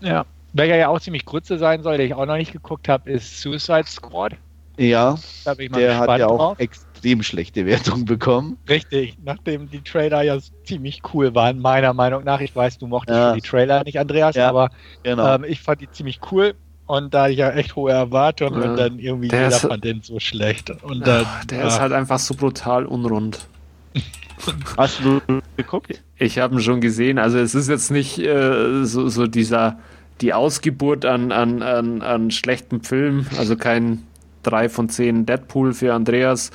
Ja. 0.00 0.26
Welcher 0.54 0.76
ja 0.76 0.88
auch 0.88 0.98
ziemlich 0.98 1.24
kurze 1.24 1.56
sein 1.56 1.84
soll, 1.84 1.98
den 1.98 2.06
ich 2.06 2.14
auch 2.14 2.26
noch 2.26 2.36
nicht 2.36 2.52
geguckt 2.52 2.88
habe, 2.88 3.08
ist 3.12 3.40
Suicide 3.40 3.86
Squad. 3.86 4.32
Ja, 4.78 5.18
der 5.46 5.98
hat 5.98 6.18
ja 6.18 6.26
auch 6.26 6.36
drauf. 6.38 6.58
Extrem 6.96 7.22
schlechte 7.22 7.66
Wertung 7.66 8.04
bekommen. 8.04 8.56
Richtig, 8.68 9.18
nachdem 9.24 9.70
die 9.70 9.82
Trailer 9.82 10.22
ja 10.22 10.38
ziemlich 10.64 11.02
cool 11.12 11.34
waren, 11.34 11.60
meiner 11.60 11.92
Meinung 11.92 12.24
nach. 12.24 12.40
Ich 12.40 12.56
weiß, 12.56 12.78
du 12.78 12.86
mochtest 12.86 13.16
ja. 13.16 13.34
die 13.34 13.42
Trailer 13.42 13.84
nicht, 13.84 13.98
Andreas, 13.98 14.34
ja, 14.34 14.48
aber 14.48 14.70
genau. 15.02 15.34
ähm, 15.34 15.44
ich 15.46 15.60
fand 15.60 15.80
die 15.80 15.90
ziemlich 15.90 16.20
cool. 16.30 16.54
Und 16.86 17.14
da 17.14 17.28
ich 17.28 17.38
ja 17.38 17.50
echt 17.50 17.74
hohe 17.74 17.90
Erwartungen 17.90 18.62
ja. 18.62 18.70
und 18.70 18.76
dann 18.76 18.98
irgendwie 19.00 19.26
der 19.26 19.44
jeder 19.44 19.56
ist, 19.56 19.66
fand 19.66 19.82
den 19.82 20.02
so 20.02 20.20
schlecht. 20.20 20.70
Und 20.70 21.04
dann, 21.04 21.26
der 21.50 21.66
ist 21.66 21.80
halt 21.80 21.92
einfach 21.92 22.20
so 22.20 22.34
brutal 22.34 22.86
unrund. 22.86 23.48
Hast 24.76 25.00
du 25.02 25.20
geguckt? 25.56 26.00
Ich 26.16 26.38
habe 26.38 26.54
ihn 26.54 26.60
schon 26.60 26.80
gesehen. 26.80 27.18
Also 27.18 27.38
es 27.38 27.56
ist 27.56 27.68
jetzt 27.68 27.90
nicht 27.90 28.18
äh, 28.18 28.84
so, 28.84 29.08
so 29.08 29.26
dieser 29.26 29.80
die 30.20 30.32
Ausgeburt 30.32 31.04
an, 31.04 31.32
an, 31.32 31.62
an, 31.62 32.02
an 32.02 32.30
schlechten 32.30 32.82
Filmen, 32.82 33.26
also 33.36 33.56
kein 33.56 34.04
3 34.44 34.68
von 34.68 34.88
10 34.88 35.26
Deadpool 35.26 35.74
für 35.74 35.92
Andreas. 35.92 36.52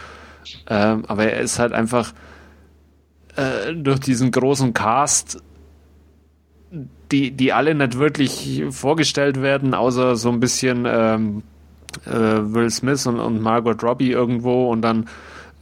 Ähm, 0.67 1.03
aber 1.07 1.25
er 1.25 1.41
ist 1.41 1.59
halt 1.59 1.73
einfach 1.73 2.13
äh, 3.35 3.73
durch 3.73 3.99
diesen 3.99 4.31
großen 4.31 4.73
Cast, 4.73 5.41
die, 7.11 7.31
die 7.31 7.53
alle 7.53 7.75
nicht 7.75 7.97
wirklich 7.97 8.63
vorgestellt 8.69 9.41
werden, 9.41 9.73
außer 9.73 10.15
so 10.15 10.29
ein 10.29 10.39
bisschen 10.39 10.85
ähm, 10.87 11.43
äh, 12.05 12.11
Will 12.11 12.69
Smith 12.69 13.05
und, 13.07 13.19
und 13.19 13.41
Margot 13.41 13.83
Robbie 13.83 14.11
irgendwo 14.11 14.71
und 14.71 14.81
dann 14.81 15.07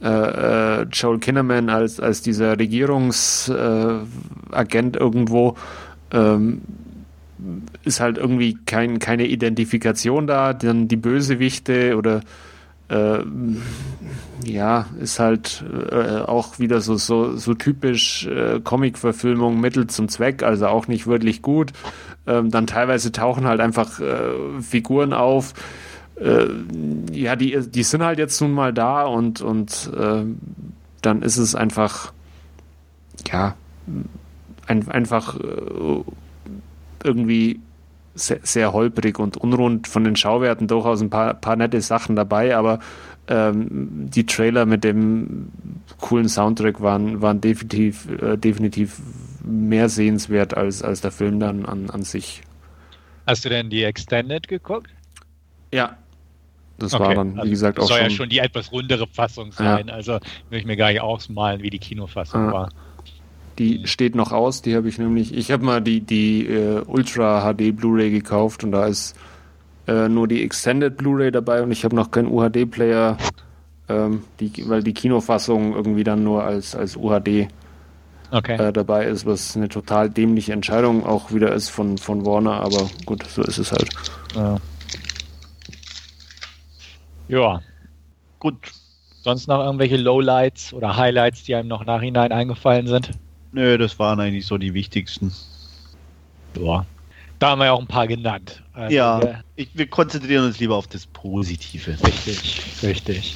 äh, 0.02 0.82
Joel 0.82 1.18
Kinnaman 1.18 1.68
als, 1.68 2.00
als 2.00 2.22
dieser 2.22 2.58
Regierungsagent 2.58 4.96
irgendwo. 4.96 5.56
Ähm, 6.12 6.62
ist 7.84 8.00
halt 8.00 8.18
irgendwie 8.18 8.58
kein, 8.66 8.98
keine 8.98 9.26
Identifikation 9.26 10.26
da. 10.26 10.52
Dann 10.52 10.88
die 10.88 10.96
Bösewichte 10.96 11.96
oder 11.96 12.20
äh, 12.90 13.24
ja, 14.44 14.86
ist 15.00 15.18
halt 15.18 15.64
äh, 15.90 16.20
auch 16.20 16.58
wieder 16.58 16.80
so, 16.80 16.96
so, 16.96 17.36
so 17.36 17.54
typisch 17.54 18.26
äh, 18.26 18.60
Comic-Verfilmung 18.60 19.60
Mittel 19.60 19.86
zum 19.86 20.08
Zweck, 20.08 20.42
also 20.42 20.66
auch 20.66 20.88
nicht 20.88 21.06
wirklich 21.06 21.42
gut. 21.42 21.72
Ähm, 22.26 22.50
dann 22.50 22.66
teilweise 22.66 23.12
tauchen 23.12 23.46
halt 23.46 23.60
einfach 23.60 24.00
äh, 24.00 24.60
Figuren 24.60 25.12
auf, 25.12 25.54
äh, 26.20 26.46
ja, 27.12 27.36
die, 27.36 27.58
die 27.68 27.82
sind 27.82 28.02
halt 28.02 28.18
jetzt 28.18 28.40
nun 28.40 28.52
mal 28.52 28.72
da 28.72 29.04
und, 29.04 29.40
und 29.40 29.90
äh, 29.96 30.24
dann 31.02 31.22
ist 31.22 31.38
es 31.38 31.54
einfach, 31.54 32.12
ja, 33.30 33.54
ein, 34.66 34.88
einfach 34.88 35.38
äh, 35.38 36.04
irgendwie 37.02 37.60
sehr, 38.14 38.40
sehr, 38.42 38.72
holprig 38.72 39.18
und 39.18 39.36
unrund 39.36 39.86
von 39.86 40.04
den 40.04 40.16
Schauwerten 40.16 40.66
durchaus 40.66 41.00
ein 41.00 41.10
paar, 41.10 41.34
paar 41.34 41.56
nette 41.56 41.80
Sachen 41.80 42.16
dabei, 42.16 42.56
aber 42.56 42.80
ähm, 43.28 44.08
die 44.10 44.26
Trailer 44.26 44.66
mit 44.66 44.84
dem 44.84 45.50
coolen 46.00 46.28
Soundtrack 46.28 46.80
waren, 46.80 47.22
waren 47.22 47.40
definitiv, 47.40 48.08
äh, 48.20 48.36
definitiv 48.36 49.00
mehr 49.44 49.88
sehenswert 49.88 50.56
als, 50.56 50.82
als 50.82 51.00
der 51.00 51.12
Film 51.12 51.40
dann 51.40 51.64
an, 51.64 51.90
an 51.90 52.02
sich. 52.02 52.42
Hast 53.26 53.44
du 53.44 53.48
denn 53.48 53.70
die 53.70 53.84
Extended 53.84 54.48
geguckt? 54.48 54.90
Ja, 55.72 55.96
das 56.80 56.94
okay. 56.94 57.04
war 57.04 57.14
dann, 57.14 57.36
wie 57.36 57.40
also 57.40 57.50
gesagt, 57.50 57.78
auch 57.78 57.86
soll 57.86 57.88
schon. 57.88 57.96
Soll 57.98 58.10
ja 58.10 58.16
schon 58.16 58.28
die 58.30 58.38
etwas 58.38 58.72
rundere 58.72 59.06
Fassung 59.06 59.52
sein. 59.52 59.88
Ja. 59.88 59.94
Also 59.94 60.18
will 60.48 60.58
ich 60.58 60.64
mir 60.64 60.76
gar 60.76 60.90
nicht 60.90 61.00
ausmalen, 61.00 61.62
wie 61.62 61.70
die 61.70 61.78
Kinofassung 61.78 62.46
ja. 62.46 62.52
war. 62.52 62.68
Die 63.58 63.86
steht 63.86 64.14
noch 64.14 64.32
aus, 64.32 64.62
die 64.62 64.74
habe 64.74 64.88
ich 64.88 64.98
nämlich. 64.98 65.34
Ich 65.34 65.50
habe 65.50 65.64
mal 65.64 65.80
die, 65.80 66.00
die 66.00 66.48
uh, 66.48 66.82
Ultra 66.86 67.52
HD 67.52 67.76
Blu-ray 67.76 68.10
gekauft 68.10 68.64
und 68.64 68.72
da 68.72 68.86
ist 68.86 69.16
uh, 69.88 70.08
nur 70.08 70.28
die 70.28 70.42
Extended 70.42 70.96
Blu-ray 70.96 71.30
dabei 71.30 71.62
und 71.62 71.70
ich 71.70 71.84
habe 71.84 71.94
noch 71.94 72.10
keinen 72.10 72.28
UHD-Player, 72.28 73.18
ähm, 73.88 74.22
weil 74.64 74.82
die 74.82 74.94
Kinofassung 74.94 75.74
irgendwie 75.74 76.04
dann 76.04 76.24
nur 76.24 76.44
als, 76.44 76.74
als 76.74 76.96
UHD 76.96 77.48
okay. 78.30 78.56
äh, 78.56 78.72
dabei 78.72 79.06
ist, 79.06 79.26
was 79.26 79.56
eine 79.56 79.68
total 79.68 80.08
dämliche 80.08 80.52
Entscheidung 80.52 81.04
auch 81.04 81.32
wieder 81.32 81.52
ist 81.52 81.68
von, 81.68 81.98
von 81.98 82.24
Warner, 82.24 82.60
aber 82.60 82.88
gut, 83.04 83.24
so 83.24 83.42
ist 83.42 83.58
es 83.58 83.72
halt. 83.72 83.90
Ja. 84.34 84.56
Ja. 87.28 87.60
Gut. 88.40 88.56
Sonst 89.22 89.48
noch 89.48 89.62
irgendwelche 89.62 89.96
Lowlights 89.96 90.72
oder 90.72 90.96
Highlights, 90.96 91.44
die 91.44 91.54
einem 91.54 91.68
noch 91.68 91.84
nachhinein 91.84 92.32
eingefallen 92.32 92.86
sind? 92.86 93.10
Nö, 93.52 93.78
das 93.78 93.98
waren 93.98 94.20
eigentlich 94.20 94.46
so 94.46 94.58
die 94.58 94.74
wichtigsten. 94.74 95.32
Ja. 96.58 96.86
Da 97.38 97.50
haben 97.50 97.58
wir 97.58 97.66
ja 97.66 97.72
auch 97.72 97.80
ein 97.80 97.86
paar 97.86 98.06
genannt. 98.06 98.62
Also 98.72 98.94
ja, 98.94 99.22
wir, 99.22 99.44
ich, 99.56 99.70
wir 99.72 99.86
konzentrieren 99.86 100.44
uns 100.44 100.58
lieber 100.60 100.76
auf 100.76 100.86
das 100.86 101.06
Positive. 101.06 101.96
Richtig, 102.04 102.82
richtig. 102.82 103.34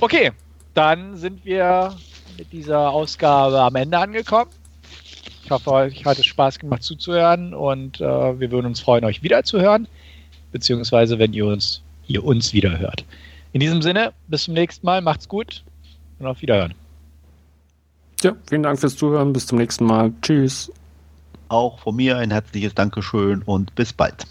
Okay, 0.00 0.32
dann 0.74 1.16
sind 1.16 1.44
wir 1.44 1.96
mit 2.36 2.52
dieser 2.52 2.90
Ausgabe 2.90 3.60
am 3.60 3.76
Ende 3.76 3.98
angekommen. 3.98 4.50
Ich 5.44 5.50
hoffe, 5.50 5.72
euch 5.72 6.04
hat 6.04 6.18
es 6.18 6.26
Spaß 6.26 6.58
gemacht 6.58 6.82
zuzuhören 6.82 7.54
und 7.54 8.00
äh, 8.00 8.40
wir 8.40 8.50
würden 8.50 8.66
uns 8.66 8.80
freuen, 8.80 9.04
euch 9.04 9.22
wiederzuhören, 9.22 9.86
beziehungsweise 10.52 11.18
wenn 11.18 11.32
ihr 11.32 11.46
uns 11.46 11.82
ihr 12.10 12.24
uns 12.24 12.52
wieder 12.52 12.78
hört. 12.78 13.04
In 13.52 13.60
diesem 13.60 13.82
Sinne, 13.82 14.12
bis 14.28 14.44
zum 14.44 14.54
nächsten 14.54 14.84
Mal, 14.84 15.00
macht's 15.00 15.28
gut 15.28 15.62
und 16.18 16.26
auf 16.26 16.42
Wiederhören. 16.42 16.74
Ja, 18.22 18.34
vielen 18.48 18.62
Dank 18.62 18.78
fürs 18.78 18.96
Zuhören, 18.96 19.32
bis 19.32 19.46
zum 19.46 19.58
nächsten 19.58 19.84
Mal. 19.84 20.12
Tschüss. 20.22 20.70
Auch 21.48 21.80
von 21.80 21.96
mir 21.96 22.18
ein 22.18 22.30
herzliches 22.30 22.74
Dankeschön 22.74 23.42
und 23.42 23.74
bis 23.74 23.92
bald. 23.92 24.26